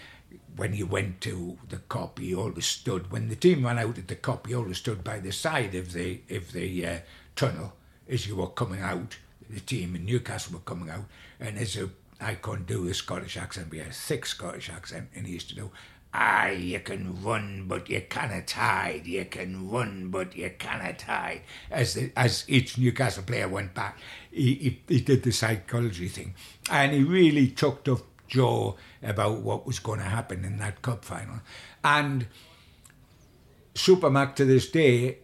when 0.60 0.74
you 0.74 0.84
went 0.84 1.22
to 1.22 1.56
the 1.70 1.78
Kop, 1.78 2.18
he 2.18 2.34
always 2.34 2.66
stood. 2.66 3.10
When 3.10 3.30
the 3.30 3.34
team 3.34 3.64
ran 3.64 3.78
out 3.78 3.96
at 3.96 4.08
the 4.08 4.14
Kop, 4.14 4.46
he 4.46 4.54
always 4.54 4.76
stood 4.76 5.02
by 5.02 5.18
the 5.18 5.32
side 5.32 5.74
of 5.74 5.94
the 5.94 6.20
of 6.28 6.52
the 6.52 6.86
uh, 6.86 6.98
tunnel 7.34 7.72
as 8.06 8.26
you 8.26 8.36
were 8.36 8.48
coming 8.48 8.82
out. 8.82 9.16
The 9.48 9.60
team 9.60 9.96
in 9.96 10.04
Newcastle 10.04 10.52
were 10.52 10.60
coming 10.60 10.90
out, 10.90 11.06
and 11.40 11.56
as 11.58 11.78
a 11.78 11.88
I 12.20 12.34
couldn't 12.34 12.66
do 12.66 12.86
a 12.88 12.92
Scottish 12.92 13.38
accent, 13.38 13.72
he 13.72 13.78
had 13.78 13.88
a 13.88 13.92
thick 13.92 14.26
Scottish 14.26 14.68
accent, 14.68 15.08
and 15.14 15.26
he 15.26 15.32
used 15.32 15.48
to 15.48 15.54
do, 15.54 15.70
"Aye, 16.12 16.58
you 16.60 16.80
can 16.80 17.22
run, 17.22 17.64
but 17.66 17.88
you 17.88 18.02
cannot 18.02 18.50
hide. 18.50 19.06
You 19.06 19.24
can 19.24 19.70
run, 19.70 20.10
but 20.10 20.36
you 20.36 20.50
cannot 20.58 21.00
hide." 21.00 21.40
As 21.70 21.94
the, 21.94 22.12
as 22.14 22.44
each 22.48 22.76
Newcastle 22.76 23.22
player 23.22 23.48
went 23.48 23.72
back, 23.72 23.98
he, 24.30 24.54
he 24.54 24.82
he 24.88 25.00
did 25.00 25.22
the 25.22 25.32
psychology 25.32 26.08
thing, 26.08 26.34
and 26.70 26.92
he 26.92 27.02
really 27.02 27.48
took 27.48 27.88
up 27.88 28.02
Joe 28.30 28.76
about 29.02 29.40
what 29.40 29.66
was 29.66 29.78
going 29.78 29.98
to 29.98 30.06
happen 30.06 30.44
in 30.44 30.56
that 30.58 30.80
cup 30.80 31.04
final. 31.04 31.40
And 31.84 32.26
Supermac 33.74 34.34
to 34.36 34.44
this 34.46 34.70
day 34.70 35.18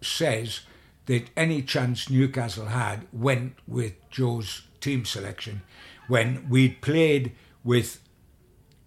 says 0.00 0.60
that 1.06 1.28
any 1.36 1.60
chance 1.60 2.08
Newcastle 2.08 2.66
had 2.66 3.06
went 3.12 3.56
with 3.68 3.92
Joe's 4.10 4.62
team 4.80 5.04
selection 5.04 5.62
when 6.08 6.48
we'd 6.48 6.80
played 6.80 7.32
with 7.62 8.00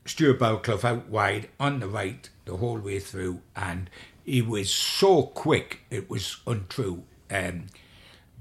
Stuart 0.05 0.39
Barraclough 0.39 0.83
out 0.83 1.09
wide 1.09 1.49
on 1.59 1.79
the 1.79 1.87
right 1.87 2.29
the 2.45 2.57
whole 2.57 2.79
way 2.79 2.99
through, 2.99 3.41
and 3.55 3.89
he 4.23 4.41
was 4.41 4.71
so 4.71 5.23
quick 5.23 5.81
it 5.89 6.09
was 6.09 6.37
untrue. 6.47 7.03
Um, 7.29 7.67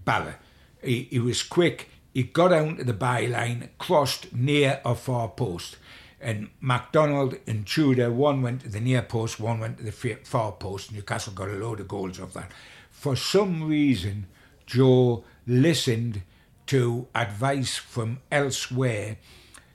Barra, 0.05 0.37
he, 0.83 1.09
he 1.11 1.19
was 1.19 1.43
quick. 1.43 1.91
He 2.17 2.23
got 2.23 2.51
out 2.51 2.79
to 2.79 2.85
the 2.85 2.95
byline, 2.95 3.69
crossed 3.77 4.33
near 4.33 4.81
a 4.87 4.95
far 4.95 5.29
post, 5.29 5.77
and 6.19 6.49
MacDonald 6.63 7.37
and 7.47 7.67
Tudor, 7.67 8.11
one 8.11 8.41
went 8.41 8.63
to 8.63 8.71
the 8.71 8.81
near 8.81 9.03
post, 9.03 9.39
one 9.39 9.61
went 9.61 9.77
to 9.77 9.85
the 9.85 9.93
far 9.93 10.53
post. 10.53 10.93
Newcastle 10.93 11.35
got 11.35 11.51
a 11.51 11.53
load 11.53 11.81
of 11.81 11.89
goals 11.89 12.19
off 12.19 12.33
that. 12.33 12.53
For 12.91 13.17
some 13.17 13.69
reason, 13.69 14.29
Joe 14.65 15.25
listened 15.47 16.23
to 16.69 17.07
advice 17.15 17.77
from 17.77 18.21
elsewhere 18.33 19.19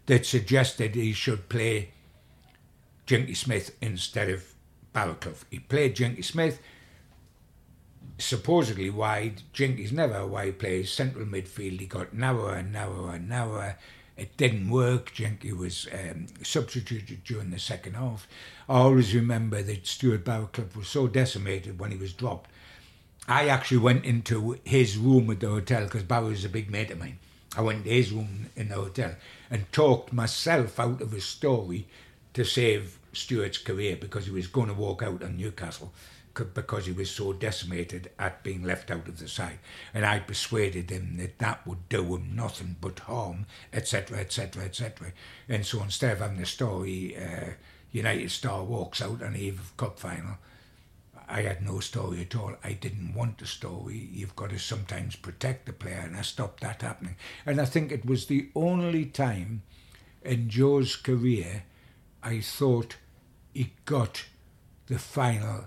that 0.07 0.26
suggested 0.26 0.95
he 0.95 1.13
should 1.13 1.47
play 1.47 1.91
Jinky 3.05 3.35
Smith 3.35 3.77
instead 3.81 4.30
of 4.30 4.55
Barraclough. 4.95 5.43
He 5.51 5.59
played 5.59 5.95
Jinky 5.95 6.23
Smith 6.23 6.59
supposedly 8.23 8.89
wide. 8.89 9.41
Jinky's 9.53 9.91
never 9.91 10.15
a 10.15 10.27
wide 10.27 10.60
player. 10.60 10.85
Central 10.85 11.26
midfield, 11.26 11.80
he 11.80 11.85
got 11.85 12.14
narrower 12.14 12.56
and 12.56 12.72
narrower 12.72 13.15
and 13.15 13.30
narrower. 13.30 13.77
It 14.18 14.38
didn't 14.38 14.69
work. 14.69 15.14
Jinky 15.14 15.53
was 15.53 15.88
um, 15.93 16.27
substituted 16.43 17.23
during 17.23 17.49
the 17.49 17.60
second 17.60 17.95
half. 17.95 18.27
I 18.69 18.76
always 18.76 19.15
remember 19.15 19.61
that 19.64 19.88
Stuart 19.88 20.23
Barraclough 20.23 20.76
was 20.76 20.88
so 20.88 21.07
decimated 21.07 21.80
when 21.80 21.91
he 21.91 21.98
was 21.98 22.14
dropped. 22.14 22.49
I 23.27 23.48
actually 23.48 23.77
went 23.77 24.06
into 24.06 24.60
his 24.64 24.98
room 24.98 25.30
at 25.31 25.39
the 25.39 25.48
hotel 25.48 25.85
because 25.85 26.03
Barry 26.03 26.30
was 26.30 26.45
a 26.45 26.49
big 26.49 26.69
mate 26.69 26.91
of 26.91 26.99
mine. 26.99 27.19
I 27.56 27.61
went 27.61 27.84
to 27.84 27.89
his 27.89 28.11
room 28.11 28.49
in 28.56 28.69
the 28.69 28.76
hotel 28.76 29.15
and 29.49 29.72
talked 29.72 30.14
myself 30.14 30.80
out 30.80 31.02
of 31.02 31.14
a 31.14 31.22
story 31.22 31.88
to 32.34 32.45
save 32.45 32.98
Stuart's 33.14 33.57
career 33.57 33.95
because 33.95 34.26
he 34.26 34.31
was 34.31 34.48
going 34.48 34.68
to 34.68 34.73
walk 34.73 35.03
out 35.03 35.23
on 35.23 35.38
Newcastle 35.38 35.91
because 36.33 36.85
he 36.85 36.91
was 36.91 37.11
so 37.11 37.33
decimated 37.33 38.11
at 38.17 38.43
being 38.43 38.63
left 38.63 38.89
out 38.91 39.07
of 39.07 39.19
the 39.19 39.27
side. 39.27 39.59
And 39.93 40.05
I 40.05 40.19
persuaded 40.19 40.89
him 40.89 41.17
that 41.17 41.39
that 41.39 41.65
would 41.67 41.89
do 41.89 42.15
him 42.15 42.35
nothing 42.35 42.77
but 42.79 42.99
harm, 42.99 43.45
etc., 43.73 44.19
etc., 44.19 44.63
etc. 44.63 45.13
And 45.49 45.65
so 45.65 45.81
instead 45.83 46.13
of 46.13 46.19
having 46.19 46.39
the 46.39 46.45
story, 46.45 47.17
uh, 47.17 47.51
United 47.91 48.31
Star 48.31 48.63
walks 48.63 49.01
out 49.01 49.21
on 49.21 49.33
the 49.33 49.39
eve 49.39 49.59
of 49.59 49.77
Cup 49.77 49.99
final, 49.99 50.37
I 51.27 51.43
had 51.43 51.63
no 51.63 51.79
story 51.79 52.21
at 52.21 52.35
all. 52.35 52.55
I 52.61 52.73
didn't 52.73 53.13
want 53.13 53.41
a 53.41 53.45
story. 53.45 54.09
You've 54.11 54.35
got 54.35 54.49
to 54.49 54.59
sometimes 54.59 55.15
protect 55.15 55.65
the 55.65 55.73
player, 55.73 56.03
and 56.03 56.17
I 56.17 56.23
stopped 56.23 56.61
that 56.61 56.81
happening. 56.81 57.15
And 57.45 57.61
I 57.61 57.65
think 57.65 57.91
it 57.91 58.05
was 58.05 58.25
the 58.25 58.49
only 58.53 59.05
time 59.05 59.61
in 60.23 60.49
Joe's 60.49 60.95
career 60.95 61.63
I 62.21 62.41
thought 62.41 62.97
he 63.53 63.73
got 63.85 64.25
the 64.87 64.99
final 64.99 65.65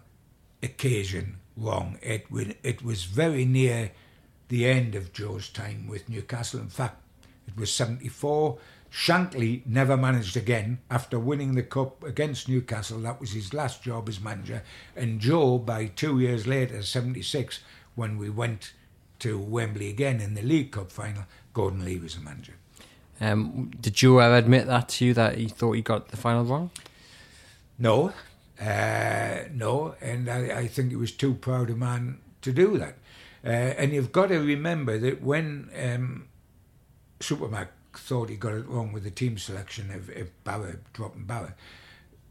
occasion 0.64 1.36
wrong. 1.56 1.98
It, 2.02 2.26
it 2.62 2.82
was 2.82 3.04
very 3.04 3.44
near 3.44 3.92
the 4.48 4.66
end 4.66 4.94
of 4.94 5.12
Joe's 5.12 5.48
time 5.48 5.86
with 5.86 6.08
Newcastle. 6.08 6.60
In 6.60 6.68
fact, 6.68 7.00
it 7.46 7.56
was 7.56 7.72
74. 7.72 8.58
Shankly 8.92 9.66
never 9.66 9.96
managed 9.96 10.36
again 10.36 10.78
after 10.90 11.18
winning 11.18 11.54
the 11.54 11.62
cup 11.62 12.04
against 12.04 12.48
Newcastle. 12.48 13.00
That 13.00 13.20
was 13.20 13.32
his 13.32 13.52
last 13.52 13.82
job 13.82 14.08
as 14.08 14.20
manager. 14.20 14.62
And 14.94 15.20
Joe, 15.20 15.58
by 15.58 15.86
two 15.86 16.20
years 16.20 16.46
later, 16.46 16.82
76, 16.82 17.60
when 17.96 18.18
we 18.18 18.30
went 18.30 18.72
to 19.20 19.38
Wembley 19.38 19.88
again 19.88 20.20
in 20.20 20.34
the 20.34 20.42
League 20.42 20.72
Cup 20.72 20.92
final, 20.92 21.24
Gordon 21.52 21.84
Lee 21.84 21.98
was 21.98 22.14
the 22.14 22.20
manager. 22.20 22.54
Um, 23.20 23.70
did 23.80 23.94
Joe 23.94 24.18
ever 24.18 24.36
admit 24.36 24.66
that 24.66 24.88
to 24.90 25.06
you 25.06 25.14
that 25.14 25.38
he 25.38 25.48
thought 25.48 25.72
he 25.72 25.82
got 25.82 26.08
the 26.08 26.16
final 26.16 26.44
wrong? 26.44 26.70
No, 27.78 28.12
uh, 28.64 29.48
no, 29.52 29.94
and 30.00 30.28
I, 30.28 30.60
I, 30.60 30.66
think 30.68 30.90
he 30.90 30.96
was 30.96 31.12
too 31.12 31.34
proud 31.34 31.68
a 31.70 31.74
man 31.74 32.18
to 32.42 32.52
do 32.52 32.78
that. 32.78 32.96
Uh, 33.44 33.48
and 33.48 33.92
you've 33.92 34.12
got 34.12 34.28
to 34.28 34.38
remember 34.38 34.96
that 34.98 35.22
when 35.22 35.68
um, 35.78 36.28
Supermac 37.20 37.68
thought 37.94 38.30
he 38.30 38.36
got 38.36 38.54
it 38.54 38.66
wrong 38.66 38.92
with 38.92 39.04
the 39.04 39.10
team 39.10 39.36
selection 39.36 39.90
of, 39.90 40.08
of 40.08 40.44
Bauer 40.44 40.80
dropping 40.94 41.24
Bauer, 41.24 41.54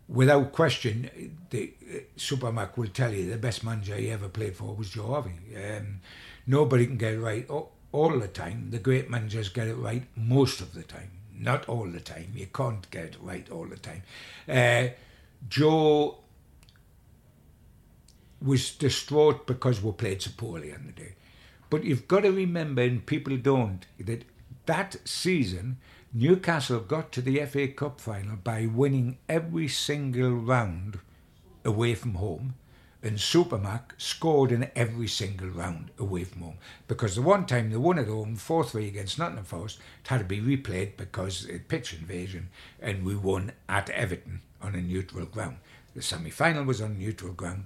without 0.07 0.51
question, 0.51 1.31
the 1.51 1.73
uh, 1.93 1.97
Supermac 2.18 2.77
will 2.77 2.88
tell 2.88 3.14
you 3.14 3.30
the 3.30 3.38
best 3.38 3.64
manager 3.64 3.95
he 3.95 4.10
ever 4.10 4.30
played 4.30 4.55
for 4.55 4.73
was 4.73 4.89
Joe 4.89 5.07
Harvey. 5.07 5.35
Um, 5.55 5.99
nobody 6.47 6.88
can 6.88 6.97
get 6.97 7.14
it 7.14 7.19
right 7.19 7.47
all, 7.49 7.73
all 7.91 8.18
the 8.18 8.27
time. 8.27 8.69
The 8.72 8.80
great 8.80 9.10
managers 9.10 9.49
get 9.49 9.68
it 9.68 9.76
right 9.76 10.03
most 10.15 10.61
of 10.61 10.73
the 10.73 10.84
time. 10.84 11.11
Not 11.38 11.69
all 11.69 11.85
the 11.85 11.99
time. 11.99 12.31
You 12.35 12.47
can't 12.47 12.89
get 12.89 13.03
it 13.05 13.18
right 13.22 13.47
all 13.51 13.65
the 13.65 13.77
time. 13.77 14.03
Uh, 14.47 14.93
Joe 15.49 16.23
was 18.44 18.72
distraught 18.72 19.48
because 19.48 19.82
we 19.82 19.91
played 19.94 20.22
so 20.22 20.32
poorly 20.36 20.74
on 20.74 20.86
the 20.86 20.91
day. 20.91 21.15
But 21.70 21.84
you've 21.84 22.07
got 22.07 22.22
to 22.22 22.32
remember, 22.32 22.82
and 22.82 23.06
people 23.06 23.36
don't, 23.38 23.86
that 23.99 24.26
that 24.65 24.98
season, 25.06 25.78
Newcastle 26.14 26.80
got 26.80 27.11
to 27.14 27.22
the 27.22 27.44
FA 27.45 27.68
Cup 27.70 27.99
final 27.99 28.36
by 28.36 28.65
winning 28.65 29.18
every 29.28 29.68
single 29.68 30.32
round 30.32 30.99
away 31.65 31.95
from 31.95 32.15
home, 32.15 32.56
and 33.02 33.18
Supermac 33.18 33.91
scored 33.98 34.52
in 34.52 34.70
every 34.76 35.07
single 35.07 35.49
round 35.49 35.90
away 35.98 36.24
from 36.24 36.44
home. 36.44 36.57
Because 36.88 37.15
the 37.15 37.22
one 37.22 37.45
time 37.45 37.72
they 37.72 37.78
won 37.78 37.99
at 37.99 38.07
home, 38.07 38.36
4 38.36 38.64
3 38.64 38.88
against 38.88 39.18
Nottingham 39.18 39.45
Forest, 39.45 39.80
it 40.03 40.07
had 40.07 40.20
to 40.20 40.26
be 40.26 40.40
replayed 40.40 40.95
because 40.95 41.45
it 41.45 41.68
pitch 41.68 41.94
invasion, 41.94 42.49
and 42.80 43.03
we 43.03 43.15
won 43.15 43.52
at 43.68 43.90
Everton 43.90 44.41
on 44.61 44.76
a 44.76 44.82
neutral 44.82 45.26
ground. 45.26 45.57
The 45.95 46.02
semi 46.02 46.30
final 46.30 46.64
was 46.64 46.82
on 46.82 46.98
neutral 46.98 47.34
ground. 47.34 47.65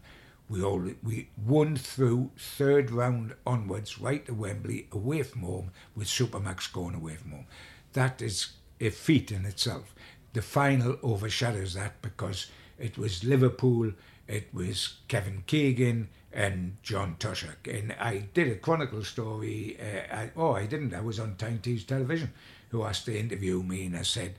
We 0.50 0.64
all 0.64 0.82
we 1.04 1.30
won 1.38 1.76
through 1.76 2.32
third 2.38 2.90
round 2.92 3.36
onwards, 3.46 4.00
right 4.00 4.26
to 4.26 4.34
Wembley, 4.34 4.88
away 4.92 5.24
from 5.24 5.42
home, 5.42 5.72
with 5.96 6.08
Supermax 6.08 6.72
going 6.72 6.96
away 6.96 7.16
from 7.16 7.32
home. 7.32 7.48
That 7.94 8.22
is 8.22 8.54
a 8.80 8.90
feat 8.90 9.32
in 9.32 9.46
itself. 9.46 9.94
The 10.34 10.42
final 10.42 10.98
overshadows 11.04 11.74
that 11.74 12.02
because 12.02 12.48
it 12.78 12.98
was 12.98 13.24
Liverpool, 13.24 13.92
it 14.28 14.54
was 14.54 14.98
Kevin 15.08 15.44
Keegan 15.48 16.10
and 16.32 16.78
John 16.84 17.16
Toshack. 17.18 17.68
And 17.68 17.96
I 18.00 18.28
did 18.34 18.48
a 18.50 18.56
Chronicle 18.56 19.04
story. 19.04 19.78
Uh, 19.80 20.16
I, 20.16 20.32
oh, 20.36 20.52
I 20.52 20.66
didn't. 20.66 20.94
I 20.94 21.02
was 21.02 21.20
on 21.20 21.36
Tees 21.36 21.84
television, 21.84 22.32
who 22.70 22.84
asked 22.84 23.06
to 23.06 23.18
interview 23.18 23.64
me, 23.64 23.88
and 23.88 23.98
I 23.98 24.04
said, 24.04 24.36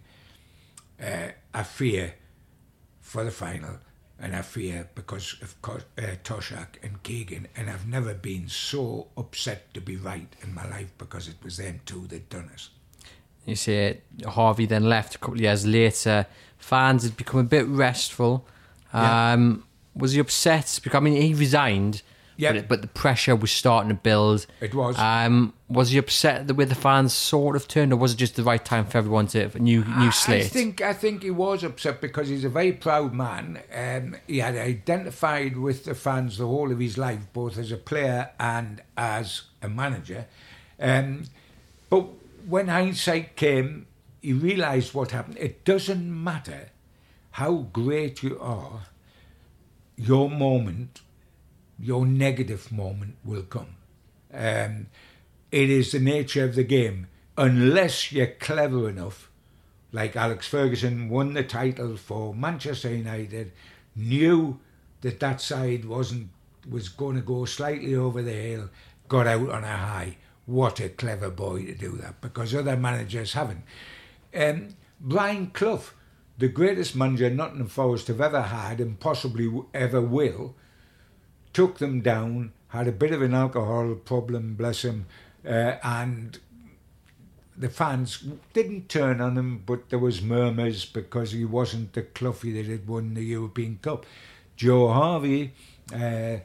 uh, 1.02 1.28
I 1.52 1.62
fear 1.62 2.14
for 3.00 3.24
the 3.24 3.30
final, 3.30 3.78
and 4.20 4.34
I 4.34 4.42
fear 4.42 4.88
because 4.94 5.36
of 5.42 5.54
uh, 5.64 5.78
Toshack 6.24 6.82
and 6.82 7.02
Keegan, 7.02 7.48
and 7.56 7.70
I've 7.70 7.86
never 7.86 8.14
been 8.14 8.48
so 8.48 9.08
upset 9.16 9.72
to 9.74 9.80
be 9.80 9.96
right 9.96 10.28
in 10.42 10.54
my 10.54 10.68
life 10.68 10.92
because 10.98 11.28
it 11.28 11.36
was 11.42 11.58
them 11.58 11.80
two 11.86 12.06
that 12.08 12.28
done 12.28 12.50
us. 12.52 12.70
You 13.46 13.56
see, 13.56 13.98
Harvey 14.26 14.66
then 14.66 14.84
left 14.84 15.14
a 15.14 15.18
couple 15.18 15.36
of 15.36 15.40
years 15.40 15.64
later. 15.64 16.26
Fans 16.58 17.04
had 17.04 17.16
become 17.16 17.40
a 17.40 17.44
bit 17.44 17.66
restful. 17.66 18.46
Um, 18.92 19.64
yeah. 19.94 20.00
Was 20.02 20.12
he 20.12 20.20
upset? 20.20 20.80
Because 20.82 20.98
I 20.98 21.00
mean, 21.00 21.20
he 21.20 21.32
resigned 21.32 22.02
yeah. 22.38 22.52
But, 22.52 22.68
but, 22.68 22.82
the 22.82 22.88
pressure 22.88 23.34
was 23.34 23.50
starting 23.50 23.88
to 23.88 23.96
build. 23.96 24.46
It 24.60 24.72
was. 24.72 24.96
Um, 24.96 25.52
was 25.68 25.90
he 25.90 25.98
upset 25.98 26.46
the 26.46 26.54
way 26.54 26.64
the 26.64 26.76
fans 26.76 27.12
sort 27.12 27.56
of 27.56 27.66
turned, 27.66 27.92
or 27.92 27.96
was 27.96 28.14
it 28.14 28.16
just 28.16 28.36
the 28.36 28.44
right 28.44 28.64
time 28.64 28.86
for 28.86 28.96
everyone 28.96 29.26
to 29.28 29.42
have 29.42 29.56
a 29.56 29.58
new 29.58 29.84
new 29.84 30.12
slate? 30.12 30.44
I 30.44 30.48
think 30.48 30.80
I 30.80 30.92
think 30.92 31.24
he 31.24 31.32
was 31.32 31.64
upset 31.64 32.00
because 32.00 32.28
he's 32.28 32.44
a 32.44 32.48
very 32.48 32.72
proud 32.72 33.12
man. 33.12 33.60
Um, 33.74 34.16
he 34.28 34.38
had 34.38 34.54
identified 34.54 35.58
with 35.58 35.84
the 35.84 35.96
fans 35.96 36.38
the 36.38 36.46
whole 36.46 36.70
of 36.70 36.78
his 36.78 36.96
life, 36.96 37.26
both 37.32 37.58
as 37.58 37.72
a 37.72 37.76
player 37.76 38.30
and 38.38 38.82
as 38.96 39.42
a 39.60 39.68
manager. 39.68 40.26
Um, 40.78 41.24
but 41.90 42.06
when 42.46 42.68
hindsight 42.68 43.34
came, 43.34 43.88
he 44.22 44.32
realised 44.32 44.94
what 44.94 45.10
happened. 45.10 45.38
It 45.38 45.64
doesn't 45.64 46.08
matter 46.24 46.70
how 47.32 47.66
great 47.72 48.22
you 48.22 48.38
are. 48.38 48.82
Your 49.96 50.30
moment 50.30 51.00
your 51.78 52.06
negative 52.06 52.72
moment 52.72 53.16
will 53.24 53.42
come. 53.42 53.76
Um, 54.32 54.88
it 55.50 55.70
is 55.70 55.92
the 55.92 56.00
nature 56.00 56.44
of 56.44 56.54
the 56.54 56.64
game. 56.64 57.06
Unless 57.36 58.12
you're 58.12 58.26
clever 58.26 58.88
enough, 58.88 59.30
like 59.92 60.16
Alex 60.16 60.48
Ferguson 60.48 61.08
won 61.08 61.34
the 61.34 61.44
title 61.44 61.96
for 61.96 62.34
Manchester 62.34 62.94
United, 62.94 63.52
knew 63.94 64.58
that 65.00 65.20
that 65.20 65.40
side 65.40 65.84
wasn't 65.84 66.30
was 66.68 66.88
going 66.88 67.16
to 67.16 67.22
go 67.22 67.44
slightly 67.44 67.94
over 67.94 68.20
the 68.20 68.32
hill, 68.32 68.68
got 69.08 69.26
out 69.26 69.48
on 69.48 69.64
a 69.64 69.76
high. 69.76 70.16
What 70.44 70.80
a 70.80 70.88
clever 70.88 71.30
boy 71.30 71.64
to 71.66 71.74
do 71.74 71.92
that, 71.98 72.20
because 72.20 72.54
other 72.54 72.76
managers 72.76 73.32
haven't. 73.32 73.64
Um, 74.34 74.68
Brian 75.00 75.48
Clough, 75.48 75.92
the 76.36 76.48
greatest 76.48 76.96
manager 76.96 77.30
Nottingham 77.30 77.68
Forest 77.68 78.08
have 78.08 78.20
ever 78.20 78.42
had 78.42 78.80
and 78.80 79.00
possibly 79.00 79.50
ever 79.72 80.00
will, 80.00 80.54
took 81.52 81.78
them 81.78 82.00
down, 82.00 82.52
had 82.68 82.88
a 82.88 82.92
bit 82.92 83.12
of 83.12 83.22
an 83.22 83.34
alcohol 83.34 83.94
problem, 83.94 84.54
bless 84.54 84.82
him, 84.82 85.06
uh, 85.46 85.76
and 85.82 86.38
the 87.56 87.68
fans 87.68 88.24
didn't 88.52 88.88
turn 88.88 89.20
on 89.20 89.36
him, 89.36 89.62
but 89.66 89.90
there 89.90 89.98
was 89.98 90.22
murmurs 90.22 90.84
because 90.84 91.32
he 91.32 91.44
wasn't 91.44 91.92
the 91.92 92.02
Cloughie 92.02 92.52
that 92.52 92.70
had 92.70 92.86
won 92.86 93.14
the 93.14 93.22
European 93.22 93.78
Cup. 93.82 94.06
Joe 94.56 94.88
Harvey 94.88 95.52
uh, 95.92 96.36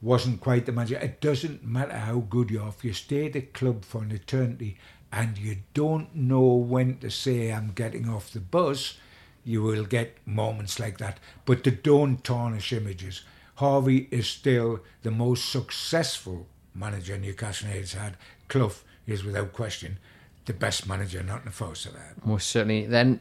wasn't 0.00 0.40
quite 0.40 0.66
the 0.66 0.72
manager. 0.72 0.96
It 0.96 1.20
doesn't 1.20 1.64
matter 1.64 1.96
how 1.96 2.20
good 2.20 2.50
you 2.50 2.62
are. 2.62 2.68
If 2.68 2.84
you 2.84 2.92
stay 2.94 3.26
at 3.26 3.34
the 3.34 3.42
club 3.42 3.84
for 3.84 4.02
an 4.02 4.12
eternity 4.12 4.78
and 5.12 5.36
you 5.36 5.58
don't 5.74 6.14
know 6.14 6.40
when 6.40 6.98
to 6.98 7.10
say, 7.10 7.52
I'm 7.52 7.72
getting 7.74 8.08
off 8.08 8.32
the 8.32 8.40
bus, 8.40 8.98
you 9.44 9.62
will 9.62 9.84
get 9.84 10.16
moments 10.26 10.80
like 10.80 10.98
that. 10.98 11.18
But 11.44 11.64
they 11.64 11.72
don't 11.72 12.24
tarnish 12.24 12.72
images. 12.72 13.22
Harvey 13.56 14.08
is 14.10 14.26
still 14.26 14.80
the 15.02 15.10
most 15.10 15.50
successful 15.50 16.46
manager 16.74 17.18
Newcastle 17.18 17.68
has 17.68 17.92
had. 17.92 18.16
Clough 18.48 18.72
is 19.06 19.24
without 19.24 19.52
question 19.52 19.98
the 20.46 20.52
best 20.52 20.88
manager 20.88 21.18
not 21.18 21.26
Nottingham 21.26 21.52
Forest 21.52 21.84
have 21.84 21.94
had. 21.94 22.26
Most 22.26 22.48
certainly. 22.48 22.86
Then 22.86 23.20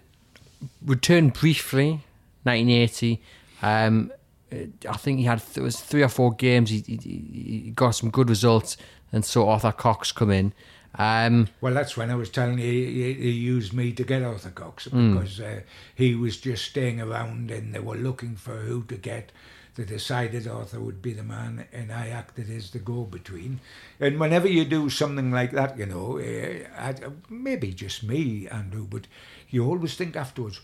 return 0.86 1.30
briefly, 1.30 2.04
1980. 2.44 3.22
Um, 3.62 4.12
I 4.52 4.98
think 4.98 5.20
he 5.20 5.26
had 5.26 5.42
it 5.56 5.62
was 5.62 5.80
three 5.80 6.04
or 6.04 6.10
four 6.10 6.34
games. 6.34 6.70
He, 6.70 6.80
he, 6.80 6.98
he 6.98 7.72
got 7.76 7.92
some 7.92 8.10
good 8.10 8.30
results, 8.30 8.78
and 9.12 9.24
saw 9.24 9.50
Arthur 9.50 9.72
Cox 9.72 10.12
come 10.12 10.32
in. 10.32 10.54
Um, 10.96 11.48
well, 11.62 11.74
that's 11.74 11.96
when 11.96 12.10
I 12.10 12.16
was 12.16 12.30
telling 12.30 12.60
you 12.60 12.66
he, 12.66 13.14
he 13.14 13.30
used 13.30 13.72
me 13.72 13.94
to 13.94 14.04
get 14.04 14.24
Arthur 14.24 14.50
Cox 14.50 14.86
hmm. 14.86 15.14
because 15.14 15.40
mm. 15.40 15.60
uh, 15.60 15.62
he 15.96 16.16
was 16.16 16.36
just 16.38 16.66
staying 16.66 17.00
around 17.00 17.50
and 17.50 17.74
they 17.74 17.80
were 17.80 17.96
looking 17.96 18.36
for 18.36 18.58
who 18.58 18.84
to 18.84 18.98
get 18.98 19.32
they 19.76 19.86
decided 19.86 20.48
Arthur 20.48 20.80
would 20.82 21.02
be 21.02 21.14
the 21.14 21.24
man, 21.24 21.66
and 21.72 21.92
I 21.92 22.10
acted 22.10 22.50
as 22.50 22.72
the 22.72 22.80
go-between. 22.80 23.62
And 24.00 24.20
whenever 24.20 24.48
you 24.48 24.66
do 24.66 24.90
something 24.90 25.32
like 25.32 25.52
that, 25.52 25.78
you 25.78 25.86
know, 25.86 26.20
uh, 26.20 27.10
maybe 27.30 27.74
just 27.74 28.04
me, 28.04 28.48
Andrew, 28.50 28.86
but 28.90 29.08
you 29.50 29.66
always 29.66 29.96
think 29.96 30.16
afterwards, 30.16 30.60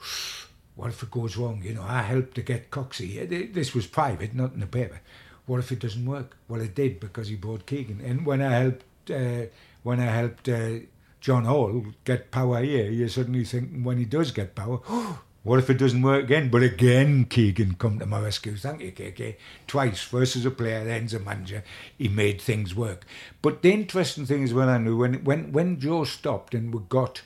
what 0.75 0.89
if 0.89 1.01
it 1.01 1.11
goes 1.11 1.37
wrong? 1.37 1.61
You 1.63 1.73
know, 1.75 1.85
I 1.87 2.01
helped 2.01 2.35
to 2.35 2.41
get 2.41 2.69
Coxie. 2.69 3.53
This 3.53 3.73
was 3.73 3.87
private, 3.87 4.35
not 4.35 4.53
in 4.53 4.59
the 4.59 4.67
paper. 4.67 4.99
What 5.45 5.59
if 5.59 5.71
it 5.71 5.79
doesn't 5.79 6.05
work? 6.05 6.35
Well, 6.49 6.61
it 6.61 6.75
did 6.75 6.99
because 6.99 7.29
he 7.29 7.35
brought 7.35 7.65
Keegan. 7.65 8.01
And 8.01 8.25
when 8.25 8.41
I 8.41 8.51
helped, 8.59 9.09
uh, 9.09 9.45
when 9.83 10.01
I 10.01 10.05
helped 10.05 10.49
uh, 10.49 10.79
John 11.21 11.45
Hall 11.45 11.85
get 12.03 12.29
power 12.29 12.61
here, 12.61 12.91
you 12.91 13.07
suddenly 13.07 13.45
think 13.45 13.83
when 13.83 13.97
he 13.97 14.05
does 14.05 14.31
get 14.31 14.53
power, 14.53 14.81
What 15.47 15.59
if 15.59 15.69
it 15.69 15.77
doesn't 15.77 16.01
work 16.01 16.25
again? 16.25 16.49
But 16.49 16.61
again, 16.61 17.23
Keegan 17.23 17.75
come 17.75 17.99
to 17.99 18.05
my 18.05 18.19
rescue. 18.19 18.57
Thank 18.57 18.81
you, 18.81 18.91
KK. 18.91 19.37
Twice, 19.65 20.01
first 20.01 20.35
as 20.35 20.45
a 20.45 20.51
player, 20.51 20.83
then 20.83 21.05
as 21.05 21.13
a 21.13 21.19
manager, 21.19 21.63
he 21.97 22.09
made 22.09 22.41
things 22.41 22.75
work. 22.75 23.05
But 23.41 23.61
the 23.61 23.71
interesting 23.71 24.25
thing 24.25 24.43
is, 24.43 24.53
well, 24.53 24.67
I 24.67 24.77
knew 24.77 24.97
when 24.97 25.23
when 25.23 25.53
when 25.53 25.79
Joe 25.79 26.03
stopped 26.03 26.53
and 26.53 26.73
we 26.73 26.81
got 26.89 27.21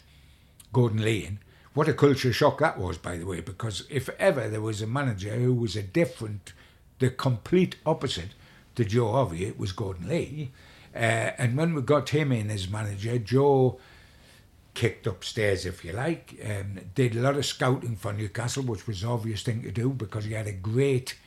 Gordon 0.71 1.03
Lee 1.03 1.25
in, 1.25 1.39
what 1.73 1.87
a 1.87 1.93
culture 1.95 2.31
shock 2.31 2.59
that 2.59 2.77
was, 2.77 2.99
by 2.99 3.17
the 3.17 3.25
way, 3.25 3.41
because 3.41 3.87
if 3.89 4.07
ever 4.19 4.47
there 4.47 4.61
was 4.61 4.83
a 4.83 4.87
manager 4.87 5.31
who 5.31 5.55
was 5.55 5.75
a 5.75 5.81
different, 5.81 6.53
the 6.99 7.09
complete 7.09 7.77
opposite 7.87 8.35
to 8.75 8.85
Joe 8.85 9.13
Harvey, 9.13 9.45
it 9.45 9.57
was 9.57 9.71
Gordon 9.71 10.07
Lee. 10.07 10.51
Uh, 10.93 11.33
and 11.39 11.57
when 11.57 11.73
we 11.73 11.81
got 11.81 12.09
him 12.09 12.31
in 12.31 12.51
as 12.51 12.69
manager, 12.69 13.17
Joe 13.17 13.79
kicked 14.73 15.07
upstairs, 15.07 15.65
if 15.65 15.83
you 15.83 15.91
like. 15.91 16.35
Um, 16.43 16.79
did 16.95 17.15
a 17.15 17.21
lot 17.21 17.37
of 17.37 17.45
scouting 17.45 17.95
for 17.95 18.13
Newcastle, 18.13 18.63
which 18.63 18.87
was 18.87 19.03
obvious 19.03 19.43
thing 19.43 19.61
to 19.63 19.71
do 19.71 19.89
because 19.89 20.25
he 20.25 20.33
had 20.33 20.47
a 20.47 20.53
great 20.53 21.17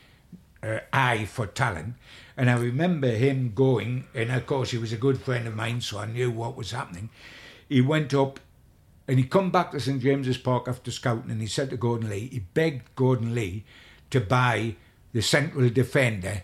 uh, 0.63 0.81
eye 0.93 1.25
for 1.25 1.47
talent. 1.47 1.95
And 2.37 2.51
I 2.51 2.55
remember 2.55 3.09
him 3.09 3.53
going, 3.55 4.05
and 4.15 4.31
of 4.31 4.47
course 4.47 4.71
he 4.71 4.79
was 4.79 4.93
a 4.93 4.97
good 4.97 5.21
friend 5.21 5.47
of 5.47 5.55
mine, 5.55 5.81
so 5.81 5.99
I 5.99 6.07
knew 6.07 6.31
what 6.31 6.57
was 6.57 6.71
happening. 6.71 7.11
He 7.69 7.81
went 7.81 8.13
up 8.15 8.41
and 9.07 9.19
he 9.19 9.25
come 9.25 9.51
back 9.51 9.71
to 9.73 9.81
St 9.81 10.01
James's 10.01 10.39
Park 10.39 10.67
after 10.67 10.91
scouting 10.91 11.31
and 11.31 11.41
he 11.41 11.47
said 11.47 11.71
to 11.71 11.77
Gordon 11.77 12.09
Lee, 12.09 12.29
he 12.29 12.39
begged 12.39 12.95
Gordon 12.97 13.35
Lee 13.35 13.65
to 14.11 14.21
buy 14.21 14.77
the 15.13 15.21
central 15.23 15.69
defender 15.69 16.43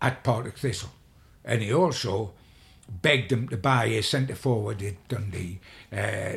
at 0.00 0.24
Partick 0.24 0.58
Thistle. 0.58 0.90
And 1.44 1.62
he 1.62 1.72
also 1.72 2.32
begged 3.00 3.30
them 3.30 3.48
to 3.48 3.56
buy 3.56 3.86
a 3.86 4.02
centre 4.02 4.34
forward 4.34 4.82
at 4.82 5.08
Dundee, 5.08 5.60
uh, 5.92 6.34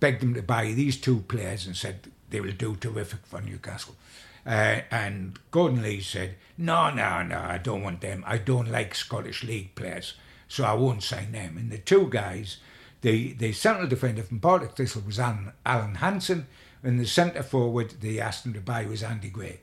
begged 0.00 0.22
them 0.22 0.34
to 0.34 0.42
buy 0.42 0.72
these 0.72 0.96
two 0.96 1.20
players 1.20 1.66
and 1.66 1.76
said 1.76 2.10
they 2.30 2.40
will 2.40 2.52
do 2.52 2.76
terrific 2.76 3.26
for 3.26 3.40
Newcastle. 3.40 3.96
Uh, 4.44 4.80
and 4.90 5.38
Gordon 5.50 5.82
Lee 5.82 6.00
said, 6.00 6.36
No, 6.58 6.90
no, 6.90 7.22
no, 7.22 7.38
I 7.38 7.58
don't 7.58 7.82
want 7.82 8.00
them. 8.00 8.24
I 8.26 8.38
don't 8.38 8.70
like 8.70 8.94
Scottish 8.94 9.44
League 9.44 9.74
players, 9.74 10.14
so 10.48 10.64
I 10.64 10.74
won't 10.74 11.02
sign 11.02 11.32
them. 11.32 11.56
And 11.56 11.70
the 11.70 11.78
two 11.78 12.08
guys, 12.08 12.56
the, 13.02 13.34
the 13.34 13.52
central 13.52 13.86
defender 13.86 14.22
from 14.22 14.40
Partick 14.40 14.72
Thistle 14.76 15.02
was 15.06 15.20
Alan, 15.20 15.52
Alan 15.64 15.96
Hansen, 15.96 16.46
and 16.82 16.98
the 16.98 17.06
centre 17.06 17.44
forward 17.44 17.94
they 18.00 18.18
asked 18.18 18.44
him 18.44 18.54
to 18.54 18.60
buy 18.60 18.84
was 18.86 19.02
Andy 19.02 19.28
Gray. 19.30 19.60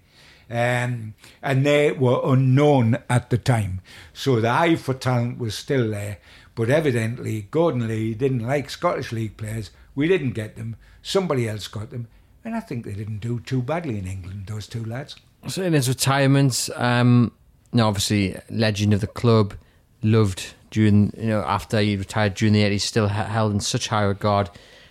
Um, 0.49 1.13
and 1.41 1.65
they 1.65 1.91
were 1.91 2.21
unknown 2.23 2.97
at 3.09 3.29
the 3.29 3.37
time. 3.37 3.81
So 4.13 4.41
the 4.41 4.49
eye 4.49 4.75
for 4.75 4.93
talent 4.93 5.37
was 5.37 5.55
still 5.55 5.91
there, 5.91 6.17
but 6.55 6.69
evidently 6.69 7.47
Gordon 7.51 7.87
Lee 7.87 8.13
didn't 8.15 8.45
like 8.45 8.69
Scottish 8.69 9.11
League 9.11 9.37
players. 9.37 9.71
We 9.93 10.07
didn't 10.07 10.31
get 10.31 10.55
them. 10.55 10.75
Somebody 11.01 11.47
else 11.47 11.67
got 11.67 11.91
them. 11.91 12.07
And 12.43 12.55
I 12.55 12.61
think 12.61 12.85
they 12.85 12.93
didn't 12.93 13.19
do 13.19 13.41
too 13.41 13.61
badly 13.61 13.99
in 13.99 14.07
England, 14.07 14.47
those 14.47 14.65
two 14.65 14.83
lads. 14.83 15.15
So 15.47 15.61
in 15.61 15.73
his 15.73 15.87
retirement, 15.87 16.69
um, 16.75 17.31
know, 17.73 17.87
obviously 17.87 18.35
legend 18.49 18.93
of 18.93 19.01
the 19.01 19.07
club, 19.07 19.53
loved 20.01 20.53
during 20.71 21.13
you 21.17 21.27
know 21.27 21.41
after 21.41 21.79
he 21.79 21.95
retired 21.95 22.35
during 22.35 22.53
the 22.53 22.63
80s, 22.63 22.81
still 22.81 23.07
held 23.07 23.53
in 23.53 23.59
such 23.59 23.87
high 23.87 24.03
regard. 24.03 24.49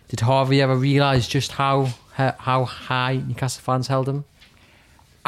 Did 0.09 0.20
Harvey 0.20 0.62
ever 0.62 0.76
realise 0.76 1.28
just 1.28 1.52
how 1.52 1.89
how 2.16 2.64
high 2.64 3.16
Newcastle 3.26 3.62
fans 3.62 3.89
held 3.89 4.09
him? 4.09 4.24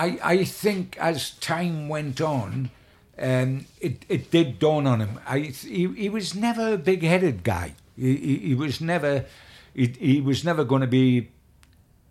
I, 0.01 0.19
I 0.23 0.45
think 0.45 0.97
as 0.99 1.33
time 1.33 1.89
went 1.91 2.23
on, 2.23 2.71
um, 3.19 3.67
it, 3.83 4.07
it 4.09 4.31
did 4.31 4.59
dawn 4.59 4.87
on 4.87 5.01
him. 5.01 5.21
I, 5.27 5.41
he, 5.41 5.89
he 5.89 6.09
was 6.09 6.35
never 6.35 6.73
a 6.73 6.79
big 6.79 7.03
headed 7.03 7.45
guy. 7.45 7.75
He, 7.97 8.17
he, 8.17 8.37
he, 8.39 8.55
was 8.55 8.81
never 8.81 9.27
he, 9.75 9.89
he 9.99 10.21
was 10.23 10.43
never 10.43 10.65
going 10.65 10.81
to 10.81 10.87
be 10.87 11.29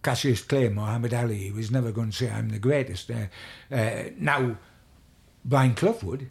Cassius 0.03 0.43
Clay, 0.43 0.69
Muhammad 0.69 1.15
Ali. 1.15 1.37
He 1.37 1.51
was 1.51 1.71
never 1.71 1.91
going 1.91 2.11
to 2.11 2.15
say, 2.15 2.29
I'm 2.29 2.49
the 2.49 2.59
greatest. 2.59 3.09
Uh, 3.09 3.25
uh, 3.71 4.03
now, 4.19 4.57
Brian 5.43 5.73
Clough 5.73 5.97
would. 6.03 6.29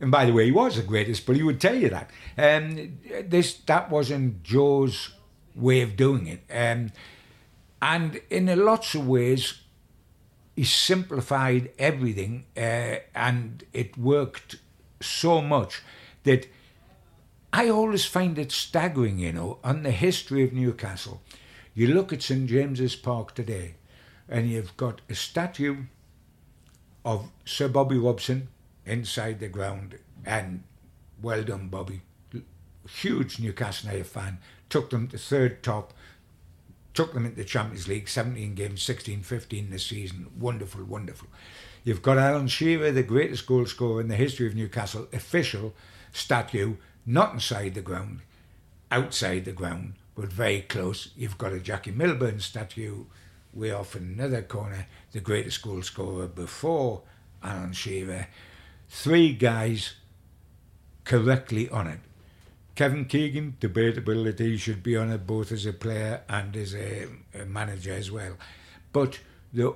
And 0.00 0.12
by 0.12 0.24
the 0.24 0.32
way, 0.32 0.44
he 0.44 0.52
was 0.52 0.76
the 0.76 0.82
greatest, 0.82 1.26
but 1.26 1.34
he 1.34 1.42
would 1.42 1.60
tell 1.60 1.74
you 1.74 1.90
that. 1.90 2.10
Um, 2.38 2.98
this 3.24 3.54
That 3.66 3.90
wasn't 3.90 4.44
Joe's 4.44 5.10
way 5.56 5.82
of 5.82 5.96
doing 5.96 6.28
it. 6.28 6.42
Um, 6.48 6.92
and 7.82 8.20
in 8.30 8.46
lots 8.64 8.94
of 8.94 9.08
ways, 9.08 9.60
he 10.60 10.66
simplified 10.66 11.70
everything 11.78 12.44
uh, 12.54 12.96
and 13.14 13.64
it 13.72 13.96
worked 13.96 14.56
so 15.00 15.40
much 15.40 15.80
that 16.24 16.46
I 17.50 17.70
always 17.70 18.04
find 18.04 18.38
it 18.38 18.52
staggering, 18.52 19.18
you 19.18 19.32
know, 19.32 19.56
on 19.64 19.84
the 19.84 19.90
history 19.90 20.44
of 20.44 20.52
Newcastle. 20.52 21.22
You 21.72 21.86
look 21.86 22.12
at 22.12 22.20
St 22.20 22.46
James's 22.46 22.94
Park 22.94 23.34
today 23.34 23.76
and 24.28 24.50
you've 24.50 24.76
got 24.76 25.00
a 25.08 25.14
statue 25.14 25.84
of 27.06 27.30
Sir 27.46 27.68
Bobby 27.68 27.96
Robson 27.96 28.48
inside 28.84 29.40
the 29.40 29.48
ground 29.48 29.98
and 30.26 30.62
well 31.22 31.42
done, 31.42 31.68
Bobby. 31.68 32.02
Huge 32.86 33.40
Newcastle 33.40 34.04
fan. 34.04 34.36
Took 34.68 34.90
them 34.90 35.08
to 35.08 35.16
third 35.16 35.62
top 35.62 35.94
took 37.00 37.14
them 37.14 37.24
into 37.24 37.38
the 37.38 37.44
Champions 37.44 37.88
League, 37.88 38.10
17 38.10 38.54
games, 38.54 38.82
16 38.82 39.22
15 39.22 39.70
this 39.70 39.86
season. 39.86 40.26
Wonderful, 40.38 40.84
wonderful. 40.84 41.28
You've 41.82 42.02
got 42.02 42.18
Alan 42.18 42.46
Shearer, 42.46 42.92
the 42.92 43.02
greatest 43.02 43.46
goal 43.46 43.64
scorer 43.64 44.02
in 44.02 44.08
the 44.08 44.16
history 44.16 44.46
of 44.46 44.54
Newcastle, 44.54 45.08
official 45.10 45.72
statue, 46.12 46.74
not 47.06 47.32
inside 47.32 47.72
the 47.72 47.80
ground, 47.80 48.20
outside 48.90 49.46
the 49.46 49.52
ground, 49.52 49.94
but 50.14 50.30
very 50.30 50.60
close. 50.60 51.08
You've 51.16 51.38
got 51.38 51.54
a 51.54 51.58
Jackie 51.58 51.90
Milburn 51.90 52.38
statue 52.38 53.06
way 53.54 53.72
off 53.72 53.96
in 53.96 54.02
another 54.02 54.42
corner, 54.42 54.86
the 55.12 55.20
greatest 55.20 55.62
goal 55.62 55.80
scorer 55.80 56.26
before 56.26 57.00
Alan 57.42 57.72
Shearer. 57.72 58.26
Three 58.90 59.32
guys 59.32 59.94
correctly 61.04 61.66
honoured. 61.70 62.00
Kevin 62.74 63.04
Keegan, 63.04 63.56
debatable 63.60 64.24
that 64.24 64.38
he 64.38 64.56
should 64.56 64.82
be 64.82 64.96
honoured 64.96 65.26
both 65.26 65.52
as 65.52 65.66
a 65.66 65.72
player 65.72 66.22
and 66.28 66.56
as 66.56 66.74
a, 66.74 67.06
a 67.34 67.44
manager 67.44 67.92
as 67.92 68.10
well. 68.10 68.36
But 68.92 69.20
the 69.52 69.74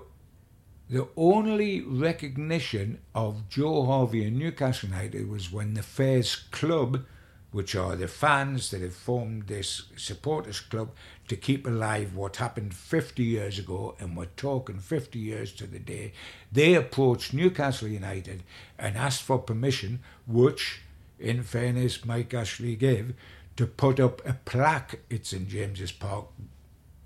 the 0.90 1.08
only 1.16 1.80
recognition 1.80 3.00
of 3.14 3.48
Joe 3.48 3.86
Harvey 3.86 4.24
and 4.24 4.38
Newcastle 4.38 4.90
United 4.90 5.30
was 5.30 5.50
when 5.50 5.72
the 5.72 5.82
Fairs 5.82 6.36
Club, 6.36 7.06
which 7.52 7.74
are 7.74 7.96
the 7.96 8.06
fans 8.06 8.70
that 8.70 8.82
have 8.82 8.94
formed 8.94 9.46
this 9.46 9.84
supporters 9.96 10.60
club 10.60 10.90
to 11.28 11.36
keep 11.36 11.66
alive 11.66 12.14
what 12.14 12.36
happened 12.36 12.74
50 12.74 13.22
years 13.22 13.58
ago, 13.58 13.96
and 13.98 14.14
we're 14.14 14.26
talking 14.36 14.78
50 14.78 15.18
years 15.18 15.52
to 15.54 15.66
the 15.66 15.78
day, 15.78 16.12
they 16.52 16.74
approached 16.74 17.32
Newcastle 17.32 17.88
United 17.88 18.42
and 18.78 18.96
asked 18.96 19.22
for 19.22 19.38
permission, 19.38 20.00
which 20.26 20.82
in 21.18 21.42
fairness, 21.42 22.04
Mike 22.04 22.34
Ashley 22.34 22.76
gave 22.76 23.14
to 23.56 23.66
put 23.66 24.00
up 24.00 24.26
a 24.26 24.34
plaque 24.44 25.00
at 25.10 25.26
St 25.26 25.48
James's 25.48 25.92
Park 25.92 26.26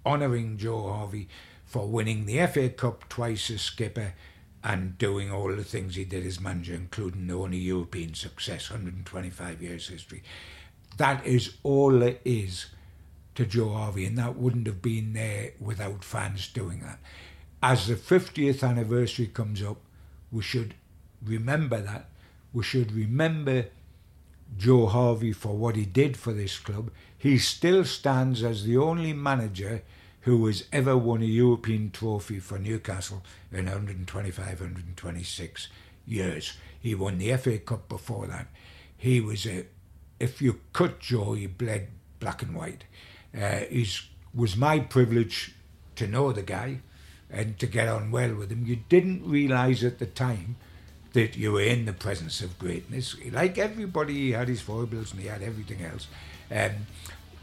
honouring 0.05 0.57
Joe 0.57 0.91
Harvey 0.91 1.29
for 1.67 1.87
winning 1.87 2.25
the 2.25 2.47
FA 2.47 2.71
Cup 2.71 3.09
twice 3.09 3.51
as 3.51 3.61
skipper 3.61 4.15
and 4.65 4.99
doing 4.99 5.31
all 5.31 5.55
the 5.55 5.63
things 5.63 5.95
he 5.95 6.05
did 6.05 6.27
as 6.27 6.41
manager, 6.41 6.75
including 6.75 7.27
the 7.27 7.35
only 7.35 7.59
European 7.59 8.15
success, 8.15 8.71
125 8.71 9.63
years 9.63 9.89
history. 9.89 10.23
That 10.97 11.25
is 11.27 11.57
all 11.63 12.03
it 12.03 12.21
is 12.25 12.67
to 13.35 13.47
Joe 13.47 13.71
Harvey, 13.71 14.07
and 14.07 14.19
that 14.19 14.37
wouldn't 14.37 14.67
have 14.67 14.83
been 14.83 15.13
there 15.13 15.53
without 15.61 16.03
fans 16.03 16.49
doing 16.49 16.81
that. 16.81 16.99
As 17.63 17.87
the 17.87 17.95
50th 17.95 18.67
anniversary 18.67 19.27
comes 19.27 19.63
up, 19.63 19.79
we 20.33 20.43
should 20.43 20.75
remember 21.25 21.81
that. 21.81 22.09
We 22.53 22.63
should 22.63 22.93
remember 22.93 23.67
Joe 24.57 24.87
Harvey 24.87 25.33
for 25.33 25.57
what 25.57 25.77
he 25.77 25.85
did 25.85 26.17
for 26.17 26.33
this 26.33 26.59
club, 26.59 26.91
he 27.17 27.39
still 27.39 27.85
stands 27.85 28.43
as 28.43 28.65
the 28.65 28.77
only 28.77 29.13
manager 29.13 29.83
who 30.23 30.47
has 30.47 30.65
ever 30.73 30.97
won 30.97 31.23
a 31.23 31.27
European 31.27 31.91
trophy 31.91 32.39
for 32.39 32.59
Newcastle 32.59 33.23
in 33.53 33.67
125, 33.67 34.61
126 34.61 35.69
years. 36.07 36.53
He 36.81 36.95
won 36.95 37.19
the 37.19 37.37
FA 37.37 37.59
Cup 37.59 37.89
before 37.89 38.27
that. 38.27 38.49
He 38.97 39.21
was 39.21 39.47
a, 39.47 39.67
if 40.19 40.43
you 40.43 40.61
cut 40.73 41.01
Joe, 41.01 41.35
he 41.35 41.47
bled 41.47 41.89
black 42.21 42.43
and 42.43 42.55
white. 42.55 42.85
Uh, 43.35 43.65
it 43.71 44.01
was 44.35 44.57
my 44.57 44.81
privilege 44.81 45.55
to 45.97 46.07
know 46.07 46.33
the 46.33 46.43
guy 46.43 46.81
and 47.31 47.59
to 47.59 47.67
get 47.67 47.89
on 47.89 48.11
well 48.11 48.35
with 48.35 48.51
him. 48.51 48.65
You 48.67 48.81
didn't 48.89 49.29
realise 49.29 49.85
at 49.85 49.99
the 49.99 50.07
time 50.07 50.57
that 51.19 51.37
you 51.37 51.51
were 51.51 51.63
in 51.63 51.85
the 51.85 51.93
presence 51.93 52.41
of 52.43 52.57
greatness. 52.61 53.17
Like 53.33 53.59
everybody, 53.59 54.15
he 54.15 54.31
had 54.31 54.47
his 54.47 54.61
foibles 54.61 55.11
and 55.11 55.21
he 55.21 55.27
had 55.27 55.43
everything 55.43 55.83
else, 55.85 56.07
um, 56.49 56.87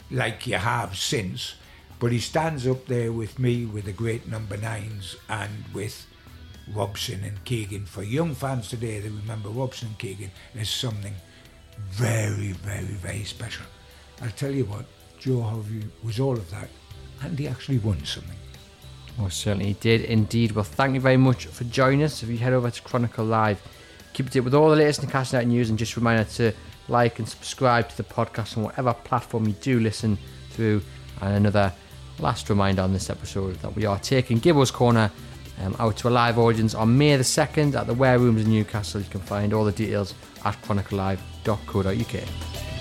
like 0.09 0.47
you 0.47 0.55
have 0.55 0.97
since. 0.97 1.55
But 1.99 2.13
he 2.13 2.19
stands 2.19 2.65
up 2.65 2.85
there 2.85 3.11
with 3.11 3.37
me 3.37 3.65
with 3.65 3.83
the 3.83 3.91
great 3.91 4.29
number 4.29 4.55
nines 4.55 5.17
and 5.27 5.65
with 5.73 6.07
Robson 6.73 7.21
and 7.25 7.43
Keegan. 7.43 7.85
For 7.85 8.01
young 8.01 8.33
fans 8.33 8.69
today 8.69 9.01
they 9.01 9.09
remember 9.09 9.49
Robson 9.49 9.89
and 9.89 9.99
Keegan 9.99 10.31
as 10.57 10.69
something 10.69 11.15
very, 11.91 12.53
very, 12.53 12.95
very 13.07 13.25
special. 13.25 13.65
I'll 14.21 14.29
tell 14.29 14.51
you 14.51 14.63
what, 14.63 14.85
Joe 15.19 15.41
Harvey 15.41 15.83
was 16.01 16.21
all 16.21 16.37
of 16.37 16.49
that, 16.51 16.69
and 17.21 17.37
he 17.37 17.49
actually 17.49 17.79
won 17.79 18.05
something. 18.05 18.37
Well, 19.17 19.29
certainly 19.29 19.73
did 19.79 20.01
indeed. 20.01 20.51
Well, 20.51 20.65
thank 20.65 20.93
you 20.93 20.99
very 20.99 21.17
much 21.17 21.45
for 21.45 21.63
joining 21.65 22.03
us. 22.03 22.21
If 22.21 22.29
you 22.29 22.37
head 22.37 22.53
over 22.53 22.69
to 22.69 22.81
Chronicle 22.81 23.25
Live, 23.25 23.61
keep 24.13 24.35
it 24.35 24.41
with 24.41 24.53
all 24.53 24.69
the 24.69 24.75
latest 24.75 25.03
Newcastle 25.03 25.37
United 25.37 25.53
news, 25.53 25.69
and 25.69 25.79
just 25.79 25.95
a 25.95 25.99
reminder 25.99 26.25
to 26.35 26.51
like 26.87 27.19
and 27.19 27.27
subscribe 27.27 27.89
to 27.89 27.97
the 27.97 28.03
podcast 28.03 28.57
on 28.57 28.63
whatever 28.63 28.93
platform 28.93 29.47
you 29.47 29.53
do 29.61 29.79
listen 29.79 30.17
through. 30.51 30.81
And 31.21 31.35
another 31.35 31.73
last 32.19 32.49
reminder 32.49 32.81
on 32.81 32.93
this 32.93 33.09
episode 33.09 33.55
that 33.57 33.75
we 33.75 33.85
are 33.85 33.99
taking 33.99 34.39
Gibbo's 34.39 34.71
Corner 34.71 35.11
um, 35.61 35.75
out 35.79 35.97
to 35.97 36.07
a 36.07 36.09
live 36.09 36.37
audience 36.37 36.75
on 36.75 36.97
May 36.97 37.15
the 37.15 37.23
2nd 37.23 37.75
at 37.75 37.87
the 37.87 37.93
Ware 37.93 38.19
Rooms 38.19 38.43
in 38.43 38.49
Newcastle. 38.49 39.01
You 39.01 39.09
can 39.09 39.21
find 39.21 39.53
all 39.53 39.63
the 39.63 39.71
details 39.71 40.13
at 40.43 40.61
chroniclelive.co.uk. 40.61 42.74